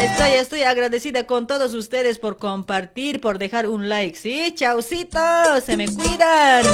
Estoy, 0.00 0.30
estoy 0.32 0.62
agradecida 0.62 1.26
con 1.26 1.46
todos 1.46 1.74
ustedes 1.74 2.18
por 2.18 2.36
compartir, 2.38 3.20
por 3.20 3.38
dejar 3.38 3.66
un 3.66 3.88
like. 3.88 4.16
Sí, 4.18 4.52
chaucitos, 4.54 5.64
se 5.64 5.76
me 5.76 5.86
cuidan. 5.86 6.64